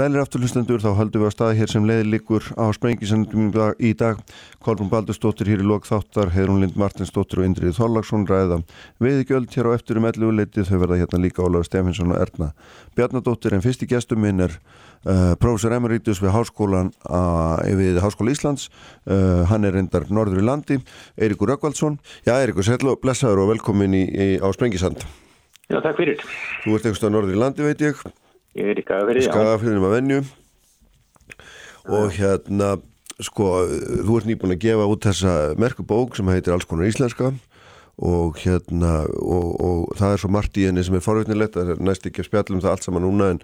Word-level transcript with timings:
Sælir 0.00 0.22
afturlustendur, 0.22 0.80
þá 0.80 0.94
höldum 0.96 1.20
við 1.20 1.28
að 1.28 1.32
staða 1.34 1.56
hér 1.58 1.68
sem 1.68 1.84
leiði 1.84 2.04
líkur 2.08 2.46
á 2.56 2.72
sprengisendum 2.72 3.50
í 3.84 3.90
dag. 4.00 4.22
Kolbrún 4.64 4.88
Baldurstóttir 4.88 5.50
hér 5.52 5.60
í 5.60 5.66
lok 5.68 5.84
þáttar, 5.84 6.30
Heirun 6.32 6.62
Lind 6.62 6.78
Martinsdóttir 6.80 7.42
og 7.42 7.44
Indrið 7.44 7.74
Þorlagsson 7.76 8.24
ræða 8.24 8.62
viðgjöld 9.04 9.52
hér 9.52 9.68
á 9.68 9.76
eftir 9.76 10.00
um 10.00 10.06
11 10.08 10.32
leiti. 10.38 10.64
Þau 10.64 10.78
verða 10.86 11.02
hérna 11.02 11.20
líka 11.20 11.44
Ólaður 11.44 11.68
Stefinsson 11.68 12.14
og 12.14 12.20
Erna 12.22 12.48
Bjarnadóttir 12.96 13.52
en 13.58 13.64
fyrst 13.66 13.84
í 13.84 13.90
gestum 13.90 14.24
minn 14.24 14.40
er 14.46 14.54
uh, 14.56 15.34
professor 15.36 15.76
Emeritus 15.76 16.22
við 16.24 16.32
Háskólan 16.32 16.94
uh, 17.04 17.60
við 17.60 18.00
Háskóla 18.00 18.32
Íslands. 18.32 18.70
Uh, 19.04 19.44
hann 19.52 19.68
er 19.68 19.76
reyndar 19.76 20.08
norður 20.08 20.40
í 20.40 20.46
landi, 20.48 20.80
Eirikur 21.20 21.52
Rökkvaldsson. 21.52 22.00
Já, 22.24 22.38
Eirikur, 22.38 22.64
sætlu 22.64 22.94
og 22.94 23.04
blessaður 23.04 23.44
og 23.44 23.52
velkomin 23.52 24.00
í, 24.00 24.06
í, 24.08 24.30
á 24.40 24.48
Sprengisand. 24.56 25.04
Já, 25.68 25.76
takk 25.84 26.00
fyrir. 26.00 26.24
Þú 26.64 26.78
ert 26.78 26.88
einhverstað 26.88 27.16
norður 27.18 27.36
í 27.36 27.44
landi, 27.44 27.68
veit 27.68 27.84
ég. 27.90 28.00
Ég 28.58 28.70
er 28.72 28.80
í 28.80 28.84
Skagafyrði, 28.84 29.26
já. 29.26 29.30
Skagafyrðinum 29.30 29.86
að 29.86 29.96
venju 29.98 30.20
og 31.90 32.14
hérna 32.16 32.70
sko, 33.22 33.50
þú 34.06 34.16
ert 34.18 34.28
nýbúin 34.28 34.54
að 34.56 34.64
gefa 34.64 34.88
út 34.90 35.06
þessa 35.06 35.34
merkubók 35.60 36.16
sem 36.18 36.30
heitir 36.32 36.54
Alls 36.54 36.66
konar 36.68 36.88
íslenska 36.88 37.32
og 38.00 38.38
hérna 38.40 39.04
og, 39.20 39.48
og 39.60 39.98
það 39.98 40.14
er 40.14 40.22
svo 40.22 40.30
margt 40.32 40.56
í 40.56 40.64
henni 40.66 40.84
sem 40.86 40.96
er 40.96 41.04
forvitnilegt, 41.04 41.58
það 41.58 41.74
er 41.74 41.84
næst 41.84 42.08
ekki 42.08 42.24
að 42.24 42.30
spjallum 42.30 42.62
það 42.64 42.72
allt 42.72 42.88
saman 42.88 43.04
núna 43.04 43.28
en, 43.34 43.40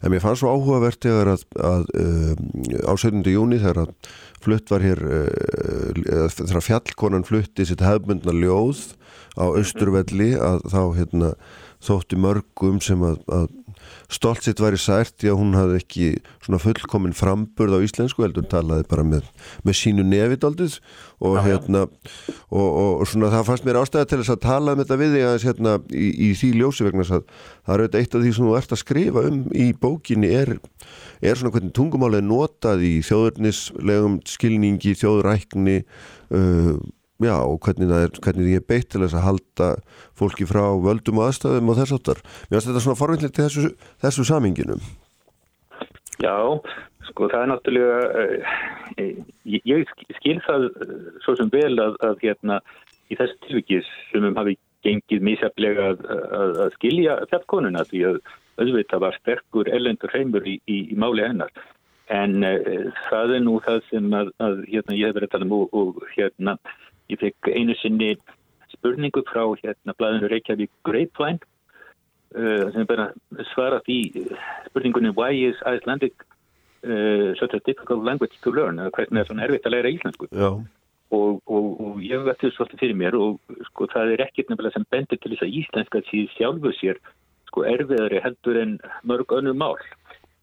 en 0.00 0.14
mér 0.14 0.22
fannst 0.22 0.44
svo 0.44 0.52
áhugavert 0.54 1.02
þegar 1.02 1.32
að, 1.34 1.44
að 1.58 1.90
um, 2.00 2.48
á 2.86 2.92
17. 2.94 3.26
júni 3.34 3.60
þegar 3.62 3.82
að 3.82 4.12
flutt 4.46 4.72
var 4.72 4.86
hér 4.86 5.02
uh, 5.02 6.28
þegar 6.38 6.66
fjallkonan 6.68 7.26
flutti 7.26 7.66
sitt 7.66 7.82
hefbundna 7.84 8.34
ljóð 8.36 8.94
á 9.36 9.44
Östurvelli 9.58 10.32
að 10.38 10.62
þá 10.70 10.82
hérna 10.96 11.32
þótti 11.82 12.18
mörgum 12.20 12.78
sem 12.84 13.02
að, 13.04 13.18
að 13.26 13.50
stolt 14.12 14.44
sitt 14.44 14.60
væri 14.62 14.78
sært 14.80 15.14
því 15.20 15.30
að 15.32 15.38
hún 15.40 15.56
hafði 15.56 15.80
ekki 15.80 16.08
svona 16.44 16.60
fullkominn 16.62 17.16
framburð 17.16 17.78
á 17.78 17.84
íslensku 17.86 18.24
heldur 18.24 18.46
talaði 18.50 18.86
bara 18.90 19.04
með, 19.06 19.28
með 19.66 19.78
sínu 19.80 20.06
nefidaldið 20.06 20.78
og 21.24 21.38
já, 21.38 21.42
hérna 21.46 21.84
og, 21.86 22.66
og, 22.66 23.04
svona 23.08 23.32
það 23.32 23.46
fannst 23.50 23.68
mér 23.68 23.80
ástæða 23.80 24.10
til 24.10 24.20
þess 24.22 24.34
að 24.36 24.42
tala 24.46 24.74
um 24.74 24.82
þetta 24.82 25.00
við 25.00 25.16
þig 25.16 25.26
aðeins 25.28 25.46
hérna 25.50 25.76
í, 25.90 26.08
í 26.28 26.30
því 26.36 26.52
ljósi 26.60 26.86
vegna 26.86 27.06
að 27.06 27.24
það 27.30 27.72
er 27.76 27.84
auðvitað 27.84 28.02
eitt 28.02 28.18
af 28.18 28.26
því 28.26 28.34
sem 28.36 28.48
þú 28.48 28.58
ert 28.60 28.76
að 28.76 28.82
skrifa 28.82 29.24
um 29.30 29.40
í 29.54 29.70
bókinni 29.86 30.32
er, 30.42 30.52
er 31.22 31.40
svona 31.40 31.54
hvernig 31.54 31.74
tungumálið 31.76 32.28
notað 32.28 32.84
í 32.86 32.92
þjóðurnislegum 33.06 34.20
skilningi, 34.28 34.94
þjóðurækni 35.00 35.80
uh, 35.82 36.76
Já, 37.16 37.36
og 37.40 37.62
hvernig 37.64 37.88
það 37.88 38.02
er, 38.04 38.18
hvernig 38.26 38.44
því 38.44 38.54
er 38.58 38.64
beitt 38.68 38.90
til 38.92 39.00
þess 39.00 39.16
að 39.16 39.24
halda 39.24 39.68
fólki 40.20 40.44
frá 40.48 40.64
völdum 40.84 41.22
og 41.22 41.30
aðstæðum 41.30 41.72
og 41.72 41.78
þess 41.78 41.96
aftar. 41.96 42.20
Mér 42.50 42.58
finnst 42.58 42.68
þetta 42.68 42.82
svona 42.84 43.00
forvindilegt 43.00 43.36
til 43.38 43.46
þessu, 43.46 43.70
þessu 44.04 44.26
saminginu. 44.28 44.76
Já, 46.20 46.36
sko 47.08 47.30
það 47.32 47.40
er 47.40 47.50
náttúrulega, 47.54 47.96
uh, 48.20 49.16
ég, 49.48 49.64
ég 49.64 49.88
skil 50.18 50.36
það 50.44 50.68
uh, 50.68 50.94
svo 51.24 51.38
sem 51.40 51.52
vel 51.54 51.72
að, 51.80 51.96
að 52.04 52.20
hérna 52.26 52.60
í 53.08 53.16
þessu 53.16 53.40
tilvikið 53.46 53.90
sem 54.10 54.28
um 54.28 54.36
hafi 54.36 54.58
gengið 54.84 55.24
mísjaflega 55.24 55.90
að, 55.94 56.06
að, 56.12 56.56
að 56.66 56.74
skilja 56.76 57.18
fjallkonuna 57.32 57.88
því 57.88 58.06
að 58.10 58.20
auðvitað 58.60 59.04
var 59.06 59.20
sterkur 59.22 59.72
ellendur 59.72 60.12
heimur 60.12 60.44
í, 60.44 60.58
í, 60.68 60.82
í 60.92 61.00
máli 61.00 61.24
hennar. 61.24 61.52
En 62.12 62.44
uh, 62.44 62.90
það 63.08 63.38
er 63.38 63.46
nú 63.48 63.56
það 63.64 63.86
sem 63.88 64.12
að 64.20 64.66
hérna 64.68 65.00
ég 65.00 65.08
hef 65.08 65.16
verið 65.16 65.30
að 65.30 65.38
tala 65.38 65.48
um 65.48 65.56
og, 65.62 65.72
og 65.72 66.04
hérna 66.12 66.60
Ég 67.12 67.20
fekk 67.22 67.50
einu 67.54 67.74
sinni 67.80 68.14
spurningu 68.72 69.22
frá 69.28 69.44
hérna 69.60 69.94
blæðinu 69.98 70.30
Reykjavík 70.30 70.72
Grapevine 70.86 71.38
uh, 72.34 72.70
sem 72.74 72.86
bara 72.88 73.10
svara 73.52 73.82
því 73.86 73.98
spurningunni 74.70 75.12
Why 75.16 75.36
is 75.50 75.60
Icelandic 75.62 76.14
uh, 76.84 77.34
such 77.38 77.54
a 77.54 77.62
difficult 77.66 78.04
language 78.04 78.40
to 78.42 78.54
learn? 78.54 78.80
Hvernig 78.96 79.22
er 79.22 79.28
svona 79.28 79.46
erfitt 79.46 79.68
að 79.68 79.76
læra 79.76 79.94
íslensku? 79.94 80.30
Og, 81.14 81.38
og, 81.46 81.66
og 81.78 82.00
ég 82.02 82.24
veit 82.26 82.40
því 82.40 82.50
svolítið 82.56 82.82
fyrir 82.82 82.98
mér 82.98 83.14
og 83.14 83.58
sko 83.68 83.86
það 83.92 84.16
er 84.16 84.24
ekkert 84.26 84.50
nefnilega 84.50 84.74
sem 84.74 84.88
bendur 84.90 85.20
til 85.22 85.30
þess 85.32 85.46
að 85.46 85.58
íslenska 85.60 86.02
síð 86.08 86.32
sjálfu 86.34 86.72
sér 86.80 86.98
sko 87.46 87.62
erfiðari 87.70 88.22
heldur 88.24 88.58
en 88.58 88.74
mörg 89.06 89.36
önnur 89.38 89.54
mál. 89.54 89.78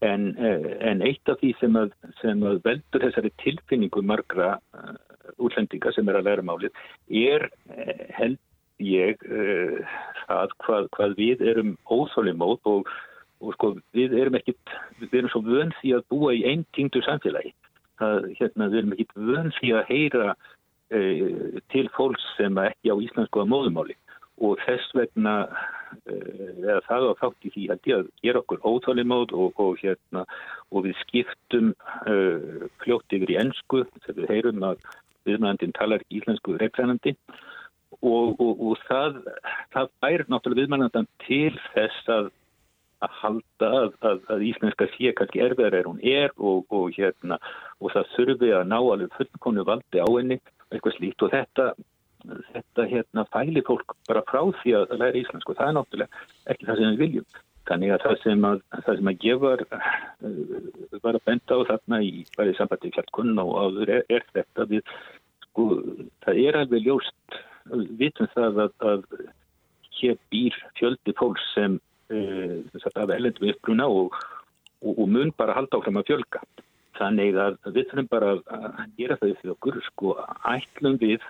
En, 0.04 0.34
en 0.36 1.04
eitt 1.04 1.30
af 1.32 1.40
því 1.40 1.54
sem 1.60 1.76
að, 1.80 1.92
sem 2.20 2.42
að 2.44 2.58
veldur 2.64 3.04
þessari 3.06 3.30
tilfinningu 3.44 4.02
margra 4.08 4.56
uh, 4.76 4.96
útlendinga 5.38 5.94
sem 5.96 6.10
er 6.10 6.20
að 6.20 6.30
læra 6.30 6.46
málið 6.46 6.84
er 7.08 7.48
eh, 7.76 8.06
held 8.18 8.40
ég 8.84 9.22
uh, 9.30 9.98
að 10.34 10.54
hvað, 10.66 10.88
hvað 10.96 11.18
við 11.20 11.44
erum 11.52 11.76
óþálimót 11.88 12.66
og, 12.68 12.90
og 13.44 13.54
sko 13.56 13.74
við 13.96 14.16
erum 14.20 14.40
ekkit, 14.40 14.74
við 15.00 15.20
erum 15.22 15.32
svo 15.32 15.44
vönd 15.46 15.76
því 15.80 15.94
að 15.98 16.08
búa 16.12 16.34
í 16.36 16.42
einn 16.50 16.66
tíngdu 16.76 17.04
samfélagi. 17.06 17.54
Það, 18.02 18.28
hérna, 18.40 18.70
við 18.74 18.82
erum 18.82 18.96
ekkit 18.96 19.14
vönd 19.30 19.56
því 19.60 19.72
að 19.78 19.92
heyra 19.92 20.34
uh, 20.34 21.62
til 21.72 21.86
fólks 21.96 22.26
sem 22.40 22.60
ekki 22.66 22.92
á 22.92 22.98
íslensku 22.98 23.44
að 23.44 23.54
móðumáli 23.54 23.98
og 24.44 24.58
þess 24.66 24.96
vegna 24.98 25.36
eða 26.10 26.80
það 26.88 27.08
á 27.14 27.14
þátt 27.22 27.48
í 27.48 27.52
því 27.54 27.64
að 27.70 28.08
gera 28.24 28.42
okkur 28.42 28.64
óþálimót 28.66 29.34
og, 29.38 29.60
og, 29.62 29.78
hérna, 29.82 30.24
og 30.74 30.88
við 30.88 30.98
skiptum 31.04 31.72
uh, 32.10 32.66
fljótt 32.82 33.14
yfir 33.14 33.34
í 33.34 33.40
ennsku 33.44 33.84
þegar 34.02 34.20
við 34.20 34.32
heyrum 34.32 34.66
að 34.72 34.88
viðmæðandinn 35.28 35.76
talar 35.78 36.06
íslensku 36.14 36.58
reglænandi 36.62 37.16
og, 38.02 38.40
og, 38.40 38.64
og 38.70 38.80
það, 38.88 39.20
það 39.76 39.92
bærir 40.04 40.26
náttúrulega 40.32 40.64
viðmæðandan 40.64 41.10
til 41.26 41.54
þess 41.74 42.12
að, 42.18 42.30
að 43.06 43.16
halda 43.22 43.72
að, 43.80 43.96
að, 44.10 44.22
að 44.36 44.46
íslenska 44.50 44.90
sé 44.96 45.14
kannski 45.18 45.46
erfiðar 45.46 45.80
er 45.80 45.90
hún 45.90 46.04
er 46.04 46.36
og, 46.38 46.66
og 46.74 46.92
hérna, 46.98 47.40
það 47.84 48.14
þurfi 48.18 48.54
að 48.58 48.70
ná 48.72 48.78
alveg 48.82 49.18
fullkonu 49.20 49.66
valdi 49.68 50.04
á 50.04 50.08
henni 50.08 50.40
eitthvað 50.74 50.98
slíkt 50.98 51.26
og 51.28 51.34
þetta 51.34 51.74
þetta 52.24 52.86
hérna 52.88 53.26
fæli 53.34 53.64
fólk 53.68 53.96
bara 54.08 54.24
frá 54.30 54.42
því 54.62 54.76
að 54.80 54.94
læra 55.00 55.20
íslensku, 55.20 55.56
það 55.58 55.70
er 55.70 55.76
náttúrulega 55.78 56.22
ekki 56.52 56.68
það 56.70 56.80
sem 56.80 56.94
við 56.94 57.02
viljum. 57.04 57.26
Þannig 57.70 57.94
að 57.96 58.02
það 58.04 58.18
sem 58.24 58.46
að, 58.48 58.62
það 58.86 58.98
sem 59.00 59.10
að 59.12 59.26
ég 59.28 59.40
var, 59.40 59.62
uh, 59.72 60.98
var 61.06 61.18
að 61.18 61.26
benda 61.30 61.60
á 61.60 61.60
þarna 61.70 62.00
í 62.04 62.12
bæði 62.36 62.56
sambandi 62.58 62.92
kjartkunn 62.96 63.40
og 63.44 63.54
áður 63.56 63.94
er, 64.00 64.04
er 64.12 64.26
þetta 64.36 64.68
við, 64.72 64.92
sko, 65.48 65.68
það 66.26 66.42
er 66.44 66.60
alveg 66.60 66.90
ljóst, 66.90 67.40
vitum 68.02 68.30
það 68.34 68.60
að, 68.66 68.76
að 68.92 69.08
hér 70.02 70.20
býr 70.34 70.60
fjöldi 70.80 71.16
fólks 71.20 71.48
sem 71.54 71.80
uh, 72.12 72.92
af 72.92 73.16
ellendum 73.16 73.54
uppbruna 73.54 73.88
og, 73.88 74.20
og, 74.84 74.92
og 74.98 75.08
mun 75.08 75.32
bara 75.40 75.56
halda 75.56 75.80
áfram 75.80 76.02
að 76.04 76.12
fjölga. 76.12 76.44
Þannig 77.00 77.40
að 77.42 77.58
við 77.72 77.88
þurfum 77.90 78.12
bara 78.12 78.36
að 78.36 78.92
gera 79.00 79.18
það 79.22 79.38
fyrir 79.40 79.56
okkur, 79.56 79.80
sko, 79.88 80.16
ætlum 80.52 81.00
við 81.02 81.24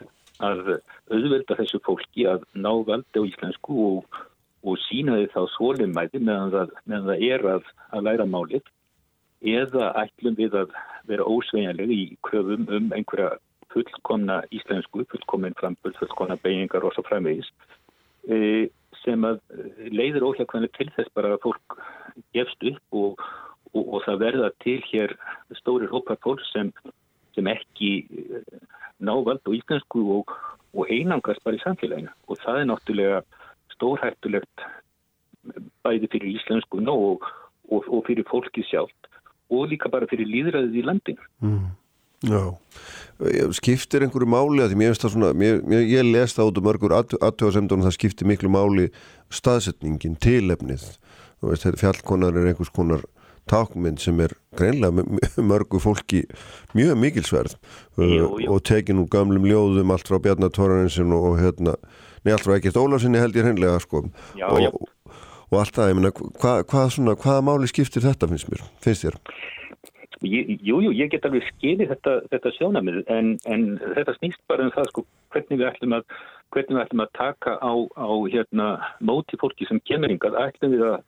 að 0.43 0.77
auðvelda 1.13 1.57
þessu 1.61 1.79
fólki 1.85 2.25
að 2.27 2.43
ná 2.57 2.71
valdi 2.87 3.21
á 3.21 3.23
íslensku 3.29 3.77
og, 3.85 4.23
og 4.63 4.79
sína 4.87 5.17
þið 5.19 5.31
þá 5.33 5.41
svolumæði 5.57 6.21
meðan 6.23 6.53
það, 6.53 6.75
meðan 6.85 7.09
það 7.09 7.25
er 7.29 7.47
að, 7.53 7.71
að 7.91 8.05
læra 8.07 8.27
málið 8.29 8.69
eða 9.53 9.89
ætlum 9.99 10.37
við 10.39 10.55
að 10.61 10.77
vera 11.09 11.27
ósveginlega 11.27 11.91
í 11.91 12.05
köfum 12.23 12.69
um 12.71 12.93
einhverja 12.95 13.33
fullkomna 13.73 14.41
íslensku, 14.53 15.03
fullkomin 15.11 15.55
framböld, 15.59 15.97
fullkomna 15.99 16.37
beigingar 16.43 16.85
og 16.85 16.93
svo 16.95 17.03
framvegis 17.07 17.49
e, 18.29 18.69
sem 19.03 19.25
að 19.27 19.41
leiður 19.91 20.29
óhjákvæmlega 20.29 20.77
til 20.77 20.89
þess 20.95 21.13
bara 21.17 21.33
að 21.35 21.43
fólk 21.47 21.77
gefst 22.35 22.67
upp 22.69 22.99
og, 23.03 23.23
og, 23.73 23.83
og 23.83 23.99
það 24.05 24.21
verða 24.23 24.51
til 24.63 24.79
hér 24.91 25.15
stórir 25.59 25.91
hópar 25.91 26.21
fólk 26.23 26.43
sem, 26.53 26.71
sem 27.35 27.49
ekki 27.51 27.91
ná 29.03 29.15
vald 29.25 29.43
á 29.43 29.51
íslensku 29.51 30.05
og, 30.19 30.35
og 30.73 30.91
einangast 30.93 31.43
bara 31.43 31.59
í 31.59 31.63
samfélaginu. 31.65 32.13
Og 32.29 32.39
það 32.45 32.61
er 32.61 32.69
náttúrulega 32.69 33.23
stórhættulegt 33.75 34.65
bæði 35.83 36.09
fyrir 36.11 36.35
íslensku 36.37 36.81
og, 36.87 37.25
og, 37.69 37.87
og 37.87 38.03
fyrir 38.07 38.27
fólki 38.29 38.63
sjálft 38.69 39.09
og 39.53 39.69
líka 39.69 39.91
bara 39.91 40.07
fyrir 40.09 40.29
líðræðið 40.29 40.77
í 40.79 40.85
landinu. 40.87 41.31
Mm. 41.43 41.71
Já, 42.23 42.55
skiptir 43.51 44.05
einhverju 44.05 44.29
máli 44.31 44.63
að 44.63 44.71
því 44.71 44.77
mér 44.79 44.93
finnst 44.93 45.03
það 45.03 45.11
svona, 45.17 45.31
mér, 45.35 45.57
mér, 45.67 45.81
ég 45.91 46.05
les 46.07 46.35
það 46.37 46.51
út 46.51 46.61
um 46.61 46.69
örgur 46.71 46.95
aðtöðasemdunum 46.95 47.83
það 47.83 47.95
skiptir 47.97 48.29
miklu 48.29 48.51
máli 48.53 48.85
staðsetningin, 49.33 50.15
tilefnið, 50.23 50.85
þú 51.43 51.51
veist, 51.51 51.67
fjallkonar 51.81 52.39
er 52.39 52.47
einhvers 52.53 52.71
konar 52.71 53.03
tákmynd 53.51 53.99
sem 53.99 54.21
er 54.23 54.31
greinlega 54.55 55.03
mörgu 55.51 55.81
fólki 55.83 56.23
mjög 56.77 56.95
mikilsverð 57.01 57.57
jú, 57.99 58.29
jú. 58.39 58.47
og 58.53 58.63
tekin 58.63 59.01
úr 59.03 59.09
gamlum 59.11 59.43
ljóðum 59.49 59.91
allt 59.91 60.07
frá 60.07 60.21
Bjarnatorðarinsin 60.23 61.11
og 61.17 61.41
hérna, 61.41 61.75
nei 62.23 62.33
allt 62.35 62.45
frá 62.47 62.57
ekkert 62.57 62.79
Ólarsinni 62.79 63.21
held 63.21 63.37
ég 63.37 63.47
hreinlega 63.47 63.79
sko 63.83 64.05
já, 64.37 64.47
og, 64.49 64.59
já. 64.63 64.71
og 64.73 65.57
allt 65.59 65.75
það, 65.75 65.91
ég 65.91 65.99
menna 65.99 66.13
hvað 66.13 66.63
hva, 66.71 66.85
svona, 66.93 67.17
hvaða 67.19 67.47
máli 67.49 67.71
skiptir 67.71 68.05
þetta 68.05 68.29
finnst 68.31 68.51
mér, 68.51 68.63
finnst 68.83 69.07
þér? 69.07 69.19
Jújú, 70.23 70.77
jú, 70.85 70.91
ég 70.95 71.09
get 71.11 71.25
alveg 71.27 71.43
skilið 71.49 71.89
þetta, 71.91 72.13
þetta 72.31 72.51
sjónamið 72.55 73.01
en, 73.11 73.33
en 73.51 73.65
þetta 73.97 74.15
snýst 74.19 74.39
bara 74.47 74.69
um 74.69 74.71
það 74.71 74.87
sko 74.91 75.03
hvernig 75.33 75.59
við 75.59 75.67
ætlum 75.67 75.97
að, 75.97 76.05
við 76.55 76.79
ætlum 76.79 77.03
að 77.03 77.11
taka 77.17 77.57
á, 77.59 77.73
á 77.99 78.11
hérna, 78.31 78.67
móti 79.03 79.39
fólki 79.41 79.67
sem 79.67 79.81
kemur 79.89 80.13
yngad, 80.13 80.37
ætlum 80.39 80.77
við 80.77 80.85
að 80.93 81.01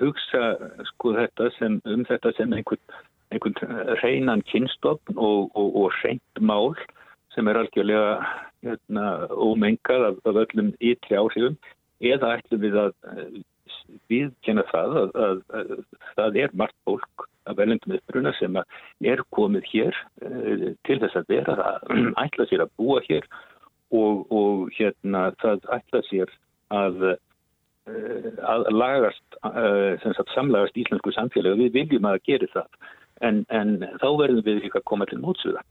hugsa 0.00 0.42
sko 0.90 1.14
þetta 1.16 1.50
sem 1.58 1.78
um 1.86 2.04
þetta 2.08 2.32
sem 2.36 2.52
einhvern, 2.54 2.82
einhvern 3.34 3.96
reynan 4.02 4.44
kynstofn 4.50 5.16
og, 5.16 5.50
og, 5.54 5.68
og 5.82 5.98
reynd 6.02 6.40
mál 6.40 6.74
sem 7.36 7.50
er 7.50 7.60
algjörlega 7.60 8.12
hérna, 8.64 9.04
ómengað 9.30 10.08
af, 10.10 10.22
af 10.24 10.40
öllum 10.46 10.72
ytri 10.80 11.18
áhrifum 11.20 11.58
eða 12.00 12.32
ætlum 12.38 12.62
við 12.64 12.78
að 12.80 12.94
viðkjanna 14.10 14.64
það 14.70 14.96
að, 15.00 15.10
að, 15.26 15.40
að, 15.58 15.72
að 15.76 16.14
það 16.18 16.38
er 16.42 16.56
margt 16.62 16.78
fólk 16.88 17.26
af 17.46 17.58
velendum 17.60 17.94
uppruna 17.98 18.32
sem 18.40 18.56
er 19.12 19.22
komið 19.36 19.68
hér 19.72 20.00
uh, 20.24 20.72
til 20.88 20.98
þess 21.02 21.20
að 21.20 21.30
vera 21.34 21.56
að 21.74 21.94
ætla 22.24 22.48
sér 22.50 22.64
að 22.64 22.74
búa 22.80 23.04
hér 23.06 23.28
og, 23.94 24.26
og 24.32 24.66
hérna 24.78 25.28
það 25.44 25.70
ætla 25.78 26.02
sér 26.10 26.34
að 26.74 27.08
að 27.86 28.64
lagast 28.74 29.36
sagt, 29.38 30.32
samlagast 30.34 30.74
íslensku 30.74 31.12
samfélag 31.14 31.54
og 31.54 31.60
við 31.60 31.76
viljum 31.76 32.08
að 32.10 32.16
gera 32.26 32.48
það. 32.50 32.88
En, 33.22 33.36
en 33.54 33.76
þá 34.02 34.08
verðum 34.18 34.42
við 34.42 34.64
líka 34.64 34.80
að 34.80 34.88
koma 34.90 35.06
til 35.06 35.20
mótsuða 35.22 35.62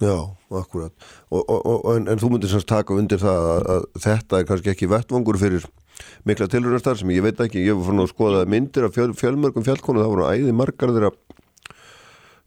Já, 0.00 0.16
akkurat. 0.56 0.94
Og, 1.28 1.44
og, 1.44 1.84
en, 1.92 2.06
en 2.08 2.20
þú 2.20 2.32
myndir 2.32 2.48
semst 2.48 2.68
taka 2.70 2.96
undir 2.96 3.20
það 3.20 3.48
að 3.74 3.82
þetta 4.00 4.38
er 4.38 4.46
kannski 4.48 4.72
ekki 4.72 4.88
vettvangur 4.88 5.36
fyrir 5.40 5.66
mikla 6.24 6.48
tilröðastar 6.48 6.96
sem 6.96 7.12
ég 7.12 7.24
veit 7.26 7.40
ekki, 7.44 7.60
ég 7.66 7.76
var 7.76 7.90
fann 7.90 8.00
að 8.00 8.08
skoða 8.14 8.46
myndir 8.48 8.86
af 8.86 8.96
fjöl, 8.96 9.12
fjölmörgum 9.16 9.66
fjallkonu, 9.66 10.00
það 10.00 10.12
voru 10.14 10.28
æði 10.30 10.54
margar 10.56 10.94
þeirra 10.96 11.10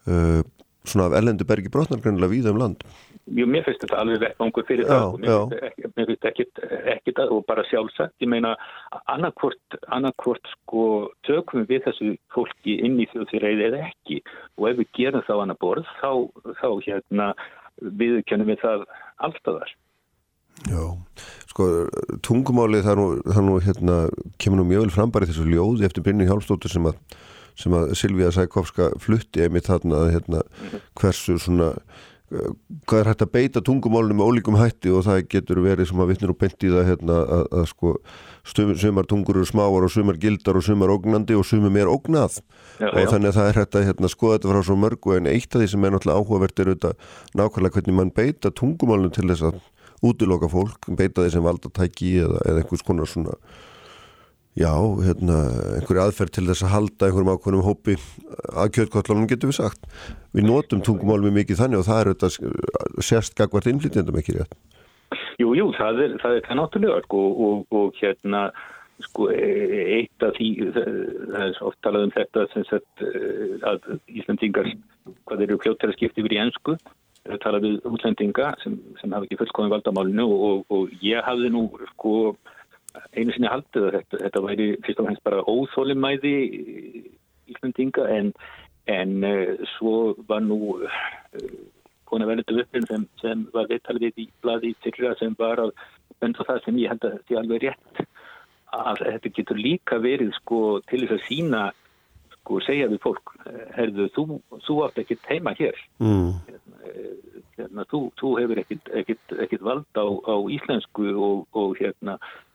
uh, 0.10 0.42
svona 0.84 1.12
af 1.12 1.18
ellendu 1.20 1.46
bergi 1.48 1.70
brotnar 1.74 2.02
greinilega 2.02 2.34
víða 2.34 2.56
um 2.56 2.62
land 2.64 2.82
Jú, 3.24 3.46
mér 3.48 3.64
finnst 3.64 3.86
þetta 3.86 4.02
alveg 4.02 4.20
vettvangur 4.20 4.66
fyrir 4.68 4.90
það 4.90 5.14
mér 5.22 5.30
finnst, 5.32 5.68
ekki, 5.70 5.92
mér 5.96 6.10
finnst 6.10 6.26
ekkit, 6.28 6.60
ekkit 6.92 7.22
að 7.24 7.30
og 7.32 7.46
bara 7.48 7.64
sjálfsagt, 7.70 8.16
ég 8.20 8.30
meina 8.34 8.52
annarkvort, 9.14 9.78
annarkvort 9.96 10.50
sko 10.58 10.84
tökum 11.24 11.64
við 11.70 11.86
þessu 11.86 12.10
fólki 12.36 12.76
inn 12.84 13.00
í 13.00 13.08
þjóðfyrir 13.14 13.64
eða 13.70 13.86
ekki 13.88 14.20
og 14.60 14.68
ef 14.74 14.82
við 14.82 14.92
gerum 15.00 15.24
þá 15.24 15.34
annar 15.38 15.62
borð 15.64 15.88
þá, 16.02 16.12
þá 16.60 16.68
hérna 16.84 17.32
við 17.80 18.20
kennum 18.28 18.52
við 18.52 18.60
það 18.66 18.86
alltaf 19.24 19.62
þar. 19.62 19.74
Já, 20.68 20.84
sko 21.50 21.72
tungumálið 22.28 22.88
það 22.90 23.00
nú, 23.00 23.10
það 23.24 23.46
nú 23.48 23.60
hérna 23.64 24.00
kemur 24.36 24.60
nú 24.60 24.68
mjög 24.68 24.90
vel 24.90 24.96
fram 25.00 25.16
bara 25.16 25.26
í 25.26 25.32
þessu 25.32 25.48
ljóði 25.48 25.88
eftir 25.88 26.04
Brynni 26.04 26.28
Hjálpstóttur 26.28 26.76
sem 26.76 26.92
að 26.92 27.00
sem 27.60 27.74
að 27.78 27.92
Silvíða 27.98 28.32
Sækovska 28.34 28.88
flutti 29.02 29.44
einmitt 29.46 29.68
þarna 29.70 30.00
að 30.04 30.16
hérna 30.16 30.40
hversu 30.98 31.36
svona 31.42 31.76
hvað 32.88 33.00
er 33.00 33.10
hægt 33.12 33.24
að 33.26 33.32
beita 33.34 33.62
tungumálunum 33.66 34.20
með 34.20 34.30
ólíkum 34.30 34.58
hætti 34.58 34.92
og 34.94 35.06
það 35.06 35.20
getur 35.32 35.62
verið 35.64 35.90
sem 35.90 36.02
að 36.02 36.10
vittnir 36.12 36.34
og 36.34 36.38
bent 36.42 36.66
í 36.66 36.72
það 36.74 36.88
hérna 36.90 37.18
að, 37.22 37.44
að 37.60 37.66
sko 37.70 37.94
sumar 38.82 39.08
tungur 39.10 39.40
eru 39.40 39.48
smáar 39.48 39.86
og 39.88 39.94
sumar 39.94 40.18
gildar 40.22 40.60
og 40.60 40.66
sumar 40.66 40.94
ógnandi 40.94 41.38
og 41.38 41.46
sumar 41.48 41.74
mér 41.74 41.92
ógnað 41.92 42.40
já, 42.80 42.90
og 42.90 43.00
já. 43.00 43.10
þannig 43.12 43.30
að 43.30 43.38
það 43.38 43.50
er 43.50 43.60
hægt 43.62 43.78
að 43.78 43.86
hérna, 43.90 44.12
skoða 44.12 44.38
þetta 44.38 44.54
frá 44.54 44.62
svo 44.70 44.80
mörgu 44.82 45.18
en 45.18 45.30
eitt 45.32 45.54
af 45.54 45.64
því 45.64 45.70
sem 45.74 45.86
er 45.86 45.96
náttúrulega 45.96 46.24
áhugavert 46.24 46.64
er 46.64 46.72
auðvitað 46.72 47.12
nákvæmlega 47.40 47.78
hvernig 47.78 48.00
mann 48.00 48.16
beita 48.18 48.54
tungumálunum 48.58 49.14
til 49.14 49.30
þess 49.30 49.48
að 49.52 49.62
útiloka 50.04 50.50
fólk, 50.52 50.90
beita 50.98 51.24
því 51.24 51.36
sem 51.38 51.46
valdatæki 51.46 52.16
eða, 52.26 52.42
eða 52.50 52.64
einhvers 52.64 52.84
konar 52.84 53.08
svona 53.10 53.38
já, 54.60 54.74
hérna, 55.06 55.38
einhverju 55.80 56.04
aðferð 56.04 56.36
til 56.36 56.46
þess 56.50 56.66
að 56.68 56.74
halda 56.74 57.08
einhverjum 57.08 57.32
ákveðnum 57.34 57.66
hópi 57.66 57.98
að 58.54 58.74
kjöldkvallunum 58.78 59.30
getur 59.32 59.52
við 59.52 59.60
sagt. 59.60 59.90
Við 60.36 60.48
notum 60.50 60.84
tungumálum 60.86 61.34
mikið 61.40 61.64
þannig 61.64 61.82
og 61.82 61.90
það 61.90 62.02
er 62.04 62.12
þetta 62.14 63.08
sérstgagvart 63.10 63.72
innflytjandum 63.72 64.22
ekki 64.22 64.38
rétt. 64.38 64.56
Jú, 65.42 65.54
jú, 65.58 65.72
það 65.78 66.06
er 66.06 66.16
það, 66.22 66.38
er 66.38 66.48
það 66.48 66.60
náttúrulega 66.60 67.18
og, 67.18 67.44
og, 67.48 67.68
og 67.74 68.00
hérna 68.02 68.48
sko 69.04 69.30
eitt 69.34 70.24
af 70.24 70.36
því 70.38 70.50
það 70.74 71.46
er 71.48 71.62
oft 71.66 71.80
talað 71.84 72.08
um 72.08 72.14
þetta 72.14 72.44
sagt, 72.54 73.06
að 73.66 73.88
Íslandingar 74.14 74.70
hvað 75.28 75.46
eru 75.48 75.58
kljótt 75.62 75.82
til 75.82 75.90
að 75.90 75.98
skipta 75.98 76.22
yfir 76.22 76.36
í 76.38 76.42
ennsku 76.44 76.76
það 77.24 77.40
talað 77.44 77.66
við 77.68 77.88
útlendinga 77.90 78.50
sem, 78.64 78.78
sem 79.00 79.16
hafa 79.16 79.28
ekki 79.28 79.40
fullkomið 79.42 79.76
valdamálinu 79.78 80.26
og, 80.28 80.66
og 80.74 80.94
ég 81.04 81.24
hafði 81.26 81.52
nú 81.54 81.66
sko 81.94 82.14
einu 83.14 83.34
sinni 83.34 83.50
haldið 83.50 83.88
að 83.88 83.96
þetta, 83.98 84.20
þetta 84.26 84.44
væri 84.48 84.68
fyrst 84.86 85.02
og 85.02 85.08
fremst 85.08 85.26
bara 85.26 85.46
óþólimæði 85.50 86.34
íslendinga 87.54 88.08
en, 88.18 88.32
en 88.92 89.14
uh, 89.28 89.68
svo 89.76 90.14
var 90.30 90.44
nú 90.46 90.60
uh, 90.78 91.60
kona 92.10 92.30
verðið 92.30 92.64
uppin 92.64 92.88
sem, 92.90 93.06
sem 93.22 93.46
var 93.54 93.70
viðtalið 93.72 94.26
í 94.26 94.28
bladi 94.46 94.74
fyrra 94.86 95.16
sem 95.20 95.36
var 95.40 95.62
að 95.64 95.74
benda 96.22 96.46
það 96.48 96.66
sem 96.66 96.82
ég 96.84 96.94
held 96.94 97.08
að 97.08 97.16
þetta 97.18 97.36
er 97.36 97.42
alveg 97.42 97.64
rétt 97.66 98.04
að 98.74 99.02
þetta 99.06 99.34
getur 99.38 99.60
líka 99.62 100.00
verið 100.02 100.34
sko 100.40 100.60
til 100.90 101.04
þess 101.04 101.18
að 101.18 101.26
sína 101.28 101.64
sko 102.38 102.60
segja 102.66 102.90
við 102.92 103.02
fólk 103.04 103.34
herðu 103.76 104.08
þú, 104.16 104.24
þú 104.66 104.78
átt 104.86 104.98
ekki 105.04 105.18
teima 105.26 105.54
hér 105.58 105.78
mm. 106.02 106.32
hérna, 107.58 107.86
þú, 107.92 108.08
þú 108.20 108.32
hefur 108.40 108.64
ekkit 108.64 109.62
vald 109.62 110.00
á, 110.00 110.06
á 110.06 110.36
íslensku 110.58 111.14
og, 111.14 111.46
og 111.54 111.78
hérna 111.82 112.18
Eh, 112.18 112.53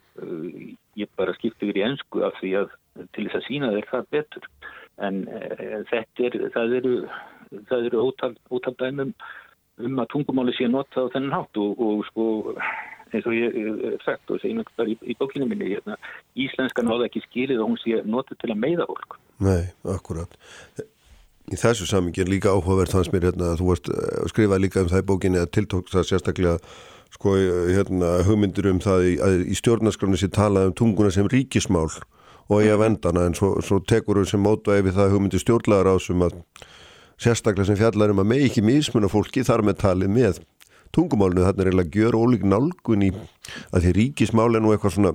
ég 0.99 1.11
bara 1.19 1.35
skipti 1.37 1.69
yfir 1.69 1.81
í 1.81 1.87
ennsku 1.87 2.23
af 2.27 2.37
því 2.41 2.53
að 2.63 2.77
til 3.15 3.27
þess 3.29 3.39
að 3.39 3.47
sína 3.47 3.73
þeir 3.75 3.91
það 3.91 4.09
betur. 4.17 4.49
En 5.09 5.21
e, 5.31 5.43
þetta 5.91 6.27
er 6.27 6.39
það 6.55 6.77
eru, 6.81 6.95
það 7.71 7.89
eru 7.91 8.05
ótal, 8.09 8.75
dæmum 8.81 9.13
um 9.79 10.03
að 10.03 10.11
tungumáli 10.15 10.55
sé 10.57 10.67
nota 10.67 11.07
á 11.07 11.13
þennan 11.15 11.37
hátt 11.37 11.61
og, 11.63 11.79
og 11.79 12.03
sko 12.09 12.25
eins 13.15 13.27
og 13.29 13.35
ég 13.37 13.55
hef 13.55 14.05
sagt 14.05 14.31
og 14.33 14.41
segjum 14.43 14.63
ekki 14.65 14.77
bara 14.77 14.93
í, 14.93 15.17
bókinu 15.21 15.49
minni 15.49 15.71
hérna, 15.71 15.97
íslenskan 16.37 16.91
hafa 16.91 17.07
ekki 17.09 17.23
skilið 17.25 17.63
og 17.63 17.73
hún 17.73 17.81
sé 17.85 18.03
nota 18.05 18.37
til 18.43 18.53
að 18.53 18.63
meiða 18.65 18.89
fólk. 18.91 19.19
Nei, 19.47 19.71
akkurat. 19.95 20.35
Í 21.49 21.57
þessu 21.57 21.87
samingi 21.89 22.21
er 22.25 22.29
líka 22.29 22.53
áhugaverð 22.53 22.93
þannig 22.93 23.29
hérna, 23.31 23.53
að 23.55 23.63
þú 23.63 23.71
varst 23.71 23.91
eh, 23.95 24.23
skrifað 24.35 24.65
líka 24.65 24.85
um 24.85 24.91
það 24.93 25.05
í 25.05 25.09
bókinu 25.09 25.41
að 25.41 25.53
tiltók 25.57 25.93
það 25.95 26.09
sérstaklega 26.11 26.57
sko 27.15 27.35
hérna, 27.73 28.19
hugmyndir 28.27 28.69
um 28.71 28.81
það 28.83 29.07
í, 29.09 29.15
í 29.53 29.57
stjórnarskranu 29.59 30.19
sem 30.21 30.33
talaði 30.35 30.73
um 30.73 30.77
tunguna 30.83 31.13
sem 31.15 31.29
ríkismál 31.31 31.89
og 32.49 32.65
ég 32.65 32.79
vendana 32.81 33.27
en 33.29 33.37
svo, 33.37 33.57
svo 33.65 33.81
tekur 33.85 34.23
við 34.23 34.33
sem 34.33 34.45
mótvæði 34.45 34.87
við 34.87 34.99
það 34.99 35.15
hugmyndir 35.15 35.43
stjórnlagar 35.43 35.91
ásum 35.95 36.27
að 36.27 36.39
sérstaklega 37.19 37.71
sem 37.71 37.81
fjallar 37.81 38.15
um 38.15 38.23
að 38.23 38.31
með 38.33 38.45
ekki 38.49 38.65
mismuna 38.65 39.11
fólki 39.11 39.45
þar 39.47 39.65
með 39.67 39.81
talið 39.83 40.15
með 40.15 40.41
tungumálinu 40.95 41.45
þarna 41.45 41.65
er 41.65 41.71
eiginlega 41.73 41.97
gjör 41.97 42.17
ólík 42.17 42.47
nálgun 42.49 43.09
í 43.09 43.11
að 43.73 43.85
því 43.85 43.95
ríkismál 43.99 44.53
er 44.55 44.65
nú 44.65 44.73
eitthvað 44.73 44.97
svona 44.97 45.15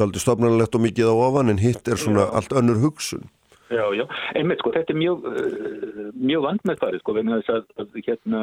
aldrei 0.00 0.22
stofnarlegt 0.22 0.76
og 0.76 0.84
mikið 0.84 1.10
á 1.12 1.14
ofan 1.14 1.52
en 1.52 1.60
hitt 1.60 1.88
er 1.90 1.98
svona 2.00 2.24
já. 2.24 2.32
allt 2.38 2.54
önnur 2.56 2.78
hugsun 2.80 3.26
Já, 3.70 3.84
já, 3.94 4.02
einmitt 4.34 4.58
sko, 4.58 4.72
þetta 4.74 4.90
er 4.90 4.98
mjög, 4.98 5.26
uh, 5.30 6.06
mjög 6.18 6.40
vandmæðfarið 6.42 7.02
sko, 7.04 7.12
vegna 7.14 7.36
þess 7.38 7.52
að, 7.54 7.68
að 7.78 7.98
hérna, 8.02 8.40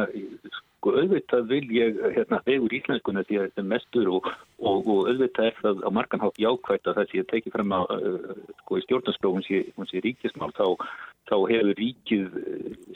sko, 0.55 0.93
auðvitað 1.01 1.49
vil 1.49 1.65
ég, 1.75 1.97
hérna, 2.15 2.39
vegur 2.45 2.75
íslenskuna 2.77 3.25
því 3.27 3.39
að 3.41 3.49
þetta 3.49 3.63
er 3.63 3.67
mestur 3.73 4.11
og, 4.15 4.29
og, 4.61 4.87
og 4.87 5.09
auðvitað 5.11 5.49
er 5.49 5.59
það 5.59 5.83
á 5.83 5.89
marganhátt 5.97 6.39
jákvægt 6.39 6.87
að 6.87 7.01
það 7.01 7.11
sé 7.11 7.25
tekið 7.33 7.57
frem 7.57 7.75
að, 7.75 7.91
uh, 7.97 8.39
sko, 8.61 8.79
í 8.79 8.85
stjórnarsprófum 8.85 9.43
sé, 9.43 9.61
sé 9.91 10.03
ríkismál, 10.05 10.53
þá, 10.55 10.87
þá 11.27 11.35
hefur 11.51 11.75
ríkið 11.81 12.39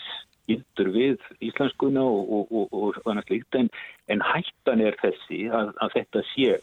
skildur 0.08 0.94
við 0.96 1.29
íslenskuna 1.44 2.05
og, 2.08 2.48
og 2.72 3.01
annars 3.12 3.27
líkt, 3.27 3.60
en, 3.60 3.67
en 4.08 4.24
hættan 4.24 4.88
er 4.88 4.96
þessi 5.03 5.50
að, 5.51 5.75
að 5.84 6.00
þetta 6.00 6.24
sé 6.32 6.55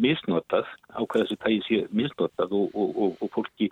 misnotað, 0.00 0.70
ákveð 0.94 1.26
þessi 1.26 1.40
tægi 1.42 1.60
sé 1.66 1.80
misnotað 1.90 2.54
og 2.54 3.26
fólki 3.34 3.68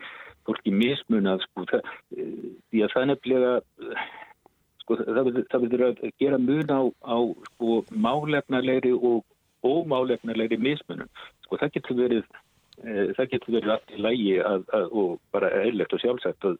fólki 0.49 0.73
mismunað 0.73 1.45
sko, 1.45 1.67
það, 1.69 1.93
því 2.17 2.83
að 2.85 2.95
það 2.95 3.07
nefnilega 3.13 3.53
sko, 4.83 4.99
það 5.05 5.65
verður 5.67 5.87
að 5.89 6.05
gera 6.23 6.41
mun 6.41 6.73
á, 6.73 6.81
á 7.05 7.19
sko, 7.51 7.81
málefnarleiri 7.93 8.95
og 8.97 9.25
ómálefnarleiri 9.67 10.59
mismunum 10.63 11.09
sko 11.45 11.59
það 11.61 11.75
getur 11.77 11.99
verið 11.99 12.25
e, 12.85 12.93
það 13.17 13.31
getur 13.35 13.57
verið 13.59 13.73
allt 13.75 13.95
í 13.95 14.03
lægi 14.07 14.37
að, 14.41 14.69
að, 14.79 14.93
og 15.03 15.17
bara 15.35 15.53
eðlert 15.63 15.97
og 15.97 16.03
sjálfsagt 16.05 16.49
að 16.49 16.57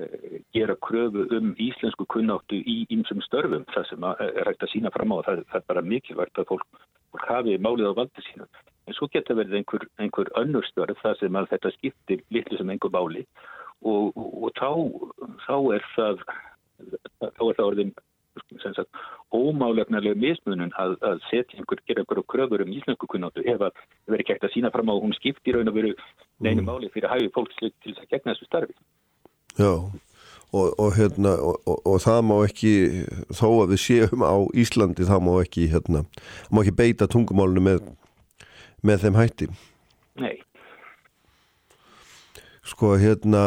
e, 0.00 0.08
gera 0.56 0.78
kröfu 0.88 1.28
um 1.38 1.52
íslensku 1.60 2.08
kunnáttu 2.14 2.58
í 2.58 2.78
einsum 2.90 3.22
störfum 3.28 3.68
það 3.74 3.88
sem 3.90 4.08
er 4.10 4.50
hægt 4.50 4.66
að 4.66 4.74
sína 4.74 4.94
fram 4.94 5.14
á 5.14 5.18
það, 5.28 5.46
það 5.52 5.60
er 5.60 5.70
bara 5.74 5.86
mikilvægt 5.94 6.42
að 6.42 6.50
fólk, 6.54 6.84
fólk 7.12 7.28
hafi 7.30 7.58
málið 7.60 7.92
á 7.92 7.98
valdi 8.02 8.26
sína 8.30 8.48
en 8.92 8.98
svo 8.98 9.08
getur 9.12 9.40
verið 9.40 9.62
einhver, 9.62 9.88
einhver 10.02 10.30
önnur 10.40 10.68
störf 10.68 11.00
þar 11.02 11.18
sem 11.20 11.40
að 11.40 11.50
þetta 11.54 11.74
skiptir 11.78 12.22
litlu 12.34 12.60
sem 12.60 12.72
einhver 12.74 12.92
báli 12.92 13.24
og, 13.80 14.12
og, 14.12 14.30
og 14.44 14.50
þá, 14.58 14.70
þá 15.46 15.56
er 15.76 15.92
það 15.96 16.24
þá 17.20 17.42
er 17.48 17.56
það 17.56 17.66
orðin 17.66 17.92
sagt, 18.62 19.02
ómálegnarlega 19.32 20.18
mismunum 20.18 20.72
að, 20.80 20.94
að 21.04 21.20
setja 21.28 21.58
einhver, 21.58 21.82
gera 21.88 22.02
einhverju 22.02 22.24
kröfur 22.32 22.64
um 22.64 22.72
íslensku 22.72 23.08
kunnáttu 23.10 23.44
ef 23.48 23.66
að 23.68 23.82
verið 24.12 24.30
kægt 24.30 24.46
að 24.46 24.54
sína 24.54 24.72
fram 24.72 24.92
á 24.92 24.94
hún 24.96 25.16
skiptir 25.16 25.58
og 25.58 25.68
veru 25.74 25.92
neinu 26.40 26.62
mm. 26.62 26.68
máli 26.68 26.92
fyrir 26.94 27.08
að 27.08 27.16
hafi 27.16 27.34
fólk 27.34 27.52
til 27.58 27.72
þess 27.84 28.04
að 28.04 28.10
gegna 28.14 28.34
þessu 28.34 28.50
starfi 28.50 28.80
Já 29.60 29.74
Og, 30.52 30.74
og, 30.76 30.90
hérna, 30.92 31.30
og, 31.40 31.62
og 31.88 31.94
það 32.04 32.18
má 32.28 32.34
ekki 32.44 32.72
þó 33.32 33.46
að 33.62 33.70
við 33.70 33.78
séum 33.80 34.20
á 34.20 34.36
Íslandi 34.52 35.06
það 35.08 35.22
má 35.24 35.30
ekki, 35.40 35.62
hérna, 35.72 36.02
má 36.52 36.60
ekki 36.60 36.74
beita 36.76 37.08
tungumálunum 37.08 37.64
með 37.70 37.78
með 38.86 39.06
þeim 39.06 39.20
hætti. 39.20 39.48
Nei. 40.22 40.34
Sko 42.62 42.94
hérna 43.00 43.46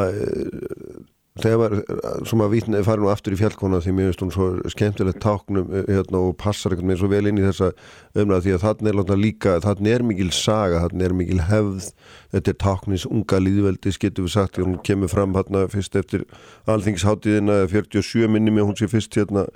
þegar 1.43 1.81
sem 2.27 2.41
að 2.45 2.53
vitna 2.53 2.81
fara 2.85 3.03
nú 3.03 3.09
aftur 3.11 3.33
í 3.35 3.39
fjallkona 3.39 3.81
því 3.83 3.93
mér 3.95 4.07
finnst 4.07 4.21
hún 4.23 4.31
svo 4.31 4.45
skemmtilegt 4.71 5.19
táknum 5.23 5.67
eh, 5.67 5.89
hérna, 5.89 6.21
og 6.23 6.37
passar 6.39 6.71
einhvern 6.71 6.93
veginn 6.93 7.01
svo 7.01 7.09
vel 7.11 7.27
inn 7.27 7.41
í 7.41 7.43
þessa 7.43 7.71
umræða 8.15 8.45
því 8.45 8.53
að 8.55 8.63
þannig 8.63 8.91
er 8.91 8.97
láta 8.99 9.17
líka 9.19 9.55
þannig 9.65 9.95
er 9.97 10.05
mikil 10.07 10.29
saga, 10.35 10.83
þannig 10.85 11.07
er 11.09 11.15
mikil 11.19 11.41
hefð. 11.49 11.89
Þetta 12.35 12.53
er 12.53 12.59
táknins 12.63 13.07
unga 13.09 13.41
líðveldis 13.43 13.99
getur 13.99 14.29
við 14.29 14.35
sagt, 14.37 14.61
hún 14.63 14.79
kemur 14.87 15.11
fram 15.11 15.35
hérna 15.35 15.65
fyrst 15.71 15.99
eftir 15.99 16.23
alþingisháttíðina 16.71 17.65
47 17.73 18.31
minni 18.31 18.55
með 18.55 18.69
hún 18.69 18.79
sé 18.79 18.87
fyrst 18.91 19.19
hérna. 19.19 19.49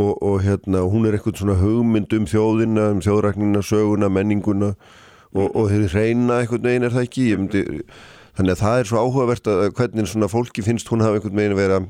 Og, 0.00 0.14
og 0.24 0.40
hérna 0.40 0.86
hún 0.88 1.04
er 1.04 1.18
eitthvað 1.18 1.42
svona 1.42 1.58
hugmynd 1.60 2.14
um 2.16 2.24
þjóðina, 2.30 2.92
um 2.94 3.00
þjóðræknina 3.04 3.60
söguna, 3.66 4.08
menninguna 4.08 4.70
og, 5.34 5.46
og 5.48 5.70
þeir 5.70 5.94
reyna 5.94 6.40
eitthvað 6.40 6.66
neginn 6.66 6.88
er 6.88 6.96
það 6.96 7.06
ekki, 7.08 7.26
myndi 7.40 7.64
þannig 8.38 8.54
að 8.54 8.62
það 8.62 8.82
er 8.82 8.90
svo 8.90 9.00
áhugavert 9.04 9.50
að 9.50 9.64
hvernig 9.78 10.10
svona 10.10 10.30
fólki 10.30 10.64
finnst 10.64 10.90
hún 10.92 11.02
hafa 11.04 11.18
einhvern 11.18 11.40
veginn 11.40 11.56
að 11.56 11.60
vera 11.60 11.80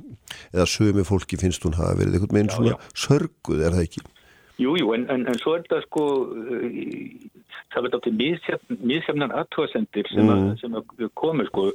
eða 0.54 0.70
sömu 0.72 1.04
fólki 1.06 1.38
finnst 1.40 1.66
hún 1.66 1.76
hafa 1.78 1.98
verið 2.00 2.16
einhvern 2.16 2.38
veginn 2.38 2.54
svona 2.54 2.72
já. 2.74 2.80
sörguð, 3.04 3.62
er 3.66 3.76
það 3.76 3.86
ekki? 3.86 4.02
Jújú, 4.60 4.76
jú, 4.82 4.90
en, 4.92 5.06
en, 5.08 5.22
en 5.30 5.38
svo 5.40 5.54
er 5.56 5.62
það 5.70 5.86
sko 5.86 6.06
það 7.70 7.86
verður 7.86 7.98
áttið 8.00 8.18
mísjafnar 8.90 9.34
aðtóðsendir 9.40 10.10
sem, 10.10 10.26
mm. 10.26 10.50
sem 10.60 10.76
að 10.76 11.06
komur 11.16 11.48
sko 11.48 11.68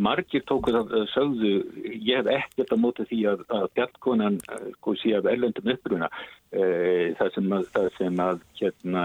margir 0.00 0.44
tókuð 0.48 0.78
að 0.78 0.92
sögðu 1.12 1.52
ég 1.92 2.22
hef 2.22 2.30
ekkert 2.32 2.72
á 2.72 2.76
móti 2.80 3.04
því 3.10 3.20
að, 3.34 3.44
að 3.52 3.66
bjartkonan 3.76 4.38
sko 4.78 4.94
sé 5.00 5.12
af 5.18 5.28
erlendum 5.28 5.72
uppruna 5.74 6.08
það 6.52 7.34
sem 7.34 7.54
að, 7.58 7.68
það 7.74 7.88
sem 7.98 8.22
að 8.24 8.42
hérna, 8.60 9.04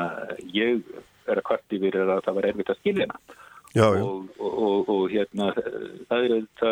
ég 0.55 0.85
er 1.33 1.41
að 1.41 1.47
kvarti 1.49 1.81
við 1.81 1.99
er 1.99 2.13
að 2.15 2.23
það 2.27 2.39
var 2.39 2.49
erfitt 2.51 2.71
að 2.73 2.79
skilja 2.81 3.07
hana. 3.07 3.37
Já, 3.75 3.87
já. 3.93 4.03
Og, 4.03 4.39
og, 4.39 4.89
og 4.89 5.03
hérna 5.11 5.51
það 5.57 6.23
er 6.23 6.33
þetta 6.37 6.71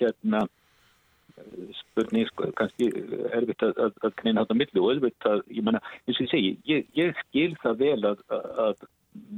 hérna 0.00 0.46
spurning 1.78 2.28
sko, 2.28 2.48
kannski 2.58 2.88
erfitt 3.32 3.62
að, 3.64 3.76
að, 3.80 3.98
að 4.04 4.16
knýna 4.20 4.44
þetta 4.44 4.56
millu 4.60 4.82
og 4.82 4.94
auðvitað, 4.94 5.44
ég 5.56 5.66
menna, 5.66 5.80
eins 6.04 6.18
og 6.18 6.26
ég 6.26 6.32
segi 6.32 6.50
ég, 6.68 6.88
ég 6.98 7.20
skil 7.24 7.54
það 7.62 7.78
vel 7.80 8.00
að, 8.10 8.24
að 8.66 8.82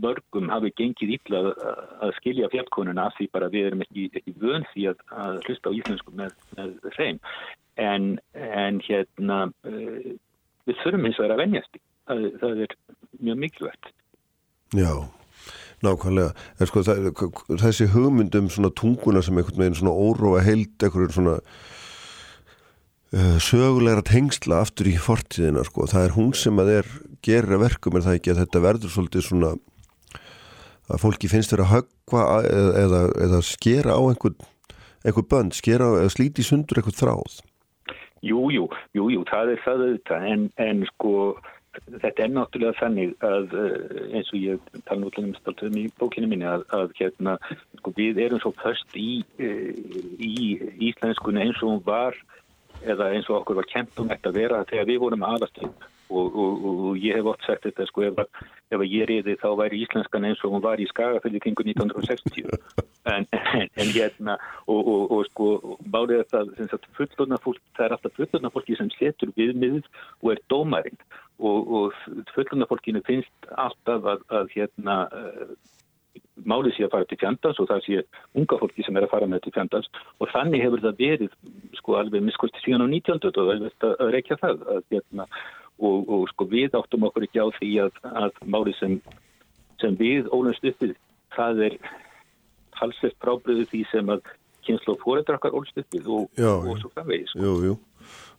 mörgum 0.03 0.51
hafi 0.53 0.73
gengið 0.77 1.15
illa 1.17 1.43
að 2.05 2.15
skilja 2.19 2.51
fjallkonuna 2.53 3.07
af 3.09 3.17
því 3.17 3.29
bara 3.33 3.51
við 3.53 3.71
erum 3.71 3.85
ekki, 3.87 4.09
ekki 4.21 4.35
vön 4.43 4.67
því 4.73 4.89
að 4.93 5.39
hlusta 5.47 5.73
á 5.73 5.77
íslensku 5.79 6.15
með, 6.19 6.35
með 6.59 6.75
þeim. 6.99 7.23
En, 7.81 8.11
en 8.37 8.83
hérna 8.85 9.39
uh, 9.49 10.13
við 10.69 10.83
þurfum 10.83 11.09
eins 11.09 11.19
og 11.19 11.25
það 11.25 11.35
að 11.37 11.43
venjast 11.47 11.79
það, 11.79 12.27
það 12.43 12.65
er 12.67 12.77
mjög 13.23 13.43
mikilvægt 13.47 13.93
Já 14.73 14.95
Nákvæmlega, 15.83 16.31
en 16.63 16.69
sko 16.71 16.85
þessi 17.59 17.89
hugmyndum 17.91 18.47
svona 18.55 18.71
tunguna 18.79 19.19
sem 19.25 19.35
einhvern 19.35 19.65
veginn 19.65 19.79
svona 19.81 19.95
óróa 19.99 20.45
heild, 20.47 20.77
einhverjum 20.79 21.15
svona 21.17 21.33
uh, 23.17 23.39
sögulegra 23.43 24.05
tengsla 24.07 24.61
aftur 24.63 24.87
í 24.93 24.95
fortíðina 24.95 25.65
sko, 25.67 25.89
það 25.91 26.07
er 26.07 26.15
hún 26.15 26.31
sem 26.39 26.63
að 26.63 26.71
er 26.77 26.93
gera 27.27 27.59
verkum 27.59 27.99
en 27.99 28.07
það 28.07 28.21
ekki 28.21 28.31
að 28.31 28.45
þetta 28.45 28.63
verður 28.63 28.95
svolítið 28.95 29.27
svona 29.27 29.51
að 30.93 31.03
fólki 31.03 31.31
finnst 31.33 31.51
þeirra 31.51 31.67
að 31.67 31.75
höggva 31.75 32.25
eða, 32.47 32.73
eða, 32.85 33.01
eða 33.27 33.41
skera 33.47 33.97
á 33.99 34.03
einhvern, 34.07 34.39
einhvern 35.03 35.31
bönd, 35.35 35.57
skera 35.59 35.91
eða 35.99 36.13
slíti 36.15 36.47
sundur 36.47 36.79
einhvern 36.79 36.99
þráð. 36.99 37.41
Jú, 38.23 38.47
jú, 38.55 38.69
jú, 38.95 39.09
jú, 39.11 39.25
það 39.27 39.57
er 39.57 39.63
það 39.65 39.85
auðvitað. 39.89 40.27
En, 40.31 40.47
en 40.63 40.85
sko 40.93 41.15
þetta 41.73 42.25
er 42.25 42.33
náttúrulega 42.33 42.79
þannig 42.81 43.15
að 43.25 43.55
eh, 43.57 44.03
eins 44.19 44.33
og 44.33 44.41
ég 44.41 44.67
tala 44.89 45.09
um 45.23 45.33
stáltum 45.39 45.79
í 45.81 45.87
bókinu 46.01 46.29
minni 46.29 46.49
að, 46.49 46.67
að 46.77 46.93
hérna, 46.99 47.39
sko, 47.79 47.95
við 47.97 48.21
erum 48.27 48.43
svo 48.43 48.53
först 48.61 48.99
í, 48.99 49.23
eh, 49.41 49.73
í 50.21 50.59
íslenskunni 50.91 51.47
eins 51.47 51.63
og 51.63 51.71
hún 51.71 51.83
var 51.87 52.19
eða 52.83 53.13
eins 53.15 53.31
og 53.31 53.41
okkur 53.41 53.61
var 53.61 53.71
kempt 53.71 53.99
um 54.03 54.11
þetta 54.11 54.33
að 54.33 54.39
vera 54.41 54.65
þegar 54.69 54.89
við 54.91 55.03
vorum 55.05 55.27
aðastönd 55.27 55.89
og, 56.13 56.37
og, 56.37 56.65
og 56.91 57.01
ég 57.01 57.17
hef 57.19 57.31
oft 57.33 57.47
sagt 57.47 57.67
þetta 57.67 57.87
sko 57.89 58.05
ef, 58.09 58.21
ef 58.75 58.85
ég 58.87 59.09
reyði 59.11 59.37
þá 59.41 59.49
væri 59.61 59.83
íslenskan 59.85 60.29
eins 60.29 60.45
og 60.45 60.55
hún 60.55 60.65
var 60.65 60.83
í 60.83 60.89
Skagaföldi 60.91 61.43
kringu 61.43 61.67
1960 61.67 62.53
en, 63.13 63.27
en, 63.33 63.67
en 63.67 63.93
hérna 63.97 64.39
og, 64.67 64.93
og 65.17 65.27
sko 65.31 65.51
bárið 65.95 66.25
þetta 66.31 66.81
fullurna 66.99 67.41
fólk, 67.43 67.61
það 67.77 67.87
er 67.87 67.97
alltaf 67.97 68.17
fullurna 68.21 68.53
fólki 68.55 68.79
sem 68.79 68.93
setur 68.99 69.35
viðmiðið 69.39 69.91
og 70.23 70.33
er 70.35 70.43
dómarinn 70.53 71.05
og 71.43 71.95
fullurna 72.37 72.69
fólkinu 72.71 73.03
finnst 73.09 73.53
alltaf 73.59 74.11
að, 74.15 74.27
að 74.31 74.53
hérna 74.57 74.99
málið 76.49 76.77
sé 76.77 76.87
að 76.87 76.93
fara 76.95 77.09
til 77.09 77.19
fjandans 77.21 77.59
og 77.61 77.69
það 77.71 77.83
sé 77.87 78.03
unga 78.39 78.59
fólki 78.61 78.85
sem 78.87 78.97
er 78.97 79.07
að 79.07 79.13
fara 79.13 79.29
með 79.31 79.45
til 79.47 79.55
fjandans 79.57 79.89
og 80.19 80.31
þannig 80.33 80.65
hefur 80.65 80.85
það 80.85 81.03
verið 81.03 81.35
sko 81.79 81.97
alveg 81.99 82.25
miskusti 82.25 82.63
síðan 82.65 82.87
á 82.87 82.89
19. 82.89 83.21
og 83.29 83.35
það 83.37 83.53
er 83.53 83.91
að 83.93 84.15
reykja 84.17 84.39
það 84.41 84.65
að 84.77 84.83
hérna 84.95 85.27
og, 85.83 86.09
og 86.09 86.27
sko 86.33 86.47
við 86.51 86.77
áttum 86.79 87.07
okkur 87.09 87.27
ekki 87.27 87.43
á 87.43 87.49
því 87.59 87.71
að, 87.87 88.01
að 88.25 88.41
máli 88.55 88.75
sem, 88.79 88.99
sem 89.83 89.97
við 89.99 90.31
ólumst 90.33 90.65
uppið 90.73 90.95
það 91.37 91.65
er 91.69 91.79
halsveit 92.81 93.17
frábriðu 93.23 93.69
því 93.71 93.85
sem 93.93 94.13
að 94.13 94.27
kynslu 94.67 94.95
og 94.97 95.01
fóredrakkar 95.03 95.55
ólumst 95.55 95.81
uppið 95.83 96.11
og, 96.17 96.29
og 96.43 96.77
svo 96.81 96.93
framvegið 96.95 97.33
sko. 97.33 97.47
Jú, 97.47 97.55
jú, 97.71 97.79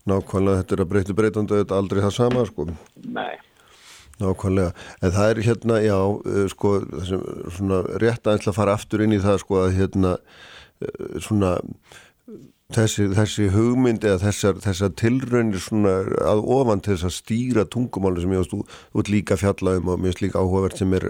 nákvæmlega 0.10 0.62
þetta 0.62 0.78
er 0.78 0.86
að 0.86 0.94
breyta 0.94 1.18
breytandi 1.20 1.60
þetta 1.62 1.76
er 1.76 1.84
aldrei 1.84 2.06
það 2.06 2.16
sama 2.20 2.46
sko. 2.50 2.68
Nei. 3.04 3.34
Nákvæmlega, 4.22 4.72
en 5.02 5.14
það 5.16 5.32
er 5.32 5.44
hérna, 5.48 5.78
já, 5.82 5.98
eh, 6.30 6.48
sko, 6.54 6.74
svona 7.56 7.82
rétt 8.04 8.30
að 8.30 8.52
fara 8.54 8.76
aftur 8.78 9.02
inn 9.04 9.16
í 9.16 9.22
það, 9.24 9.40
sko, 9.42 9.64
að 9.64 9.78
hérna, 9.80 10.12
eh, 10.86 11.20
svona 11.24 11.56
þessi, 12.72 13.08
þessi 13.14 13.48
hugmynd 13.54 14.06
eða 14.08 14.20
þessar, 14.28 14.60
þessar 14.64 14.94
tilraunir 15.00 15.62
svona 15.62 15.96
að 16.24 16.44
ofan 16.56 16.84
til 16.84 16.96
þess 16.96 17.10
að 17.10 17.16
stýra 17.18 17.66
tungumáli 17.70 18.24
sem 18.24 18.36
ég 18.36 18.54
ert 18.54 19.12
líka 19.12 19.40
fjallaðum 19.40 19.94
og 19.94 20.00
mér 20.00 20.14
finnst 20.14 20.24
líka 20.26 20.44
áhugavert 20.44 20.80
sem 20.80 20.94
er, 20.98 21.10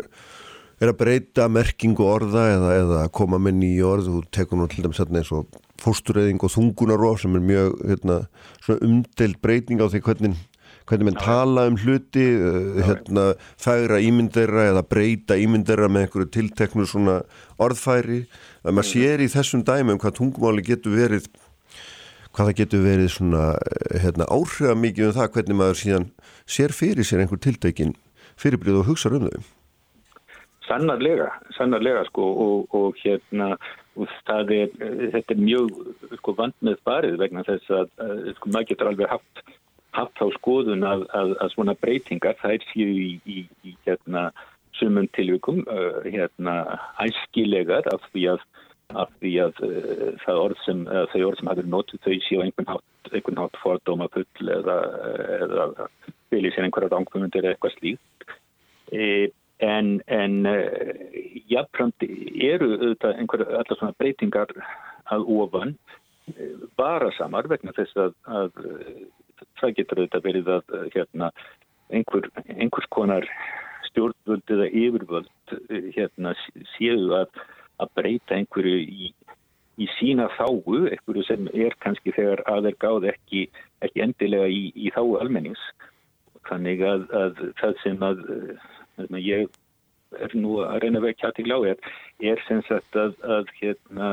er 0.82 0.94
að 0.94 1.00
breyta 1.04 1.50
merkingu 1.52 2.08
orða 2.08 2.48
eða, 2.56 2.72
eða 2.82 3.04
koma 3.16 3.40
með 3.42 3.60
nýju 3.62 3.92
orð. 3.92 4.10
Þú 4.10 4.24
tekur 4.40 4.60
nú 4.60 4.70
til 4.72 4.86
dæmis 4.86 5.04
eins 5.04 5.36
og 5.36 5.62
fóstureyðing 5.84 6.42
og 6.44 6.54
þungunarof 6.54 7.22
sem 7.24 7.38
er 7.38 7.46
mjög 7.46 7.78
hérna, 7.92 8.20
umdelt 8.80 9.40
breyting 9.44 9.84
á 9.84 9.88
því 9.88 10.04
hvernig 10.08 10.42
hvernig 10.90 11.08
mann 11.08 11.20
tala 11.20 11.68
um 11.70 11.78
hluti 11.80 12.26
uh, 12.36 12.82
hérna, 12.84 13.26
færa 13.62 14.02
ímyndera 14.04 14.68
eða 14.72 14.84
breyta 14.88 15.38
ímyndera 15.40 15.88
með 15.88 16.08
einhverju 16.08 16.32
tilteknu 16.34 16.88
svona 16.90 17.22
orðfæri. 17.62 18.24
Að 18.64 18.76
maður 18.76 18.90
mm. 18.90 18.92
sér 18.92 19.24
í 19.24 19.30
þessum 19.32 19.64
dæmi 19.68 19.96
um 19.96 20.02
hvað 20.02 20.18
tungumáli 20.20 20.66
getur 20.68 20.98
verið 20.98 21.30
hvað 22.34 22.50
það 22.50 22.60
getur 22.62 22.86
verið 22.86 23.12
svona 23.14 23.44
eh, 23.56 24.00
hérna, 24.04 24.30
áhrifa 24.30 24.78
mikið 24.80 25.10
um 25.10 25.18
það 25.18 25.34
hvernig 25.36 25.60
maður 25.60 25.82
síðan 25.82 26.08
sér 26.58 26.76
fyrir 26.76 27.08
sér 27.08 27.24
einhver 27.24 27.42
tiltekin 27.44 27.96
fyrirbrið 28.42 28.82
og 28.82 28.90
hugsa 28.90 29.14
um 29.14 29.28
þau? 29.30 29.52
Sannarlega, 30.64 31.28
sannarlega 31.58 32.06
sko 32.08 32.26
og, 32.46 32.76
og 32.78 33.00
hérna 33.04 33.54
og 34.00 34.10
er, 34.50 34.72
þetta 35.14 35.36
er 35.36 35.42
mjög 35.42 35.76
sko 36.18 36.34
vand 36.38 36.56
með 36.66 36.80
farið 36.88 37.20
vegna 37.22 37.44
þess 37.46 37.70
að, 37.70 37.92
að 38.02 38.24
sko 38.40 38.50
maður 38.50 38.70
getur 38.72 38.90
alveg 38.90 39.12
haft 39.12 39.44
haft 39.94 40.18
á 40.18 40.28
skoðun 40.40 40.86
að, 40.88 41.06
að, 41.14 41.36
að 41.44 41.54
svona 41.54 41.76
breytingar 41.78 42.40
er 42.50 42.66
síðu 42.72 42.96
í, 42.98 43.12
í, 43.30 43.44
í 43.62 43.76
hérna 43.86 44.32
sumum 44.80 45.06
tilvikum 45.14 45.62
uh, 45.70 46.02
hérna 46.08 46.56
æskilegar 47.04 47.86
af 47.94 48.02
því 48.10 48.32
að 48.34 48.48
af 49.00 49.12
því 49.22 49.34
að 49.46 49.62
uh, 49.68 50.10
það 50.24 50.42
orð 50.48 50.64
sem, 50.66 50.84
þau 51.14 51.22
orð 51.28 51.40
sem 51.40 51.52
hafður 51.52 51.70
nótið 51.74 52.04
þau 52.06 52.18
séu 52.28 52.44
einhvern 52.44 52.74
hátt, 53.44 53.62
fordóma 53.64 54.10
full 54.14 54.52
eða, 54.58 54.78
eða 55.44 55.88
vilja 56.34 56.54
sér 56.54 56.68
einhverja 56.68 56.92
rángfumundir 56.94 57.46
eða 57.46 57.56
eitthvað 57.56 57.76
slíkt. 57.78 58.28
E, 58.94 59.08
en 59.64 59.96
en 60.12 60.46
uh, 60.50 60.94
jafnframt 61.52 62.04
eru 62.04 62.70
auðvitað 62.78 63.20
einhverja 63.20 63.60
allar 63.60 63.80
svona 63.80 63.98
breytingar 64.00 64.54
að 65.14 65.28
ofan 65.38 65.76
bara 66.80 67.10
uh, 67.12 67.18
samar 67.18 67.50
vegna 67.52 67.76
þess 67.76 67.98
að, 68.00 68.16
að 68.28 68.64
uh, 68.64 69.04
það 69.62 69.76
getur 69.80 70.02
auðvitað 70.02 70.28
verið 70.28 70.54
að 70.58 70.78
hérna, 70.96 71.32
einhver, 71.94 72.30
einhvers 72.48 72.90
konar 72.96 73.28
stjórnvöld 73.90 74.56
eða 74.56 74.70
yfirvöld 74.72 75.58
hérna, 75.96 76.34
séu 76.76 77.12
að 77.18 77.44
að 77.84 77.94
breyta 78.00 78.38
einhverju 78.38 78.82
í, 78.84 79.10
í 79.80 79.90
sína 79.98 80.30
þáu, 80.38 80.88
einhverju 80.92 81.26
sem 81.28 81.50
er 81.54 81.76
kannski 81.84 82.14
þegar 82.16 82.44
aðeir 82.52 82.78
gáð 82.84 83.10
ekki, 83.14 83.48
ekki 83.86 84.06
endilega 84.06 84.48
í, 84.52 84.70
í 84.76 84.94
þáu 84.96 85.20
almennings. 85.22 85.64
Þannig 86.50 86.84
að, 86.88 87.06
að 87.16 87.44
það 87.62 87.78
sem 87.84 88.02
að, 88.04 88.24
að 89.08 89.22
ég 89.24 89.60
er 90.22 90.34
nú 90.38 90.58
að 90.62 90.84
reyna 90.84 91.00
að 91.02 91.08
vekja 91.08 91.32
til 91.38 91.50
á 91.50 91.60
er, 91.72 91.94
er 92.22 92.42
sem 92.48 92.62
sagt 92.68 92.98
að, 93.00 93.16
að 93.24 93.54
hérna, 93.60 94.10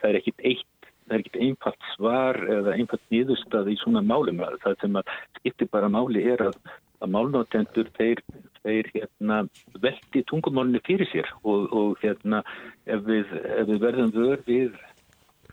það 0.00 0.08
er 0.10 0.20
ekkit 0.20 0.46
eitt 0.52 0.68
það 1.02 1.16
er 1.16 1.22
ekkit 1.24 1.40
einfalt 1.44 1.88
svar 1.96 2.38
eða 2.56 2.76
einfalt 2.78 3.02
nýðustad 3.12 3.68
í 3.68 3.76
svona 3.80 4.02
málum 4.06 4.40
það 4.62 4.78
sem 4.80 4.98
að 5.00 5.10
skiptir 5.40 5.70
bara 5.72 5.90
máli 5.92 6.22
er 6.30 6.44
að, 6.46 6.58
að 7.02 7.12
málnótendur 7.16 7.90
þeir 7.98 8.22
þeir 8.66 8.88
hérna, 8.94 9.42
veldi 9.82 10.24
tungumálunni 10.30 10.82
fyrir 10.86 11.10
sér 11.10 11.28
og, 11.42 11.68
og 11.72 12.00
hérna, 12.02 12.42
ef, 12.86 13.04
við, 13.08 13.36
ef 13.42 13.68
við 13.70 13.82
verðum 13.82 14.14
vör 14.16 14.42
við 14.46 14.80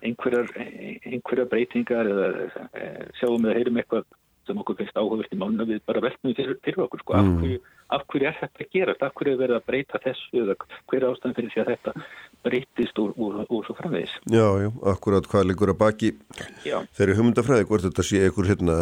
einhverjar, 0.06 0.52
einhverjar 0.56 1.50
breytingar 1.52 2.10
eða 2.10 2.30
eh, 2.78 3.06
sjáum 3.20 3.44
við 3.44 3.52
að 3.52 3.60
heyrum 3.60 3.82
eitthvað 3.82 4.08
sem 4.50 4.62
okkur 4.64 4.80
finnst 4.80 4.98
áhugavert 4.98 5.34
í 5.36 5.38
máluna 5.38 5.68
við 5.70 5.84
bara 5.86 6.02
veltum 6.02 6.34
fyrir, 6.34 6.58
fyrir 6.66 6.86
okkur 6.86 7.04
sko. 7.04 7.20
Mm. 7.20 7.28
Af, 7.30 7.44
hverju, 7.44 7.60
af 7.98 8.06
hverju 8.10 8.30
er 8.30 8.38
þetta 8.40 8.66
að 8.66 8.72
gerast? 8.74 9.06
Af 9.06 9.16
hverju 9.20 9.36
er 9.36 9.42
verið 9.44 9.60
að 9.60 9.68
breyta 9.70 10.02
þessu 10.06 10.44
eða 10.44 10.56
hver 10.64 11.00
er 11.00 11.08
ástæðan 11.10 11.38
fyrir 11.38 11.54
því 11.54 11.64
að 11.64 11.72
þetta 11.74 11.94
breytist 12.48 13.02
úr, 13.04 13.16
úr, 13.20 13.40
úr 13.46 13.68
svo 13.68 13.78
framvegis? 13.78 14.16
Já, 14.32 14.46
já, 14.64 14.70
akkurat 14.94 15.30
hvað 15.30 15.50
líkur 15.52 15.74
að 15.76 15.82
baki 15.84 16.14
þeirri 16.98 17.18
humundafræði, 17.20 17.68
hvort 17.70 17.86
þetta 17.86 18.08
sé 18.10 18.24
einhver 18.26 18.50
hérna 18.50 18.78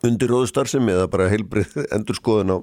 undir 0.00 0.32
róðustarfsemi 0.32 0.94
eða 0.94 1.08
bara 1.12 1.30
heilbrið 1.32 1.78
endur 1.96 2.18
skoðun 2.18 2.54
á, 2.54 2.58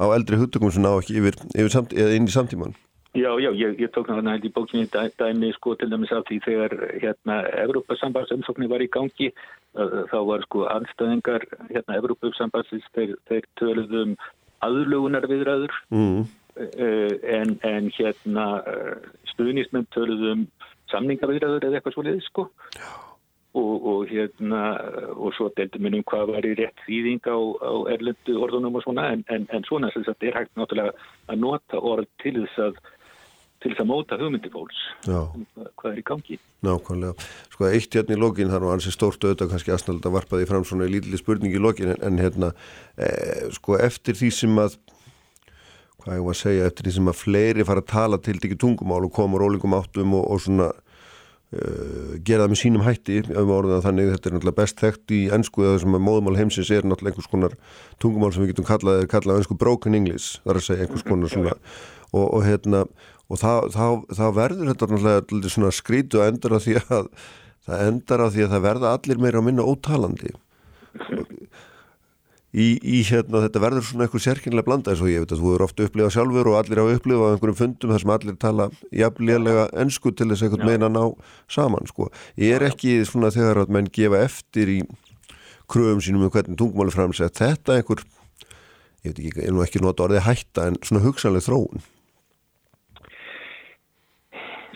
á 0.00 0.04
eldri 0.16 0.40
hugtökum 0.40 0.72
sem 0.74 0.84
ná 0.84 0.92
ekki 0.94 1.20
yfir, 1.20 1.38
yfir 1.54 1.72
samt, 1.72 1.94
inn 1.96 2.28
í 2.28 2.34
samtíman. 2.34 2.76
Já, 3.14 3.30
já, 3.38 3.52
ég, 3.54 3.76
ég 3.78 3.90
tók 3.94 4.08
náttúrulega 4.10 4.48
í 4.48 4.50
bókinni 4.50 4.88
dæ, 4.90 5.06
dæmi 5.14 5.52
sko 5.54 5.76
til 5.78 5.86
dæmis 5.86 6.10
af 6.10 6.24
því 6.26 6.40
þegar 6.42 6.72
hérna 6.98 7.36
Evrópasambandsumsóknir 7.62 8.72
var 8.72 8.82
í 8.82 8.88
gangi 8.90 9.28
þá 10.10 10.16
var 10.26 10.42
sko 10.42 10.64
anstæðingar 10.72 11.46
hérna 11.68 12.00
Evrópasambandsins 12.00 12.88
þeir, 12.96 13.14
þeir 13.30 13.46
töluðum 13.60 14.16
aðlugunar 14.66 15.28
viðræður 15.30 15.76
mm. 15.94 16.26
en, 17.38 17.54
en 17.62 17.88
hérna 17.94 18.48
stuðnismenn 19.30 19.86
töluðum 19.94 20.48
samningaviðræður 20.90 21.68
eða 21.68 21.78
eitthvað 21.78 21.96
svolítið 22.00 22.26
sko 22.26 22.48
og, 23.54 23.86
og 23.90 24.00
hérna 24.10 24.62
og 25.14 25.34
svo 25.36 25.50
deildum 25.56 25.86
við 25.86 26.00
um 26.00 26.06
hvað 26.10 26.32
var 26.32 26.48
í 26.48 26.56
rétt 26.58 26.84
þýðing 26.88 27.28
á, 27.30 27.38
á 27.38 27.72
erlendu 27.94 28.40
orðunum 28.42 28.80
og 28.80 28.84
svona 28.86 29.06
en, 29.14 29.22
en, 29.30 29.46
en 29.54 29.66
svona 29.68 29.92
að 29.92 30.08
þetta 30.10 30.30
er 30.30 30.38
hægt 30.40 30.58
náttúrulega 30.58 30.94
að 31.30 31.40
nota 31.44 31.80
orð 31.80 32.10
til 32.22 32.36
þess 32.40 32.66
að 32.68 32.82
til 33.64 33.72
þess 33.72 33.80
að 33.80 33.88
móta 33.88 34.18
hugmyndi 34.20 34.50
fólks 34.52 34.80
um 35.08 35.44
hvað 35.78 35.90
er 35.90 36.00
í 36.00 36.04
gangi. 36.04 36.36
Nákvæmlega. 36.64 37.28
Sko 37.54 37.68
eitt 37.70 37.96
hérna 37.96 38.16
í 38.16 38.20
lokin, 38.20 38.50
það 38.50 38.58
er 38.58 38.64
nú 38.64 38.72
ansið 38.74 38.96
stórt 38.96 39.24
auðvitað 39.24 39.52
kannski 39.54 39.72
aðsnald 39.72 40.08
að 40.08 40.16
varpa 40.18 40.40
því 40.40 40.48
fram 40.50 40.66
svona 40.68 40.88
í 40.88 40.92
lítili 40.92 41.20
spurningi 41.20 41.56
í 41.56 41.62
lokin 41.62 41.94
en, 41.94 42.02
en 42.04 42.20
hérna 42.20 42.50
e, 42.98 43.08
sko 43.56 43.78
eftir 43.80 44.18
því 44.18 44.30
sem 44.36 44.60
að 44.60 44.76
hvað 46.04 46.18
ég 46.18 46.26
var 46.26 46.36
að 46.36 46.40
segja, 46.42 46.68
eftir 46.68 46.88
því 46.88 46.94
sem 46.98 47.10
að 47.14 47.20
fleiri 47.22 47.64
fara 47.64 47.80
að 47.80 47.92
tala 47.94 48.20
til 48.20 48.36
ekki 48.36 48.58
tungumál 48.60 49.06
og 49.06 49.14
koma 49.16 49.40
rólingum 49.40 49.76
áttum 49.78 50.18
og, 50.18 50.26
og 50.34 50.42
svona 50.44 50.68
gera 52.26 52.44
það 52.44 52.52
með 52.52 52.60
sínum 52.60 52.84
hætti 52.84 53.20
þannig. 53.24 54.12
Þetta 54.14 54.30
er 54.30 54.36
náttúrulega 54.36 54.58
best 54.60 54.82
þekkt 54.82 55.14
í 55.14 55.20
ennsku 55.36 55.64
eða 55.64 55.82
sem 55.84 55.96
að 55.98 56.04
móðumál 56.06 56.36
heimsins 56.38 56.70
er 56.74 56.86
náttúrulega 56.86 57.14
einhvers 57.14 57.32
konar 57.32 57.56
tungumál 58.02 58.32
sem 58.34 58.44
við 58.44 58.54
getum 58.54 58.68
kallað, 58.68 59.04
kallað 59.12 59.42
ennsku 59.42 59.58
broken 59.58 59.98
english, 59.98 60.40
þar 60.44 60.60
að 60.60 60.66
segja 60.68 60.86
einhvers 60.86 61.06
konar 61.06 61.32
svona 61.32 61.56
og, 62.14 62.26
og 62.26 62.44
hérna 62.46 62.84
og 63.32 63.40
þá 63.40 64.26
verður 64.36 64.70
þetta 64.72 64.90
náttúrulega 64.90 65.52
svona 65.52 65.72
skrítu 65.74 66.20
að 66.20 66.34
endur 66.34 66.56
að 66.58 66.66
því 66.66 66.76
að 66.82 67.08
það 67.64 67.86
endar 67.88 68.24
að 68.24 68.34
því 68.34 68.44
að 68.44 68.54
það 68.54 68.66
verða 68.66 68.92
allir 68.92 69.22
meira 69.22 69.40
að 69.40 69.46
minna 69.48 69.64
ótalandi 69.64 70.34
í, 72.54 72.66
í 72.78 73.00
hérna 73.08 73.42
þetta 73.44 73.62
verður 73.62 73.86
svona 73.88 74.06
eitthvað 74.06 74.24
sérkynlega 74.28 74.66
blanda 74.68 74.92
eins 74.92 75.02
og 75.02 75.10
ég 75.10 75.24
veit 75.24 75.34
að 75.34 75.42
þú 75.42 75.54
eru 75.56 75.66
ofta 75.66 75.86
upplifað 75.88 76.12
sjálfur 76.14 76.50
og 76.50 76.58
allir 76.60 76.82
á 76.82 76.84
upplifað 76.86 77.24
á 77.26 77.32
einhverjum 77.34 77.58
fundum 77.60 77.94
þar 77.94 78.04
sem 78.04 78.12
allir 78.14 78.36
tala 78.44 78.68
jafnlega 78.94 79.64
ennsku 79.84 80.12
til 80.14 80.28
þess 80.32 80.46
að 80.48 80.66
meina 80.66 80.90
ná 80.92 81.02
saman 81.50 81.90
sko. 81.90 82.10
Ég 82.40 82.58
er 82.58 82.66
ekki 82.70 83.00
svona 83.08 83.32
þegar 83.34 83.64
að 83.64 83.74
menn 83.74 83.90
gefa 83.94 84.22
eftir 84.24 84.70
í 84.70 84.78
kröfum 85.70 86.02
sínum 86.04 86.26
um 86.26 86.34
hvernig 86.34 86.60
tungmáli 86.60 86.94
framsett 86.94 87.40
þetta 87.40 87.78
einhver, 87.78 88.04
ég 89.04 89.10
veit 89.10 89.18
ekki, 89.18 89.34
ég 89.34 89.48
er 89.48 89.56
nú 89.56 89.64
ekki 89.64 89.82
nota 89.82 90.06
orðið 90.06 90.26
hætta 90.28 90.68
en 90.70 90.78
svona 90.84 91.04
hugsanlega 91.06 91.48
þróun 91.48 91.84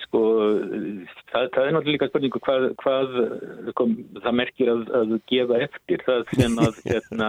Sko, 0.08 0.20
það, 1.28 1.48
það 1.52 1.66
er 1.66 1.74
náttúrulega 1.74 1.92
líka 1.92 2.06
spurningu 2.08 2.40
hvað, 2.40 2.62
hvað 2.80 3.16
kom, 3.76 3.90
það 4.24 4.36
merkir 4.38 4.70
að, 4.72 4.84
að 4.96 5.10
gefa 5.28 5.58
eftir 5.66 6.04
það 6.06 6.22
sem 6.32 6.54
að 6.64 6.78
hérna, 6.88 7.28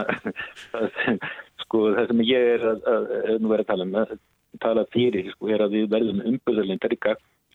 það, 0.72 0.86
sem, 1.02 1.18
sko, 1.66 1.82
það 1.98 2.14
sem 2.14 2.22
ég 2.30 2.52
er 2.54 2.64
að, 2.72 2.88
að, 2.94 3.10
að 3.20 3.44
nú 3.44 3.52
vera 3.52 3.66
að 3.66 3.72
tala 3.74 3.88
um 3.90 4.00
að 4.00 4.14
tala 4.64 4.86
fyrir 4.96 5.28
sko, 5.34 5.52
er 5.52 5.66
að 5.66 5.76
við 5.76 5.92
verðum 5.92 6.24
í 6.24 7.02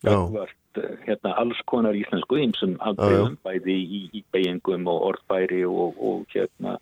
gagvart 0.05 0.79
hérna, 1.07 1.33
alls 1.41 1.59
konar 1.71 1.97
íslensku 1.97 2.37
ímsum 2.43 2.77
afbreyðum 2.85 3.39
bæði 3.45 3.75
í, 3.81 4.01
í 4.19 4.23
beigingum 4.35 4.85
og 4.91 5.09
orðbæri 5.09 5.63
og, 5.65 5.97
og 5.97 6.35
hérna 6.35 6.77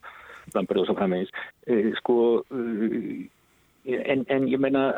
lambarið 0.53 0.83
og 0.83 0.89
svo 0.89 0.97
framvegis. 0.99 1.31
E, 1.71 1.93
sko 2.01 2.17
en, 3.87 4.25
en 4.27 4.49
ég 4.51 4.59
meina 4.59 4.89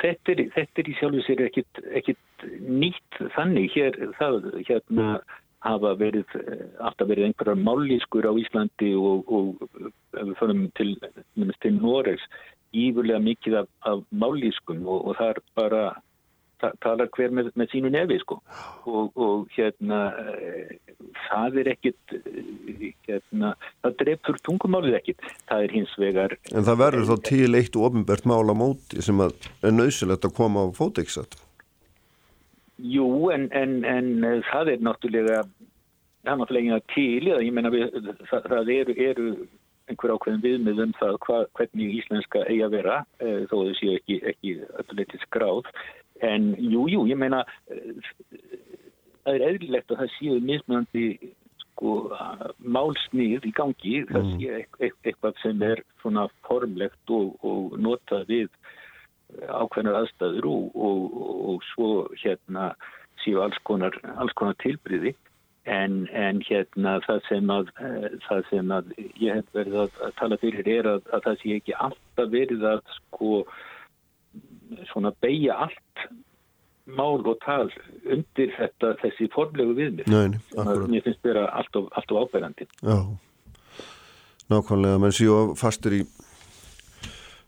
þetta 0.00 0.34
er, 0.34 0.42
þetta 0.56 0.82
er 0.82 0.90
í 0.90 0.96
sjálfu 0.98 1.22
sér 1.26 1.44
ekkit, 1.46 1.82
nýtt 2.66 3.20
þannig. 3.36 3.70
Hér, 3.74 3.98
það, 4.18 4.50
hérna 4.68 5.08
hafa 5.64 5.94
verið, 6.00 6.36
aftur 6.80 7.10
verið 7.10 7.28
einhverjar 7.28 7.60
mállískur 7.60 8.28
á 8.28 8.32
Íslandi 8.40 8.94
og, 8.96 9.28
og 9.28 9.60
við 10.16 10.36
förum 10.40 10.62
til, 10.78 10.94
til 11.60 11.74
Noregs, 11.76 12.24
ífurlega 12.72 13.20
mikið 13.24 13.58
af, 13.62 13.68
af 13.90 14.04
mállískum 14.12 14.86
og, 14.86 15.10
og 15.10 15.18
það 15.18 15.34
er 15.34 15.42
bara 15.58 15.82
talar 16.84 17.10
hver 17.16 17.34
með, 17.34 17.50
með 17.58 17.70
sínu 17.74 17.92
nefi 17.92 18.18
sko. 18.22 18.40
Og, 18.88 19.10
og 19.16 19.50
hérna 19.56 20.00
það 21.26 21.60
er 21.62 21.70
ekkit 21.74 22.16
hérna, 23.08 23.52
það 23.84 23.96
drefur 24.02 24.40
tungumálið 24.46 24.98
ekkit. 25.00 25.30
Það 25.50 25.66
er 25.66 25.76
hins 25.78 25.94
vegar 26.00 26.36
En 26.52 26.66
það 26.66 26.82
verður 26.84 27.08
þá 27.10 27.28
til 27.30 27.52
eitt 27.60 27.78
og 27.78 27.86
ofinbært 27.90 28.28
mála 28.30 28.56
móti 28.56 29.04
sem 29.04 29.22
að 29.22 29.36
er 29.62 29.76
nöysilegt 29.76 30.26
að 30.28 30.36
koma 30.36 30.66
á 30.66 30.68
fóteksat. 30.76 31.38
Jú, 32.80 33.28
en, 33.34 33.50
en, 33.52 33.80
en 33.84 34.12
það 34.48 34.74
er 34.74 34.84
náttúrulega 34.84 35.42
það 36.24 36.32
er 36.32 36.38
náttúrulega 36.40 36.82
til 36.94 37.32
ég 37.32 37.52
meina 37.56 37.72
við, 37.72 37.88
það, 38.28 38.46
það 38.52 38.72
eru, 38.76 38.94
eru 39.08 39.26
einhver 39.90 40.14
ákveðin 40.14 40.44
viðmið 40.44 40.82
um 40.84 40.92
það 40.98 41.16
hva, 41.26 41.38
hvernig 41.58 41.96
íslenska 41.98 42.44
eigi 42.46 42.62
að 42.66 42.76
vera 42.76 42.98
eh, 43.22 43.42
þó 43.50 43.56
þau 43.56 43.72
séu 43.78 43.96
ekki, 43.98 44.20
ekki 44.32 44.54
ölluleitið 44.82 45.24
skráð 45.26 45.70
En 46.26 46.50
jú, 46.58 46.86
jú, 46.92 47.04
ég 47.08 47.18
meina 47.20 47.44
það 49.24 49.36
er 49.36 49.46
eðlilegt 49.50 49.92
að 49.92 50.02
það 50.02 50.12
séu 50.16 50.40
mismunandi 50.44 51.06
sko, 51.62 51.94
málsnið 52.60 53.48
í 53.48 53.54
gangi, 53.56 53.96
mm. 54.02 54.10
það 54.12 54.28
séu 54.34 54.60
eitthvað 55.08 55.40
sem 55.44 55.64
er 55.64 55.84
svona 56.02 56.26
formlegt 56.48 57.14
og, 57.14 57.32
og 57.46 57.76
notað 57.80 58.28
við 58.28 58.50
ákveðnar 59.46 60.00
aðstæður 60.02 60.48
og, 60.50 60.70
og, 60.74 61.18
og 61.52 61.66
svo 61.70 61.90
hérna 62.22 62.72
séu 63.24 63.42
alls 63.44 63.58
konar, 63.68 63.96
alls 64.18 64.34
konar 64.38 64.56
tilbyrði 64.62 65.14
en, 65.70 66.06
en 66.16 66.40
hérna 66.48 66.96
það 67.04 67.20
sem 67.28 67.52
að, 67.52 67.72
það 68.26 68.46
sem 68.50 68.72
að 68.74 68.92
ég 69.20 69.40
hef 69.40 69.50
verið 69.56 69.82
að, 69.84 69.98
að 70.06 70.14
tala 70.20 70.38
fyrir 70.40 70.70
er 70.72 70.88
að, 70.94 71.02
að 71.12 71.26
það 71.28 71.40
sé 71.42 71.56
ekki 71.58 71.76
alltaf 71.86 72.32
verið 72.32 72.66
að 72.72 72.80
sko 72.96 73.42
svona 74.92 75.12
beigja 75.22 75.56
allt 75.66 76.04
mál 76.90 77.22
og 77.22 77.38
tal 77.44 77.68
undir 78.10 78.52
þetta 78.56 78.94
þessi 79.02 79.28
formlegu 79.34 79.76
viðmið. 79.78 80.10
Mér 80.90 81.04
finnst 81.04 81.22
vera 81.26 81.46
allt 81.54 81.76
of, 81.78 81.90
allt 81.94 82.14
of 82.14 82.24
ábærandi 82.26 82.66
Já, 82.82 82.96
nákvæmlega 84.50 85.00
menn 85.02 85.14
síðan 85.14 85.54
fastur 85.60 86.00
í 86.00 86.04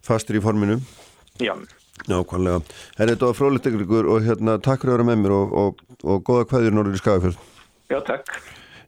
fastur 0.03 0.39
í 0.39 0.43
forminu. 0.43 0.81
Já. 1.43 1.55
Nákvæmlega, 2.11 2.63
er 2.99 3.13
þetta 3.13 3.35
frólitt 3.37 3.69
ykkur 3.69 4.09
og 4.11 4.25
hérna 4.27 4.57
takk 4.63 4.83
fyrir 4.83 4.95
að 4.95 4.99
vera 4.99 5.09
með 5.11 5.21
mér 5.23 5.35
og, 5.37 5.53
og, 5.63 5.83
og 6.03 6.25
goða 6.27 6.49
hvaðir 6.51 6.75
Norður 6.75 6.99
í 6.99 7.03
Skagafjörð. 7.03 7.45
Já, 7.93 7.99
takk. 8.09 8.33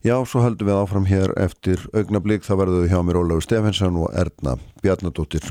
Já, 0.05 0.16
svo 0.29 0.42
heldum 0.44 0.68
við 0.68 0.81
áfram 0.81 1.07
hér 1.09 1.33
eftir 1.40 1.85
augnablík, 1.97 2.42
það 2.44 2.64
verðuðu 2.64 2.90
hjá 2.90 2.99
mér 3.07 3.20
Ólafur 3.23 3.47
Stefensson 3.47 4.01
og 4.03 4.11
Erna 4.18 4.59
Bjarnadóttir 4.83 5.47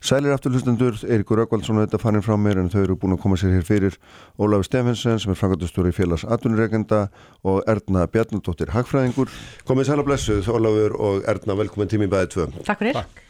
Sælir 0.00 0.32
afturlustendur, 0.32 0.96
Eiríkur 1.04 1.42
Rökkvaldsson 1.42 1.76
og 1.76 1.84
þetta 1.84 1.98
farin 2.00 2.22
frá 2.24 2.32
mér 2.40 2.62
en 2.62 2.70
þau 2.72 2.78
eru 2.80 2.94
búin 2.96 3.12
að 3.18 3.20
koma 3.20 3.36
sér 3.36 3.52
hér 3.52 3.66
fyrir 3.68 3.98
Ólafur 4.40 4.64
Stefensen 4.64 5.20
sem 5.20 5.34
er 5.34 5.36
frangatastúri 5.36 5.92
í 5.92 5.96
félags 5.96 6.24
atvinnureikenda 6.24 7.02
og 7.44 7.68
Erna 7.68 8.06
Bjarnadóttir 8.08 8.72
Hagfræðingur. 8.72 9.28
Komið 9.68 9.90
sæl 9.90 10.00
og 10.00 10.06
blessuð 10.08 10.48
Ólafur 10.48 10.96
og 10.96 11.26
Erna, 11.28 11.58
velkomin 11.60 11.92
tími 11.92 12.08
bæðið 12.08 12.32
tvö. 12.32 12.46
Takk 12.64 12.80
fyrir. 12.80 12.96
Takk. 12.96 13.26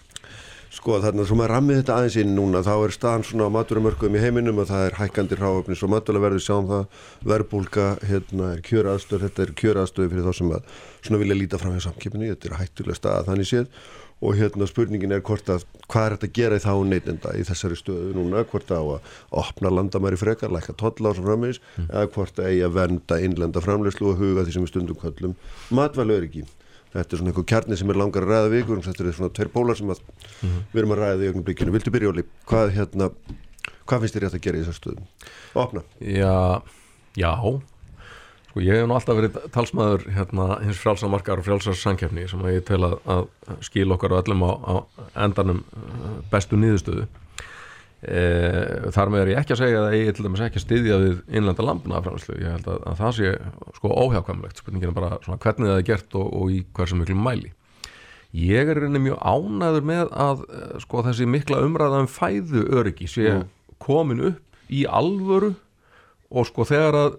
Sko 0.70 1.00
þarna 1.02 1.24
sem 1.26 1.40
að 1.42 1.48
rammið 1.50 1.80
þetta 1.80 1.94
aðeins 1.98 2.16
inn 2.22 2.36
núna 2.36 2.60
þá 2.62 2.74
er 2.76 2.92
staðan 2.94 3.24
svona 3.26 3.48
á 3.50 3.54
maturumörkuðum 3.56 4.14
í 4.14 4.20
heiminum 4.22 4.60
og 4.62 4.68
það 4.68 4.84
er 4.86 4.98
hækkandi 5.00 5.38
ráöfnis 5.40 5.82
og 5.82 5.90
matulaverði 5.90 6.44
sjáum 6.44 6.68
það 6.68 7.00
verbulga, 7.26 7.86
hérna 8.06 8.52
er 8.54 8.62
kjöraðstöð, 8.68 9.24
þetta 9.26 9.42
er 9.42 9.52
kjöraðstöð 9.58 10.12
fyrir 10.12 10.28
þá 10.28 10.38
sem 10.38 10.54
að 10.54 10.70
svona 11.02 11.20
vilja 11.24 11.38
líta 11.40 11.58
fram 11.58 11.74
í 11.74 11.82
samkipinu, 11.82 12.30
þetta 12.30 12.52
er 12.52 12.56
hættulega 12.60 13.00
stað 13.00 13.26
þannig 13.32 13.50
séð 13.50 13.82
og 14.20 14.36
hérna 14.36 14.68
spurningin 14.68 15.14
er 15.16 15.22
hvort 15.24 15.48
að 15.52 15.64
hvað 15.90 16.06
er 16.06 16.14
þetta 16.16 16.28
að 16.28 16.36
gera 16.38 16.60
í 16.60 16.64
þá 16.64 16.72
neytinda 16.90 17.34
í 17.38 17.44
þessari 17.48 17.78
stöðu 17.78 18.14
núna, 18.16 18.44
hvort 18.50 18.70
að 18.70 18.80
á 18.80 18.84
að 18.94 19.18
opna 19.42 19.72
landamæri 19.72 20.20
frekar, 20.20 20.52
læka 20.52 20.76
totla 20.76 21.12
á 21.12 21.16
sem 21.16 21.26
frammeins 21.26 21.60
mm. 21.76 21.88
eða 21.88 22.10
hvort 22.14 22.40
að 22.40 22.50
eigi 22.50 22.64
að 22.68 22.76
venda 22.76 23.20
innlenda 23.24 23.64
framlegslu 23.64 24.12
og 24.12 24.20
huga 24.20 24.44
því 24.44 24.56
sem 24.56 24.66
við 24.66 24.72
stundum 24.74 25.00
kvöllum 25.00 25.36
matvælu 25.72 26.18
er 26.18 26.28
ekki 26.28 26.44
þetta 26.90 27.14
er 27.14 27.22
svona 27.22 27.32
einhver 27.32 27.48
kjarni 27.52 27.78
sem 27.78 27.92
er 27.92 28.00
langar 28.00 28.26
að 28.26 28.34
ræða 28.34 28.52
vikur 28.54 28.84
þetta 28.84 29.06
er 29.06 29.16
svona 29.16 29.34
tveir 29.36 29.52
pólar 29.54 29.78
sem 29.78 29.92
að 29.94 30.02
mm 30.42 30.56
við 30.72 30.82
erum 30.82 30.94
að 30.94 31.02
ræða 31.04 31.24
í 31.24 31.30
ögnum 31.32 31.46
blikinu, 31.46 31.74
viltu 31.74 31.92
byrja 31.94 32.12
Óli? 32.12 32.24
Hvað, 32.50 32.72
hérna, 32.76 33.10
hvað 33.88 34.04
finnst 34.04 34.16
þér 34.16 34.26
rétt 34.26 34.38
að 34.38 34.44
gera 34.46 34.60
í 34.60 34.64
þessar 34.64 34.78
stöðum? 34.78 35.08
Opna. 35.58 35.84
Já, 35.98 36.62
já 37.18 37.32
Sko 38.50 38.64
ég 38.66 38.80
hef 38.80 38.88
nú 38.90 38.96
alltaf 38.96 39.14
verið 39.14 39.36
talsmaður 39.54 40.08
hérna, 40.10 40.46
hins 40.64 40.78
frjálsamarkar 40.82 41.38
og 41.38 41.46
frjálsarsankefni 41.46 42.26
sem 42.30 42.40
að 42.42 42.56
ég 42.56 42.64
tel 42.66 42.82
að, 42.82 42.96
að 43.14 43.26
skil 43.68 43.86
okkar 43.94 44.16
og 44.16 44.24
öllum 44.24 44.42
á, 44.42 44.52
á 44.58 44.74
endanum 45.22 45.62
uh, 45.70 46.16
bestu 46.32 46.58
nýðustöðu 46.58 47.06
e, 48.02 48.90
þar 48.94 49.12
með 49.12 49.24
er 49.24 49.32
ég 49.34 49.40
ekki 49.42 49.54
að 49.54 49.62
segja 49.62 49.84
að 49.84 49.96
ég 49.98 50.10
til 50.16 50.26
dæmis 50.26 50.42
ekki 50.44 50.60
að 50.60 50.64
styðja 50.64 50.98
við 51.04 51.16
innlenda 51.28 51.66
landbúnaðarframlæslu, 51.68 52.36
ég 52.40 52.56
held 52.56 52.68
að, 52.72 52.82
að 52.90 53.00
það 53.00 53.16
sé 53.18 53.32
sko 53.78 53.94
óhjákvæmlegt, 54.04 54.62
spurningin 54.62 54.92
er 54.92 54.98
bara 54.98 55.22
svona, 55.24 55.40
hvernig 55.44 55.70
það 55.70 55.80
er 55.80 55.88
gert 55.90 56.20
og, 56.20 56.28
og 56.40 56.52
í 56.54 56.60
hversu 56.76 57.00
miklu 57.00 57.16
mæli. 57.18 57.54
Ég 58.40 58.70
er 58.70 58.78
reyni 58.78 59.02
mjög 59.02 59.24
ánæður 59.26 59.88
með 59.90 60.12
að 60.26 60.44
eh, 60.54 60.76
sko 60.84 61.02
þessi 61.02 61.26
mikla 61.26 61.64
umræða 61.66 62.04
um 62.04 62.10
fæðu 62.10 62.62
öryggi 62.78 63.08
sé 63.10 63.26
mm. 63.32 63.48
komin 63.82 64.22
upp 64.30 64.70
í 64.70 64.84
alvöru 64.86 65.56
og 66.30 66.46
sko 66.46 66.64
þegar 66.68 66.96
að 66.96 67.14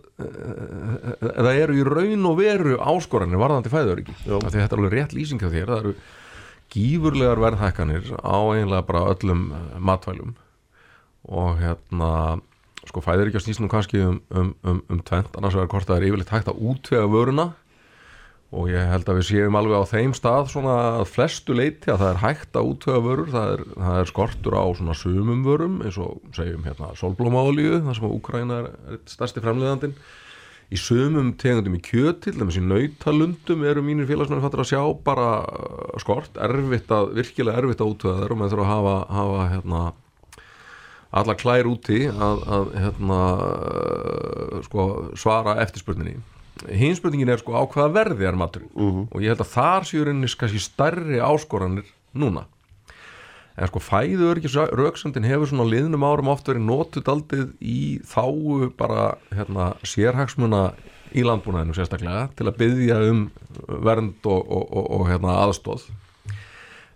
það 1.19 1.57
eru 1.57 1.77
í 1.77 1.85
raun 1.87 2.27
og 2.29 2.37
veru 2.39 2.77
áskoranir 2.79 3.41
varðandi 3.41 3.71
fæðuröki 3.73 4.15
þetta 4.23 4.63
er 4.63 4.75
alveg 4.77 4.93
rétt 4.95 5.15
lýsing 5.17 5.43
af 5.43 5.51
þér 5.51 5.71
það 5.71 5.81
eru 5.81 5.95
gífurlegar 6.71 7.41
verðhækkanir 7.41 8.13
á 8.23 8.37
einlega 8.55 8.85
bara 8.87 9.09
öllum 9.11 9.49
matvælum. 9.79 10.35
Og 11.27 11.59
hérna 11.59 12.39
sko 12.87 13.03
fæðuröki 13.03 13.37
á 13.37 13.43
snýsnum 13.43 13.71
kannski 13.71 14.01
um, 14.05 14.21
um, 14.31 14.53
um, 14.63 14.79
um 14.89 15.01
tvent 15.05 15.35
annars 15.37 15.57
vegar 15.57 15.71
hvort 15.73 15.89
það 15.89 15.99
er 15.99 16.07
yfirleitt 16.09 16.33
hægt 16.33 16.51
að 16.51 16.63
útvega 16.71 17.09
vöruna 17.11 17.51
og 18.51 18.67
ég 18.67 18.89
held 18.91 19.07
að 19.07 19.19
við 19.21 19.27
séum 19.29 19.55
alveg 19.55 19.79
á 19.79 19.91
þeim 19.93 20.13
stað 20.15 20.49
svona 20.51 20.77
flestu 21.07 21.55
leiti 21.55 21.91
að 21.91 22.01
það 22.01 22.09
er 22.09 22.21
hægt 22.25 22.57
að 22.59 22.71
útvöga 22.73 23.03
vörur, 23.05 23.29
það 23.31 23.51
er, 23.53 23.61
það 23.77 23.99
er 23.99 24.09
skortur 24.09 24.57
á 24.59 24.65
svona 24.75 24.95
sumum 24.99 25.45
vörum 25.45 25.77
eins 25.85 25.99
og 26.01 26.17
segjum 26.35 26.65
hérna 26.67 26.91
solblómaolíu, 26.99 27.77
það 27.85 27.95
sem 27.95 28.09
að 28.09 28.17
Úkræna 28.17 28.57
er 28.65 28.99
stærsti 29.07 29.43
fremleðandin 29.45 29.95
í 30.71 30.79
sumum 30.79 31.31
tegundum 31.39 31.77
í 31.79 31.81
kjötil 31.83 32.33
þannig 32.33 32.43
að 32.43 32.51
þessi 32.51 32.65
nautalundum 32.67 33.63
eru 33.71 33.83
mínir 33.87 34.07
félagsmenn 34.09 34.43
fattur 34.43 34.63
að 34.63 34.69
sjá 34.73 34.83
bara 35.07 35.29
uh, 35.47 35.95
skort 36.03 36.35
erfitt 36.39 36.91
að, 36.95 37.11
virkilega 37.21 37.63
erfitt 37.63 37.83
að 37.83 37.95
útvöga 37.95 38.23
þeir 38.23 38.35
og 38.35 38.41
maður 38.41 38.55
þurfa 38.55 38.67
að 38.67 38.73
hafa, 38.73 38.97
hafa 39.15 39.47
hérna 39.51 39.81
alla 41.21 41.35
klær 41.39 41.67
úti 41.67 42.03
að, 42.11 42.43
að 42.55 42.69
hérna, 42.83 43.23
uh, 43.47 44.61
sko, 44.67 44.87
svara 45.19 45.57
eftirspurninni 45.63 46.19
hins 46.69 47.01
spurningin 47.01 47.31
er 47.31 47.41
sko 47.41 47.55
á 47.57 47.63
hvaða 47.65 47.93
verði 47.95 48.27
er 48.27 48.39
maturinn 48.39 48.71
mhm. 48.73 48.89
-huh. 48.89 49.07
og 49.11 49.21
ég 49.21 49.33
held 49.33 49.43
að 49.45 49.53
þar 49.55 49.87
séu 49.87 50.05
rauninni 50.05 50.27
kannski 50.37 50.59
stærri 50.59 51.19
áskoranir 51.19 51.87
núna 52.13 52.45
en 53.57 53.67
sko 53.67 53.81
fæður 53.83 54.39
ekki 54.39 54.51
rauksöndin 54.77 55.27
hefur 55.27 55.49
svona 55.49 55.67
liðnum 55.69 56.05
árum 56.07 56.31
oft 56.31 56.47
verið 56.47 56.65
nótut 56.65 57.09
aldrei 57.11 57.49
í 57.59 57.99
þáu 58.07 58.71
bara 58.77 59.15
hérna, 59.35 59.73
sérhagsmuna 59.83 60.71
í 61.11 61.25
landbúnaðinu 61.27 61.75
sérstaklega 61.75 62.29
til 62.35 62.47
að 62.47 62.57
byggja 62.61 63.01
um 63.09 63.25
vernd 63.67 64.23
og, 64.23 64.39
og, 64.47 64.63
og, 64.71 64.85
og 64.95 65.09
hérna, 65.09 65.35
aðstóð 65.43 65.89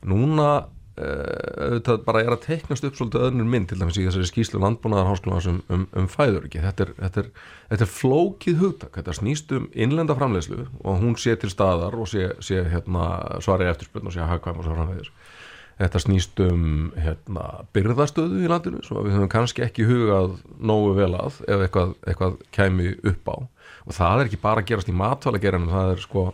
núna 0.05 0.67
þetta 0.95 1.97
bara 2.05 2.21
er 2.23 2.31
að 2.31 2.45
teiknast 2.45 2.85
upp 2.87 2.95
svolítið 2.95 3.25
öðnur 3.27 3.47
mynd 3.51 3.67
til 3.67 3.79
dæmis 3.81 3.97
í 3.99 4.05
þessari 4.05 4.29
skýslu 4.29 4.61
landbúnaðar 4.63 5.09
háskóla 5.09 5.41
um, 5.51 5.57
um, 5.67 5.81
um 5.91 6.05
fæður 6.07 6.45
ekki 6.47 6.61
þetta 6.63 6.85
er, 6.85 6.93
þetta, 7.01 7.23
er, 7.23 7.49
þetta 7.73 7.85
er 7.85 7.91
flókið 7.91 8.61
hugtak. 8.61 8.93
Þetta 8.95 9.15
snýst 9.17 9.51
um 9.57 9.65
innlenda 9.75 10.15
framleiðslu 10.15 10.61
og 10.79 11.01
hún 11.01 11.17
sé 11.19 11.35
til 11.41 11.51
staðar 11.51 11.97
og 11.99 12.07
sé, 12.07 12.29
sé 12.39 12.63
hérna, 12.71 13.09
svari 13.43 13.67
eftirspiln 13.67 14.07
og 14.07 14.15
sé 14.15 14.23
að 14.23 14.31
hagkvæm 14.35 14.61
og 14.61 14.69
svo 14.69 14.77
framvegis. 14.77 15.11
Þetta 15.75 16.03
snýst 16.05 16.39
um 16.45 16.63
hérna, 16.95 17.49
byrðastöðu 17.75 18.45
í 18.45 18.47
landinu 18.47 18.79
sem 18.87 18.95
við 18.95 19.17
höfum 19.17 19.33
kannski 19.33 19.65
ekki 19.65 19.89
hugað 19.89 20.37
nógu 20.63 20.95
vel 20.95 21.11
að 21.17 21.41
ef 21.43 21.65
eitthvað, 21.65 21.91
eitthvað 22.07 22.39
kæmi 22.55 22.95
upp 23.11 23.27
á. 23.27 23.37
Og 23.83 23.99
það 23.99 24.21
er 24.21 24.29
ekki 24.29 24.43
bara 24.47 24.63
að 24.63 24.71
gerast 24.71 24.87
í 24.87 24.95
matvæla 24.95 25.43
gerðinu 25.43 25.75
það 25.75 25.91
er 25.97 26.03
sko 26.07 26.29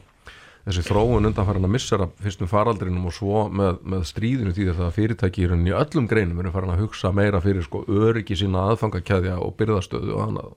þessi 0.66 0.84
þróun 0.86 1.30
undanfærin 1.30 1.66
að 1.66 1.74
missa 1.74 1.98
fyrstum 2.22 2.50
faraldrinum 2.52 3.08
og 3.10 3.16
svo 3.16 3.46
með, 3.50 3.80
með 3.94 4.04
stríðinu 4.12 4.54
því 4.56 4.68
að 4.74 4.92
fyrirtæki 4.98 5.48
í 5.48 5.74
öllum 5.74 6.10
greinum 6.10 6.42
er 6.44 6.52
farin 6.54 6.74
að 6.76 6.84
hugsa 6.86 7.14
meira 7.16 7.42
fyrir 7.42 7.66
sko 7.66 7.82
öryggi 7.88 8.38
sína 8.38 8.68
aðfangakæðja 8.72 9.40
og 9.42 9.56
byrðastöðu 9.58 10.14
og 10.18 10.24
annað 10.28 10.54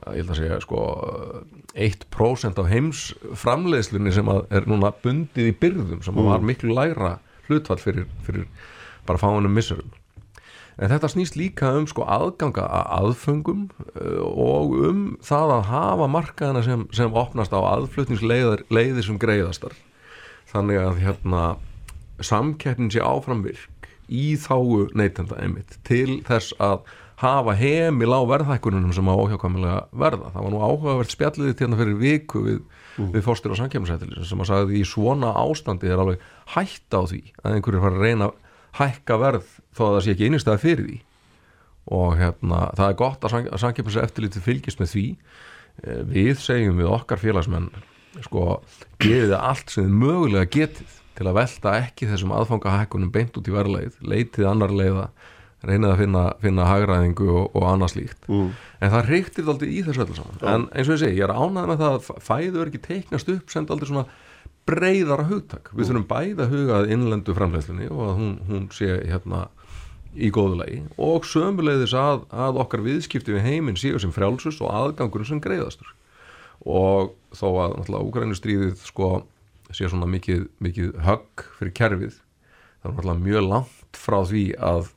ég 0.00 0.20
held 0.22 0.32
að 0.32 0.40
segja 0.40 0.60
sko 0.64 0.82
1% 1.76 2.60
af 2.60 2.68
heims 2.70 3.06
framleiðslunni 3.40 4.12
sem 4.16 4.28
er 4.32 4.68
núna 4.68 4.92
bundið 5.04 5.50
í 5.50 5.56
byrðum 5.60 6.04
sem 6.04 6.16
mm. 6.16 6.28
var 6.28 6.44
miklu 6.44 6.76
læra 6.76 7.16
hlutfall 7.48 7.80
fyrir, 7.80 8.06
fyrir 8.24 8.46
bara 9.08 9.20
fáinum 9.20 9.56
missurum 9.56 9.90
en 10.80 10.92
þetta 10.92 11.10
snýst 11.12 11.36
líka 11.36 11.74
um 11.76 11.86
sko 11.90 12.06
aðganga 12.08 12.64
að 12.64 12.86
aðföngum 12.98 13.66
eh, 13.94 14.20
og 14.24 14.76
um 14.88 15.02
það 15.24 15.56
að 15.58 15.66
hafa 15.70 16.08
markaðina 16.16 16.64
sem, 16.66 16.86
sem 16.96 17.16
opnast 17.16 17.52
á 17.52 17.60
aðflutningsleiðir 17.60 19.04
sem 19.04 19.20
greiðastar 19.20 19.76
þannig 20.50 20.80
að 20.80 21.02
hérna 21.04 21.44
samkeppnin 22.24 22.90
sé 22.92 23.04
áframvirk 23.04 23.90
í 24.10 24.34
þáu 24.40 24.88
neytenda 24.96 25.38
einmitt 25.38 25.78
til 25.86 26.18
þess 26.26 26.56
að 26.58 26.82
hafa 27.20 27.54
heimil 27.58 28.10
á 28.16 28.20
verðhækkununum 28.24 28.94
sem 28.96 29.08
á 29.08 29.12
óhjákvæmulega 29.12 29.80
verða. 29.92 30.30
Það 30.32 30.44
var 30.44 30.52
nú 30.54 30.60
áhugavert 30.64 31.12
spjalliði 31.12 31.56
til 31.56 31.66
hérna 31.66 31.80
fyrir 31.80 31.98
viku 32.00 32.44
við, 32.46 32.60
mm. 32.96 33.10
við 33.14 33.26
fórstur 33.26 33.54
og 33.54 33.60
samkjöfnisættilis 33.60 34.30
sem 34.30 34.40
að 34.40 34.50
sagði 34.50 34.80
í 34.80 34.86
svona 34.88 35.34
ástandi 35.36 35.90
er 35.90 36.00
alveg 36.00 36.24
hætt 36.54 36.96
á 36.96 37.00
því 37.04 37.20
að 37.42 37.58
einhverju 37.58 37.82
fara 37.84 37.98
að 37.98 38.06
reyna 38.06 38.30
hækka 38.78 39.18
verð 39.20 39.46
þó 39.74 39.84
að 39.86 39.94
það 39.94 40.02
sé 40.04 40.14
ekki 40.14 40.28
einnigstæði 40.28 40.62
fyrir 40.64 40.88
því. 40.88 40.98
Og 41.90 42.18
hérna 42.20 42.60
það 42.78 42.86
er 42.86 42.98
gott 43.00 43.24
að 43.26 43.36
samkipnins 43.62 44.02
eftirlítið 44.04 44.46
fylgjast 44.46 44.82
með 44.82 44.92
því. 44.94 45.06
Eh, 45.80 46.02
við 46.06 46.42
segjum 46.44 46.78
við 46.78 46.92
okkar 46.92 47.22
félagsmenn 47.22 47.70
sko 48.26 48.60
geðið 49.02 49.36
allt 49.38 49.70
sem 49.70 49.86
þið 49.86 49.98
mögulega 50.02 50.50
getið 50.50 50.96
til 51.18 51.28
að 51.28 51.36
velta 51.36 51.74
ekki 51.84 52.08
þessum 52.10 52.32
aðfangahækkunum 52.34 53.12
beint 53.14 53.36
út 53.38 53.48
í 53.48 53.54
verðleið 53.54 54.00
leitið 54.02 54.48
annar 54.50 54.72
leiða 54.74 55.10
reynið 55.66 55.90
að 55.90 55.98
finna, 56.00 56.22
finna 56.40 56.66
hagraðingu 56.68 57.26
og, 57.28 57.50
og 57.58 57.66
annars 57.68 57.94
líkt 57.98 58.28
mm. 58.30 58.48
en 58.80 58.92
það 58.94 59.10
reyktir 59.12 59.50
aldrei 59.52 59.68
í 59.74 59.82
þessu 59.84 60.04
öllu 60.06 60.16
saman. 60.16 60.40
En 60.40 60.66
eins 60.72 60.88
og 60.88 60.96
ég 60.96 61.02
segi, 61.02 61.18
ég 61.20 61.26
er 61.26 61.34
ánað 61.36 61.68
með 61.68 61.82
það 61.82 61.96
að 61.98 62.24
fæður 62.30 62.70
ekki 62.70 62.82
teiknast 62.86 63.32
upp 63.34 63.52
sem 63.52 63.68
aldrei 63.68 63.90
svona 63.90 64.06
breyðara 64.68 65.26
hugtak. 65.30 65.70
Við 65.74 65.90
þurfum 65.90 66.08
bæða 66.10 66.48
hugað 66.50 66.92
innlendu 66.94 67.34
framleiðslunni 67.36 67.88
og 67.90 68.02
að 68.06 68.14
hún, 68.20 68.34
hún 68.48 68.68
sé 68.74 68.92
hérna 69.08 69.46
í 70.10 70.30
góðulegi 70.34 70.80
og 70.98 71.26
sömulegðis 71.28 71.94
að, 71.94 72.24
að 72.34 72.58
okkar 72.64 72.82
viðskipti 72.82 73.36
við 73.36 73.46
heiminn 73.46 73.78
séu 73.78 74.00
sem 74.02 74.12
frjálsus 74.14 74.58
og 74.64 74.72
aðgangur 74.74 75.26
sem 75.26 75.42
greiðastur. 75.42 75.92
Og 76.66 77.14
þó 77.32 77.46
að 77.48 77.76
náttúrulega 77.78 78.08
úgrænustríðið 78.08 78.82
sko 78.84 79.10
sé 79.70 79.86
svona 79.88 80.08
mikið, 80.10 80.48
mikið 80.58 80.96
högg 81.06 81.44
fyrir 81.58 81.76
kerfið 81.78 82.16
það 82.80 82.88
er 82.88 82.96
náttúrulega 82.96 83.24
mjög 83.26 83.46
langt 83.46 84.00
frá 84.00 84.18
því 84.26 84.44
að 84.56 84.90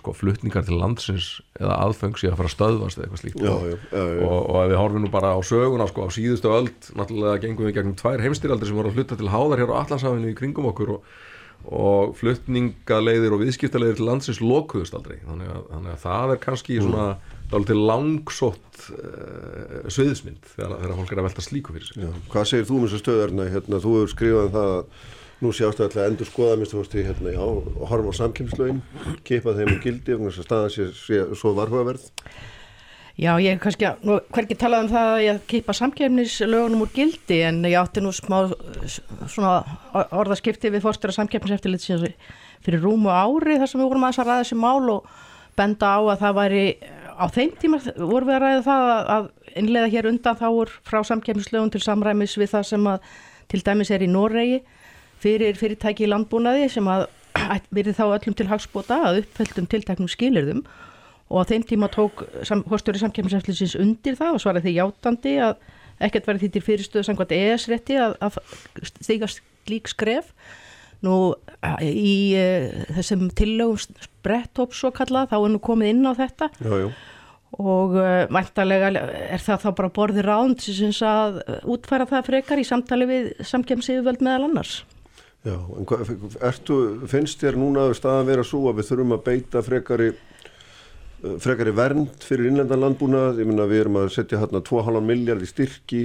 sko 0.00 0.14
flutningar 0.16 0.64
til 0.64 0.78
landsins 0.80 1.26
eða 1.60 1.74
aðfengs 1.84 2.22
í 2.24 2.30
að 2.30 2.38
fara 2.38 2.48
að 2.48 2.54
stöðvast 2.54 2.98
eða 2.98 3.04
eitthvað 3.04 3.20
slíkt 3.20 3.42
já, 3.42 3.50
já, 3.52 3.74
já, 3.92 4.22
og, 4.24 4.38
og 4.38 4.56
ef 4.62 4.70
við 4.70 4.80
horfum 4.80 5.04
nú 5.04 5.10
bara 5.12 5.34
á 5.36 5.40
söguna 5.44 5.88
sko 5.90 6.06
á 6.08 6.14
síðustu 6.16 6.54
öll 6.56 6.70
náttúrulega 6.96 7.42
gengum 7.42 7.68
við 7.68 7.76
gegnum 7.76 7.98
tvær 8.00 8.24
heimstýraldir 8.24 8.70
sem 8.70 8.80
voru 8.80 8.88
að 8.88 8.96
flytta 8.96 9.20
til 9.20 9.28
háðar 9.28 9.60
hér 9.60 9.74
á 9.76 9.80
allansafinu 9.82 10.32
í 10.32 10.38
kringum 10.40 10.70
okkur 10.72 10.94
og, 10.96 11.12
og 11.68 12.16
flutningaleiðir 12.22 13.36
og 13.36 13.44
viðskiptaleiðir 13.44 14.00
til 14.00 14.08
landsins 14.08 14.40
lokuðust 14.40 14.96
aldrei 14.96 15.18
þannig 15.20 15.52
að, 15.52 15.62
þannig 15.74 15.94
að 15.98 16.02
það 16.08 16.36
er 16.36 16.44
kannski 16.48 16.80
mm. 16.80 16.88
svona 16.88 17.08
dálítið 17.52 17.86
langsótt 17.92 18.84
uh, 18.96 19.80
sviðismynd 19.92 20.54
þegar, 20.54 20.78
þegar 20.78 21.00
fólk 21.02 21.12
er 21.12 21.20
að 21.20 21.28
velta 21.28 21.44
slíku 21.44 21.76
fyrir 21.76 21.90
sig 21.92 22.22
Hvað 22.32 22.48
segir 22.48 22.70
þú 22.70 22.78
um 22.78 22.86
þessu 22.86 23.02
stöðarna? 23.04 23.52
Hérna, 23.52 23.82
þú 23.84 23.98
hefur 23.98 24.14
skrifað 24.16 24.48
um 24.48 24.54
það 24.56 24.78
Nú 25.42 25.50
sjástu 25.50 25.82
alltaf 25.82 25.98
að 25.98 26.08
endur 26.12 26.28
skoða 26.28 26.56
minnst 26.58 26.74
þú 26.74 26.80
veist 26.84 26.92
hérna, 26.94 27.32
já, 27.34 27.42
horfa 27.90 28.12
á 28.14 28.20
samkjömslögin, 28.20 28.82
kipa 29.26 29.54
þeim 29.56 29.72
um 29.72 29.80
gildi 29.82 30.14
og 30.14 30.28
að 30.28 30.36
staða 30.46 30.68
sé, 30.70 30.86
sé 30.94 31.24
svo 31.34 31.50
varhugaverð. 31.56 32.04
Já, 33.20 33.34
ég 33.42 33.58
kannski 33.60 33.90
hverkið 34.32 34.60
talað 34.60 34.84
um 34.86 34.92
það 34.92 35.10
að 35.10 35.22
ég 35.26 35.40
kipa 35.50 35.74
samkjöfnislögunum 35.76 36.84
úr 36.86 36.92
gildi 36.94 37.42
en 37.44 37.58
ég 37.68 37.76
átti 37.76 38.00
nú 38.00 38.12
smá 38.16 38.38
svona 39.28 39.58
orðaskipti 40.16 40.70
við 40.72 40.86
fórstur 40.86 41.12
að 41.12 41.18
samkjöfniseftillit 41.18 41.84
fyrir 42.64 42.80
rúmu 42.80 43.12
ári 43.12 43.58
þar 43.60 43.68
sem 43.68 43.82
við 43.82 43.90
vorum 43.90 44.06
að 44.08 44.22
ræða 44.22 44.38
þessi 44.40 44.58
mál 44.62 44.88
og 44.94 45.10
benda 45.58 45.90
á 45.92 46.00
að 46.00 46.22
það 46.22 46.38
væri 46.38 46.64
á 47.12 47.24
þeim 47.34 47.52
tíma 47.60 47.82
vorum 47.98 48.30
við 48.30 48.38
að 48.38 48.44
ræða 48.46 48.62
það 48.70 49.12
að 49.16 49.28
innlega 49.60 49.92
hér 49.92 50.08
undan 50.08 50.38
þáur 50.40 50.72
frá 50.88 51.02
samkjöfnislögun 51.10 51.74
til 51.74 51.82
samræmis 51.84 52.38
við 52.40 52.54
það 52.54 52.68
sem 52.70 52.88
að 52.94 53.10
til 53.52 53.60
dæmis 53.66 53.92
er 53.92 54.06
í 54.06 54.08
Noregi 54.08 54.62
fyrir 55.22 55.58
fyrirtæki 55.58 56.06
í 56.06 56.10
landbúnaði 56.10 56.70
sem 56.72 56.88
að 56.90 57.06
verið 57.76 57.98
þá 57.98 58.04
öllum 58.08 58.38
til 58.38 58.48
hagspota 58.50 58.98
að 59.08 59.22
uppfældum 59.22 59.68
tiltaknum 59.70 60.10
skilirðum 60.10 60.64
og 61.32 61.46
á 61.46 61.48
þeim 61.48 61.64
tíma 61.64 61.88
tók 61.92 62.26
hóstjóri 62.68 63.00
samkjöfniseflisins 63.00 63.78
undir 63.80 64.18
það 64.18 64.36
og 64.36 64.42
svaraði 64.42 64.68
því 64.68 64.74
játandi 64.76 65.36
að 65.46 65.62
ekkert 66.02 66.28
verið 66.28 66.44
því 66.44 66.50
til 66.52 66.64
fyrirstöðu 66.66 67.06
samkvæmt 67.08 67.32
ES-rétti 67.36 67.96
að, 68.00 68.18
að 68.24 68.38
stiga 69.00 69.28
slík 69.30 69.90
skref. 69.92 70.32
Nú 71.02 71.34
í 71.82 72.34
uh, 72.38 72.84
þessum 72.98 73.26
tillögum 73.38 73.80
spretthóps 73.80 74.82
svo 74.82 74.92
kallað 74.94 75.32
þá 75.32 75.38
er 75.40 75.50
nú 75.50 75.62
komið 75.62 75.94
inn 75.94 76.06
á 76.06 76.12
þetta. 76.14 76.48
Já, 76.62 76.74
já. 76.84 76.88
og 77.58 77.96
uh, 77.98 78.10
mæntalega 78.32 78.92
er 78.92 79.42
það 79.42 79.64
þá 79.64 79.68
bara 79.80 79.94
borðið 79.98 80.28
ránd 80.28 80.62
sem 80.62 80.94
að 81.08 81.42
útfæra 81.74 82.06
það 82.12 82.28
frekar 82.30 82.62
í 82.62 82.68
samtali 82.68 83.08
við 83.10 83.32
samkjæmsíðuvöld 83.50 84.22
meðal 84.22 84.50
annars 84.50 84.82
Já, 85.42 85.56
en 85.58 85.86
ertu, 86.46 86.76
finnst 87.10 87.40
þér 87.42 87.56
núna 87.58 87.88
staðan 87.98 88.28
vera 88.28 88.44
svo 88.46 88.68
að 88.70 88.78
við 88.78 88.92
þurfum 88.92 89.16
að 89.16 89.24
beita 89.26 89.62
frekari 89.66 90.12
frekari 91.22 91.70
vernd 91.74 92.24
fyrir 92.26 92.48
innlendan 92.50 92.80
landbúnað, 92.82 93.38
ég 93.38 93.46
minna 93.46 93.66
við 93.70 93.84
erum 93.84 93.98
að 94.00 94.08
setja 94.16 94.40
hérna 94.40 94.62
2,5 94.66 95.04
miljard 95.06 95.42
í 95.42 95.50
styrki 95.50 96.00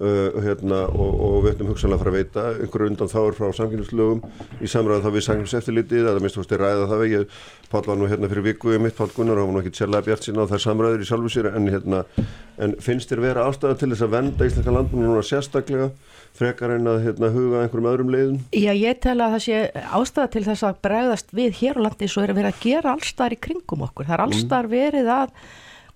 uh, 0.00 0.38
hérna, 0.44 0.84
og, 0.88 1.12
og 1.26 1.36
við 1.44 1.54
ætlum 1.54 1.72
hugsanlega 1.72 1.98
að 1.98 2.04
fara 2.04 2.12
að 2.12 2.18
veita 2.18 2.44
einhverju 2.62 2.90
undan 2.92 3.12
þáur 3.12 3.36
frá 3.38 3.48
samkynningslögum 3.58 4.22
í 4.62 4.70
samræðu 4.70 5.04
þá 5.04 5.10
við 5.16 5.26
samkynningseftirlitið, 5.28 6.06
það 6.06 6.20
er 6.20 6.24
minnst 6.26 6.40
að 6.42 6.62
ræða 6.62 6.88
það 6.92 7.04
vegi, 7.04 7.24
Pál 7.72 7.86
var 7.86 7.96
nú 7.96 8.08
hérna 8.10 8.28
fyrir 8.28 8.44
viku 8.44 8.78
mitt 8.84 8.96
Pál 8.98 9.08
Gunnar, 9.14 9.38
hann 9.40 9.56
var 9.56 9.64
ekki 9.64 9.80
sérlega 9.80 10.04
bjart 10.08 10.26
sína 10.26 10.44
á 10.44 10.50
þær 10.50 10.64
samræður 10.66 11.04
í 11.04 11.06
sjálfu 11.08 11.30
sér 11.32 11.48
en, 11.54 11.68
hérna, 11.72 12.02
en 12.60 12.74
finnst 12.84 13.12
þér 13.12 13.22
vera 13.24 13.46
ástæða 13.48 13.78
til 13.80 13.88
þess 13.94 14.04
að 14.04 14.12
venda 14.12 14.48
íslenska 14.48 14.74
landbúnað 14.76 15.08
núna 15.08 15.24
sérstaklega 15.24 15.88
frekar 16.36 16.76
en 16.76 16.88
að 16.88 17.00
hérna, 17.06 17.32
huga 17.32 17.62
einhverjum 17.62 17.88
öðrum 17.90 18.12
leiðum? 18.12 18.38
Já, 18.52 18.72
ég 18.76 19.00
tel 19.04 19.18
að 19.20 19.36
það 19.36 19.44
sé 19.46 19.58
ástæða 19.98 20.30
til 20.36 20.44
þess 20.46 20.68
að 20.68 20.78
bregðast 20.86 21.34
við 21.36 21.58
hér 21.60 21.80
á 21.80 21.84
landi 21.88 22.08
svo 22.08 22.24
er 22.24 22.32
að 22.32 22.40
vera 22.40 22.52
að 22.52 22.62
gera 22.64 22.94
allstar 22.94 23.36
í 23.36 23.40
kringum 23.48 23.84
okkur. 23.88 24.08
Það 24.08 24.16
er 24.16 24.24
allstar 24.26 24.70
verið 24.72 25.12
að 25.12 25.34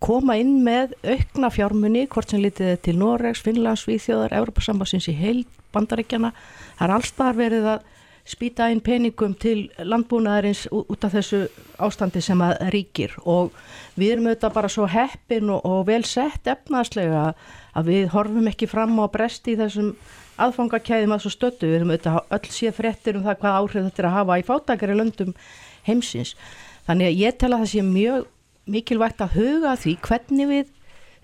koma 0.03 0.37
inn 0.41 0.61
með 0.65 0.95
aukna 1.07 1.51
fjármunni, 1.53 2.07
hvort 2.13 2.31
sem 2.31 2.43
litið 2.43 2.77
til 2.85 2.97
Noregs, 3.01 3.43
Finnlands, 3.45 3.87
Svíþjóðar, 3.87 4.35
Európa-sambassins 4.37 5.09
í 5.11 5.17
heil 5.17 5.45
bandaríkjana. 5.75 6.33
Það 6.77 6.89
er 6.89 6.95
allstar 6.97 7.39
verið 7.39 7.71
að 7.75 7.87
spýta 8.27 8.67
inn 8.75 8.83
peningum 8.83 9.37
til 9.39 9.69
landbúnaðarins 9.79 10.65
út 10.75 11.05
af 11.07 11.15
þessu 11.15 11.45
ástandi 11.83 12.23
sem 12.25 12.41
að 12.43 12.57
ríkir 12.75 13.15
og 13.23 13.55
við 13.95 14.17
erum 14.17 14.27
auðvitað 14.27 14.57
bara 14.57 14.71
svo 14.73 14.89
heppin 14.91 15.53
og, 15.55 15.63
og 15.63 15.87
vel 15.87 16.03
sett 16.09 16.51
efnaðslega 16.51 17.29
að 17.79 17.91
við 17.93 18.09
horfum 18.17 18.51
ekki 18.51 18.67
fram 18.71 18.99
á 18.99 19.07
bresti 19.13 19.55
í 19.55 19.61
þessum 19.61 19.93
aðfangakæðum 20.43 21.15
að 21.15 21.23
svo 21.25 21.33
stöttu, 21.33 21.71
við 21.71 21.79
erum 21.79 21.93
auðvitað 21.95 22.35
öll 22.37 22.55
sé 22.57 22.73
fréttir 22.75 23.19
um 23.19 23.27
það 23.29 23.39
hvað 23.45 23.59
áhrif 23.61 23.87
þetta 23.87 24.03
er 24.03 24.09
að 24.11 24.17
hafa 24.19 24.39
í 24.41 24.47
fátakari 24.51 24.97
löndum 24.99 25.37
heimsins. 25.87 26.35
Þannig 26.87 27.13
að 27.13 27.21
ég 27.23 27.39
tel 27.39 27.53
að 27.53 27.63
það 27.63 27.71
sé 27.73 27.85
mjög 27.87 28.27
mikilvægt 28.71 29.23
að 29.25 29.37
huga 29.39 29.77
því 29.81 29.95
hvernig 30.07 30.51
við 30.51 30.73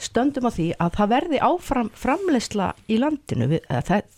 stöndum 0.02 0.48
á 0.48 0.50
því 0.52 0.68
að 0.82 0.96
það 0.98 1.12
verði 1.12 1.40
áfram 1.46 1.90
framleysla 1.98 2.72
í 2.90 2.98
landinu. 3.02 3.48
Við, 3.52 3.68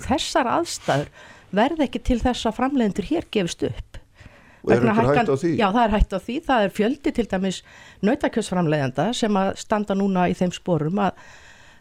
þessar 0.05 0.51
aðstæður 0.59 1.11
verði 1.55 1.87
ekki 1.89 2.03
til 2.09 2.21
þess 2.23 2.49
að 2.49 2.59
framleiðendur 2.59 3.11
hér 3.11 3.29
gefist 3.35 3.67
upp. 3.69 4.01
Og 4.65 4.73
er 4.73 4.81
þetta 4.81 4.95
hægt 4.97 5.29
á 5.29 5.37
því? 5.37 5.51
Já, 5.61 5.67
það 5.69 5.83
er 5.83 5.95
hægt 5.95 6.15
á 6.17 6.19
því. 6.25 6.37
Það 6.47 6.67
er 6.67 6.75
fjöldi 6.79 7.13
til 7.13 7.27
dæmis 7.29 7.59
nautakjössframleiðenda 8.09 9.09
sem 9.17 9.41
að 9.41 9.51
standa 9.61 9.97
núna 9.99 10.29
í 10.33 10.37
þeim 10.39 10.55
sporum 10.57 11.03
að 11.05 11.19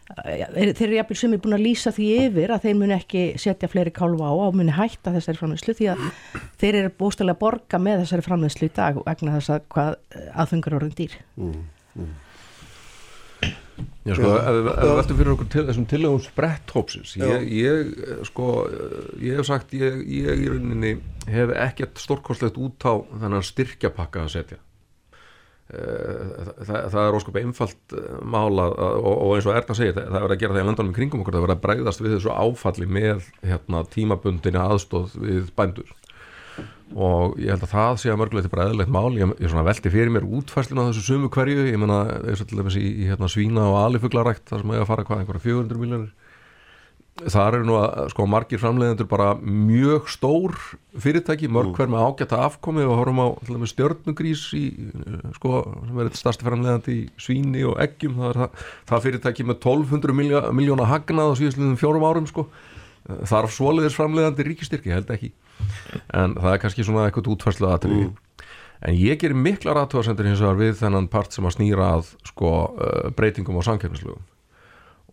þeir 0.04 0.82
eru 0.84 0.96
jafnvel 0.98 1.16
sem 1.16 1.36
er 1.36 1.40
búin 1.44 1.56
að 1.56 1.64
lýsa 1.64 1.92
því 1.94 2.08
yfir 2.26 2.52
að 2.52 2.66
þeir 2.66 2.74
muni 2.80 2.96
ekki 2.96 3.22
setja 3.40 3.70
fleiri 3.72 3.92
kálfa 3.94 4.28
á 4.28 4.34
og 4.34 4.58
muni 4.58 4.74
hætta 4.76 5.14
þessari 5.14 5.40
framleyslu 5.40 5.76
því 5.78 5.88
að 5.94 6.02
þeir 6.60 6.80
eru 6.82 6.90
bústæðilega 6.98 7.36
að 7.38 7.40
borga 7.44 7.80
með 7.80 8.02
þessari 8.02 8.26
framleyslu 8.26 8.68
í 8.68 8.74
dag 8.76 9.00
vegna 9.06 9.38
þess 9.38 9.54
að 9.54 9.64
hvað 9.72 9.96
aðfengur 10.44 10.76
orðin 10.80 10.98
dýr. 10.98 11.16
Mm, 11.40 11.64
mm. 11.96 12.12
Já 14.04 14.12
sko, 14.18 14.34
ef 14.36 14.58
við 14.58 14.90
veltum 14.98 15.18
fyrir 15.18 15.32
okkur 15.32 15.48
til 15.54 15.64
þessum 15.64 15.86
tillögum 15.88 16.20
spretthópsins 16.22 17.14
ég, 17.16 17.46
ég, 17.56 17.94
sko, 18.28 18.48
ég 19.24 19.40
hef 19.40 19.48
sagt 19.48 19.72
ég, 19.76 19.96
ég 20.04 20.44
í 20.44 20.50
rauninni 20.52 20.92
hef 21.32 21.54
ekkert 21.64 22.02
stórkostlegt 22.02 22.60
út 22.60 22.84
á 22.84 23.00
þennan 23.00 23.46
styrkjapakka 23.48 24.26
að 24.26 24.34
setja 24.36 24.60
það, 25.64 26.78
það 26.92 27.00
er 27.00 27.16
ósköp 27.18 27.36
einfalt 27.40 27.94
mála 28.20 28.66
og, 28.68 29.14
og 29.14 29.34
eins 29.36 29.46
og 29.48 29.56
Erna 29.56 29.76
segir 29.78 29.94
það, 29.96 30.08
það 30.12 30.26
er 30.26 30.34
að 30.34 30.40
gera 30.42 30.56
það 30.56 30.62
í 30.62 30.66
landunum 30.68 30.92
í 30.92 30.96
kringum 30.98 31.22
okkur 31.24 31.36
það 31.38 31.46
er 31.46 31.54
að 31.54 31.62
bregðast 31.62 32.02
við 32.04 32.16
þessu 32.18 32.34
áfalli 32.34 32.88
með 32.98 33.28
hérna, 33.40 33.84
tímabundinni 33.94 34.60
aðstóð 34.60 35.14
við 35.22 35.46
bændur. 35.56 35.94
Og 36.94 37.38
ég 37.40 37.48
held 37.50 37.64
að 37.64 37.72
það 37.72 37.96
sé 38.02 38.10
að 38.12 38.20
mörgulegt 38.20 38.46
er 38.46 38.52
bara 38.52 38.66
eðlilegt 38.68 38.92
mál, 38.92 39.16
ég, 39.16 39.32
ég 39.42 39.54
velti 39.66 39.90
fyrir 39.90 40.12
mér 40.12 40.26
útfæslina 40.28 40.84
á 40.84 40.88
þessu 40.92 41.06
sumu 41.08 41.30
hverju, 41.32 41.64
ég 41.70 41.80
menna 41.80 42.02
eins 42.20 42.44
og 42.44 42.50
til 42.50 42.60
dæmis 42.60 42.76
í, 42.78 43.08
hérna, 43.08 43.30
svína 43.32 43.64
og 43.72 43.80
alifuglarækt 43.80 44.52
þar 44.52 44.62
sem 44.62 44.74
hefur 44.74 44.84
að 44.84 44.90
fara 44.92 45.06
hvað, 45.08 45.24
einhverja 45.24 45.46
400 45.48 45.80
miljónir 45.80 46.12
þar 47.14 47.60
eru 47.60 47.66
nú 47.68 47.76
að 47.78 48.08
sko 48.10 48.24
margir 48.26 48.58
framleiðendur 48.58 49.06
bara 49.06 49.28
mjög 49.38 50.08
stór 50.10 50.56
fyrirtæki, 50.98 51.46
mörg 51.52 51.76
hver 51.78 51.92
með 51.92 52.08
ágæta 52.08 52.40
afkomi 52.42 52.82
og 52.82 52.96
horfum 52.98 53.22
á 53.22 53.26
stjörnugrís 53.70 54.42
í, 54.58 54.64
sko, 55.36 55.60
sem 55.86 56.00
er 56.00 56.10
eitt 56.10 56.18
starsti 56.18 56.46
framleiðandi 56.46 56.96
í 56.96 57.04
svíni 57.22 57.62
og 57.70 57.78
eggjum 57.84 58.18
það 58.18 58.40
það, 58.40 58.66
það 58.90 59.06
fyrirtæki 59.06 59.46
með 59.46 59.60
1200 59.60 60.50
miljóna 60.58 60.90
hagnað 60.90 61.30
á 61.30 61.38
síðastluðum 61.38 61.78
fjórum 61.78 62.08
árum 62.08 62.28
sko. 62.30 62.48
Þarf 63.04 63.52
svoliðis 63.52 63.94
framleiðandi 63.98 64.48
ríkistyrki, 64.48 64.90
held 64.90 65.10
ekki. 65.12 65.30
En 66.16 66.34
það 66.40 66.54
er 66.54 66.62
kannski 66.62 66.86
svona 66.86 67.06
eitthvað 67.06 67.34
útfærslu 67.36 67.68
aðtrið 67.70 68.06
mm. 68.08 68.46
en 68.88 68.98
ég 68.98 69.20
gerir 69.20 69.38
mikla 69.38 69.76
ratúarsendur 69.76 70.26
hins 70.26 70.42
vegar 70.42 70.58
við 70.58 70.78
þennan 70.80 71.10
part 71.12 71.36
sem 71.36 71.46
að 71.46 71.60
snýra 71.60 71.92
að 71.98 72.14
sko 72.26 72.54
breytingum 73.14 73.60
á 73.60 73.68
samkjöfnislögum 73.70 74.24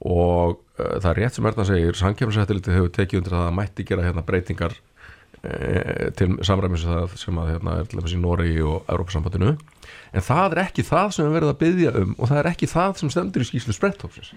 og 0.01 0.57
uh, 0.79 0.95
það 0.99 1.09
er 1.11 1.19
rétt 1.21 1.37
sem 1.37 1.49
Erna 1.49 1.65
segir 1.67 1.99
Sankjæmsættiliti 1.99 2.73
hefur 2.73 2.93
tekið 2.95 3.21
undir 3.21 3.35
það 3.35 3.49
að 3.49 3.59
mætti 3.59 3.85
gera 3.85 4.05
hérna 4.07 4.23
breytingar 4.25 4.73
uh, 4.73 6.07
til 6.17 6.31
samræmis 6.47 6.87
það 6.87 7.17
sem 7.21 7.41
að 7.41 7.51
hérna 7.53 7.77
er 7.81 7.89
til 7.89 7.99
dæmis 7.99 8.15
í 8.17 8.21
Nóri 8.21 8.55
og 8.65 8.89
Európa-sambandinu 8.89 9.53
en 10.11 10.25
það 10.25 10.55
er 10.55 10.63
ekki 10.65 10.85
það 10.87 11.13
sem 11.15 11.27
við 11.27 11.35
verðum 11.37 11.53
að 11.53 11.61
byggja 11.61 11.93
um 12.01 12.15
og 12.17 12.31
það 12.31 12.41
er 12.41 12.49
ekki 12.51 12.71
það 12.71 12.97
sem 13.01 13.13
stendur 13.13 13.45
í 13.45 13.49
skýslu 13.51 13.77
spretthópsins 13.77 14.33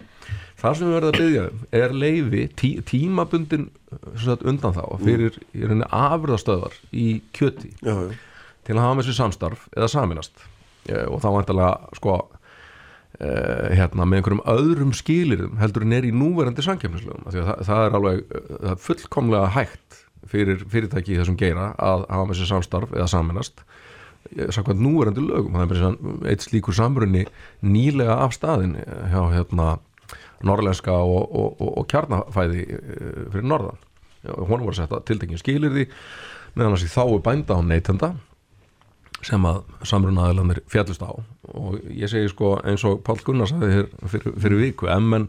það 0.60 0.78
sem 0.78 0.90
við 0.90 0.96
verðum 0.98 1.14
að 1.14 1.20
byggja 1.22 1.46
um 1.48 1.64
er 1.80 1.96
leiði 2.04 2.44
tí, 2.60 2.70
tímabundin 2.86 3.66
undan 4.44 4.76
þá 4.76 4.84
fyrir 5.02 5.40
í 5.54 5.64
rauninni 5.64 5.88
afröðastöðar 5.88 6.78
í 6.92 7.08
kjöti 7.34 7.72
já, 7.80 7.94
já. 7.94 8.14
til 8.68 8.76
að 8.76 8.84
hafa 8.84 8.98
með 9.00 9.08
sér 9.08 9.20
samstarf 9.22 9.68
eða 9.74 9.90
saminast 9.90 10.46
og 11.08 11.20
þá 11.24 11.28
vantilega 11.32 11.96
sko 11.96 12.18
Uh, 13.14 13.70
hérna, 13.70 14.02
með 14.10 14.18
einhverjum 14.18 14.40
öðrum 14.50 14.92
skilirum 14.96 15.60
heldur 15.60 15.84
en 15.86 15.94
er 15.94 16.06
í 16.08 16.10
núverandi 16.10 16.64
sankjöfnislögum 16.66 17.28
það, 17.30 17.50
það 17.68 17.82
er 17.84 17.94
alveg 17.94 18.24
það 18.32 18.72
er 18.72 18.80
fullkomlega 18.82 19.52
hægt 19.54 20.00
fyrir 20.32 20.64
fyrirtæki 20.72 21.20
þessum 21.20 21.36
geira 21.38 21.68
að 21.78 22.08
hafa 22.08 22.24
með 22.26 22.40
sér 22.40 22.50
samstarf 22.50 22.96
eða 22.96 23.06
saminast 23.12 23.62
samkvæmt 24.32 24.82
núverandi 24.82 25.24
lögum. 25.24 25.56
Það 25.56 25.74
er 25.76 26.30
eitt 26.32 26.44
slíkur 26.44 26.76
samrunni 26.76 27.24
nýlega 27.64 28.18
af 28.24 28.34
staðin 28.36 28.76
hjá 29.12 29.20
hérna, 29.34 29.78
norrlenska 30.44 30.92
og, 30.92 31.24
og, 31.28 31.60
og, 31.60 31.72
og 31.80 31.88
kjarnafæði 31.92 32.64
fyrir 33.32 33.48
norðan. 33.48 33.82
Hún 34.24 34.64
var 34.64 34.72
að 34.72 34.78
setja 34.80 35.02
tiltekin 35.08 35.40
skilir 35.40 35.72
því 35.72 35.88
meðan 36.54 36.78
þess 36.78 36.88
að 36.88 36.94
þá 36.96 37.04
er 37.04 37.24
bænda 37.28 37.58
á 37.60 37.60
neytenda 37.64 38.10
sem 39.24 39.48
að 39.48 39.62
samrunnaðilanir 39.88 40.62
fjallust 40.72 41.04
á. 41.04 41.12
Og 41.54 41.78
ég 41.90 42.10
segi 42.10 42.30
sko 42.32 42.56
eins 42.64 42.84
og 42.88 43.02
Pál 43.06 43.20
Gunnar 43.24 43.50
sagði 43.50 43.70
hér 43.78 43.88
fyrir, 44.10 44.34
fyrir 44.40 44.60
viku 44.60 44.90
ef 44.92 45.04
menn 45.04 45.28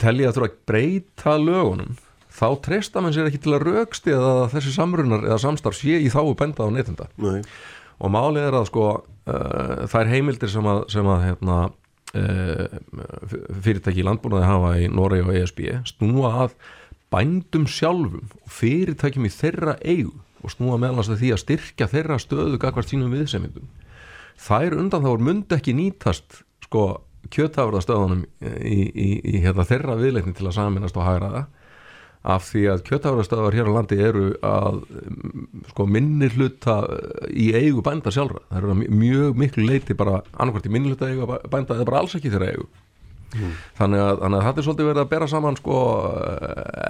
telli 0.00 0.26
að 0.26 0.38
þurfa 0.38 0.50
að 0.50 0.60
breyta 0.68 1.36
lögunum 1.40 1.96
þá 2.36 2.46
treysta 2.64 3.02
mann 3.02 3.14
sér 3.16 3.30
ekki 3.30 3.40
til 3.46 3.56
að 3.56 3.66
rauksti 3.70 4.12
eða 4.14 4.48
þessi 4.52 4.74
samrunnar 4.74 5.24
eða 5.24 5.40
samstarf 5.42 5.78
sé 5.78 5.98
í 6.02 6.12
þáu 6.12 6.34
benda 6.38 6.68
á 6.68 6.70
neytenda. 6.72 7.08
Nei. 7.22 7.42
og 7.96 8.12
málið 8.12 8.48
er 8.50 8.56
að 8.58 8.66
sko 8.68 8.86
uh, 8.92 9.86
þær 9.88 10.10
heimildir 10.12 10.52
sem 10.52 10.66
að, 10.68 10.82
sem 10.92 11.06
að 11.08 11.22
hérna, 11.24 11.60
uh, 12.20 13.30
fyrirtæki 13.64 14.02
í 14.02 14.06
landbúnaði 14.06 14.50
hafa 14.50 14.74
í 14.82 14.90
Noregi 14.92 15.24
og 15.24 15.38
ESB 15.40 15.62
snúa 15.94 16.32
að 16.44 16.58
bændum 17.14 17.64
sjálfum 17.70 18.28
og 18.42 18.52
fyrirtækjum 18.52 19.28
í 19.28 19.32
þeirra 19.32 19.78
eigu 19.80 20.12
og 20.46 20.54
snúa 20.54 20.78
meðalans 20.80 21.10
því 21.10 21.32
að 21.34 21.42
styrkja 21.42 21.90
þeirra 21.90 22.20
stöðu 22.22 22.60
gagvart 22.62 22.92
sínum 22.92 23.12
viðsemyndum 23.14 23.66
þær 24.46 24.78
undan 24.78 25.04
þá 25.04 25.10
er 25.12 25.26
mund 25.28 25.54
ekki 25.56 25.74
nýtast 25.76 26.42
sko 26.66 26.86
kjötafurðastöðunum 27.34 28.24
í, 28.62 28.80
í, 28.86 29.08
í 29.34 29.38
hérna, 29.42 29.66
þeirra 29.66 29.96
viðleikni 29.98 30.34
til 30.36 30.46
að 30.46 30.58
saminast 30.60 30.98
og 30.98 31.06
hægra 31.08 31.30
það 31.32 31.46
af 32.26 32.46
því 32.48 32.62
að 32.72 32.82
kjötafurðastöðar 32.88 33.54
hér 33.54 33.68
á 33.70 33.76
landi 33.76 33.98
eru 34.02 34.24
að 34.46 34.80
sko 35.70 35.86
minni 35.90 36.28
hluta 36.34 36.80
í 37.30 37.52
eigu 37.54 37.84
bænda 37.86 38.10
sjálfra. 38.14 38.42
Það 38.50 38.58
eru 38.58 38.74
mjög 38.98 39.38
miklu 39.38 39.66
leiti 39.68 39.94
bara 39.98 40.24
annarkvært 40.34 40.66
í 40.66 40.72
minni 40.74 40.90
hluta 40.90 41.10
eigu 41.12 41.28
bænda 41.52 41.76
eða 41.76 41.86
bara 41.86 42.02
alls 42.02 42.16
ekki 42.18 42.32
þeirra 42.34 42.50
eigu 42.54 42.66
þannig, 43.76 44.00
að, 44.00 44.20
þannig 44.22 44.38
að 44.38 44.44
þetta 44.46 44.60
er 44.62 44.66
svolítið 44.66 44.86
verið 44.90 45.00
að 45.02 45.08
bera 45.10 45.26
saman 45.28 45.56
sko 45.58 45.78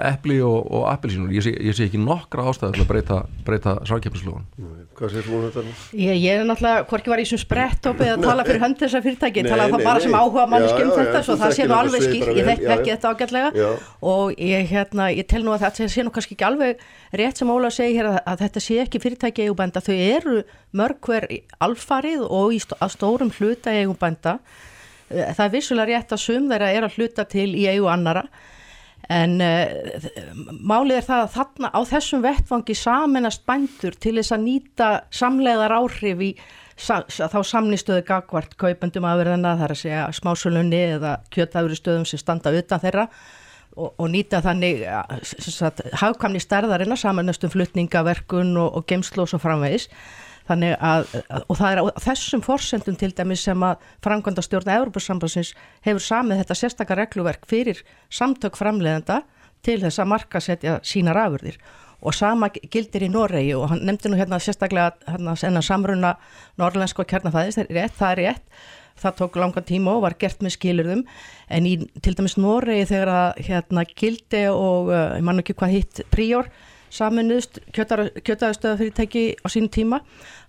epli 0.07 0.37
og, 0.44 0.59
og 0.77 0.85
appelsínur. 0.90 1.33
Ég, 1.35 1.42
sé- 1.46 1.57
ég 1.64 1.77
sé 1.77 1.87
ekki 1.88 2.01
nokkra 2.03 2.44
ástæðu 2.51 2.77
til 2.77 2.85
að 2.85 2.90
breyta, 2.90 3.16
breyta 3.46 3.77
samkeppnislögun 3.88 4.44
Hvað 4.96 5.11
sér 5.12 5.27
þú 5.27 5.35
um 5.37 5.42
þetta? 5.46 5.64
Ég, 6.01 6.20
ég 6.22 6.38
er 6.40 6.44
náttúrulega, 6.49 6.85
hvorki 6.88 7.11
var 7.12 7.20
í 7.20 7.27
þessum 7.27 7.40
sprettópi 7.42 8.07
að 8.12 8.22
tala 8.29 8.44
fyrir 8.49 8.62
hönd 8.62 8.79
þessar 8.81 9.05
fyrirtæki, 9.05 9.42
Nei, 9.44 9.51
tala 9.53 9.66
nei, 9.66 9.72
það 9.75 9.85
bara 9.88 9.99
nei. 10.01 10.05
sem 10.07 10.16
áhuga 10.20 10.44
manneski 10.53 10.85
um 10.85 10.92
Já, 10.92 10.94
já, 10.94 11.01
þetta, 11.01 11.22
svo 11.27 11.37
það 11.42 11.57
sé 11.57 11.66
nú 11.66 11.77
alveg 11.77 12.07
bara 12.07 12.37
ég 12.37 12.46
já, 12.46 12.70
ekki 12.77 12.92
þetta 12.94 13.11
ágætlega. 13.12 13.66
Og 14.12 14.33
ég, 14.40 14.70
hérna, 14.70 15.09
ég 15.12 15.29
tel 15.29 15.42
nú 15.44 15.53
að 15.57 15.66
þetta 15.66 15.88
sé 15.92 16.07
nú 16.07 16.14
kannski 16.14 16.37
ekki 16.38 16.46
alveg 16.49 16.87
rétt 17.20 17.42
sem 17.42 17.51
Óla 17.53 17.72
segi 17.75 17.99
hér 17.99 18.09
að, 18.14 18.18
að 18.33 18.44
þetta 18.46 18.62
sé 18.68 18.79
ekki 18.87 19.03
fyrirtæki 19.05 19.44
eigubænda, 19.46 19.83
þau 19.85 19.96
eru 19.96 20.38
mörg 20.77 21.03
hver 21.11 21.29
alfarið 21.68 22.25
og 22.29 22.57
í, 22.57 22.62
að 22.81 22.94
stórum 22.96 23.33
hluta 23.37 23.75
eigubænda. 23.77 24.38
Það 25.08 25.44
er 25.46 25.54
vissulega 25.54 25.90
rétt 25.92 26.12
að 26.16 26.22
sum 26.24 26.50
þeirra 26.50 26.70
er 26.74 26.86
að 26.86 26.98
hluta 26.98 27.24
til 27.30 27.50
í 27.54 27.66
eigu 27.70 27.88
annara 27.92 28.26
En 29.12 29.38
uh, 29.38 30.06
málið 30.66 30.98
er 30.98 31.06
það 31.06 31.20
að 31.22 31.34
þarna 31.36 31.70
á 31.70 31.80
þessum 31.86 32.22
vettfangi 32.24 32.74
saminast 32.74 33.44
bændur 33.46 33.94
til 34.02 34.16
þess 34.18 34.34
að 34.34 34.46
nýta 34.48 34.88
samleiðar 35.14 35.74
áhrif 35.76 36.22
í 36.26 36.30
sa, 36.74 37.04
þá 37.06 37.38
samnistöðu 37.46 38.02
gagvart 38.08 38.56
kaupendum 38.58 39.06
afverðina, 39.06 39.54
það 39.60 39.66
er 39.68 39.74
að 39.76 39.82
segja 39.84 40.06
smásölunni 40.18 40.82
eða 40.96 41.16
kjötafuri 41.34 41.78
stöðum 41.78 42.06
sem 42.08 42.20
standa 42.20 42.50
utan 42.50 42.82
þeirra 42.82 43.06
og, 43.76 43.92
og 43.94 44.10
nýta 44.10 44.42
þannig 44.42 44.82
sagt, 45.22 45.84
hagkvæmni 46.02 46.42
stærðarina 46.42 46.98
saminast 46.98 47.46
um 47.46 47.54
flutningaverkun 47.54 48.56
og, 48.58 48.80
og 48.80 48.90
geimslu 48.90 49.22
og 49.22 49.30
svo 49.30 49.38
framvegis. 49.42 49.86
Þannig 50.46 50.76
að, 50.78 51.09
og 51.50 51.59
það 51.59 51.72
er 51.72 51.80
á 51.82 51.85
þessum 52.04 52.42
forsendum 52.44 52.98
til 52.98 53.11
dæmis 53.16 53.42
sem 53.48 53.64
að 53.66 53.82
framkvæmda 54.04 54.44
stjórn 54.46 54.70
Európa-sambansins 54.76 55.54
hefur 55.87 56.04
samið 56.04 56.42
þetta 56.42 56.59
sérstakar 56.61 57.00
regluverk 57.02 57.48
fyrir 57.50 57.82
samtök 58.14 58.59
framleiðenda 58.59 59.24
til 59.66 59.80
þess 59.82 59.98
að 60.02 60.11
marka 60.12 60.42
setja 60.42 60.78
sínar 60.87 61.18
afurðir. 61.24 61.59
Og 62.06 62.14
sama 62.14 62.50
gildir 62.54 63.06
í 63.06 63.11
Noregi 63.11 63.54
og 63.56 63.70
hann 63.72 63.82
nefndi 63.88 64.12
nú 64.12 64.18
hérna 64.20 64.38
sérstaklega 64.42 64.92
hérna, 65.09 65.35
enna 65.48 65.62
samruna 65.64 66.14
norrlensk 66.61 67.00
og 67.02 67.09
kjarnafæðis, 67.11 67.59
það 67.59 67.64
er 67.66 67.78
rétt, 67.80 67.96
það 67.96 68.12
er 68.12 68.22
rétt. 68.22 68.61
Það 68.96 69.16
tók 69.18 69.35
langan 69.37 69.66
tíma 69.68 69.92
og 69.92 70.06
var 70.06 70.14
gert 70.16 70.38
með 70.44 70.54
skilurðum 70.54 71.02
en 71.52 71.66
í 71.68 71.74
til 72.00 72.14
dæmis 72.16 72.38
Noregi 72.40 72.87
þegar 72.88 73.11
að 73.12 73.42
hérna 73.44 73.85
gildi 73.90 74.46
og 74.48 74.88
uh, 74.88 75.18
ég 75.18 75.26
man 75.26 75.42
ekki 75.42 75.56
hvað 75.59 75.74
hitt 75.74 76.00
príor 76.14 76.48
saminuðst 76.96 77.61
kjötaðustöða 77.76 78.74
fyrirtæki 78.80 79.24
á 79.40 79.46
sínum 79.52 79.70
tíma, 79.72 80.00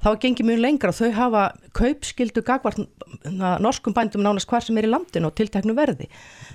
þá 0.03 0.09
gengi 0.23 0.47
mjög 0.47 0.63
lengra. 0.63 0.95
Þau 0.95 1.11
hafa 1.17 1.45
kaupskildu 1.77 2.43
gagvart 2.47 2.81
norskum 3.63 3.95
bændum 3.97 4.25
nánast 4.25 4.49
hvar 4.49 4.65
sem 4.65 4.79
er 4.79 4.89
í 4.89 4.91
landinu 4.91 5.31
og 5.31 5.37
tilteknu 5.37 5.77
verði. 5.77 6.09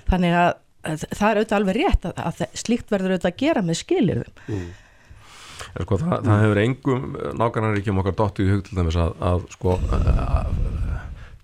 Þannig 0.09 0.37
að, 0.41 0.53
að 0.83 1.09
það 1.09 1.27
er 1.29 1.41
auðvitað 1.41 1.59
alveg 1.59 1.81
rétt 1.81 2.07
að, 2.09 2.23
að 2.27 2.63
slíkt 2.65 2.93
verður 2.93 3.15
auðvitað 3.15 3.33
að 3.33 3.43
gera 3.45 3.65
með 3.65 3.83
skilirðum 3.83 4.71
En 5.73 5.85
sko, 5.85 5.97
það, 6.01 6.25
það 6.27 6.41
hefur 6.43 6.59
engum 6.63 7.05
nákvæmnaríkjum 7.39 8.01
okkar 8.01 8.15
dottið 8.19 8.49
í 8.49 8.53
hug 8.53 8.65
til 8.67 8.77
dæmis 8.77 8.97
að, 8.99 9.13
að 9.25 9.45
sko 9.53 9.75
að, 9.95 10.51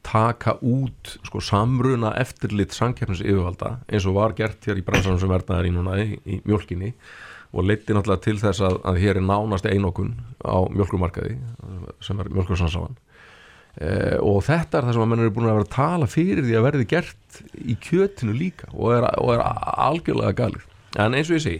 taka 0.09 0.55
út 0.65 1.15
sko 1.27 1.41
samruna 1.43 2.13
eftirlit 2.17 2.73
samkeppnis 2.73 3.21
yfirvalda 3.21 3.75
eins 3.89 4.07
og 4.09 4.15
var 4.17 4.33
gert 4.37 4.65
hér 4.65 4.79
í 4.79 4.85
bransanum 4.85 5.19
sem 5.21 5.29
verðnaðar 5.29 5.67
í 5.69 5.73
núna 5.75 5.97
í, 6.01 6.07
í 6.23 6.39
mjölkinni 6.47 6.93
og 7.53 7.65
leiti 7.65 7.93
náttúrulega 7.95 8.21
til 8.27 8.37
þess 8.41 8.61
að, 8.61 8.75
að 8.85 8.99
hér 9.01 9.17
er 9.19 9.25
nánast 9.25 9.65
einokun 9.65 10.11
á 10.45 10.57
mjölkumarkaði 10.69 11.37
sem 12.05 12.19
er 12.21 12.29
mjölkursansáan 12.29 12.93
eh, 13.81 14.17
og 14.21 14.43
þetta 14.45 14.79
er 14.81 14.87
það 14.89 14.97
sem 14.97 15.05
að 15.05 15.09
menn 15.13 15.23
eru 15.23 15.33
búin 15.37 15.47
að 15.49 15.55
vera 15.57 15.67
að 15.67 15.73
tala 15.77 16.09
fyrir 16.11 16.43
því 16.45 16.57
að 16.59 16.67
verði 16.67 16.87
gert 16.91 17.39
í 17.57 17.77
kjötinu 17.87 18.35
líka 18.37 18.69
og 18.73 18.93
er, 18.97 19.07
og 19.17 19.31
er 19.33 19.41
algjörlega 19.87 20.35
galið. 20.43 20.67
En 20.99 21.13
eins 21.17 21.29
og 21.29 21.37
ég 21.37 21.43
segi 21.45 21.59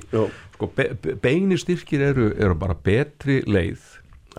sko, 0.55 0.69
be, 0.75 0.89
be, 1.01 1.15
beinir 1.21 1.59
styrkir 1.61 2.01
eru, 2.11 2.29
eru 2.37 2.55
bara 2.57 2.73
betri 2.75 3.39
leið 3.45 3.81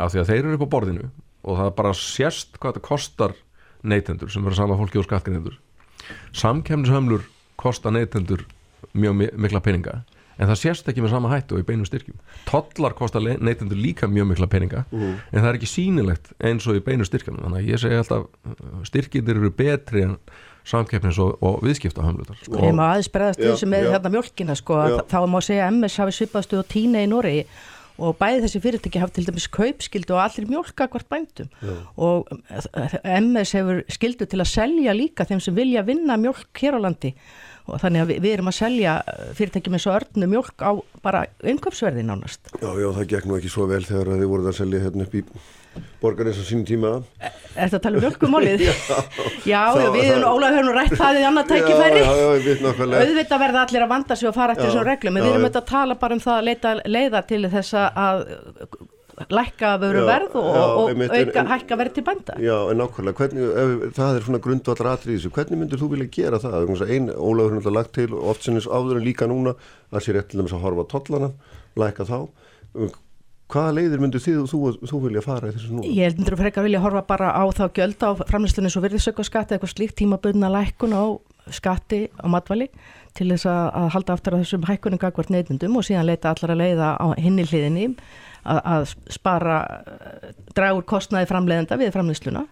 af 0.00 0.12
því 0.14 0.22
að 0.22 0.30
þeir 0.32 0.40
eru 0.44 0.56
upp 0.58 0.64
á 0.66 0.72
borðinu 0.76 1.08
og 1.46 1.56
það 1.60 1.70
bara 1.78 1.92
sérst 1.96 2.58
hvað 2.60 2.74
þetta 2.76 2.86
kostar 2.88 3.34
neytendur 3.82 4.30
sem 4.30 4.44
eru 4.46 4.54
sama 4.58 4.76
fólki 4.78 4.98
og 5.00 5.06
skattgreynendur 5.06 5.54
samkemnishömlur 6.36 7.22
kosta 7.60 7.90
neytendur 7.94 8.42
mjög 8.94 9.14
mi- 9.16 9.30
mikla 9.36 9.60
peninga 9.64 10.00
en 10.40 10.48
það 10.48 10.61
sérst 10.62 10.90
ekki 10.90 11.05
með 11.05 11.14
sama 11.14 11.31
hættu 11.35 11.57
og 11.59 11.62
í 11.62 11.66
beinum 11.68 11.87
styrkjum. 11.88 12.16
Tollar 12.48 12.94
kosta 12.98 13.20
le- 13.22 13.38
neytendur 13.40 13.79
líka 13.79 14.09
mjög 14.09 14.31
mikla 14.33 14.48
peninga 14.50 14.85
en 14.90 15.18
það 15.37 15.50
er 15.50 15.59
ekki 15.59 15.68
sýnilegt 15.70 16.33
eins 16.40 16.68
og 16.70 16.79
í 16.79 16.85
beinu 16.85 17.05
styrkjunum. 17.09 17.42
Þannig 17.44 17.61
að 17.61 17.72
ég 17.74 17.83
segi 17.83 17.98
alltaf 18.00 18.24
uh, 18.24 18.79
styrkindir 18.88 19.40
eru 19.40 19.53
betri 19.53 20.07
en 20.09 20.16
samkeppnis 20.70 21.18
og, 21.22 21.37
og 21.44 21.61
viðskiptahömlutar 21.64 22.38
sko. 22.40 22.57
Ég 22.61 22.74
má 22.76 22.87
aðeins 22.92 23.11
bregðast 23.12 23.42
þessu 23.42 23.68
með 23.70 23.87
já. 23.87 23.92
hérna 23.96 24.14
mjölkina 24.16 24.57
sko, 24.59 24.81
þá 25.11 25.18
má 25.29 25.38
segja 25.44 25.66
að 25.66 25.76
MS 25.79 26.00
hafi 26.03 26.16
svipaðstu 26.18 26.61
og 26.61 26.66
tína 26.70 27.05
í 27.05 27.11
Noregi 27.11 27.44
og 28.00 28.16
bæði 28.16 28.44
þessi 28.46 28.61
fyrirtæki 28.64 29.00
hafi 29.03 29.16
til 29.18 29.26
dæmis 29.29 29.46
kaupskildu 29.53 30.14
og 30.16 30.22
allir 30.22 30.48
mjölka 30.48 30.87
hvort 30.88 31.09
bændum. 31.11 31.50
Já. 31.61 31.74
og 32.00 32.31
eh, 32.48 32.94
MS 33.20 33.53
hefur 33.59 33.83
skildu 33.92 34.24
til 34.24 34.40
að 34.40 34.53
selja 34.53 34.94
líka 34.96 35.26
þeim 35.29 35.42
sem 35.44 35.57
vilja 35.57 35.85
vinna 35.85 36.16
mjölk 36.20 36.62
hér 36.62 36.79
á 36.81 36.85
landi 36.87 37.12
og 37.66 37.80
þannig 37.82 38.02
að 38.04 38.10
við, 38.14 38.20
við 38.24 38.32
erum 38.38 38.50
að 38.50 38.58
selja 38.62 38.96
eh, 39.06 39.30
fyrirtæki 39.38 39.70
með 39.74 39.82
svo 39.84 39.94
örnu 39.98 40.28
mjölk 40.32 40.64
á 40.64 40.70
bara 41.04 41.24
innköpsverði 41.52 42.04
nánast. 42.08 42.40
Já, 42.60 42.70
já, 42.80 42.88
það 42.98 43.08
gekk 43.14 43.28
nú 43.30 43.38
ekki 43.38 43.52
svo 43.52 43.66
vel 43.70 43.82
þegar 43.86 44.14
þið 44.20 44.30
voruð 44.32 44.50
að 44.52 44.58
selja 44.62 44.84
hérna 44.86 45.06
upp 45.06 45.14
í 45.14 45.24
borgarins 46.02 46.38
á 46.40 46.44
sínum 46.48 46.64
tíma 46.66 46.88
Er 47.20 47.68
þetta 47.70 47.78
að 47.78 47.82
tala 47.84 47.98
um 48.00 48.04
mjölkumálið? 48.06 48.62
já, 48.66 48.74
já, 49.46 49.60
Það- 49.70 49.92
við 49.94 50.00
það- 50.02 50.10
erum 50.16 50.30
Ólaug 50.32 50.56
höfum 50.58 50.72
rætt 50.74 50.96
það 50.98 51.18
í 51.20 51.26
annað 51.28 51.50
tækifæri. 51.52 52.00
Já, 52.00 52.10
já, 52.10 52.20
já, 52.20 52.30
ég 52.34 52.46
veit 52.48 52.64
nákvæmlega 52.66 53.04
auðvitað 53.06 53.42
verða 53.44 53.62
allir 53.66 53.84
að 53.86 53.92
vanda 53.94 54.16
sig 54.18 54.28
og 54.30 54.34
fara 54.34 54.56
eftir 54.56 54.66
Já, 54.66 54.70
þessum 54.72 54.88
reglum, 54.90 55.16
en 55.16 55.22
já, 55.22 55.26
við 55.26 55.30
erum 55.34 55.44
já. 55.44 55.46
auðvitað 55.46 55.62
að 55.62 55.70
tala 55.70 55.98
bara 56.02 56.16
um 56.18 56.24
það 56.26 56.38
að 56.40 56.48
leita 56.50 56.72
leiða 56.96 57.22
til 57.30 57.42
þess 57.54 57.78
að 57.78 58.24
lækka 59.28 59.70
vöru 59.83 60.00
Já, 60.00 60.06
verð 60.09 60.37
og, 60.40 60.46
já, 60.54 60.62
og 60.80 60.88
einmitt, 60.90 61.11
en- 61.12 61.28
auka, 61.28 61.40
en- 61.40 61.50
hækka 61.52 61.76
verð 61.80 61.92
til 61.98 62.04
bænda. 62.06 62.35
Já, 62.40 62.56
en 62.70 62.78
nákvæmlega, 62.80 63.16
hvernig, 63.20 63.50
ef, 63.64 63.94
það 63.98 64.16
er 64.16 64.24
svona 64.26 64.40
grundvallar 64.46 64.90
atrið 64.94 65.12
í 65.12 65.18
þessu, 65.18 65.30
hvernig 65.37 65.59
myndir 65.61 65.78
þú 65.83 65.90
vilja 65.92 66.09
gera 66.16 66.38
það? 66.40 66.56
Vegna 66.64 66.76
þess 66.78 66.87
að 66.87 66.94
Ein 66.94 67.11
Ólafur 67.11 67.50
er 67.52 67.59
náttúrulega 67.61 67.78
lagt 67.80 67.92
til 67.98 68.09
og 68.14 68.24
oft 68.33 68.42
sinnins 68.48 68.66
áður 68.70 68.96
en 68.96 69.04
líka 69.04 69.28
núna 69.28 69.54
að 69.92 70.00
sé 70.06 70.14
rétt 70.16 70.28
til 70.33 70.40
þess 70.40 70.56
að 70.56 70.64
horfa 70.64 70.85
á 70.87 70.92
tollana, 70.94 71.30
læka 71.76 72.04
þá 72.09 72.18
hvaða 73.50 73.72
leiðir 73.74 73.98
myndir 74.04 74.22
þið 74.22 74.37
og 74.44 74.48
þú, 74.52 74.59
þú 74.87 74.98
vilja 75.09 75.22
fara 75.26 75.48
í 75.50 75.54
þessu 75.56 75.72
núna? 75.74 75.88
Ég 75.90 76.14
heldur 76.14 76.37
frekar 76.38 76.62
vilja 76.66 76.80
horfa 76.85 77.02
bara 77.09 77.33
á 77.35 77.42
þá 77.50 77.64
gjöld 77.74 77.98
á 78.06 78.11
framlýstunni 78.22 78.70
svo 78.70 78.83
virðisöku 78.85 79.24
skatti 79.26 79.56
eitthvað 79.56 79.72
slíkt 79.74 79.96
tímabunna 79.98 80.50
lækkun 80.54 80.94
á 80.94 81.04
skatti 81.50 82.04
á 82.14 82.26
matvali 82.30 82.68
til 83.18 83.26
þess 83.33 83.48
að, 83.50 83.64
að 83.74 83.88
halda 83.96 84.14
aftur 84.14 84.37
að 84.37 84.44
þessum 84.44 84.68
hækkunum 84.70 85.00
gagvart 85.02 85.33
neytundum 85.35 85.80
og 85.80 85.83
síðan 85.88 86.06
leita 86.06 86.30
allar 86.30 86.54
að 86.54 86.61
leiða 86.62 86.92
á 86.94 87.06
hinni 87.18 87.42
hliðinni 87.50 87.88
að, 88.44 88.61
að 88.74 88.87
spara 89.12 89.59
eh, 89.81 90.31
draga 90.55 90.79
úr 90.79 90.87
kostnaði 90.88 91.29
framleiðenda 91.31 91.79
við 91.81 91.92
framlýsluna. 91.96 92.46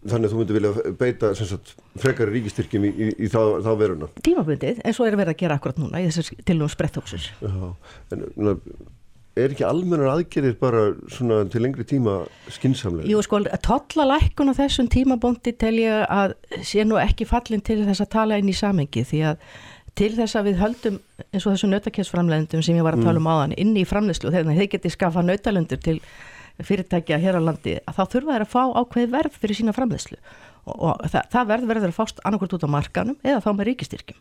Þannig 0.00 0.26
að 0.26 0.32
þú 0.32 0.38
myndir 0.38 0.56
vilja 0.56 0.92
beita 0.96 1.34
sagt, 1.36 1.74
frekari 2.00 2.32
ríkistyrkjum 2.38 2.86
í, 2.88 2.90
í, 2.90 3.08
í 3.26 3.28
þá, 3.28 3.60
þá 3.66 3.72
veruna. 3.82 4.08
Tímabundið 4.24 4.80
eins 4.80 5.00
og 5.00 5.10
er 5.10 5.18
verið 5.20 5.34
að 5.34 5.42
gera 5.42 5.58
akkurat 5.60 5.82
núna 5.82 6.00
í 6.00 6.08
þessar 6.08 6.46
tilum 6.48 6.70
spretthóksins. 6.72 7.26
Já, 7.44 7.66
en 8.16 8.24
na, 8.40 8.54
er 9.38 9.52
ekki 9.52 9.66
almennar 9.66 10.14
aðgerir 10.14 10.56
bara 10.60 10.86
svona 11.12 11.42
til 11.52 11.62
lengri 11.64 11.84
tíma 11.88 12.22
skinsamlega? 12.52 13.10
Jú, 13.10 13.20
sko, 13.24 13.42
tollalækkun 13.66 14.52
á 14.52 14.54
þessum 14.58 14.88
tímabóndi 14.90 15.52
tel 15.60 15.76
ég 15.82 16.06
að 16.08 16.34
sé 16.66 16.86
nú 16.86 16.98
ekki 17.00 17.28
fallin 17.28 17.62
til 17.64 17.82
þess 17.84 18.04
að 18.04 18.12
tala 18.16 18.40
inn 18.40 18.50
í 18.50 18.56
samengi 18.56 19.04
því 19.06 19.22
að 19.32 19.44
til 19.98 20.10
þess 20.16 20.38
að 20.38 20.50
við 20.50 20.60
höldum 20.60 20.98
eins 21.30 21.46
og 21.46 21.54
þessu 21.54 21.70
nautakessframleðendum 21.70 22.62
sem 22.64 22.78
ég 22.78 22.86
var 22.86 22.98
að 22.98 23.06
tala 23.08 23.22
um 23.22 23.30
áðan 23.30 23.56
inn 23.58 23.72
í 23.78 23.86
framleðslu 23.88 24.32
þegar 24.32 24.58
þeir 24.58 24.70
geti 24.74 24.92
skaffa 24.92 25.24
nautalundur 25.24 25.80
til 25.82 25.98
fyrirtækja 26.60 27.18
hér 27.22 27.38
á 27.40 27.42
landi 27.42 27.76
að 27.80 27.96
þá 27.98 28.02
þurfa 28.14 28.34
þeir 28.36 28.44
að 28.44 28.52
fá 28.52 28.62
ákveð 28.80 29.14
verð 29.14 29.38
fyrir 29.40 29.60
sína 29.60 29.74
framleðslu 29.76 30.18
og, 30.20 30.74
og 30.76 31.06
það, 31.08 31.30
það 31.32 31.52
verð 31.52 31.70
verður 31.72 31.92
að 31.92 31.96
fást 31.96 32.20
annarkvort 32.24 32.56
út 32.58 32.66
á 32.68 32.74
markanum 32.76 33.16
eða 33.24 33.40
þá 33.44 33.50
með 33.54 33.70
ríkistyrkjum. 33.70 34.20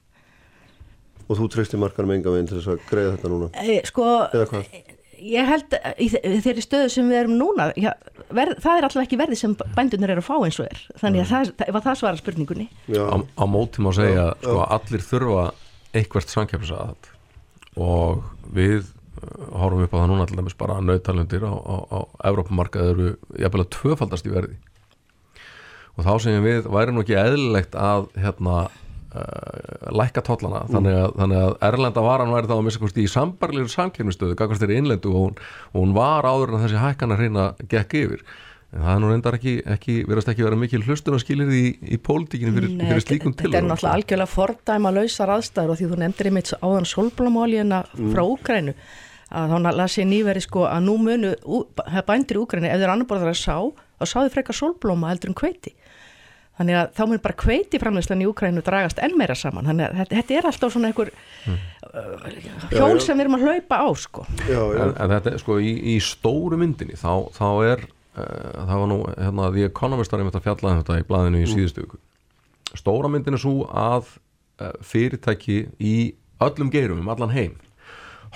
Og 1.29 1.37
þú 1.37 1.49
treystir 1.53 1.81
markanum 1.81 2.15
enga 2.15 2.31
veginn 2.33 2.47
til 2.49 2.57
þess 2.57 2.71
að 2.73 2.85
greiða 2.89 3.17
þetta 3.17 3.33
núna? 3.33 3.49
E, 3.53 3.81
sko, 3.85 4.07
Eða 4.33 4.47
hvað? 4.49 4.95
Ég 5.21 5.47
held 5.49 5.73
að 5.77 5.99
í 5.99 6.07
þe- 6.13 6.21
í 6.25 6.39
þeirri 6.45 6.63
stöðu 6.65 6.89
sem 6.93 7.09
við 7.09 7.19
erum 7.23 7.35
núna 7.39 7.69
já, 7.79 7.91
verð, 8.35 8.59
það 8.63 8.77
er 8.79 8.87
alltaf 8.87 9.03
ekki 9.03 9.19
verði 9.19 9.37
sem 9.39 9.55
bændunir 9.75 10.13
eru 10.15 10.21
að 10.23 10.27
fá 10.29 10.35
eins 10.45 10.59
og 10.59 10.67
er. 10.69 10.81
Þannig 11.01 11.23
að 11.25 11.31
það, 11.33 11.51
það, 11.59 11.69
ef 11.73 11.79
að 11.79 11.87
það 11.89 11.97
svara 12.01 12.21
spurningunni. 12.21 12.67
Á, 12.95 13.17
á 13.19 13.43
móti 13.49 13.81
má 13.85 13.89
segja 13.95 14.25
Já, 14.29 14.33
sko, 14.41 14.55
að 14.63 14.73
allir 14.77 15.05
þurfa 15.09 15.43
eitthvert 15.99 16.33
samkeppnisaðat 16.35 17.11
og 17.79 18.23
við 18.53 18.79
uh, 18.83 19.45
horfum 19.61 19.85
upp 19.85 19.93
á 19.95 19.99
það 20.01 20.09
núna 20.13 20.27
til 20.29 20.39
dæmis 20.39 20.57
bara 20.59 20.77
að 20.79 20.87
nautalundir 20.89 21.45
á, 21.47 21.53
á, 21.53 21.75
á 21.89 21.99
Evrópumarkað 22.29 22.91
eru 22.93 23.07
jafnvel 23.39 23.63
að 23.65 23.71
tvöfaldast 23.77 24.27
í 24.29 24.33
verði. 24.33 24.57
Og 25.99 26.05
þá 26.07 26.13
segjum 26.23 26.45
við 26.47 26.67
væri 26.71 26.93
nú 26.95 27.01
ekki 27.03 27.17
eðlilegt 27.19 27.73
að 27.75 28.05
hérna 28.23 28.59
uh, 29.15 29.89
lækka 29.95 30.23
tollana 30.25 30.65
þannig, 30.69 30.97
að, 30.99 31.15
þannig 31.21 31.41
að 31.45 31.55
erlenda 31.69 32.03
varan 32.05 32.35
væri 32.35 32.51
þá 32.51 32.55
að 32.57 32.67
missa 32.67 32.83
kosti 32.83 33.05
í 33.05 33.09
sambarlegur 33.11 33.73
samkeppnistöðu 33.73 34.37
gagvart 34.39 34.61
þeirri 34.63 34.77
innlendu 34.83 35.13
og 35.13 35.25
hún, 35.25 35.41
og 35.73 35.81
hún 35.81 35.97
var 35.97 36.27
áður 36.29 36.55
en 36.55 36.63
þessi 36.65 36.83
hækkana 36.83 37.19
hreina 37.19 37.49
gekk 37.71 37.97
yfir. 38.03 38.23
En 38.69 38.83
það 38.85 38.91
er 38.93 38.99
nú 39.01 39.09
reyndar 39.09 39.35
ekki, 39.39 39.53
ekki 39.65 39.93
verðast 40.05 40.29
ekki 40.29 40.45
vera 40.45 40.57
mikil 40.61 40.83
hlustunarskilir 40.85 41.49
í, 41.57 41.63
í 41.89 41.97
pólitíkinu 42.05 42.53
fyrir, 42.53 42.73
Nei, 42.77 42.85
fyrir 42.91 43.01
slíkum 43.01 43.33
þetta 43.33 43.57
er 43.57 43.65
náttúrulega 43.65 43.95
algjörlega 43.97 44.29
fordæma 44.29 44.91
lausar 44.93 45.33
aðstæður 45.33 45.73
og 45.73 45.79
því 45.79 45.87
þú 45.89 45.97
nefndir 46.03 46.29
einmitt 46.29 46.51
áðan 46.61 46.89
solblómálíuna 46.91 47.79
frá 47.97 48.21
Úkrænu 48.27 48.75
að 49.29 49.55
þá 49.55 49.71
las 49.73 49.97
ég 49.97 50.09
nýveri 50.09 50.45
sko 50.45 50.67
að 50.69 50.85
nú 50.85 50.99
munu 51.01 51.33
bændir 52.05 52.37
í 52.37 52.43
Úkrænu 52.43 52.69
ef 52.69 52.81
þeir 52.81 52.93
annar 52.93 53.09
borðar 53.09 53.33
að 53.33 53.41
sá 53.41 53.57
þá 53.73 54.05
sá 54.05 54.17
þið 54.19 54.33
frekar 54.37 54.59
solblóma 54.59 55.09
heldur 55.11 55.33
en 55.33 55.39
kveiti 55.41 55.73
þannig 56.59 56.77
að 56.79 56.89
þá 56.97 57.01
mun 57.07 57.21
bara 57.23 57.37
kveiti 57.39 57.79
framleyslan 57.81 58.23
í 58.23 58.27
Úkrænu 58.29 58.63
dragast 58.65 58.99
enn 59.03 59.15
meira 59.19 59.37
saman. 59.39 59.69
Þannig 59.69 59.87
að 59.87 60.01
þetta, 60.01 60.17
þetta 60.19 60.37
er 60.37 60.49
alltaf 60.49 60.75
svona 60.75 60.91
einhver 60.91 61.11
uh, 61.13 62.27
hjól 62.73 62.99
já. 62.99 63.05
sem 63.05 63.17
við 63.17 63.25
erum 63.25 63.37
að 63.39 63.45
hlaupa 63.47 63.79
á 63.79 63.87
sko. 64.03 64.25
Já, 64.43 64.59
já, 64.59 64.83
en, 64.83 64.93
en 64.93 65.13
þetta, 65.15 65.33
er, 65.33 65.41
sko, 65.45 65.57
í, 65.63 65.73
í 65.93 65.95
stóru 66.03 66.59
myndinni 66.59 66.99
þá, 66.99 67.13
þá 67.35 67.47
er 67.71 67.85
uh, 67.87 68.23
það 68.59 68.75
var 68.75 68.91
nú, 68.91 68.99
hérna, 69.15 69.49
The 69.55 69.65
Economist 69.71 70.13
var 70.13 70.23
einmitt 70.23 70.39
að 70.39 70.45
fjalla 70.49 70.73
um 70.75 70.83
þetta 70.83 70.99
í 70.99 71.07
blaðinu 71.09 71.41
í 71.41 71.49
síðustu 71.49 71.87
viku. 71.87 72.01
Stóra 72.77 73.09
myndin 73.09 73.39
er 73.39 73.41
svo 73.41 73.63
að 73.71 74.13
uh, 74.59 74.75
fyrirtæki 74.85 75.63
í 75.79 75.95
öllum 76.43 76.69
geirum, 76.71 77.01
um 77.01 77.11
allan 77.15 77.33
heim 77.33 77.57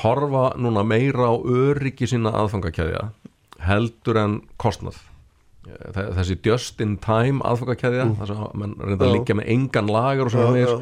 horfa 0.01 0.53
núna 0.57 0.83
meira 0.83 1.29
á 1.29 1.35
öryggi 1.37 2.07
sína 2.09 2.33
aðfangakæðja 2.41 3.11
heldur 3.63 4.19
en 4.19 4.39
kostnað 4.57 4.97
þessi 5.63 6.37
just 6.43 6.81
in 6.83 6.97
time 7.03 7.43
aðfangakæðja 7.47 8.07
þess 8.19 8.35
að 8.35 8.45
mann 8.59 8.77
reynda 8.81 9.07
að 9.07 9.17
liggja 9.17 9.37
með 9.39 9.51
engan 9.55 9.91
lagar 9.91 10.27
og 10.27 10.35
svona 10.35 10.59
já. 10.59 10.73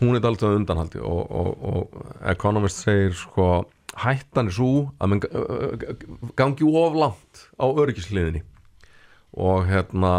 hún 0.00 0.16
er 0.16 0.28
alltaf 0.28 0.56
undanhaldi 0.56 1.02
og, 1.04 1.22
og, 1.30 1.50
og 1.70 2.12
Economist 2.32 2.84
segir 2.84 3.16
sko 3.16 3.48
hættan 3.96 4.50
er 4.50 4.56
svo 4.56 4.70
að 5.00 5.12
mann 5.12 5.24
gangi 6.38 6.68
of 6.68 6.96
langt 6.96 7.48
á 7.60 7.66
öryggisliðinni 7.68 8.44
og 9.36 9.66
hérna 9.68 10.12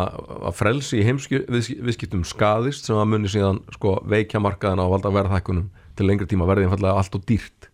að 0.46 0.54
frelsi 0.60 1.00
í 1.02 1.06
heimsviðskiptum 1.08 2.22
skadist 2.28 2.86
sem 2.86 3.00
að 3.00 3.10
muni 3.16 3.32
síðan 3.32 3.64
sko 3.74 3.96
veikja 4.06 4.42
markaðina 4.44 4.86
og 4.86 4.94
valda 4.94 5.14
verðhækkunum 5.16 5.72
til 5.98 6.06
lengri 6.06 6.30
tíma 6.30 6.46
verði 6.46 6.68
einfallega 6.68 7.02
allt 7.02 7.18
og 7.18 7.24
dýrt. 7.26 7.72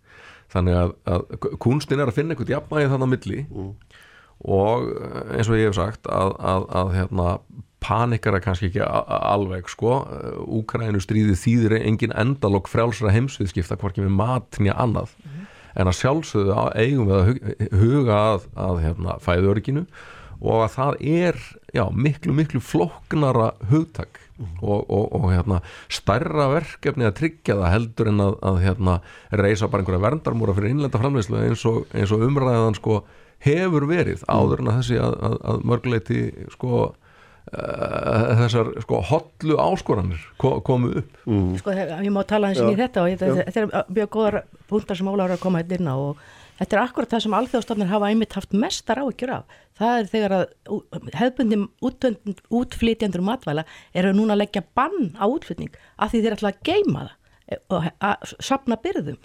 Þannig 0.53 0.77
að, 0.79 0.93
að 1.09 1.57
kunstin 1.63 1.99
er 1.99 2.11
að 2.11 2.15
finna 2.19 2.35
einhvern 2.35 2.53
jafnvægi 2.53 2.91
þannig 2.93 3.09
á 3.11 3.13
milli 3.13 3.41
og 4.43 4.89
eh, 4.91 5.37
eins 5.37 5.49
og 5.51 5.57
ég 5.59 5.69
hef 5.69 5.77
sagt 5.77 6.07
að, 6.11 6.33
að, 6.39 6.65
að 6.81 6.93
hérna, 6.97 7.27
panikara 7.83 8.39
kannski 8.39 8.69
ekki 8.69 8.79
alveg 8.83 9.67
sko. 9.67 9.97
Úkrænu 10.47 11.01
stríði 11.03 11.33
þýðir 11.35 11.73
engin 11.81 12.13
endalokk 12.15 12.69
frjálsra 12.71 13.11
heimsviðskipta 13.11 13.75
hvorki 13.81 14.05
með 14.05 14.13
mat 14.21 14.59
nýja 14.63 14.77
annað. 14.79 15.11
En 15.75 15.89
að 15.89 15.97
sjálfsögðu 15.99 16.53
á- 16.55 16.71
eigum 16.79 17.09
við 17.09 17.15
að 17.17 17.27
hug- 17.27 17.79
huga 17.81 18.19
að, 18.33 18.45
að 18.55 18.79
hérna, 18.85 19.15
fæðuörginu 19.25 19.83
og 20.43 20.61
að 20.65 20.71
það 20.77 21.01
er 21.07 21.39
já, 21.75 21.83
miklu 21.91 22.33
miklu 22.35 22.59
flóknara 22.63 23.49
hugtak 23.71 24.19
og, 24.61 24.83
og, 24.91 25.05
og 25.15 25.27
hérna, 25.31 25.59
stærra 25.91 26.49
verkefni 26.51 27.07
að 27.07 27.15
tryggja 27.19 27.55
það 27.61 27.71
heldur 27.73 28.11
en 28.11 28.23
að, 28.29 28.37
að 28.47 28.61
hérna, 28.63 28.95
reysa 29.43 29.69
bara 29.71 29.83
einhverja 29.83 30.03
verndarmúra 30.03 30.55
fyrir 30.57 30.73
innlenda 30.75 30.99
framleyslu 31.03 31.39
eins 31.45 31.63
og, 31.69 31.83
og 31.95 32.25
umræðan 32.27 32.75
sko, 32.79 33.01
hefur 33.43 33.87
verið 33.89 34.23
áður 34.31 34.61
en 34.63 34.71
að 34.73 34.77
þessi 34.81 34.99
að, 35.03 35.15
að, 35.29 35.37
að 35.53 35.63
mörguleiti 35.71 36.19
sko, 36.53 36.83
uh, 37.53 38.27
þessar 38.43 38.69
sko, 38.85 39.01
hotlu 39.09 39.57
áskoranir 39.61 40.21
ko, 40.41 40.55
komu 40.65 40.93
upp. 41.01 41.17
Sko, 41.59 41.73
þe- 41.75 41.89
ég 42.05 42.13
má 42.15 42.21
tala 42.29 42.51
eins 42.51 42.61
inn 42.63 42.71
í 42.73 42.77
Já, 42.77 42.85
þetta 42.85 43.03
og 43.03 43.11
ég, 43.11 43.19
já. 43.19 43.43
þetta 43.49 43.65
er 43.83 43.91
mjög 43.97 44.11
góðar 44.15 44.39
punktar 44.71 44.99
sem 44.99 45.11
er 45.13 45.25
að 45.35 45.41
koma 45.43 45.61
hérna 45.63 45.79
inn 45.79 45.91
á 45.91 45.95
og 45.97 46.23
þetta 46.59 46.77
er 46.77 46.83
akkurat 46.83 47.13
það 47.15 47.23
sem 47.25 47.35
alþjóðstofnir 47.39 47.89
hafa 47.91 48.09
einmitt 48.11 48.37
haft 48.37 48.53
mestar 48.53 49.01
áhyggjur 49.01 49.33
af. 49.39 49.57
Það 49.79 49.95
er 49.99 50.09
þegar 50.11 50.35
að 50.37 50.45
ú- 50.69 51.09
hefðbundin 51.17 51.63
útvönd- 51.81 52.43
útflytjendur 52.53 53.23
matvæla 53.25 53.63
eru 53.97 54.13
núna 54.13 54.35
að 54.37 54.43
leggja 54.45 54.63
bann 54.77 55.15
á 55.17 55.25
útflytning 55.25 55.73
af 55.97 56.13
því 56.13 56.21
þeir 56.27 56.35
ætla 56.37 56.51
að 56.53 56.61
geima 56.69 57.07
það 57.07 57.19
e- 57.57 57.59
og 57.73 58.31
sapna 58.39 58.77
byrðum. 58.83 59.17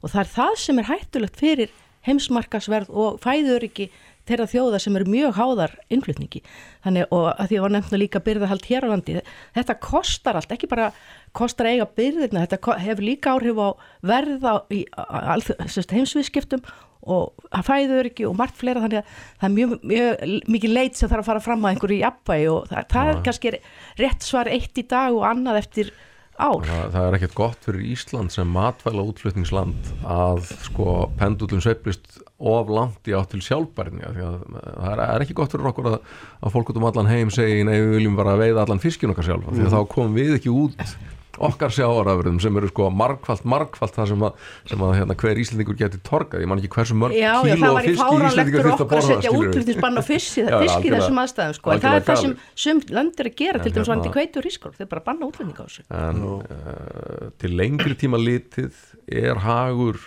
Og 0.00 0.08
það 0.10 0.20
er 0.24 0.30
það 0.32 0.54
sem 0.64 0.78
er 0.80 0.88
hættulegt 0.88 1.36
fyrir 1.36 1.70
heimsmarkasverð 2.06 2.90
og 2.90 3.20
fæðuriki 3.22 3.90
þeirra 4.28 4.46
þjóða 4.50 4.80
sem 4.82 4.96
eru 4.98 5.10
mjög 5.10 5.38
háðar 5.38 5.72
innflutningi. 5.92 6.42
Þannig 6.84 7.14
og 7.14 7.30
að 7.32 7.48
því 7.50 7.58
að 7.58 7.64
var 7.64 7.74
nefnt 7.74 7.94
nú 7.94 8.00
líka 8.00 8.22
byrðahald 8.26 8.68
hér 8.68 8.86
á 8.86 8.92
landi, 8.92 9.16
þetta 9.56 9.78
kostar 9.82 10.38
allt, 10.38 10.52
ekki 10.54 10.70
bara 10.70 10.90
kostar 11.36 11.70
eiga 11.70 11.88
byrðina, 11.98 12.44
þetta 12.46 12.76
hefur 12.84 13.06
líka 13.06 13.34
áhrif 13.34 13.58
á 13.58 13.68
verða 14.12 14.54
í 14.70 14.84
heimsviðskiptum 14.94 16.62
og 17.00 17.46
að 17.56 17.64
fæður 17.64 18.10
ekki 18.10 18.26
og 18.28 18.36
margt 18.36 18.58
fleira 18.60 18.82
þannig 18.82 19.00
að 19.00 19.20
það 19.40 19.46
er 19.46 19.54
mjög, 19.54 19.70
mjög 19.88 20.24
mikið 20.52 20.74
leit 20.74 20.98
sem 20.98 21.08
þarf 21.08 21.22
að 21.22 21.28
fara 21.30 21.44
fram 21.46 21.64
að 21.64 21.72
einhverju 21.74 22.00
jafnvægi 22.02 22.50
og 22.52 22.66
það, 22.68 22.88
það 22.92 23.12
er 23.12 23.22
kannski 23.28 23.52
rétt 24.02 24.26
svar 24.26 24.50
eitt 24.52 24.80
í 24.80 24.84
dag 24.90 25.16
og 25.16 25.24
annað 25.30 25.62
eftir 25.62 25.92
ár. 26.40 26.64
það, 26.66 26.82
það 26.94 27.06
er 27.06 27.16
ekkert 27.18 27.36
gott 27.38 27.68
fyrir 27.68 27.86
Ísland 27.92 28.34
sem 28.34 28.50
matvæla 28.54 29.04
útflutningsland 29.10 29.92
að 30.08 30.42
sko 30.66 30.96
pendullum 31.20 31.62
sveiflist 31.64 32.20
of 32.40 32.72
langt 32.72 33.10
í 33.10 33.14
átt 33.16 33.34
til 33.34 33.42
sjálfbærni 33.44 34.04
af 34.08 34.16
því 34.16 34.26
að 34.26 34.36
það 34.56 35.04
er, 35.04 35.24
ekki 35.26 35.38
gott 35.38 35.54
fyrir 35.54 35.70
okkur 35.70 35.90
að, 35.92 35.98
að 36.40 36.54
fólk 36.56 36.72
út 36.72 36.80
um 36.80 36.88
allan 36.90 37.10
heim 37.10 37.32
segi 37.34 37.64
nei 37.68 37.76
við 37.76 37.96
viljum 37.98 38.18
bara 38.18 38.38
veiða 38.40 38.64
allan 38.64 38.82
fiskin 38.82 39.12
okkar 39.12 39.28
sjálf 39.28 39.48
af 39.48 39.56
því 39.58 39.66
að 39.68 39.76
þá 39.76 39.80
komum 39.94 40.16
við 40.16 40.36
ekki 40.38 40.54
út 40.54 40.86
okkar 41.38 41.70
sjáarafurðum 41.70 42.40
sem 42.42 42.56
eru 42.58 42.68
sko 42.68 42.88
margfalt 42.90 43.44
margfalt 43.48 43.94
það 43.94 44.08
sem 44.10 44.24
að, 44.26 44.32
sem 44.66 44.80
að 44.82 44.94
hérna, 44.98 45.14
hver 45.22 45.38
Íslandingur 45.40 45.76
geti 45.78 46.00
torkað, 46.02 46.42
ég 46.42 46.50
man 46.50 46.58
ekki 46.58 46.70
hversu 46.74 46.96
mörg 46.98 47.14
Já, 47.14 47.30
já, 47.46 47.54
kíló 47.54 47.60
það 47.66 47.74
var 47.76 47.82
í 47.82 47.90
fiski 47.90 48.02
fáránlegt 48.02 48.32
Íslendingur 48.32 48.60
fyrir 48.60 48.70
þurfti 48.70 48.80
að 48.80 48.84
okkur 48.84 48.84
að 48.84 48.90
borða 48.90 49.06
setja 49.14 49.30
skilurðu. 49.30 49.50
útflutningsbann 49.50 49.96
á 49.96 50.02
fiski, 50.10 50.40
Já, 50.40 50.58
fiski 50.58 50.66
í 50.66 50.74
algjörlega- 50.74 51.00
þessum 51.00 51.20
aðstæðum 51.24 51.54
sko. 51.60 51.70
en 51.76 51.80
það 51.84 51.96
er 52.00 52.04
það 52.10 52.36
sem 52.66 52.80
lönd 52.90 53.20
er 53.24 53.30
að 53.30 53.36
gera, 53.40 53.58
til 53.62 53.72
dæmis 53.78 53.92
vandi 53.94 54.12
kveitur 54.16 54.42
rískor, 54.48 54.74
þeir 54.76 54.90
bara 54.90 55.04
banna 55.06 55.30
útflutning 55.30 55.58
á 55.60 55.64
þessu. 55.64 55.82
en 55.90 56.22
uh, 56.26 57.30
til 57.38 57.54
lengri 57.56 57.94
tíma 57.94 58.18
litið 58.20 58.74
er 59.06 59.38
hagur 59.46 60.00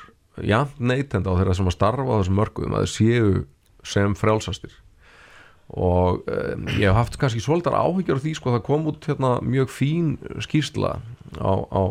jafn 0.43 0.88
neytenda 0.91 1.30
á 1.32 1.38
þeirra 1.39 1.55
sem 1.55 1.67
að 1.71 1.78
starfa 1.80 2.03
á 2.09 2.17
þessum 2.19 2.39
mörgum 2.41 2.74
að 2.76 2.86
þeir 2.88 2.93
séu 2.99 3.45
sem 3.84 4.15
frjálsastir 4.15 4.74
og 5.70 6.28
um, 6.28 6.68
ég 6.76 6.89
hef 6.89 6.97
haft 6.97 7.18
kannski 7.22 7.41
svolítið 7.41 7.78
áhyggjur 7.80 8.20
því 8.22 8.36
sko 8.38 8.53
það 8.57 8.66
kom 8.68 8.89
út 8.91 9.07
hérna 9.07 9.38
mjög 9.41 9.72
fín 9.74 10.11
skýrsla 10.43 10.97
á, 11.39 11.53
á 11.72 11.82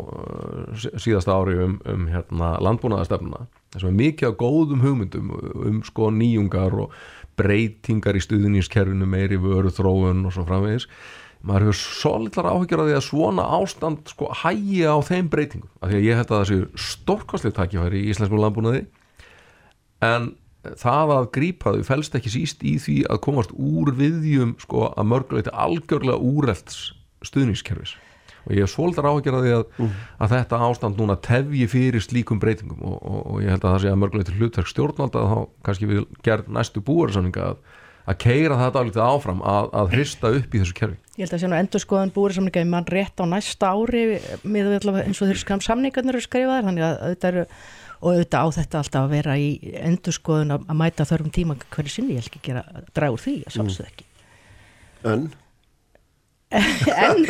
sí- 0.77 0.93
síðasta 1.07 1.35
ári 1.35 1.57
um, 1.65 1.79
um 1.89 2.05
hérna 2.11 2.53
landbúnaðastefnuna 2.63 3.47
þessum 3.73 3.89
er 3.89 3.99
mikið 3.99 4.29
af 4.29 4.37
góðum 4.39 4.85
hugmyndum 4.85 5.33
um 5.33 5.81
sko 5.87 6.11
nýjungar 6.13 6.77
og 6.85 6.95
breytingar 7.39 8.17
í 8.17 8.23
stuðningskerfinu 8.23 9.07
meiri 9.09 9.39
vöru 9.41 9.71
þróun 9.73 10.27
og 10.27 10.35
svo 10.35 10.45
framvegis. 10.47 10.87
Maður 11.43 11.71
hefur 11.71 11.79
svolítlar 11.79 12.49
áhyggjur 12.53 12.83
af 12.83 12.87
því 12.87 12.97
að 12.97 13.05
svona 13.07 13.47
ástand 13.57 14.11
sko 14.13 14.29
hægi 14.43 14.83
á 14.87 14.95
þeim 15.03 15.31
breytingum 15.33 15.71
af 15.81 15.89
því 15.89 15.97
að 15.97 16.05
ég 16.07 16.19
held 16.19 16.29
að 16.29 16.37
það 16.37 16.51
séu 16.51 16.85
stórkostlið 16.85 17.55
tækifæri 17.57 18.03
í 18.03 18.13
íslenskum 18.13 18.39
landbúnaði. 18.43 18.85
En 20.03 20.29
það 20.63 21.13
að 21.17 21.27
grípa 21.35 21.73
þau 21.75 21.83
felst 21.87 22.15
ekki 22.17 22.31
síst 22.31 22.63
í 22.63 22.77
því 22.81 22.97
að 23.11 23.21
komast 23.25 23.51
úr 23.55 23.91
viðjum 23.97 24.55
sko 24.63 24.87
að 24.91 25.09
mörguleiti 25.11 25.53
algjörlega 25.53 26.19
úrelts 26.23 26.93
stuðningskerfis. 27.27 27.97
Og 28.43 28.57
ég 28.57 28.65
er 28.65 28.71
svolítið 28.71 29.07
áhyggjur 29.07 29.37
að 29.37 29.45
því 29.45 29.53
að, 29.55 29.93
að 30.19 30.33
þetta 30.33 30.63
ástand 30.65 30.97
núna 30.99 31.15
tefji 31.23 31.67
fyrir 31.71 32.03
slíkum 32.03 32.41
breytingum. 32.43 32.81
Og, 32.83 32.97
og, 32.99 33.21
og 33.31 33.37
ég 33.43 33.53
held 33.53 33.63
að 33.63 33.75
það 33.75 33.83
sé 33.83 33.93
að 33.93 34.01
mörguleiti 34.01 34.35
hlutverk 34.35 34.71
stjórnvalda 34.71 35.21
að 35.21 35.31
þá 35.31 35.37
kannski 35.67 35.87
við 35.91 36.01
gerð 36.27 36.49
næstu 36.57 36.83
búarsamninga 36.83 37.45
að, 37.53 37.61
að 38.03 38.19
keira 38.25 38.59
þetta 38.59 38.83
álítið 38.83 39.05
áfram 39.05 39.45
að, 39.47 39.69
að 39.79 39.95
hrista 39.95 40.33
upp 40.39 40.57
í 40.57 40.63
þessu 40.63 40.75
kerfi. 40.79 40.99
Ég 41.13 41.23
held 41.23 41.37
að 41.37 41.43
sé 41.43 41.51
nú 41.51 41.59
endur 41.59 41.83
skoðan 41.83 42.11
búri 42.11 42.35
samninga 42.35 42.65
í 42.65 42.67
mann 42.73 42.89
rétt 42.89 43.23
á 43.23 43.25
næsta 43.31 43.71
ári 43.71 44.03
með 44.43 44.73
eins 44.81 45.23
og 45.23 45.29
þeir 45.29 45.39
skam 45.39 45.63
samningarnir 45.63 46.17
eru 46.17 46.25
skrifaðir 46.25 46.67
þannig 46.67 46.87
að 46.87 46.99
auðvitað 46.99 47.31
eru 47.31 47.47
og 48.03 48.09
auðvitað 48.11 48.43
á 48.43 48.47
þetta 48.59 48.81
alltaf 48.81 49.05
að 49.05 49.13
vera 49.15 49.37
í 49.39 49.53
endur 49.79 50.17
skoðun 50.17 50.57
að, 50.57 50.65
að 50.67 50.81
mæta 50.83 51.07
þörfum 51.07 51.35
tíma 51.37 51.55
hverju 51.63 51.93
sinni, 51.95 52.17
ég 52.17 52.25
held 52.25 52.33
ekki 52.33 52.43
gera 52.49 52.83
dragur 52.91 53.23
því, 53.23 53.37
að 53.47 53.55
sjálfsög 53.57 53.87
ekki. 53.91 54.09
en 55.13 55.31
En, 57.03 57.23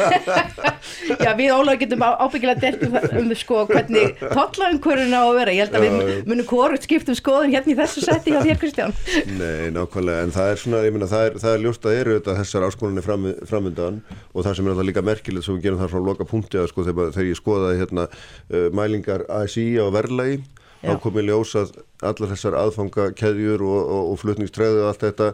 já 1.23 1.31
við 1.37 1.51
Ólaug 1.55 1.79
getum 1.79 2.03
ábyggilega 2.03 2.59
delt 2.59 2.81
um, 2.87 2.97
um 3.21 3.29
sko 3.37 3.61
hvernig 3.69 4.17
tollaumhverjun 4.19 5.15
á 5.15 5.21
að 5.23 5.37
vera, 5.37 5.53
ég 5.55 5.63
held 5.63 5.77
að 5.77 5.85
Já, 5.85 5.91
við 5.93 6.31
munum 6.31 6.47
hvorugt 6.49 6.87
skiptum 6.87 7.17
skoðun 7.17 7.53
hérna 7.53 7.71
í 7.71 7.77
þessu 7.77 8.03
setti 8.03 8.33
hjá 8.33 8.41
þér 8.43 8.59
Kristján. 8.61 8.95
Nei, 9.37 9.69
nákvæmlega, 9.75 10.25
en 10.27 10.35
það 10.35 10.51
er 10.51 10.61
svona, 10.63 10.81
ég 10.83 10.95
meina, 10.95 11.09
það 11.11 11.27
er, 11.27 11.37
það 11.43 11.55
er 11.55 11.63
ljóst 11.63 11.87
að 11.87 11.99
eru 12.01 12.17
þetta 12.17 12.37
þessar 12.41 12.67
áskonunni 12.67 13.05
fram, 13.05 13.29
framundan. 13.49 14.01
Og 14.33 14.47
það 14.47 14.57
sem 14.57 14.67
er 14.67 14.75
alltaf 14.75 14.89
líka 14.89 15.05
merkilegt 15.07 15.47
sem 15.47 15.57
við 15.57 15.69
gerum 15.69 15.83
það 15.83 15.93
frá 15.93 16.03
loka 16.09 16.27
punkti 16.27 16.59
að 16.59 16.69
sko 16.73 16.87
þegar, 16.89 17.15
þegar 17.15 17.29
ég 17.31 17.39
skoðaði 17.39 17.79
hérna 17.83 18.07
uh, 18.09 18.67
mælingar 18.75 19.25
ASI 19.39 19.69
á 19.79 19.87
verðlagi. 19.93 20.41
Þá 20.83 20.99
kom 21.03 21.19
ég 21.19 21.27
ljós 21.29 21.53
að 21.59 21.75
allar 22.03 22.31
þessar 22.33 22.57
aðfangakeðjur 22.61 23.63
og, 23.65 23.81
og, 23.81 24.07
og 24.13 24.21
flutningstræðu 24.21 24.83
og 24.83 24.89
allt 24.91 25.05
þetta 25.07 25.29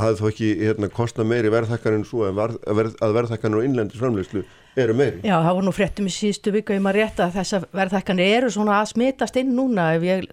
hafði 0.00 0.20
þó 0.20 0.26
ekki 0.30 0.48
hérna, 0.60 0.90
kosta 0.94 1.26
meiri 1.26 1.50
verðhækkan 1.52 1.98
en 1.98 2.06
svo 2.06 2.24
að, 2.28 2.42
verð, 2.78 2.96
að 3.02 3.14
verðhækkan 3.16 3.56
og 3.58 3.66
innlendis 3.66 4.00
framleyslu 4.00 4.44
eru 4.78 4.94
meiri. 4.96 5.22
Já, 5.26 5.34
það 5.42 5.54
voru 5.56 5.66
nú 5.66 5.74
fréttum 5.74 6.06
í 6.06 6.12
síðustu 6.14 6.52
viku 6.54 6.76
um 6.76 6.90
að 6.90 7.00
rétta 7.00 7.26
að 7.26 7.40
þessar 7.40 7.66
verðhækkanir 7.74 8.34
eru 8.36 8.52
svona 8.54 8.76
að 8.78 8.92
smitast 8.92 9.40
inn 9.40 9.56
núna 9.56 9.88
ég, 10.04 10.28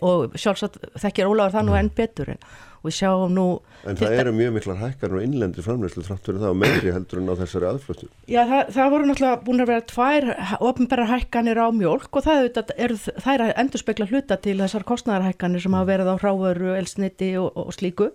og 0.00 0.38
sjálfsagt 0.40 0.80
þekkir 1.02 1.28
Óláður 1.28 1.58
það 1.58 1.68
nú 1.68 1.76
enn 1.80 1.92
betur 1.98 2.32
en 2.34 2.40
við 2.84 2.96
sjáum 2.98 3.34
nú 3.34 3.46
En 3.84 3.98
það 3.98 4.16
eru 4.20 4.32
mjög 4.36 4.54
miklar 4.56 4.78
hækkanir 4.80 5.18
og 5.18 5.26
innlendir 5.26 5.66
framleyslu 5.66 6.04
þrátt 6.06 6.28
fyrir 6.28 6.40
það 6.42 6.54
og 6.54 6.60
meiri 6.62 6.94
heldur 6.94 7.20
en 7.20 7.32
á 7.32 7.34
þessari 7.40 7.68
aðflöttu 7.70 8.08
Já, 8.30 8.40
það, 8.50 8.62
það 8.76 8.94
voru 8.94 9.10
náttúrulega 9.10 9.42
búin 9.44 9.64
að 9.64 9.70
vera 9.72 9.86
tvær 9.92 10.28
ofnbæra 10.70 11.10
hækkanir 11.12 11.60
á 11.60 11.68
mjölk 11.74 12.20
og 12.20 12.26
það 12.28 12.48
er, 12.48 12.96
það 13.10 13.30
er 13.34 13.44
að 13.46 13.54
endur 13.64 13.84
spekla 13.84 14.08
hluta 14.10 14.40
til 14.46 14.56
þessar 14.62 14.88
kostnæðarhækkanir 14.88 15.64
sem 15.64 15.76
hafa 15.76 15.90
verið 15.92 16.12
á 16.12 16.20
hráveru, 16.22 16.72
elsniti 16.78 17.34
og, 17.40 17.50
og 17.60 17.70
slíku. 17.76 18.10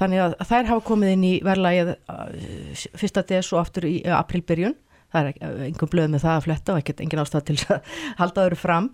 Þannig 0.00 0.22
að 0.24 0.36
þær 0.48 0.70
hafa 0.70 0.86
komið 0.86 1.14
inn 1.14 1.26
í 1.28 1.34
verðlægið 1.44 1.90
fyrsta 2.96 3.24
des 3.28 3.50
og 3.52 3.64
aftur 3.64 3.88
í 3.88 3.98
aprilbyrjun 4.16 4.78
það 5.10 5.30
er 5.30 5.64
einhver 5.66 5.90
blöð 5.90 6.12
með 6.12 6.24
það 6.24 6.36
að 6.36 6.46
fletta 6.46 6.74
og 6.74 6.80
ekkert 6.80 7.02
engin 7.04 7.22
ástæð 7.22 7.46
til 7.48 7.58
að 7.74 7.92
halda 8.20 8.46
þau 8.46 8.60
fram 8.60 8.88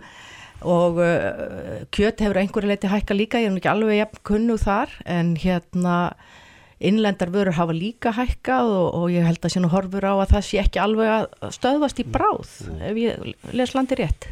og 0.64 1.00
uh, 1.02 1.84
kjöt 1.94 2.22
hefur 2.24 2.40
einhverju 2.40 2.70
leiti 2.70 2.90
hækka 2.90 3.16
líka, 3.16 3.40
ég 3.42 3.50
er 3.50 3.58
ekki 3.60 3.70
alveg 3.72 4.00
jafn 4.00 4.22
kunnu 4.26 4.56
þar 4.60 4.92
en 5.04 5.34
hérna 5.40 5.96
innlendar 6.80 7.32
vörur 7.32 7.56
hafa 7.56 7.72
líka 7.76 8.12
hækkað 8.16 8.72
og, 8.72 8.88
og 8.98 9.06
ég 9.14 9.24
held 9.24 9.40
að 9.40 9.54
sérna 9.54 9.72
horfur 9.72 10.04
á 10.04 10.14
að 10.16 10.32
það 10.34 10.46
sé 10.48 10.60
ekki 10.64 10.82
alveg 10.82 11.12
að 11.12 11.54
stöðvast 11.56 12.02
í 12.02 12.08
bráð 12.16 12.56
ef 12.84 13.00
ég 13.00 13.52
les 13.56 13.74
landi 13.76 14.00
rétt. 14.00 14.30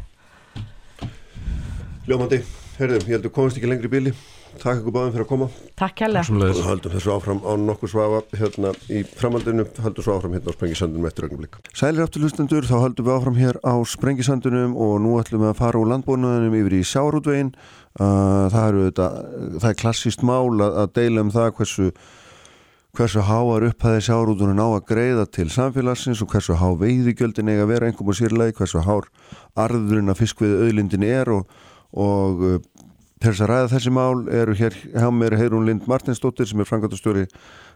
Ljómandi, 2.05 2.43
herðum, 2.77 3.07
ég 3.09 3.17
held 3.17 3.29
að 3.29 3.35
komast 3.37 3.57
ekki 3.57 3.71
lengri 3.71 3.89
bíli 3.89 4.13
Takk 4.61 4.81
ykkur 4.81 4.95
báðum 4.95 5.13
fyrir 5.13 5.25
að 5.25 5.29
koma. 5.29 5.47
Takk 5.79 6.03
hella 6.05 6.23
og 6.23 6.65
höldum 6.65 6.93
þessu 6.95 7.13
áfram 7.13 7.41
á 7.43 7.51
nokkur 7.59 7.91
svafa 7.91 8.21
hérna 8.39 8.73
í 8.89 9.03
framhaldinu. 9.05 9.65
Höldum 9.83 10.05
svo 10.05 10.17
áfram 10.17 10.35
hérna 10.37 10.51
á 10.51 10.55
Sprengisandunum 10.55 11.07
eftir 11.09 11.27
ögnublik 11.27 11.57
Sælir 11.75 12.05
aftur 12.05 12.25
hlustendur, 12.25 12.67
þá 12.67 12.75
höldum 12.83 13.07
við 13.07 13.15
áfram 13.15 13.39
hér 13.39 13.59
á 13.61 13.75
Sprengisandunum 13.85 14.75
og 14.75 14.99
nú 15.03 15.15
ætlum 15.21 15.45
við 15.45 15.53
að 15.53 15.59
fara 15.61 15.81
úr 15.81 15.89
landbúnaðinum 15.91 16.59
yfir 16.61 16.77
í 16.77 16.83
sjárútvegin 16.87 17.55
uh, 17.55 18.45
það, 18.53 18.61
eru, 18.67 18.85
þetta, 18.89 19.09
það 19.57 19.71
er 19.71 19.81
klassíst 19.81 20.25
mál 20.25 20.53
að, 20.59 20.79
að 20.83 20.93
deila 20.99 21.25
um 21.25 21.33
það 21.35 21.51
hversu 21.59 21.89
hversu 22.95 23.25
háar 23.27 23.65
upphæði 23.67 24.05
sjárútunum 24.07 24.61
á 24.61 24.67
að 24.71 24.85
greiða 24.87 25.25
til 25.27 25.49
samfélagsins 25.51 26.21
og 26.23 26.31
hversu 26.31 26.55
há 26.55 26.69
veiðigjöldin 26.79 27.51
eiga 27.51 27.65
að 27.65 27.71
vera 27.73 27.89
einhverjum 27.89 28.13
og 28.13 28.19
sérlega 28.21 28.55
hversu 28.55 28.83
hár 28.85 29.09
arðurinn 29.59 30.13
að 30.13 31.03
er 31.03 31.33
og, 31.35 31.49
og 31.91 32.45
Til 33.15 33.31
þess 33.31 33.45
að 33.45 33.49
ræða 33.51 33.67
þessi 33.71 33.91
mál 33.95 34.25
eru 34.27 34.53
hér 34.59 34.73
hjá 34.75 35.05
mér 35.15 35.37
Heirún 35.39 35.63
Lind 35.67 35.85
Martinsdóttir 35.87 36.49
sem 36.49 36.59
er 36.59 36.67
frangatastjóri 36.67 37.23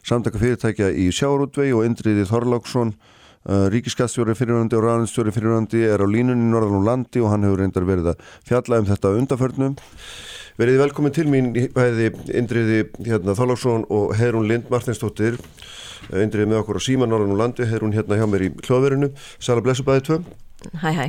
samtaka 0.03 0.41
fyrirtækja 0.41 0.89
í 0.91 1.05
Sjárútvei 1.15 1.69
og 1.71 1.85
Indriði 1.87 2.25
Þorláksson 2.27 2.91
uh, 2.91 3.69
ríkiskastjóri 3.71 4.35
fyrirhandi 4.35 4.75
og 4.75 4.83
ræðinstjóri 4.83 5.31
fyrirhandi 5.31 5.85
er 5.87 6.03
á 6.03 6.07
línunni 6.11 6.51
Norðalún 6.51 6.83
landi 6.89 7.23
og 7.23 7.31
hann 7.31 7.47
hefur 7.47 7.63
reyndar 7.63 7.87
verið 7.87 8.11
að 8.11 8.27
fjalla 8.51 8.83
um 8.83 8.91
þetta 8.91 9.15
undaförnum. 9.21 9.79
Verið 10.59 10.83
velkomin 10.83 11.15
til 11.15 11.29
mín 11.31 11.51
bæði 11.71 12.11
Indriði 12.35 12.83
hérna, 13.07 13.39
Þorláksson 13.39 13.87
og 13.87 14.11
Heirún 14.19 14.51
Lind 14.51 14.67
Martinsdóttir 14.67 15.39
uh, 15.39 16.19
Indriði 16.19 16.51
með 16.51 16.65
okkur 16.65 16.83
á 16.83 16.87
síma 16.91 17.07
Norðalún 17.07 17.39
landi, 17.39 17.63
Heirún 17.63 17.95
hérna 17.95 18.19
hjá 18.19 18.27
mér 18.27 18.49
í 18.49 18.53
hljóðverinu. 18.59 19.13
Sæla 19.39 19.63
blessu 19.63 19.87
bæði 19.87 20.09
tvö. 20.09 20.23
Hæ 20.83 20.89
hæ. 20.99 21.05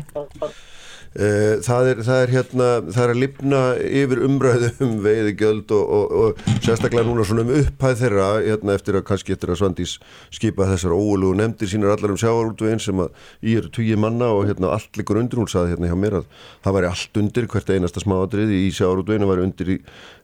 Eh, 1.11 1.59
það 1.67 1.89
er, 1.91 2.01
það 2.07 2.21
er 2.23 2.31
hérna 2.31 2.67
það 2.87 3.01
er 3.03 3.11
að 3.11 3.19
lifna 3.19 3.61
yfir 3.83 4.21
umræðum 4.29 4.83
um 4.85 4.93
veiði 5.03 5.33
göld 5.41 5.73
og, 5.75 5.89
og, 5.97 6.13
og 6.15 6.61
sérstaklega 6.63 7.03
núna 7.09 7.25
svona 7.27 7.43
um 7.43 7.51
upphæð 7.57 7.97
þeirra 8.05 8.29
hérna 8.45 8.77
eftir 8.79 8.95
að 8.95 9.03
kannski 9.09 9.35
eftir 9.35 9.51
að 9.51 9.59
Svandís 9.59 9.97
skipa 10.31 10.69
þessar 10.71 10.95
óulu 10.95 11.33
og 11.33 11.41
nefndir 11.41 11.73
sínar 11.73 11.97
allar 11.97 12.15
um 12.15 12.21
sjáarútveginn 12.23 12.85
sem 12.85 13.03
að 13.03 13.11
í 13.43 13.57
eru 13.59 13.73
tugi 13.75 13.99
manna 13.99 14.29
og 14.37 14.47
hérna 14.53 14.71
allt 14.77 15.01
líkur 15.01 15.19
undir. 15.19 15.43
Hún 15.43 15.51
saði 15.51 15.75
hérna 15.75 15.91
hjá 15.91 15.99
mér 15.99 16.21
að 16.21 16.31
það 16.63 16.79
væri 16.79 16.91
allt 16.93 17.21
undir 17.25 17.51
hvert 17.57 17.75
einasta 17.75 18.05
smáadrið 18.07 18.55
í 18.61 18.63
sjáarútveginn 18.79 19.31
væri 19.33 19.47
undir 19.49 19.75
í, 19.75 19.79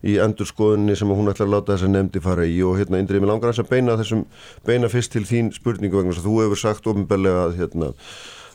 í 0.07 0.17
endurskoðunni 0.23 0.95
sem 1.03 1.11
hún 1.11 1.35
ætlar 1.35 1.51
að 1.51 1.55
láta 1.57 1.75
þess 1.75 1.91
að 1.91 1.95
nefndi 1.97 2.23
fara 2.23 2.47
í. 2.47 2.63
Og 2.63 2.79
hérna 2.79 3.03
indrið 3.03 3.27
með 3.27 3.35
langar 3.35 3.51
þess 3.51 3.67
að 3.67 3.75
beina 3.75 3.99
þessum 3.99 4.23
beina 4.63 4.95
fyrst 4.95 5.19
til 5.19 5.27
þín 5.27 5.51
spurningu 5.59 5.99
vegna 5.99 6.15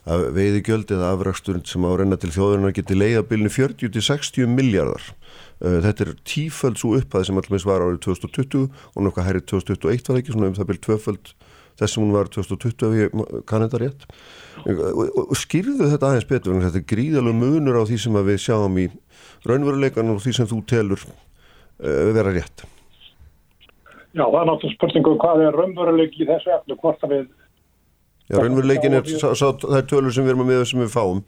að 0.10 0.24
veiðigjöld 0.36 0.91
eða 0.95 1.12
afraksturinn 1.14 1.66
sem 1.70 1.86
á 1.86 1.91
reyna 1.93 2.18
til 2.18 2.32
þjóðurinnar 2.34 2.74
geti 2.74 2.97
leiðabilinu 2.97 3.52
40-60 3.54 4.49
miljardar. 4.49 5.04
Uh, 5.62 5.78
þetta 5.86 6.08
er 6.08 6.14
tíföld 6.26 6.82
svo 6.82 6.95
upphæð 6.97 7.28
sem 7.30 7.41
allmis 7.41 7.68
var 7.70 7.86
árið 7.86 8.02
2020 8.08 8.68
og 8.95 9.06
nokkað 9.06 9.28
hærið 9.30 9.47
2021 9.54 10.10
var 10.10 10.22
ekki, 10.22 10.34
svona 10.34 10.49
um 10.49 10.58
það 10.58 10.72
byrjum 10.72 10.86
tvöföld 10.88 11.34
þess 11.80 11.95
sem 11.95 12.04
hún 12.04 12.14
var 12.16 12.30
2020 12.34 12.88
ef 12.88 12.97
ég 12.97 13.45
kann 13.49 13.66
þetta 13.66 13.82
rétt. 13.82 14.06
Og 14.66 15.38
skýrðu 15.39 15.89
þetta 15.93 16.10
aðeins 16.10 16.28
betur, 16.30 16.60
þetta 16.66 16.82
er 16.82 16.89
gríðalög 16.89 17.38
munur 17.38 17.80
á 17.82 17.84
því 17.86 18.02
sem 18.02 18.20
við 18.28 18.41
sjáum 18.43 18.78
í 18.82 18.89
raunveruleikan 19.47 20.14
og 20.14 20.22
því 20.22 20.36
sem 20.38 20.49
þú 20.49 20.62
telur 20.70 21.06
uh, 21.06 22.10
vera 22.18 22.34
rétt. 22.34 22.66
Já, 24.12 24.26
það 24.26 24.41
er 24.41 24.49
náttúrulega 24.49 24.76
spurningu 24.76 25.14
hvað 25.22 25.45
er 25.45 25.56
raunveruleik 25.56 26.18
í 26.20 26.28
þessu 26.28 26.52
efnu, 26.58 26.76
hvort 26.82 27.06
að 27.06 27.14
við 27.16 27.30
Já, 28.32 28.39
raunveruleikin 28.39 28.95
er 28.95 29.03
er 29.03 29.89
tölur 29.89 30.13
sem 30.15 30.23
við 30.23 30.34
erum 30.34 30.45
að 30.45 30.51
miða 30.53 30.67
sem 30.69 30.79
við 30.79 30.93
fáum. 30.93 31.25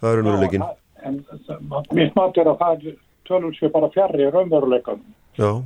Það 0.00 0.10
er 0.10 0.20
raunveruleikin 0.20 0.68
en 1.04 1.24
mitt 1.96 2.16
mat 2.16 2.38
er 2.38 2.50
að 2.50 2.58
það 2.60 2.84
er 2.90 2.98
tölur 3.28 3.56
sem 3.56 3.72
bara 3.72 3.90
fjarrri 3.94 4.28
raunveruleikan 4.30 5.00
Já. 5.38 5.62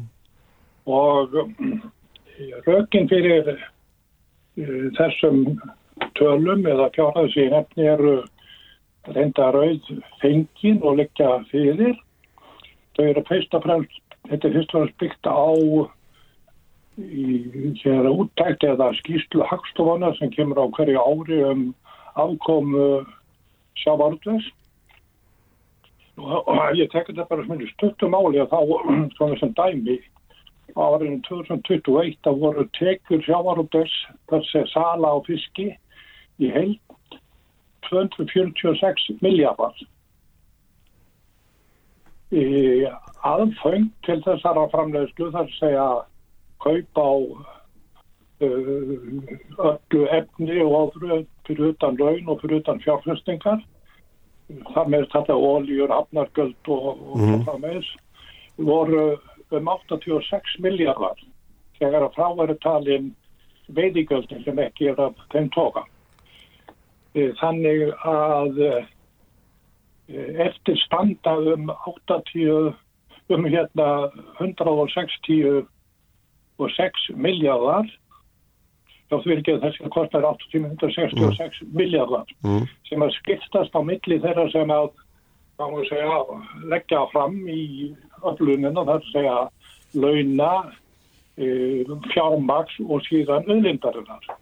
Og 0.86 1.34
um, 1.40 1.82
rökin 2.66 3.08
fyrir 3.08 3.48
uh, 3.54 4.86
þessum 4.98 5.58
tölum 6.18 6.66
eða 6.68 6.90
fjárhæðsí 6.94 7.48
nefni 7.52 7.88
eru 7.88 8.14
reynda 9.14 9.50
rauð 9.54 9.90
fengin 10.20 10.80
og 10.82 11.00
leggja 11.00 11.38
fyrir. 11.50 11.96
Þau 12.96 13.04
eru 13.08 13.24
fyrst 13.28 13.56
og 13.56 13.64
fremst 13.66 14.18
þetta 14.28 14.48
er 14.48 14.56
fyrst 14.58 14.74
og 14.74 14.80
fremst 14.80 15.00
byggt 15.02 15.28
á 15.28 15.44
í 17.04 17.33
hér 17.54 18.08
úttækt 18.10 18.64
eða 18.66 18.90
skýslu 19.00 19.44
hagstofana 19.46 20.12
sem 20.18 20.30
kemur 20.30 20.58
á 20.58 20.66
hverju 20.76 20.98
ári 20.98 21.38
um 21.50 21.62
afkomu 22.14 23.04
sjávarútvins 23.82 24.46
og 26.16 26.50
ég 26.80 26.90
tekja 26.90 27.12
þetta 27.12 27.28
bara 27.30 27.46
sem 27.46 27.66
stuttum 27.74 28.16
áli 28.18 28.42
að 28.42 28.52
þá 28.54 28.60
svona 29.16 29.38
sem 29.40 29.54
dæmi 29.58 29.98
á 30.74 30.82
árinu 30.82 31.20
2021 31.28 32.30
að 32.30 32.40
voru 32.42 32.66
tekjur 32.78 33.24
sjávarútvins 33.26 33.96
þar 34.30 34.46
sem 34.50 34.66
sala 34.72 35.14
á 35.14 35.18
fiski 35.26 35.70
í 36.42 36.50
heil 36.50 36.78
246 37.90 39.20
miljardar 39.22 39.76
aðfeng 43.24 43.92
til 44.02 44.18
þessara 44.24 44.66
framleiðslu 44.72 45.30
þar 45.34 45.50
segja 45.58 45.86
kaup 46.64 47.00
á 47.00 47.10
uh, 47.14 47.44
öllu 49.68 50.02
efni 50.18 50.58
og 50.64 50.96
fyrir 51.46 51.70
utan 51.72 52.00
laun 52.00 52.28
og 52.32 52.40
fyrir 52.42 52.62
utan 52.62 52.82
fjárfestingar. 52.84 53.62
Það 54.74 54.90
með 54.92 55.06
þetta 55.12 55.36
oljur, 55.40 55.92
hafnargöld 55.92 56.68
og, 56.68 56.88
og 56.90 57.20
mm 57.20 57.46
það 57.46 57.62
með 57.62 57.92
voru 58.56 59.04
um 59.50 59.68
86 59.68 60.58
miljardar 60.62 61.18
þegar 61.78 62.06
að 62.06 62.14
fráveru 62.14 62.56
talin 62.62 63.08
veidigöldin 63.74 64.44
sem 64.44 64.60
ekki 64.62 64.92
er 64.92 65.00
að 65.00 65.18
þeim 65.32 65.48
toga. 65.54 65.84
Þannig 67.40 67.90
að 68.04 68.60
eftir 70.44 70.78
standa 70.84 71.36
um 71.54 71.70
80 71.72 72.74
um 73.32 73.46
hérna 73.48 74.10
160 74.38 75.64
og 76.58 76.70
6 76.76 77.08
miljardar 77.18 77.88
þá 79.10 79.16
fyrir 79.22 79.40
ekki 79.40 79.56
að 79.56 79.64
þessi 79.66 79.90
kostar 79.94 80.26
866 80.28 81.18
mm. 81.62 81.72
miljardar 81.76 82.30
mm. 82.44 82.68
sem 82.88 83.04
að 83.04 83.16
skiptast 83.18 83.74
á 83.76 83.80
milli 83.84 84.20
þeirra 84.22 84.46
sem 84.52 84.72
að 84.74 84.92
segja, 85.88 86.22
leggja 86.70 87.04
fram 87.12 87.36
í 87.46 87.92
öllunina 88.26 88.86
þar 88.88 89.04
segja 89.10 89.36
launa 89.94 90.52
e, 91.38 91.46
fjármaks 92.10 92.80
og 92.88 93.04
síðan 93.06 93.46
öðlindarinnar 93.50 94.32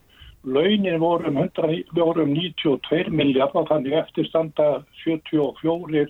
launin 0.43 0.99
voru 1.01 1.29
um, 1.29 1.37
100, 1.37 1.85
voru 1.95 2.25
um 2.25 2.33
92 2.35 3.11
miljardar 3.15 3.69
þannig 3.69 3.99
eftirstanda 4.01 4.69
74 5.05 6.07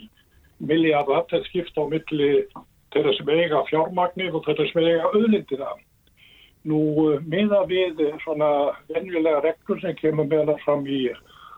miljardar 0.62 1.26
til 1.30 1.42
skipta 1.48 1.84
á 1.84 1.86
milli 1.90 2.30
þeirra 2.92 3.16
sem 3.16 3.32
eiga 3.34 3.64
fjármagnir 3.68 4.36
og 4.36 4.46
þeirra 4.46 4.68
sem 4.70 4.84
eiga 4.84 5.10
öðlindina 5.12 5.72
Nú 6.68 6.78
miða 7.26 7.64
við 7.66 8.00
svona 8.22 8.48
venjulega 8.92 9.42
reglur 9.42 9.80
sem 9.82 9.96
kemur 9.98 10.28
meðan 10.30 10.60
fram 10.62 10.86
í 10.86 11.08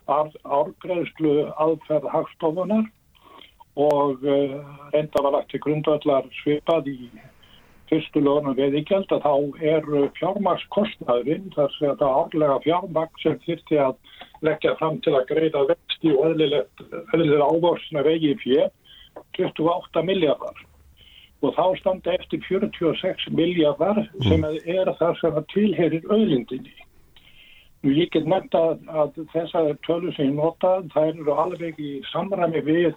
árgreðslu 0.09 1.35
aðferð 1.61 2.09
hagstofunar 2.13 2.87
og 3.81 4.25
uh, 4.25 4.59
reynda 4.95 5.23
var 5.25 5.35
lagt 5.35 5.51
til 5.53 5.61
grundvallar 5.65 6.29
svipað 6.41 6.91
í 6.93 6.99
fyrstu 7.91 8.23
lögum 8.25 8.57
við 8.57 8.79
í 8.81 8.85
gæld 8.89 9.13
að 9.13 9.25
þá 9.27 9.65
er 9.73 9.89
fjármagnskostnaðurinn 10.19 11.51
þar 11.57 11.73
sem 11.77 11.89
þetta 11.91 12.13
árlega 12.21 12.61
fjármagn 12.65 13.23
sem 13.23 13.41
þyrti 13.45 13.81
að 13.87 13.97
leggja 14.47 14.77
fram 14.81 15.01
til 15.05 15.17
að 15.19 15.29
greiða 15.33 15.67
vexti 15.73 16.15
og 16.15 16.31
eðlilega 16.31 17.51
ávarsna 17.51 18.05
vegi 18.07 18.33
fyrir 18.41 18.71
28 19.37 20.05
miljardar 20.07 20.65
og 21.45 21.55
þá 21.57 21.79
standa 21.81 22.17
eftir 22.19 22.43
46 22.49 23.29
miljardar 23.37 24.03
sem 24.29 24.45
er 24.49 24.91
það 24.99 25.21
sem 25.21 25.41
tilherir 25.53 26.11
öðlindinni. 26.11 26.75
Nú 27.85 27.93
ég 27.93 28.11
get 28.15 28.25
nefnt 28.25 28.55
að, 28.57 28.79
að 28.89 29.19
þessar 29.35 29.75
tölur 29.85 30.15
sem 30.17 30.31
ég 30.31 30.39
nota, 30.39 30.79
það 30.95 31.11
eru 31.13 31.35
alveg 31.43 31.81
í 31.81 31.91
samræmi 32.13 32.63
við 32.65 32.95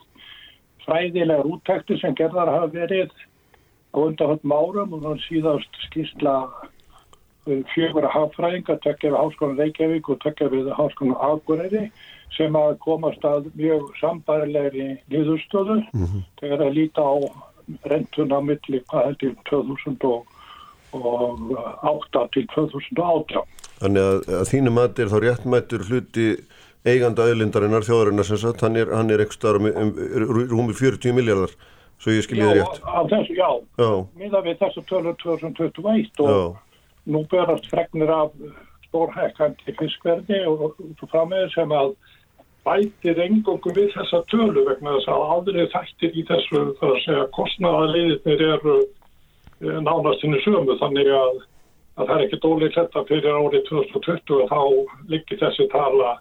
fræðilegar 0.86 1.50
úttektur 1.50 2.00
sem 2.00 2.16
gerðar 2.16 2.54
hafa 2.54 2.72
verið 2.72 3.12
á 3.91 3.98
undanhaldum 4.00 4.56
árum 4.56 4.95
og 4.95 5.04
þannig 5.04 5.26
síðast 5.28 5.80
skýrsla 5.89 6.36
fjögur 7.74 8.08
að 8.08 8.14
haffræðinga, 8.14 8.78
tökja 8.84 9.12
við 9.12 9.20
Háskólan 9.22 9.60
Reykjavík 9.62 10.10
og 10.12 10.20
tökja 10.24 10.50
við 10.52 10.72
Háskólan 10.76 11.20
Akureyri 11.24 11.84
sem 12.36 12.56
að 12.60 12.78
komast 12.84 13.24
að 13.28 13.48
mjög 13.56 13.91
sambærilegri 14.02 14.88
niðurstöðu 15.12 15.78
mm 15.84 16.06
-hmm. 16.06 16.26
þegar 16.41 16.66
að 16.66 16.76
líta 16.80 17.02
á 17.02 17.16
rentuna 17.91 18.38
millir 18.43 18.82
hvað 18.91 19.03
heldur 19.09 19.34
2008 19.49 22.22
til 22.34 22.45
2018. 22.55 23.41
Þannig 23.78 24.03
að, 24.03 24.18
að 24.39 24.45
þínu 24.51 24.72
mati 24.74 25.01
er 25.03 25.09
þá 25.11 25.18
réttmættur 25.24 25.82
hluti 25.89 26.28
eiganda 26.88 27.22
auðlindarinnar 27.28 27.84
þjóðarinnar 27.86 28.28
sem 28.28 28.39
sagt, 28.41 28.63
hann 28.65 28.76
er, 28.80 28.88
er 28.91 29.24
ekki 29.24 29.38
starf 29.38 29.59
um, 29.61 29.68
um 29.68 29.89
rúmi 30.53 30.74
40 30.78 31.15
miljardar, 31.18 31.51
svo 32.01 32.09
ég 32.15 32.24
skiljiði 32.26 32.53
rétt. 32.61 32.76
Þessu, 33.11 33.34
já, 33.38 33.49
já. 33.82 33.91
miða 34.20 34.39
við 34.45 34.55
þessu 34.61 34.82
tölur 34.89 35.15
2021 35.24 36.24
og 36.24 36.30
já. 36.32 36.41
nú 37.13 37.20
berast 37.32 37.65
fregnir 37.72 38.11
af 38.13 38.30
stórhækkandi 38.88 39.72
fiskverði 39.80 40.39
og, 40.47 40.57
og 40.80 41.05
frammeður 41.11 41.51
sem 41.55 41.70
að 41.76 41.89
bætir 42.68 43.22
engungum 43.24 43.76
við 43.78 43.93
þessa 43.95 44.22
tölu 44.32 44.65
vegna 44.68 44.97
þess 44.97 45.11
að 45.13 45.26
aðrið 45.36 45.70
þættir 45.74 46.18
í 46.18 46.26
þessu 46.28 46.63
þar 46.80 46.93
að 46.93 47.03
segja 47.05 47.28
kostnaðarleiðir 47.38 48.43
eru 48.51 48.76
eh, 48.84 49.80
nánastinu 49.88 50.41
sömu 50.43 50.78
þannig 50.82 51.11
að, 51.15 51.41
að 51.97 52.11
það 52.11 52.15
er 52.18 52.26
ekki 52.28 52.41
dólið 52.43 52.78
þetta 52.78 53.05
fyrir 53.09 53.39
árið 53.39 53.65
2020 53.72 54.38
og 54.41 54.51
þá 54.51 54.61
liggur 55.13 55.41
þessi 55.45 55.68
tala 55.74 56.13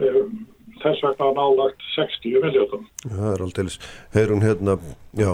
um, 0.00 0.40
þess 0.80 1.04
vegna 1.04 1.30
nálagt 1.36 1.86
60 1.94 2.40
miljóðum. 2.44 2.88
Það 3.04 3.30
er 3.32 3.44
alltaf, 3.46 3.78
heyrun 4.14 4.44
hérna, 4.44 4.76
já, 5.18 5.30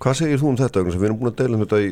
hvað 0.00 0.18
segir 0.22 0.42
þú 0.42 0.52
um 0.52 0.60
þetta? 0.60 0.84
Við 0.88 1.08
erum 1.08 1.20
búin 1.20 1.32
að 1.32 1.40
deila 1.42 1.58
um 1.58 1.64
þetta 1.64 1.82
í, 1.84 1.90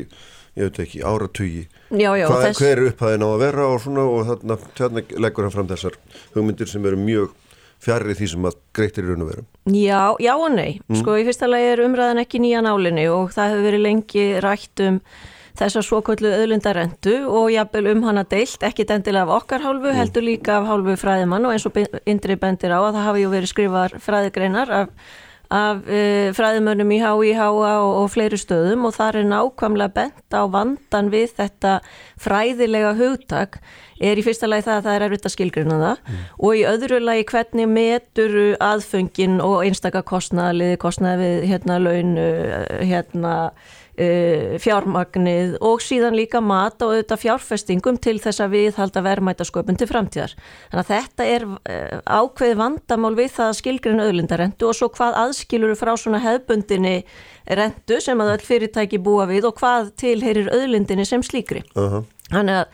ég 0.59 0.69
veit 0.69 0.81
ekki, 0.85 1.03
áratugi. 1.05 1.65
Já, 1.91 2.09
já, 2.17 2.25
hvað, 2.25 2.45
þess... 2.47 2.61
Hver 2.61 2.73
er 2.73 2.89
upphæðin 2.93 3.27
á 3.27 3.29
að 3.29 3.43
vera 3.43 3.67
og 3.67 3.83
svona 3.83 4.07
og 4.07 4.25
þarna, 4.31 4.59
þarna 4.79 5.05
leggur 5.25 5.47
hann 5.47 5.55
fram 5.55 5.69
þessar 5.69 5.99
hugmyndir 6.35 6.71
sem 6.71 6.89
eru 6.89 7.01
mjög 7.03 7.37
fjarrri 7.83 8.15
því 8.17 8.29
sem 8.33 8.47
að 8.49 8.59
greitir 8.75 9.05
í 9.05 9.09
raun 9.09 9.25
og 9.25 9.31
veru? 9.31 9.43
Já, 9.73 10.03
já 10.21 10.33
og 10.35 10.51
nei. 10.55 10.79
Mm. 10.87 11.01
Sko 11.01 11.17
í 11.19 11.25
fyrsta 11.27 11.49
lagi 11.49 11.73
er 11.73 11.83
umræðan 11.85 12.23
ekki 12.23 12.41
nýja 12.43 12.63
nálinni 12.65 13.05
og 13.11 13.33
það 13.35 13.53
hefur 13.53 13.67
verið 13.69 13.85
lengi 13.85 14.25
rætt 14.43 14.83
um 14.85 14.99
þessar 15.59 15.83
svokvöldu 15.83 16.29
öðlundarendu 16.31 17.15
og 17.27 17.49
jafnvel 17.51 17.89
um 17.91 18.03
hana 18.07 18.23
deilt, 18.31 18.61
ekki 18.63 18.85
endilega 18.87 19.25
af 19.27 19.41
okkar 19.41 19.65
hálfu, 19.65 19.89
mm. 19.89 19.97
heldur 19.97 20.23
líka 20.23 20.59
af 20.59 20.69
hálfu 20.69 20.95
fræðimann 20.99 21.47
og 21.47 21.55
eins 21.55 21.67
og 21.67 21.79
Indri 22.07 22.37
bendir 22.39 22.71
á 22.71 22.79
að 22.79 22.93
það 22.93 23.07
hafi 23.09 23.25
ju 23.25 23.33
verið 23.33 23.51
skrifar 23.53 23.97
fræðigreinar 24.05 24.71
af 24.83 24.93
af 25.49 25.81
uh, 25.81 26.29
fræðimönnum 26.37 26.91
í 26.93 26.99
HIH 27.01 27.41
og, 27.49 27.89
og 28.03 28.09
fleiri 28.13 28.37
stöðum 28.37 28.85
og 28.85 28.95
það 28.97 29.21
er 29.21 29.29
nákvæmlega 29.31 29.95
bent 29.95 30.37
á 30.37 30.45
vandan 30.45 31.09
við 31.13 31.33
þetta 31.39 31.79
fræðilega 32.21 32.93
hugtak 32.99 33.57
er 33.99 34.19
í 34.19 34.23
fyrsta 34.23 34.47
lagi 34.47 34.67
það 34.67 34.77
að 34.77 34.85
það 34.85 34.95
er 34.95 35.05
erfitt 35.07 35.25
að 35.27 35.35
skilgruna 35.35 35.79
það 35.81 35.97
mm. 36.05 36.21
og 36.37 36.55
í 36.55 36.63
öðru 36.69 37.01
lagi 37.03 37.25
hvernig 37.31 37.71
metur 37.73 38.37
aðföngin 38.63 39.41
og 39.43 39.65
einstakar 39.65 40.05
kostnaðalið, 40.07 40.77
kostnaði 40.79 41.25
við 41.25 41.49
hérna 41.49 41.81
laun, 41.81 42.15
hérna 42.79 43.35
uh, 43.49 43.75
fjármagnið 44.63 45.55
og 45.65 45.81
síðan 45.83 46.15
líka 46.15 46.39
mat 46.43 46.79
og 46.85 46.93
auðvitað 46.93 47.21
fjárfestingum 47.23 47.97
til 47.99 48.15
þess 48.23 48.43
að 48.43 48.53
við 48.55 48.77
halda 48.79 49.03
verðmætasköpun 49.03 49.79
til 49.79 49.87
framtíðar. 49.89 50.35
Þannig 50.71 50.83
að 50.83 50.91
þetta 50.93 51.27
er 51.33 51.47
uh, 51.49 51.97
ákveð 52.05 52.53
vandamál 52.61 53.15
við 53.17 53.33
það 53.35 53.49
að 53.49 53.57
skilgrinn 53.59 54.03
auðlindarendu 54.05 54.69
og 54.69 54.77
svo 54.77 54.91
hvað 54.95 55.19
aðskilur 55.25 55.75
frá 55.79 55.91
svona 55.99 56.21
hefbundinni 56.23 56.95
rendu 57.59 57.99
sem 58.03 58.23
að 58.23 58.33
öll 58.37 58.47
fyrirtæki 58.47 59.01
búa 59.03 59.27
við 59.29 59.49
og 59.49 59.59
hvað 59.59 59.91
tilherir 59.99 60.51
auðlindinni 60.53 61.05
sem 61.07 61.23
slíkri. 61.25 61.65
Uh 61.75 61.99
-huh. 61.99 62.07
Þannig 62.31 62.63
að 62.63 62.65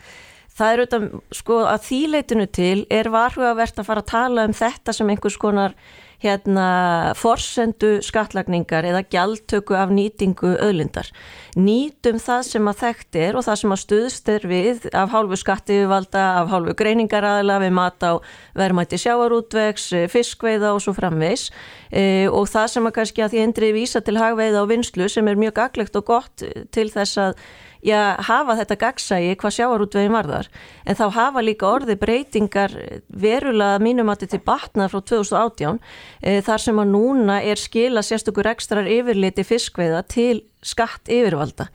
það 0.56 0.72
er 0.72 0.80
auðvitað, 0.80 1.06
sko, 1.32 1.60
að 1.68 1.86
þýleitinu 1.90 2.46
til 2.52 2.86
er 2.90 3.10
varhugavert 3.12 3.78
að 3.78 3.88
fara 3.88 4.04
að 4.04 4.10
tala 4.12 4.44
um 4.48 4.56
þetta 4.56 4.92
sem 4.92 5.10
einhvers 5.12 5.36
konar 5.36 5.74
hérna 6.22 7.12
forsendu 7.18 7.98
skattlagningar 8.04 8.86
eða 8.88 9.02
gjaldtöku 9.12 9.76
af 9.76 9.92
nýtingu 9.94 10.54
öðlindar. 10.62 11.10
Nýtum 11.56 12.20
það 12.22 12.42
sem 12.50 12.70
að 12.70 12.80
þekkt 12.82 13.18
er 13.20 13.38
og 13.38 13.46
það 13.46 13.60
sem 13.62 13.74
að 13.76 13.82
stuðst 13.82 14.30
er 14.32 14.46
við 14.48 14.88
af 14.96 15.12
hálfu 15.12 15.40
skattivalda, 15.40 16.24
af 16.42 16.50
hálfu 16.52 16.76
greiningaraðila 16.78 17.60
við 17.64 17.76
mat 17.76 18.06
á 18.06 18.12
verðmætti 18.56 19.00
sjáarútvegs, 19.00 19.90
fiskveiða 20.12 20.72
og 20.76 20.82
svo 20.84 20.96
framvegs 20.96 21.50
e, 21.90 22.26
og 22.28 22.48
það 22.52 22.72
sem 22.74 22.88
að 22.88 22.96
kannski 23.00 23.24
að 23.24 23.36
því 23.36 23.44
endri 23.44 23.72
vísa 23.76 24.02
til 24.04 24.18
hagveiða 24.20 24.64
og 24.64 24.72
vinslu 24.72 25.08
sem 25.12 25.28
er 25.28 25.40
mjög 25.40 25.56
gaglegt 25.60 25.96
og 25.96 26.10
gott 26.12 26.44
til 26.72 26.90
þess 26.92 27.22
að 27.28 27.40
já, 27.86 28.16
hafa 28.26 28.56
þetta 28.58 28.78
gagsægi 28.80 29.36
hvað 29.40 29.54
sjáarútvegin 29.56 30.14
varðar. 30.14 30.50
En 30.86 30.98
þá 30.98 31.04
hafa 31.14 31.44
líka 31.44 31.68
orði 31.68 31.96
breytingar 32.00 32.74
verulega 33.08 33.78
mínumati 33.82 34.28
til 34.30 34.42
batna 34.44 34.88
frá 34.90 35.00
2018 35.00 35.78
e, 36.22 36.40
þar 36.46 36.64
sem 36.66 36.82
að 36.82 36.92
núna 36.92 37.38
er 37.46 37.60
skila 37.60 38.02
sérstökur 38.04 38.50
ekstrar 38.50 38.90
yfirliti 38.90 39.46
fiskveiða 39.46 40.02
til 40.10 40.42
skatt 40.66 41.06
yfirvalda 41.12 41.68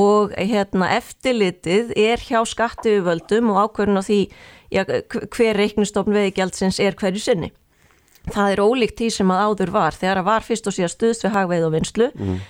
og 0.00 0.32
hérna 0.38 0.88
eftirlitið 0.96 1.92
er 1.98 2.22
hjá 2.22 2.40
skatt 2.48 2.86
yfirvöldum 2.86 3.52
og 3.52 3.66
ákverðin 3.66 4.00
á 4.00 4.04
því 4.08 4.20
já, 4.72 4.84
hver 4.86 5.58
reiknustofn 5.58 6.16
veðigjaldsins 6.16 6.80
er 6.80 6.96
hverju 6.98 7.22
sinni. 7.22 7.52
Það 8.28 8.52
er 8.52 8.60
ólíkt 8.60 9.00
því 9.00 9.08
sem 9.14 9.30
að 9.32 9.42
áður 9.46 9.70
var 9.72 9.96
þegar 9.96 10.20
að 10.20 10.28
var 10.28 10.44
fyrst 10.44 10.68
og 10.68 10.74
síðan 10.76 10.92
stuðst 10.92 11.24
við 11.24 11.34
hagveið 11.36 11.66
og 11.68 11.74
vinslu 11.76 12.08
mm. 12.12 12.40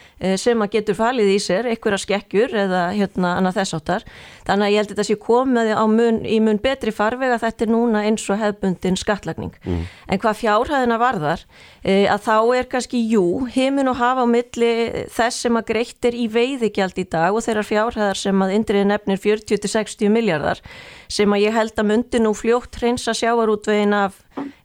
Sem 0.40 0.62
að 0.64 0.72
getur 0.74 0.96
falið 0.98 1.30
í 1.30 1.38
sér 1.42 1.68
einhverja 1.70 2.00
skekkjur 2.02 2.54
eða 2.64 2.82
hérna 2.96 3.36
annað 3.38 3.60
þess 3.60 3.76
áttar 3.78 4.06
þannig 4.48 4.66
að 4.66 4.72
ég 4.72 4.80
held 4.80 4.88
að 4.88 4.94
þetta 4.96 5.06
sé 5.08 5.16
komið 5.22 5.72
mun, 5.92 6.20
í 6.26 6.38
mun 6.42 6.60
betri 6.62 6.94
farveg 6.94 7.34
að 7.34 7.44
þetta 7.44 7.66
er 7.66 7.72
núna 7.72 8.04
eins 8.08 8.24
og 8.32 8.40
hefbundin 8.40 8.98
skattlagning 8.98 9.54
mm. 9.62 9.84
en 10.08 10.22
hvað 10.22 10.40
fjárhæðina 10.40 10.98
varðar 11.00 11.44
e, 11.82 12.08
að 12.10 12.24
þá 12.26 12.36
er 12.58 12.70
kannski 12.72 13.02
jú 13.12 13.24
heimin 13.54 13.92
og 13.92 14.00
hafa 14.00 14.26
á 14.26 14.28
milli 14.30 14.72
þess 15.14 15.44
sem 15.46 15.60
að 15.60 15.68
greittir 15.72 16.18
í 16.18 16.26
veiðigjald 16.32 16.98
í 16.98 17.06
dag 17.10 17.36
og 17.36 17.44
þeirra 17.46 17.66
fjárhæðar 17.70 18.22
sem 18.22 18.46
að 18.46 18.54
indriði 18.58 18.90
nefnir 18.90 19.22
40-60 19.22 20.14
miljardar 20.14 20.62
sem 21.08 21.30
að 21.32 21.44
ég 21.46 21.56
held 21.56 21.78
að 21.78 21.90
myndi 21.92 22.22
nú 22.22 22.34
fljótt 22.36 22.80
hreinsa 22.80 23.14
sjáarútvegin 23.16 23.94
af 23.96 24.18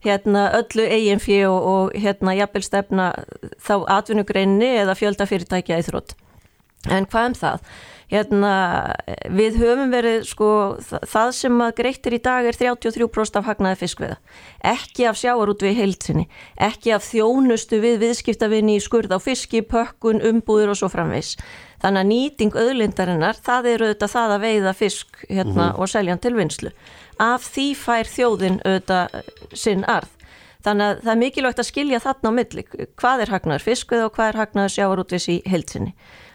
hérna 0.04 0.44
öllu 0.60 0.84
eiginfí 0.86 1.40
og, 1.48 1.70
og 1.72 1.96
hérna 1.96 2.36
jafnvel 2.38 2.66
stefna 2.66 3.08
þá 3.62 3.74
atvinnugreinni 3.98 4.70
eða 4.82 4.98
fjöldafyrirtækja 4.98 5.80
í 5.80 5.88
þrótt. 5.88 6.16
En 6.92 7.06
hvað 7.08 7.30
um 7.30 7.36
það? 7.40 7.66
Hérna, 8.12 8.50
við 9.32 9.56
höfum 9.62 9.90
verið, 9.90 10.26
sko, 10.28 10.48
það 11.08 11.30
sem 11.38 11.62
að 11.64 11.72
greittir 11.78 12.14
í 12.14 12.20
dag 12.22 12.46
er 12.46 12.58
33% 12.58 13.38
af 13.40 13.46
hagnaði 13.48 13.78
fiskveða. 13.80 14.18
Ekki 14.74 15.06
af 15.08 15.18
sjáarútvegi 15.18 15.78
heilsinni, 15.80 16.26
ekki 16.68 16.92
af 16.94 17.06
þjónustu 17.08 17.80
við 17.82 18.02
viðskiptavinni 18.04 18.76
í 18.76 18.82
skurð 18.84 19.16
á 19.16 19.18
fiski, 19.24 19.64
pökkun, 19.64 20.20
umbúður 20.28 20.74
og 20.74 20.82
svo 20.82 20.92
framvegs. 20.92 21.38
Þannig 21.82 22.04
að 22.04 22.10
nýting 22.12 22.60
öðlindarinnar, 22.60 23.40
það 23.44 23.70
eru 23.72 23.88
auðvitað 23.88 24.14
það 24.14 24.36
að 24.36 24.44
veiða 24.44 24.76
fisk 24.76 25.24
hérna, 25.24 25.50
mm 25.50 25.64
-hmm. 25.64 25.80
og 25.80 25.88
selja 25.88 26.12
hann 26.12 26.22
til 26.22 26.36
vinslu. 26.36 26.70
Af 27.22 27.46
því 27.54 27.68
fær 27.78 28.10
þjóðin 28.10 28.60
auðvitað 28.64 29.18
sinn 29.54 29.84
arð. 29.90 30.10
Þannig 30.64 30.86
að 30.86 31.00
það 31.04 31.12
er 31.12 31.20
mikilvægt 31.20 31.60
að 31.60 31.68
skilja 31.68 32.00
þarna 32.00 32.30
á 32.32 32.36
milli. 32.38 32.62
Hvað 32.96 33.22
er 33.22 33.32
hagnaður 33.34 33.64
fiskveið 33.66 34.04
og 34.06 34.14
hvað 34.16 34.30
er 34.30 34.38
hagnaður 34.40 34.72
sjávarútvis 34.74 35.26
í 35.28 35.36
heilsinni? 35.44 35.92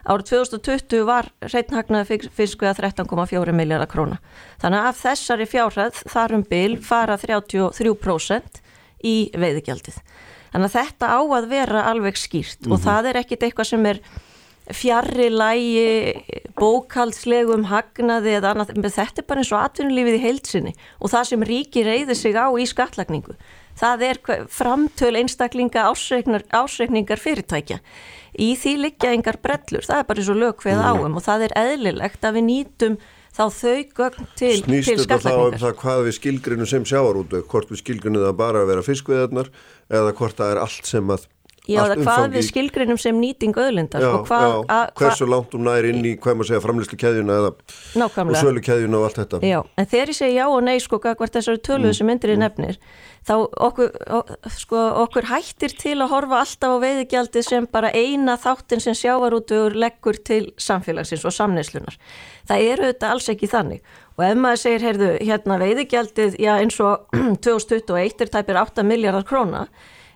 Árið 0.10 0.30
2020 0.30 1.06
var 1.08 1.32
reynhagnaður 1.42 2.30
fiskveið 2.38 2.70
að 2.70 2.82
13,4 3.02 3.56
miljardar 3.58 3.90
króna. 3.90 4.20
Þannig 4.62 4.80
að 4.80 4.90
af 4.92 5.02
þessari 5.02 5.48
fjárhæð 5.50 6.02
þarum 6.14 6.46
bil 6.50 6.78
fara 6.86 7.18
33% 7.18 8.62
í 9.02 9.16
veiðigjaldið. 9.34 10.00
Þannig 10.54 10.70
að 10.70 10.78
þetta 10.78 11.10
á 11.10 11.20
að 11.22 11.50
vera 11.50 11.86
alveg 11.90 12.18
skýrt 12.18 12.62
mm 12.62 12.66
-hmm. 12.66 12.74
og 12.74 12.80
mhm. 12.80 12.86
það 12.86 13.10
er 13.10 13.22
ekkit 13.24 13.44
eitthvað 13.44 13.70
sem 13.70 13.86
er 13.86 14.02
fjarrri 14.76 15.30
lægi, 15.34 16.43
bókaldslegum 16.59 17.65
hagnaði 17.70 18.36
eða 18.38 18.53
annað, 18.53 18.74
þetta 18.86 19.24
er 19.24 19.28
bara 19.30 19.43
eins 19.43 19.53
og 19.53 19.63
atvinnulífið 19.63 20.17
í 20.17 20.24
heilsinni 20.24 20.74
og 20.99 21.13
það 21.13 21.30
sem 21.32 21.45
ríki 21.49 21.86
reyði 21.88 22.17
sig 22.17 22.38
á 22.38 22.47
í 22.53 22.67
skattlagningu. 22.70 23.38
það 23.80 24.01
er 24.09 24.17
framtöl 24.51 25.15
einstaklinga 25.15 25.86
ásreikningar, 25.88 27.22
fyrirtækja. 27.22 27.80
Í 28.36 28.49
því 28.59 28.74
liggja 28.84 29.13
engar 29.15 29.39
brellur, 29.41 29.86
það 29.88 30.01
er 30.01 30.09
bara 30.09 30.20
eins 30.20 30.30
og 30.30 30.41
lögveð 30.41 30.82
áum 30.84 31.07
mm. 31.07 31.15
og 31.15 31.24
það 31.24 31.45
er 31.47 31.55
eðlilegt 31.63 32.28
að 32.28 32.36
við 32.36 32.45
nýtum 32.49 32.99
þá 33.34 33.43
þau 33.55 33.80
gögn 33.95 34.30
til, 34.36 34.53
Snýst 34.59 34.91
til 34.91 34.99
þetta 35.05 35.20
þá 35.24 35.41
um 35.45 35.57
það 35.63 35.76
hvað 35.80 36.05
við 36.07 36.15
skilgrinu 36.20 36.67
sem 36.70 36.86
sjáar 36.88 37.20
út 37.22 37.36
hvort 37.51 37.72
við 37.72 37.82
skilgrinu 37.84 38.24
það 38.26 38.39
bara 38.41 38.63
að 38.63 38.72
vera 38.74 38.86
fiskveðarnar 38.86 39.51
eða 39.88 40.15
hvort 40.20 40.39
það 40.39 40.53
er 40.53 40.61
allt 40.65 40.89
sem 40.89 41.13
að 41.15 41.28
Já, 41.70 41.82
það 41.84 42.01
hvað 42.03 42.26
við 42.34 42.45
skilgrinum 42.47 42.99
sem 43.01 43.20
nýting 43.22 43.57
öðlindar 43.61 44.03
já, 44.03 44.09
sko, 44.09 44.39
já, 44.41 44.55
a, 44.74 44.80
hversu 44.97 45.28
langt 45.30 45.53
um 45.57 45.65
næri 45.67 45.93
inn 45.93 46.01
í 46.05 46.15
hvað 46.17 46.39
maður 46.39 46.49
segja 46.49 46.63
framlýslu 46.63 46.99
keðjuna 47.03 47.38
eða 47.39 47.51
og 48.09 48.34
sölu 48.39 48.63
keðjuna 48.65 48.99
og 48.99 49.05
allt 49.09 49.22
þetta. 49.22 49.41
Já, 49.45 49.59
en 49.78 49.89
þegar 49.93 50.13
ég 50.13 50.20
segja 50.20 50.39
já 50.41 50.55
og 50.55 50.63
nei 50.65 50.76
sko 50.82 51.01
hvert 51.03 51.38
þessari 51.38 51.61
töluðu 51.70 51.91
mm. 51.91 51.99
sem 51.99 52.09
myndir 52.09 52.34
í 52.34 52.39
mm. 52.39 52.43
nefnir 52.45 52.82
þá 53.30 53.34
okkur, 53.67 53.93
sko, 54.55 54.82
okkur 55.03 55.30
hættir 55.30 55.76
til 55.78 55.97
að 55.99 56.11
horfa 56.13 56.41
alltaf 56.41 56.74
á 56.74 56.78
veiðigjaldi 56.82 57.43
sem 57.45 57.67
bara 57.70 57.91
eina 57.93 58.38
þáttin 58.39 58.82
sem 58.82 58.97
sjávarútuður 58.97 59.78
leggur 59.78 60.17
til 60.26 60.45
samfélagsins 60.57 61.28
og 61.28 61.36
samneislunar 61.36 61.99
það 62.49 62.65
eru 62.74 62.89
þetta 62.89 63.13
alls 63.13 63.30
ekki 63.32 63.49
þannig. 63.51 63.86
Og 64.17 64.26
ef 64.26 64.39
maður 64.41 64.61
segir, 64.63 64.86
heyrðu, 64.88 65.11
hérna 65.24 65.59
veiðigjaldið 65.61 66.36
já 66.41 66.51
eins 66.57 66.80
og 66.84 67.15
2021 67.45 68.26
er 68.26 68.34
tæpir 68.34 68.59
8 68.63 68.86
miljardar 68.88 69.28
króna 69.28 69.67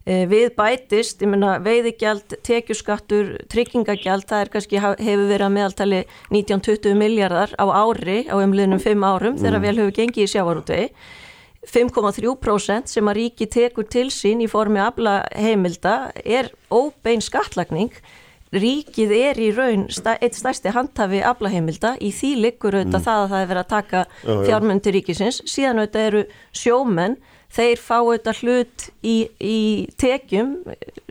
við 0.04 0.50
bætist, 0.58 1.22
ég 1.24 1.32
menna 1.32 1.56
veiðigjald, 1.64 2.36
tekjuskattur, 2.44 3.38
tryggingagjald, 3.52 4.26
það 4.28 4.42
er 4.44 4.50
kannski 4.52 4.82
hefur 4.84 5.28
verið 5.30 5.46
að 5.48 5.54
meðaltali 5.56 6.02
19-20 6.34 6.98
miljardar 7.00 7.54
á 7.56 7.66
ári 7.72 8.26
á 8.28 8.36
umliðnum 8.36 8.82
5 8.84 9.06
árum 9.08 9.38
mm. 9.38 9.44
þegar 9.46 9.64
vel 9.64 9.78
hefur 9.78 9.96
gengið 10.02 10.26
í 10.26 10.34
sjávarútvegi. 10.34 10.90
5,3% 11.64 12.92
sem 12.92 13.08
að 13.08 13.18
ríki 13.22 13.48
tekur 13.48 13.88
til 13.88 14.10
sín 14.12 14.44
í 14.44 14.50
formi 14.52 14.82
afla 14.84 15.22
heimilda 15.32 16.12
er 16.20 16.52
óbein 16.68 17.24
skattlagning. 17.24 17.94
Ríkið 18.54 19.14
er 19.16 19.40
í 19.42 19.48
raun 19.56 19.88
eitt 19.88 20.36
stærsti 20.36 20.74
handhafi 20.76 21.24
aflaheimilda 21.26 21.96
í 22.04 22.12
því 22.14 22.34
liggur 22.44 22.76
auðvitað 22.76 23.00
mm. 23.00 23.06
það 23.08 23.22
að 23.22 23.32
það 23.32 23.40
er 23.40 23.50
verið 23.54 23.64
að 23.64 23.72
taka 23.72 24.04
fjármönd 24.28 24.84
til 24.84 24.94
ríkisins. 24.98 25.40
Síðan 25.48 25.80
auðvitað 25.80 26.10
eru 26.10 26.26
sjómenn 26.52 27.16
þeir 27.54 27.82
fá 27.82 27.96
auðvitað 28.02 28.40
hlut 28.42 28.86
í, 29.06 29.16
í 29.40 29.60
tekjum 30.02 30.56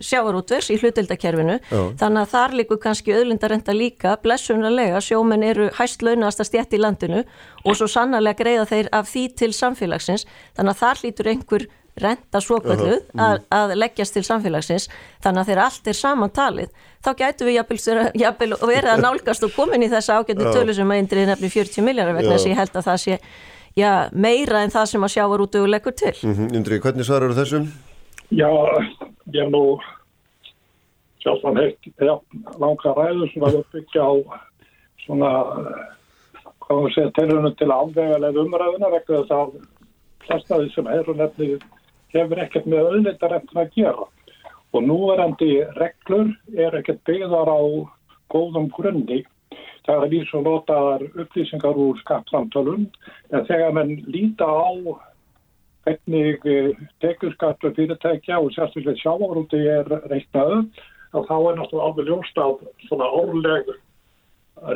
sjávarútvers 0.02 0.70
í 0.74 0.78
hluteldakerfinu 0.80 1.58
þannig 1.70 2.22
að 2.24 2.32
þar 2.32 2.56
líkur 2.58 2.80
kannski 2.82 3.14
öðlindarenda 3.14 3.74
líka 3.76 4.16
blessunarlega 4.24 5.02
sjómen 5.04 5.44
eru 5.46 5.68
hæst 5.78 6.02
launast 6.02 6.42
að 6.42 6.50
stjætt 6.50 6.74
í 6.74 6.82
landinu 6.82 7.22
og 7.62 7.78
svo 7.78 7.88
sannarlega 7.90 8.42
greiða 8.42 8.66
þeir 8.70 8.90
af 8.94 9.10
því 9.10 9.28
til 9.38 9.52
samfélagsins. 9.56 10.26
Þannig 10.56 10.74
að 10.74 10.82
þar 10.82 11.02
lítur 11.06 11.30
einhver 11.32 11.68
renta 12.02 12.40
svokvölduð 12.40 12.94
uh 12.96 13.02
-huh. 13.12 13.24
að, 13.26 13.42
að 13.52 13.74
leggjast 13.76 14.16
til 14.16 14.24
samfélagsins. 14.24 14.88
Þannig 15.22 15.40
að 15.40 15.48
þegar 15.50 15.64
allt 15.66 15.88
er 15.88 15.98
samantalið 15.98 16.70
þá 17.04 17.10
gætu 17.18 17.46
við 17.46 17.58
jafnvel 17.58 18.52
verið 18.60 18.90
að 18.90 19.02
nálgast 19.04 19.44
og 19.44 19.54
komin 19.56 19.82
í 19.82 19.90
þessa 19.92 20.18
ágættu 20.18 20.52
tölu 20.52 20.74
sem 20.74 20.90
að 20.90 21.02
indrið 21.02 21.26
nefnir 21.26 21.50
40 21.50 21.84
miljónar 21.84 22.14
vegna 22.16 22.32
þess 22.32 22.46
að 22.46 22.52
ég 22.52 22.60
held 22.62 22.76
að 22.76 22.86
það 22.88 23.02
sé 23.04 23.18
já, 23.76 24.08
meira 24.12 24.62
en 24.64 24.70
það 24.70 24.86
sem 24.92 25.06
að 25.06 25.14
sjávar 25.16 25.44
út 25.44 25.58
og 25.60 25.68
leggur 25.68 25.92
til. 25.92 26.14
Mm 26.22 26.34
-hmm. 26.34 26.54
Indri, 26.56 26.78
hvernig 26.78 27.04
svarar 27.04 27.34
þessum? 27.34 27.66
Já, 28.30 28.48
ég 29.32 29.42
er 29.44 29.50
nú 29.50 29.78
sjálfan 31.22 31.56
heilt 31.56 31.78
ja, 32.00 32.18
langa 32.58 32.94
ræður 32.96 33.32
sem 33.32 33.42
að 33.42 33.64
byggja 33.72 34.02
á 34.02 34.12
svona 35.04 35.30
hvað 36.62 36.78
maður 36.78 36.94
segja, 36.94 37.12
tilhörnum 37.18 37.54
til 37.58 37.70
afvegalega 37.74 38.42
umræðuna 38.42 38.90
vegna 38.94 39.20
þess 39.20 39.30
að 39.36 39.54
flestaði 40.26 40.70
sem 40.74 40.86
eru 40.86 41.14
nefnir 41.18 41.64
hefur 42.14 42.42
ekkert 42.44 42.68
með 42.70 42.90
auðvitaðrættin 42.90 43.62
að 43.62 43.72
gera 43.76 44.06
og 44.72 44.86
núverandi 44.86 45.50
reglur 45.76 46.32
er 46.56 46.78
ekkert 46.78 47.02
byggðar 47.08 47.50
á 47.52 47.60
góðum 48.32 48.70
grunni 48.72 49.22
það 49.86 49.94
er 49.94 50.04
að 50.06 50.12
vísa 50.14 50.38
og 50.38 50.44
notaðar 50.46 51.06
upplýsingar 51.24 51.80
úr 51.84 52.00
skattframtölun 52.02 52.88
en 53.32 53.46
þegar 53.48 53.76
mann 53.78 53.96
líta 54.06 54.46
á 54.46 54.70
hvernig 55.82 56.46
eh, 56.46 56.82
tekurskattur 57.02 57.74
fyrirtækja 57.78 58.38
og 58.38 58.52
sérstaklega 58.54 59.00
sjávarúti 59.02 59.62
er 59.66 59.88
reiknaðu 60.12 60.60
og 61.12 61.26
þá 61.28 61.34
er 61.38 61.58
náttúrulega 61.58 61.88
alveg 61.88 62.10
ljóst 62.10 62.38
að 62.40 62.62
svona 62.86 63.08
orðleg 63.22 63.72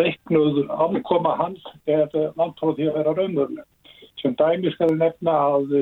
reiknuð 0.00 0.64
afkoma 0.72 1.36
hans 1.38 1.62
er 1.86 2.10
landfóðið 2.38 2.90
að 2.90 2.98
vera 2.98 3.14
raunveruleg. 3.14 3.64
Sem 4.18 4.34
dæmi 4.34 4.72
skal 4.74 4.96
nefna 4.98 5.34
að 5.54 5.74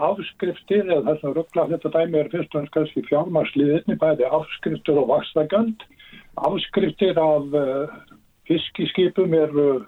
afskriftir, 0.00 0.86
eða 0.86 1.14
þess 1.14 1.26
að 1.28 1.36
ruggla 1.38 1.66
þetta 1.74 1.92
dæmi 1.96 2.20
er 2.20 2.30
fyrst 2.32 2.54
og 2.54 2.62
ennskast 2.62 2.96
í 2.96 3.04
fjármarsliðinni, 3.08 3.96
bæði 4.00 4.28
afskriftir 4.30 5.00
og 5.02 5.10
vaksnagönd, 5.10 5.84
afskriftir 6.48 7.20
af 7.20 7.56
uh, 7.58 7.92
fiskiskipum 8.50 9.36
uh, 9.54 9.86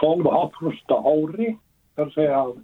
12,5% 0.00 0.96
ári 0.96 1.52
þar 1.96 2.14
segja 2.14 2.40
að 2.40 2.56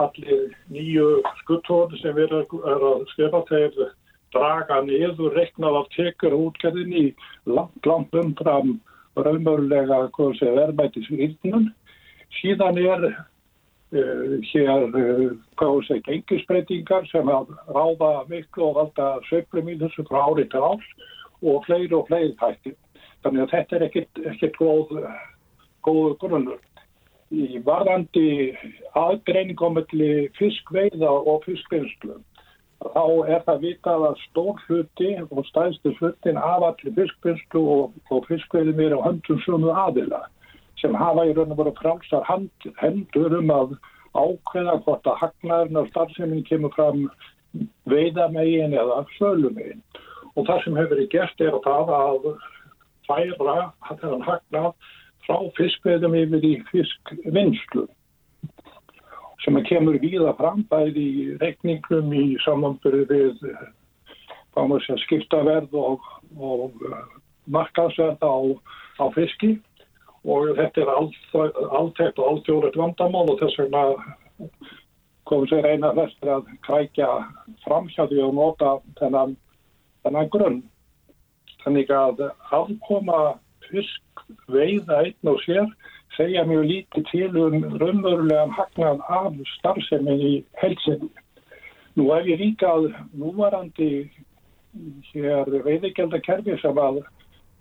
allir 0.00 0.44
nýju 0.72 1.06
skuttóðin 1.40 2.00
sem 2.02 2.14
við 2.16 2.28
erum 2.28 2.68
að 2.74 3.08
skrifa 3.14 3.42
þeir 3.48 3.80
draga 4.34 4.78
niður 4.86 5.34
reiknað 5.34 5.80
af 5.80 5.90
tekur 5.96 6.36
í 6.94 7.04
langt, 7.50 7.86
langt 7.86 8.14
umfram 8.14 8.78
raunmörlega 9.18 10.04
verðmættisvíðnum. 10.56 11.70
Síðan 12.38 12.78
er 12.78 13.06
uh, 13.10 14.36
hér, 14.52 14.86
uh, 14.94 16.04
gengisbreytingar 16.06 17.08
sem 17.10 17.26
ráða 17.26 18.12
miklu 18.30 18.70
og 18.70 18.76
valda 18.78 19.08
söflum 19.28 19.72
í 19.72 19.80
þessu 19.80 20.06
frá 20.06 20.22
ári 20.28 20.46
til 20.52 20.62
árs 20.62 20.92
og 21.42 21.64
fleiri 21.66 21.96
og 21.96 22.06
fleiri 22.06 22.36
tættir. 22.38 22.76
Þannig 23.24 23.44
að 23.44 23.52
þetta 23.54 23.76
er 23.76 23.84
ekkert, 23.86 24.20
ekkert 24.32 24.58
góð, 24.60 24.96
góð 25.86 26.10
grunnur. 26.22 26.60
Í 27.30 27.60
varðandi 27.62 28.56
aðgreiningómiðli 28.98 30.30
fiskveiða 30.38 31.10
og 31.10 31.44
fiskvinnslu 31.46 32.16
þá 32.80 33.04
er 33.28 33.42
það 33.44 33.64
vitað 33.64 34.04
að 34.08 34.20
stór 34.24 34.60
hluti 34.66 35.10
og 35.28 35.40
stæðstu 35.50 35.92
hlutin 35.98 36.38
af 36.40 36.64
allir 36.64 36.94
fiskvinnslu 36.96 37.62
og, 37.74 37.96
og 38.08 38.28
fiskveiðum 38.28 38.80
er 38.80 38.96
á 38.96 39.04
höndum 39.04 39.40
sumu 39.44 39.74
aðila 39.74 40.24
sem 40.80 40.96
hafa 40.96 41.26
í 41.28 41.34
raun 41.36 41.52
og 41.52 41.60
voru 41.60 41.74
frálsar 41.76 42.24
hendur 42.80 43.36
um 43.36 43.52
að 43.52 43.74
ákveða 44.16 44.78
hvort 44.86 45.10
að 45.10 45.20
hagnaðurinn 45.20 45.82
og 45.82 45.90
starfseminn 45.90 46.46
kemur 46.48 46.72
fram 46.74 47.04
veiðamegin 47.90 48.74
eða 48.74 49.04
sölumegin. 49.18 49.82
Og 50.38 50.46
það 50.46 50.64
sem 50.64 50.78
hefur 50.78 50.94
verið 50.94 51.12
gert 51.12 51.44
er 51.44 51.58
að 51.58 51.66
það 51.66 51.92
að 51.98 52.26
færa 53.10 53.56
þennan 53.90 54.26
hagnað 54.26 54.72
frá 55.26 55.38
fiskveðum 55.58 56.16
yfir 56.22 56.46
í 56.46 56.54
fiskvinnslu 56.70 57.88
sem 59.44 59.56
að 59.56 59.68
kemur 59.70 59.98
víða 60.02 60.34
fram 60.36 60.64
bæði 60.70 61.04
í 61.04 61.26
reikningum 61.40 62.12
í 62.12 62.24
samanbyrju 62.44 63.06
við 63.08 63.44
segja, 64.54 64.98
skiptaverð 65.06 65.74
og, 65.78 66.04
og 66.36 66.82
uh, 66.84 67.04
markaðsverð 67.48 68.20
á, 68.20 68.36
á 69.00 69.04
fiski 69.16 69.54
og 70.28 70.50
þetta 70.58 70.82
er 70.82 70.90
alltækt 70.92 72.20
og 72.20 72.28
alltjóðrætt 72.34 72.76
vandamál 72.76 73.30
og 73.32 73.40
þess 73.40 73.60
vegna 73.62 73.84
komum 75.28 75.46
sér 75.48 75.70
eina 75.70 75.92
þessir 75.96 76.34
að 76.34 76.50
krækja 76.66 77.08
framhjáði 77.64 78.20
og 78.26 78.34
nota 78.36 78.74
þennan, 78.98 79.36
þennan 80.04 80.30
grunn. 80.34 80.60
Þannig 81.64 81.92
að 81.92 82.24
afkoma 82.56 83.20
fisk 83.68 84.24
veiða 84.50 85.02
einn 85.04 85.32
og 85.32 85.40
sér 85.44 85.68
segja 86.16 86.44
mjög 86.48 86.66
lítið 86.70 87.06
til 87.10 87.30
um 87.38 87.62
raunverulegan 87.80 88.54
hagnað 88.56 89.04
af 89.08 89.38
starfsemin 89.56 90.24
í 90.30 90.32
helsinni. 90.62 91.10
Nú 91.98 92.10
er 92.14 92.28
ég 92.28 92.40
líka 92.40 92.70
að 92.70 92.90
núvarandi 93.18 93.90
hér 95.12 95.50
veiðigeldakerfi 95.66 96.56
sem 96.62 96.78
að 96.78 97.02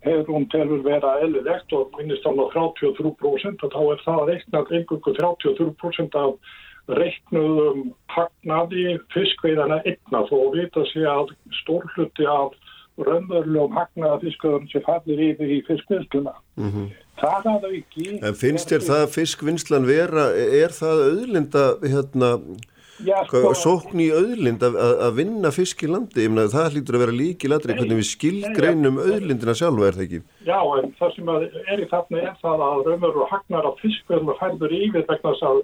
hefur 0.05 0.31
hún 0.31 0.47
telur 0.53 0.83
vera 0.85 1.17
eðlilegt 1.23 1.73
og 1.75 1.95
minnist 1.97 2.25
á 2.25 2.31
33% 2.31 3.65
og 3.65 3.73
þá 3.73 3.81
er 3.83 4.03
það 4.05 4.25
reiknað 4.31 4.73
einhverju 4.77 5.15
33% 5.19 6.19
af 6.19 6.37
reiknuðum 6.99 7.89
hagnaði 8.09 8.97
fiskveiðana 9.13 9.81
einna 9.85 10.23
þó 10.29 10.37
vita 10.55 10.85
sé 10.89 11.03
að 11.05 11.33
stórluti 11.59 12.25
af 12.29 12.55
raunverulegum 13.07 13.77
hagnaða 13.77 14.19
fiskuðum 14.23 14.65
sem 14.71 14.83
fallir 14.85 15.21
yfir 15.29 15.53
í 15.55 15.59
fiskvinnsluna. 15.67 16.33
Mm 16.59 16.71
-hmm. 16.73 16.89
Það 17.19 17.47
hafði 17.51 17.77
ekki... 17.81 18.09
En 18.23 18.35
finnst 18.39 18.71
þér 18.71 18.83
það 18.87 19.05
fiskvinnslan 19.15 19.87
vera, 19.87 20.29
er 20.35 20.75
það 20.75 21.01
auðlinda, 21.07 21.63
hérna, 21.83 22.29
sko, 23.27 23.41
sókn 23.59 24.03
í 24.03 24.07
auðlind 24.11 24.63
að, 24.63 24.77
að 25.07 25.17
vinna 25.19 25.51
fisk 25.55 25.83
í 25.83 25.91
landi? 25.91 26.23
Ég 26.23 26.31
meina 26.31 26.47
það 26.51 26.77
hlýtur 26.77 26.97
að 26.97 27.03
vera 27.05 27.17
líki 27.19 27.51
ladri 27.51 27.75
hvernig 27.75 27.99
við 27.99 28.09
skilgreinum 28.13 29.01
auðlindina 29.03 29.55
sjálfa, 29.57 29.89
er 29.89 29.99
það 29.99 30.07
ekki? 30.07 30.21
Já, 30.47 30.59
en 30.79 30.95
það 30.99 31.13
sem 31.15 31.35
er 31.35 31.83
í 31.83 31.89
þarna 31.91 32.23
er 32.23 32.35
það 32.41 32.65
að 32.69 32.81
raunverulega 32.87 33.31
hagnaða 33.35 33.75
fiskvinnum 33.83 34.39
færður 34.39 34.75
yfir 34.79 35.07
vegna 35.11 35.35
þess 35.35 35.47
að 35.51 35.63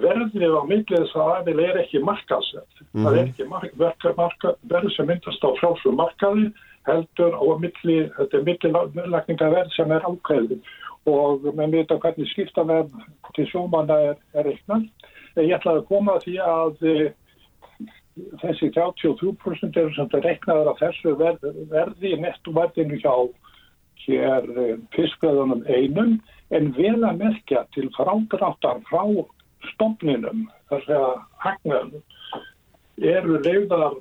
verðið 0.00 0.54
á 0.56 0.62
millið 0.66 0.94
þess 0.94 1.16
að 1.18 1.32
aðeil 1.34 1.58
er 1.64 1.80
ekki 1.82 2.00
markaðsverð. 2.04 2.84
Mm. 2.92 3.02
Það 3.04 3.16
er 3.18 3.24
ekki 3.24 3.48
mark, 3.50 3.74
verka, 3.80 4.14
marka, 4.18 4.54
verð 4.70 4.94
sem 4.94 5.10
myndast 5.10 5.44
á 5.44 5.50
frálsum 5.60 5.98
markaði 6.00 6.46
heldur 6.88 7.36
á 7.36 7.44
milli, 7.60 7.98
þetta 8.16 8.38
er 8.38 8.46
millilækningaverð 8.94 9.76
sem 9.76 9.92
er 9.94 10.06
ákveðið 10.08 10.72
og 11.08 11.44
með 11.56 11.76
vita 11.78 11.98
hvernig 12.00 12.30
skiptaverð 12.32 12.92
til 13.36 13.46
sjómanna 13.50 13.98
er, 14.10 14.18
er 14.32 14.48
reiknað. 14.48 14.88
Ég 15.36 15.52
ætlaði 15.58 15.82
að 15.82 15.88
koma 15.90 16.16
því 16.22 16.36
að 16.44 16.84
e, 16.88 16.94
þessi 18.40 18.70
33% 18.76 19.80
eru 19.80 19.94
sem 19.96 20.10
það 20.12 20.28
reiknaður 20.28 20.70
að 20.72 20.82
þessu 20.84 21.16
verð, 21.20 21.48
verði 21.72 22.14
nettoverðinu 22.22 23.00
hjá 23.02 23.14
hér 24.04 24.48
e, 24.48 24.66
fiskveðunum 24.96 25.64
einum 25.68 26.16
en 26.54 26.72
vel 26.76 27.00
að 27.02 27.20
merkja 27.20 27.64
til 27.76 27.90
frágráttar 27.96 28.80
frá 28.88 29.04
stofninum, 29.72 30.44
þar 30.70 30.84
segja 30.86 31.10
hagnaðum, 31.44 32.04
eru 33.14 33.40
leiðar 33.44 33.96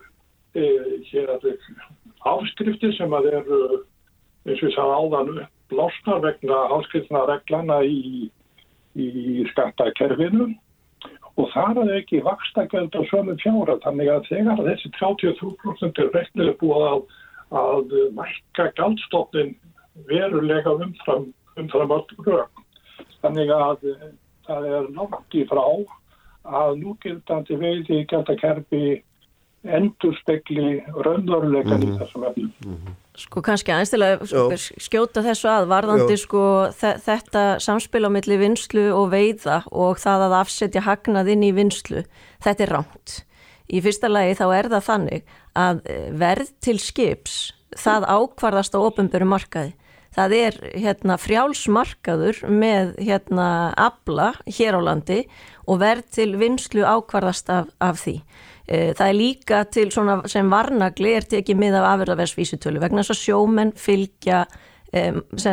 e, 0.55 0.67
hér 1.09 1.33
að 1.35 1.49
áskriftir 2.29 2.93
sem 2.97 3.13
að 3.15 3.31
eru, 3.39 3.61
eins 4.47 4.61
og 4.61 4.69
ég 4.69 4.75
sagði 4.75 4.99
áðan, 4.99 5.33
blásnar 5.73 6.21
vegna 6.23 6.59
áskriftna 6.77 7.23
reglana 7.29 7.81
í, 7.87 8.29
í 8.95 9.45
skattakerfinu 9.51 10.51
og 11.39 11.49
þar 11.49 11.79
er 11.83 11.93
ekki 11.97 12.21
vakstakjöld 12.25 12.93
á 12.93 13.01
sömu 13.09 13.35
fjára, 13.41 13.79
þannig 13.81 14.11
að 14.13 14.27
þegar 14.29 14.65
þessi 14.67 14.91
33% 14.99 16.01
er 16.03 16.11
reiknilega 16.13 16.59
búið 16.61 16.83
að, 16.89 17.05
að 17.63 17.95
mækka 18.19 18.67
galdstofnin 18.77 19.55
verulega 20.09 20.75
umfram, 20.77 21.31
umfram 21.57 21.95
öll 21.97 22.05
rög. 22.27 22.61
Þannig 23.23 23.49
að 23.55 23.87
það 24.47 24.69
er 24.77 24.91
nátt 24.97 25.37
í 25.37 25.45
frá 25.49 25.65
að 26.43 26.77
núgildandi 26.81 27.57
veiði 27.59 28.03
gældakerfi 28.11 28.83
endur 29.63 30.15
spekli 30.19 30.83
raunveruleika 31.05 31.77
mm 31.77 31.81
-hmm. 31.81 31.93
í 31.95 31.99
þessum 31.99 32.23
efnum. 32.27 32.51
Mm 32.65 32.73
-hmm. 32.73 32.95
Sko 33.15 33.41
kannski 33.41 33.71
aðeinstilega 33.71 34.57
skjóta 34.57 35.21
þessu 35.21 35.47
að 35.47 35.67
varðandi 35.69 36.15
Jó. 36.17 36.17
sko 36.17 36.43
þetta 36.73 37.59
samspil 37.59 38.05
á 38.05 38.09
milli 38.09 38.37
vinslu 38.37 38.91
og 38.91 39.11
veiða 39.11 39.63
og 39.71 39.97
það 39.97 40.19
að 40.27 40.39
afsetja 40.39 40.81
hagnað 40.81 41.29
inn 41.29 41.43
í 41.43 41.51
vinslu, 41.51 42.03
þetta 42.43 42.63
er 42.63 42.69
ránt. 42.69 43.25
Í 43.69 43.81
fyrsta 43.81 44.09
lagi 44.09 44.33
þá 44.33 44.47
er 44.57 44.69
það 44.69 44.83
þannig 44.83 45.23
að 45.55 45.81
eh, 45.85 46.11
verð 46.11 46.49
til 46.59 46.79
skips 46.79 47.53
það 47.77 48.03
ákvarðast 48.09 48.75
á 48.75 48.79
ofinböru 48.81 49.25
markaði 49.25 49.73
það 50.15 50.35
er 50.37 50.57
hérna, 50.73 51.17
frjálsmarkaður 51.21 52.41
með 52.49 52.95
hérna, 53.01 53.47
abla 53.79 54.31
hér 54.47 54.77
á 54.77 54.81
landi 54.89 55.23
og 55.67 55.79
verð 55.83 56.09
til 56.17 56.33
vinslu 56.41 56.83
ákvarðast 56.85 57.49
af, 57.53 57.71
af 57.83 58.01
því. 58.03 58.17
E, 58.67 58.93
það 58.97 59.07
er 59.07 59.17
líka 59.17 59.63
til 59.71 59.89
svona 59.91 60.21
sem 60.31 60.51
varnagli 60.51 61.15
er 61.17 61.27
tekið 61.27 61.59
mið 61.59 61.79
af 61.79 61.89
afurðarversvísutölu 61.93 62.83
vegna 62.83 63.03
þess 63.03 63.15
að 63.15 63.23
sjómenn 63.23 63.73
fylgja 63.79 64.45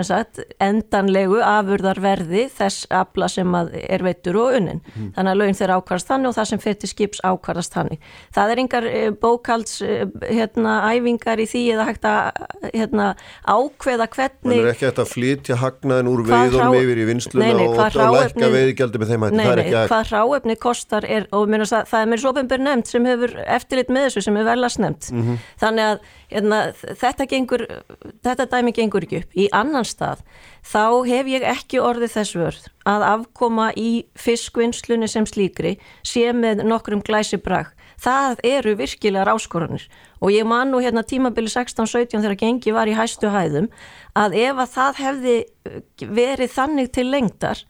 sagt, 0.05 0.41
endanlegu 0.61 1.41
afurðarverði 1.45 2.47
þess 2.53 2.87
afla 2.93 3.29
sem 3.33 3.55
er 3.57 4.05
veitur 4.05 4.37
og 4.43 4.57
unnin. 4.59 4.83
Mm. 4.93 5.11
Þannig 5.17 5.33
að 5.33 5.41
lögin 5.41 5.59
þeirra 5.61 5.79
ákvarðast 5.81 6.11
þannig 6.11 6.31
og 6.31 6.37
það 6.37 6.49
sem 6.51 6.63
fyrir 6.65 6.91
skips 6.91 7.23
ákvarðast 7.25 7.77
þannig. 7.77 8.05
Það 8.37 8.53
er 8.53 8.63
yngar 8.65 8.89
eh, 8.91 9.09
bókalds 9.23 9.81
eh, 9.87 10.05
hérna, 10.29 10.77
í 11.01 11.47
því 11.49 11.63
eða 11.75 11.87
hægt 11.89 12.09
að 12.11 12.21
hérna, 12.75 13.09
ákveða 13.49 14.09
hvernig... 14.13 14.61
Það 14.61 14.65
er 14.67 14.71
ekki 14.75 14.89
hægt 14.89 15.03
að 15.05 15.11
flytja 15.15 15.59
hagnaðin 15.61 16.11
úr 16.13 16.25
veiðum 16.29 16.77
yfir 16.81 17.01
í 17.01 17.09
vinsluna 17.09 17.47
nei, 17.47 17.55
nei, 17.57 17.67
og, 17.69 17.81
og 17.81 18.17
lækka 18.17 18.53
veiðgjaldi 18.55 19.01
með 19.01 19.13
þeim 19.15 19.27
hætti. 19.27 19.41
Nei, 19.41 19.51
nei, 19.61 19.69
hvað 19.91 20.15
ráefni 20.15 20.59
kostar 20.61 21.09
er, 21.09 21.29
og 21.33 21.49
það, 21.49 21.89
það 21.91 22.01
er 22.01 22.13
mér 22.13 22.23
svo 22.23 22.35
ofenbjörn 22.35 22.67
nefnt 22.69 22.93
sem 22.93 23.09
hefur 23.09 23.37
eftirlit 23.47 23.93
með 23.93 24.09
þessu 24.09 24.25
sem 24.27 24.41
er 24.41 24.49
velast 24.51 24.83
nefnt. 24.83 25.11
Mm 25.15 25.23
-hmm. 25.27 25.45
Þannig 25.65 25.89
að 25.91 26.09
hérna, 26.31 26.61
þetta, 27.01 27.27
gengur, 27.31 27.65
þetta 28.25 28.47
dæmi 28.51 28.75
gengur 28.77 29.07
ekki 29.07 29.23
upp. 29.23 29.30
Í 29.39 29.47
annan 29.55 29.87
stað 29.87 30.25
þá 30.67 31.07
hef 31.07 31.29
ég 31.31 31.45
ekki 31.47 31.81
orðið 31.83 32.15
þess 32.17 32.39
vörð 32.39 32.65
að 32.89 33.05
afkoma 33.09 33.71
í 33.79 33.91
fiskvinnslunni 34.19 35.09
sem 35.11 35.27
slíkri 35.29 35.77
sé 36.03 36.33
með 36.35 36.65
nokkrum 36.67 37.05
glæsi 37.07 37.39
brag. 37.41 37.71
Það 38.01 38.41
eru 38.49 38.75
virkilega 38.79 39.27
ráskorunir 39.29 39.85
og 40.21 40.33
ég 40.33 40.47
man 40.49 40.73
nú 40.73 40.81
hérna 40.81 41.05
tímabili 41.05 41.51
16-17 41.53 42.17
þegar 42.17 42.39
gengi 42.41 42.73
var 42.73 42.89
í 42.89 42.97
hæstu 42.97 43.29
hæðum 43.31 43.69
að 44.17 44.39
ef 44.41 44.63
að 44.65 44.73
það 44.77 45.03
hefði 45.05 45.37
verið 46.09 46.55
þannig 46.57 46.95
til 46.97 47.07
lengdar 47.13 47.61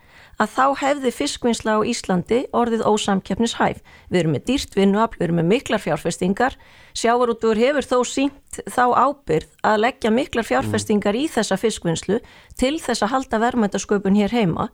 að 0.41 0.53
þá 0.55 0.65
hefði 0.81 1.13
fiskvinnsla 1.13 1.77
á 1.77 1.81
Íslandi 1.85 2.41
orðið 2.57 2.85
ósamkeppnishæf. 2.89 3.83
Við 4.09 4.21
erum 4.23 4.35
með 4.37 4.47
dýrt 4.49 4.77
vinnuafl, 4.79 5.19
við 5.19 5.27
erum 5.27 5.41
með 5.43 5.51
miklar 5.51 5.83
fjárfestingar, 5.85 6.57
sjávarútur 6.97 7.61
hefur 7.61 7.87
þó 7.87 7.99
sínt 8.09 8.61
þá 8.67 8.83
ábyrð 8.97 9.53
að 9.69 9.83
leggja 9.85 10.11
miklar 10.15 10.49
fjárfestingar 10.49 11.19
í 11.19 11.27
þessa 11.31 11.59
fiskvinnslu 11.61 12.19
til 12.59 12.75
þess 12.83 13.05
að 13.05 13.13
halda 13.15 13.41
verðmættasköpun 13.45 14.17
hér 14.19 14.35
heima, 14.35 14.71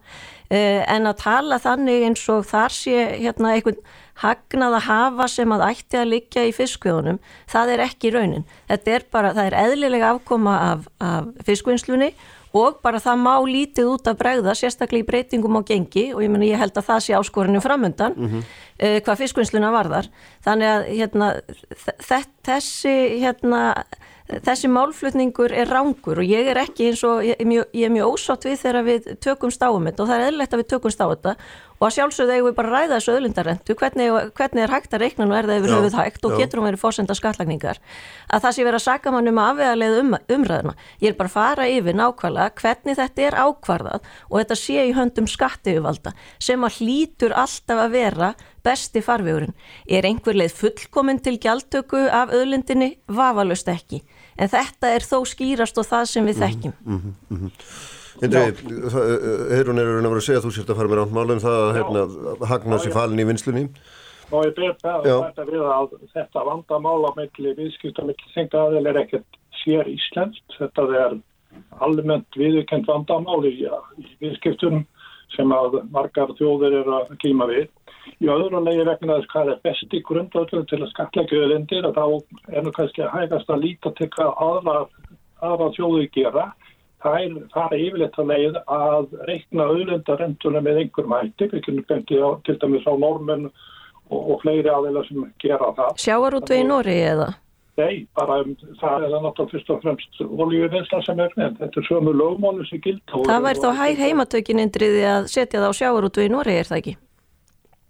eh, 0.49 0.85
en 0.87 1.11
að 1.11 1.21
tala 1.25 1.59
þannig 1.59 2.07
eins 2.07 2.25
og 2.33 2.47
þar 2.47 2.73
sé 2.73 2.97
hérna 3.19 3.57
einhvern 3.57 3.83
hagnað 4.23 4.79
að 4.79 4.87
hafa 4.87 5.29
sem 5.29 5.53
að 5.53 5.67
ætti 5.67 5.99
að 6.01 6.11
liggja 6.15 6.47
í 6.47 6.55
fiskviðunum, 6.57 7.19
það 7.51 7.73
er 7.75 7.85
ekki 7.85 8.15
raunin. 8.15 8.47
Þetta 8.71 8.95
er 8.95 9.05
bara, 9.13 9.35
það 9.37 9.51
er 9.51 9.59
eðlilega 9.67 10.15
afkoma 10.15 10.57
af, 10.71 10.89
af 11.01 11.29
fiskvinnslunni 11.45 12.15
og 12.53 12.81
bara 12.83 13.01
það 13.03 13.23
má 13.25 13.35
lítið 13.47 13.91
út 13.95 14.09
af 14.11 14.19
bregða 14.19 14.55
sérstaklega 14.55 15.05
í 15.05 15.09
breytingum 15.09 15.59
á 15.59 15.63
gengi 15.67 16.13
og 16.15 16.23
ég, 16.25 16.31
meni, 16.31 16.51
ég 16.53 16.61
held 16.61 16.77
að 16.77 16.89
það 16.91 17.05
sé 17.05 17.17
áskorinu 17.19 17.61
framöndan 17.61 18.15
mm 18.17 18.27
-hmm. 18.27 18.43
uh, 18.83 18.99
hvað 19.01 19.21
fiskvinnsluna 19.23 19.71
varðar 19.73 20.11
þannig 20.45 20.69
að 20.69 20.83
hérna, 20.99 21.33
þessi 22.47 22.97
hérna 23.21 23.63
þessi 24.27 24.69
málflutningur 24.73 25.53
er 25.55 25.71
rángur 25.71 26.19
og 26.19 26.27
ég 26.27 26.49
er 26.51 26.59
ekki 26.59 26.91
eins 26.91 27.03
og 27.07 27.23
ég 27.25 27.39
er 27.39 27.47
mjög, 27.47 27.77
mjög 27.95 28.15
ósátt 28.17 28.47
við 28.49 28.59
þegar 28.65 28.87
við 28.87 29.09
tökumst 29.23 29.63
á 29.63 29.71
um 29.71 29.87
þetta 29.87 30.03
og 30.03 30.09
það 30.11 30.17
er 30.17 30.27
eðlilegt 30.27 30.57
að 30.57 30.63
við 30.63 30.71
tökumst 30.73 31.03
á 31.03 31.07
þetta 31.13 31.35
og 31.81 31.93
sjálfsögðu 31.93 32.37
eigum 32.37 32.49
við 32.51 32.57
bara 32.57 32.71
að 32.71 32.77
ræða 32.77 32.97
þessu 32.97 33.15
öðlindarentu 33.17 33.77
hvernig, 33.77 34.11
hvernig 34.39 34.65
er 34.65 34.73
hægt 34.73 34.97
að 34.97 35.05
reikna 35.05 35.27
og 35.27 35.37
er 35.37 35.49
það 35.51 35.61
yfir 35.61 35.75
höfuð 35.77 35.99
hægt 36.01 36.27
og 36.27 36.37
getur 36.41 36.61
hún 36.61 36.69
verið 36.71 36.83
fórsenda 36.83 37.17
skattlagningar 37.19 37.81
að 38.27 38.45
það 38.47 38.57
sé 38.57 38.67
verið 38.67 38.81
að 38.81 38.87
saka 38.87 39.15
mann 39.15 39.31
um 39.31 39.41
að 39.43 39.51
afvegarlega 39.53 40.03
um, 40.03 40.17
umræðuna. 40.37 40.75
Ég 41.03 41.13
er 41.13 41.19
bara 41.21 41.31
að 41.33 41.37
fara 41.37 41.69
yfir 41.71 41.99
nákvæmlega 42.01 42.57
hvernig 42.63 42.99
þetta 43.01 43.27
er 43.27 43.39
ákvarðað 43.45 44.11
og 44.31 44.37
þetta 44.41 44.59
sé 44.63 44.87
í 44.87 44.95
höndum 44.97 45.31
skattiðuvalda 45.31 46.15
sem 46.39 46.67
að 46.67 46.81
hlýtur 46.81 47.37
alltaf 47.37 47.83
að 47.87 47.97
vera 47.97 48.35
besti 48.67 49.03
farvegurinn. 49.05 49.55
Er 49.87 50.09
einhver 50.09 50.35
leið 50.35 50.57
fullkominn 50.59 51.21
til 51.23 51.37
gjaldtöku 51.39 52.09
af 52.11 52.33
öðlindinni? 52.35 52.97
Vafalust 53.07 53.69
ekki 53.71 54.03
en 54.37 54.51
þetta 54.53 54.95
er 54.95 55.07
þó 55.07 55.21
skýrast 55.29 55.79
og 55.81 55.89
það 55.89 56.09
sem 56.11 56.27
við 56.27 56.37
mhm, 56.37 56.43
þekkjum 56.45 56.75
mm 56.81 56.99
-hmm, 56.99 57.15
mm 57.29 57.39
-hmm. 57.39 57.96
Heirun 58.23 59.81
er 59.83 59.91
að 59.91 60.09
vera 60.09 60.17
að 60.17 60.25
segja 60.25 60.41
að 60.41 60.47
þú 60.47 60.53
sért 60.57 60.73
að 60.73 60.79
fara 60.81 60.91
með 60.93 61.01
rántmálum 61.03 61.41
það 61.43 61.61
að 61.63 61.77
hérna, 61.77 62.05
hagna 62.53 62.79
sér 62.81 62.95
falin 62.97 63.23
í 63.23 63.29
vinslunni 63.29 63.65
og 64.35 64.43
ég 64.43 64.55
ber 64.57 64.75
þetta 64.83 65.45
við 65.47 65.65
að 65.71 65.93
þetta 66.15 66.45
vandamála 66.49 67.13
melli 67.15 67.53
viðskipta 67.59 68.05
melli 68.07 68.33
þengta 68.35 68.65
aðeil 68.65 68.89
er 68.91 69.01
ekkert 69.05 69.39
sér 69.63 69.89
íslenskt. 69.91 70.59
Þetta 70.59 70.87
er 71.01 71.17
almennt 71.85 72.39
viðkend 72.39 72.89
vandamáli 72.91 73.53
í 73.63 73.71
viðskiptunum 74.23 74.85
sem 75.35 75.53
að 75.53 75.81
margar 75.95 76.33
þjóðir 76.39 76.81
eru 76.83 76.95
að 77.01 77.15
klíma 77.23 77.49
við. 77.51 77.69
Í 78.23 78.29
öðru 78.31 78.63
legi 78.63 78.85
vegna 78.87 79.19
þess 79.19 79.31
hvað 79.33 79.53
er 79.53 79.63
besti 79.67 80.03
grundvöldur 80.07 80.67
til 80.71 80.81
að 80.83 80.93
skatleggja 80.93 81.43
öðlindir 81.45 81.89
að 81.89 81.99
þá 81.99 82.07
er 82.55 82.65
nú 82.65 82.73
kannski 82.77 83.03
að 83.03 83.15
hægast 83.17 83.51
að 83.51 83.65
líta 83.65 83.93
til 83.99 84.09
hvað 84.15 84.31
aðra, 84.47 84.77
aðra 85.43 85.73
þjóðu 85.75 86.07
gera. 86.15 86.47
Það 87.05 87.41
það 87.53 87.73
er 87.77 87.83
yfirleitt 87.87 88.21
að 88.21 88.31
leið 88.33 88.61
að 88.73 89.09
reikna 89.29 89.67
öðlindarenduna 89.73 90.63
með 90.65 90.83
einhverjum 90.83 91.17
hætti, 91.17 91.49
við 91.53 91.65
kunum 91.67 91.89
bendið 91.91 92.25
á 92.25 92.31
til 92.47 92.57
dæmis 92.63 92.87
á 92.89 92.95
normen 92.97 93.49
og, 93.49 94.21
og 94.21 94.39
fleiri 94.43 94.73
aðeila 94.73 95.05
sem 95.09 95.27
gera 95.43 95.73
það. 95.77 95.99
Sjáar 96.03 96.39
út 96.39 96.53
við 96.53 96.63
í 96.63 96.69
Nóri 96.71 96.97
eða? 97.05 97.29
Nei, 97.77 98.07
bara 98.17 98.39
um, 98.41 98.55
það 98.81 99.05
er 99.05 99.15
náttúrulega 99.21 99.53
fyrst 99.53 99.73
og 99.75 99.83
fremst 99.83 100.21
olíuvinsla 100.25 101.03
sem 101.05 101.19
er 101.21 101.35
nefn, 101.37 101.59
þetta 101.61 101.83
er 101.83 101.89
sömu 101.91 102.15
lögmáli 102.17 102.65
sem 102.71 102.81
gild. 102.85 103.03
Það 103.13 103.43
væri 103.45 103.65
þá 103.67 103.71
hæg 103.83 104.01
heimatökinindriði 104.01 105.03
að 105.13 105.29
setja 105.35 105.61
það 105.61 105.69
á 105.69 105.79
sjáar 105.83 106.09
út 106.09 106.17
við 106.17 106.31
í 106.31 106.33
Nóri, 106.33 106.57
er 106.57 106.71
það 106.71 106.81
ekki? 106.81 106.95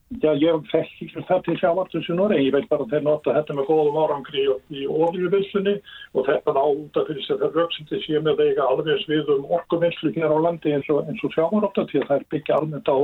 Já, 0.07 0.31
ég 0.39 0.69
ekki 0.79 1.09
það 1.27 1.41
til 1.43 1.55
sjávartus 1.59 2.07
í 2.07 2.15
Noregi, 2.15 2.45
ég 2.47 2.53
veit 2.55 2.69
bara 2.71 2.85
að 2.85 2.93
þeir 2.95 3.03
nota 3.03 3.33
þetta 3.35 3.57
með 3.59 3.65
góðum 3.67 3.97
árangri 3.99 4.45
í 4.71 4.85
ofjúvilsunni 4.87 5.73
og 6.15 6.29
þetta 6.29 6.55
á 6.55 6.67
út 6.71 7.01
af 7.01 7.09
því 7.09 7.25
að 7.25 7.41
það 7.41 7.59
rauksindi 7.59 7.99
sé 8.05 8.21
með 8.23 8.43
eiga 8.45 8.69
alveg 8.71 9.03
svið 9.03 9.33
um 9.35 9.49
orkuvilsu 9.59 10.13
hér 10.15 10.31
á 10.31 10.39
landi 10.45 10.77
eins 10.77 10.93
og, 10.95 11.11
og 11.11 11.35
sjávaróta 11.35 11.89
til 11.91 12.05
að 12.05 12.07
það 12.13 12.21
er 12.21 12.29
byggja 12.37 12.61
almennt 12.61 12.93
á 12.95 12.99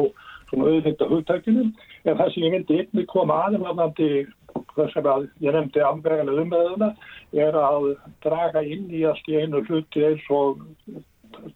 svona 0.52 0.70
auðvita 0.70 1.10
hugtækinu. 1.10 1.66
En 2.06 2.20
það 2.20 2.32
sem 2.36 2.46
ég 2.46 2.54
myndi 2.54 2.78
einnig 2.84 3.10
koma 3.10 3.42
aðeins 3.48 4.30
þess 4.76 4.98
að 5.02 5.26
ég 5.42 5.56
nefndi 5.56 5.82
afvegalega 5.82 6.44
umræðuna 6.46 6.90
er 7.34 7.56
að 7.58 7.88
draga 8.24 8.62
inn 8.62 8.86
í 8.92 9.02
allt 9.08 9.26
í 9.26 9.40
einu 9.42 9.62
hluti 9.66 10.06
eins 10.06 10.30
og 10.30 10.62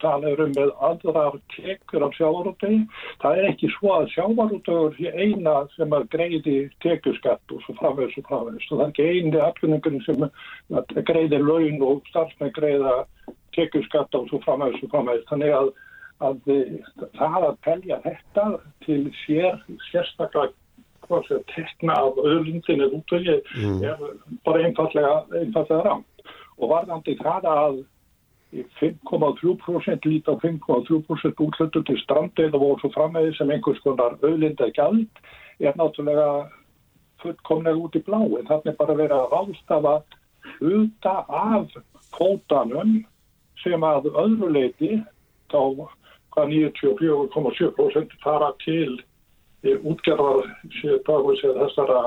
talað 0.03 0.43
um 0.45 0.53
með 0.57 0.73
aðrar 0.89 1.39
tekur 1.55 2.07
af 2.07 2.17
sjávarútegi. 2.17 2.83
Það 3.23 3.41
er 3.41 3.49
ekki 3.51 3.71
svo 3.77 3.95
að 3.97 4.11
sjávarútegur 4.15 4.99
er 5.01 5.19
eina 5.23 5.57
sem 5.77 5.97
að 5.97 6.09
greiði 6.15 6.57
tekurskatt 6.85 7.55
og 7.55 7.65
svo 7.65 7.77
framvegs 7.81 8.19
og 8.21 8.29
framvegs. 8.31 8.69
Það 8.71 8.85
er 8.85 8.93
ekki 8.93 9.09
eini 9.09 9.43
afgjörningun 9.47 10.05
sem 10.07 10.29
greiði 11.11 11.43
laun 11.43 11.83
og 11.87 12.05
starfsmenn 12.11 12.55
greiða 12.57 12.99
tekurskatt 13.57 14.15
og 14.19 14.29
svo 14.31 14.43
framvegs 14.45 14.85
og 14.85 14.93
framvegs. 14.95 15.27
Þannig 15.31 15.57
að, 15.61 15.73
að 16.27 16.53
það 17.19 17.41
að 17.51 17.59
telja 17.69 18.03
þetta 18.05 18.47
til 18.87 19.03
sér, 19.25 19.61
sérstaklega 19.91 20.53
tekna 21.55 21.95
af 22.03 22.17
öðlundinu 22.19 22.89
mm. 22.91 23.83
er 23.85 24.01
bara 24.45 24.65
einfallega, 24.67 25.23
einfallega 25.39 25.83
rámt 25.85 26.17
og 26.57 26.73
varðandi 26.73 27.17
það 27.21 27.47
að 27.51 27.77
5,3% 28.81 30.07
líta 30.09 30.37
5,3% 30.43 31.43
útlötu 31.47 31.83
til 31.87 31.99
strandeið 32.03 32.57
og 32.59 32.81
svo 32.81 32.93
frammeði 32.95 33.35
sem 33.37 33.51
einhvers 33.51 33.83
konar 33.85 34.17
auðlinda 34.23 34.71
gjald 34.77 35.21
er 35.61 35.77
náttúrulega 35.79 36.47
fullkomlega 37.23 37.83
út 37.83 37.99
í 37.99 38.03
blá. 38.07 38.21
En 38.21 38.49
þannig 38.49 38.79
bara 38.79 38.97
verið 38.99 39.17
að 39.19 39.35
ráðstafa 39.35 39.95
hluta 40.59 41.17
af 41.29 41.77
kótanum 42.17 42.99
sem 43.63 43.85
að 43.85 44.11
öðru 44.13 44.53
leiti 44.53 45.01
þá 45.53 45.61
hvað 46.37 46.53
94,7% 46.53 48.17
fara 48.23 48.53
til 48.65 49.01
útgerðar 49.65 50.47
þessara 51.07 52.03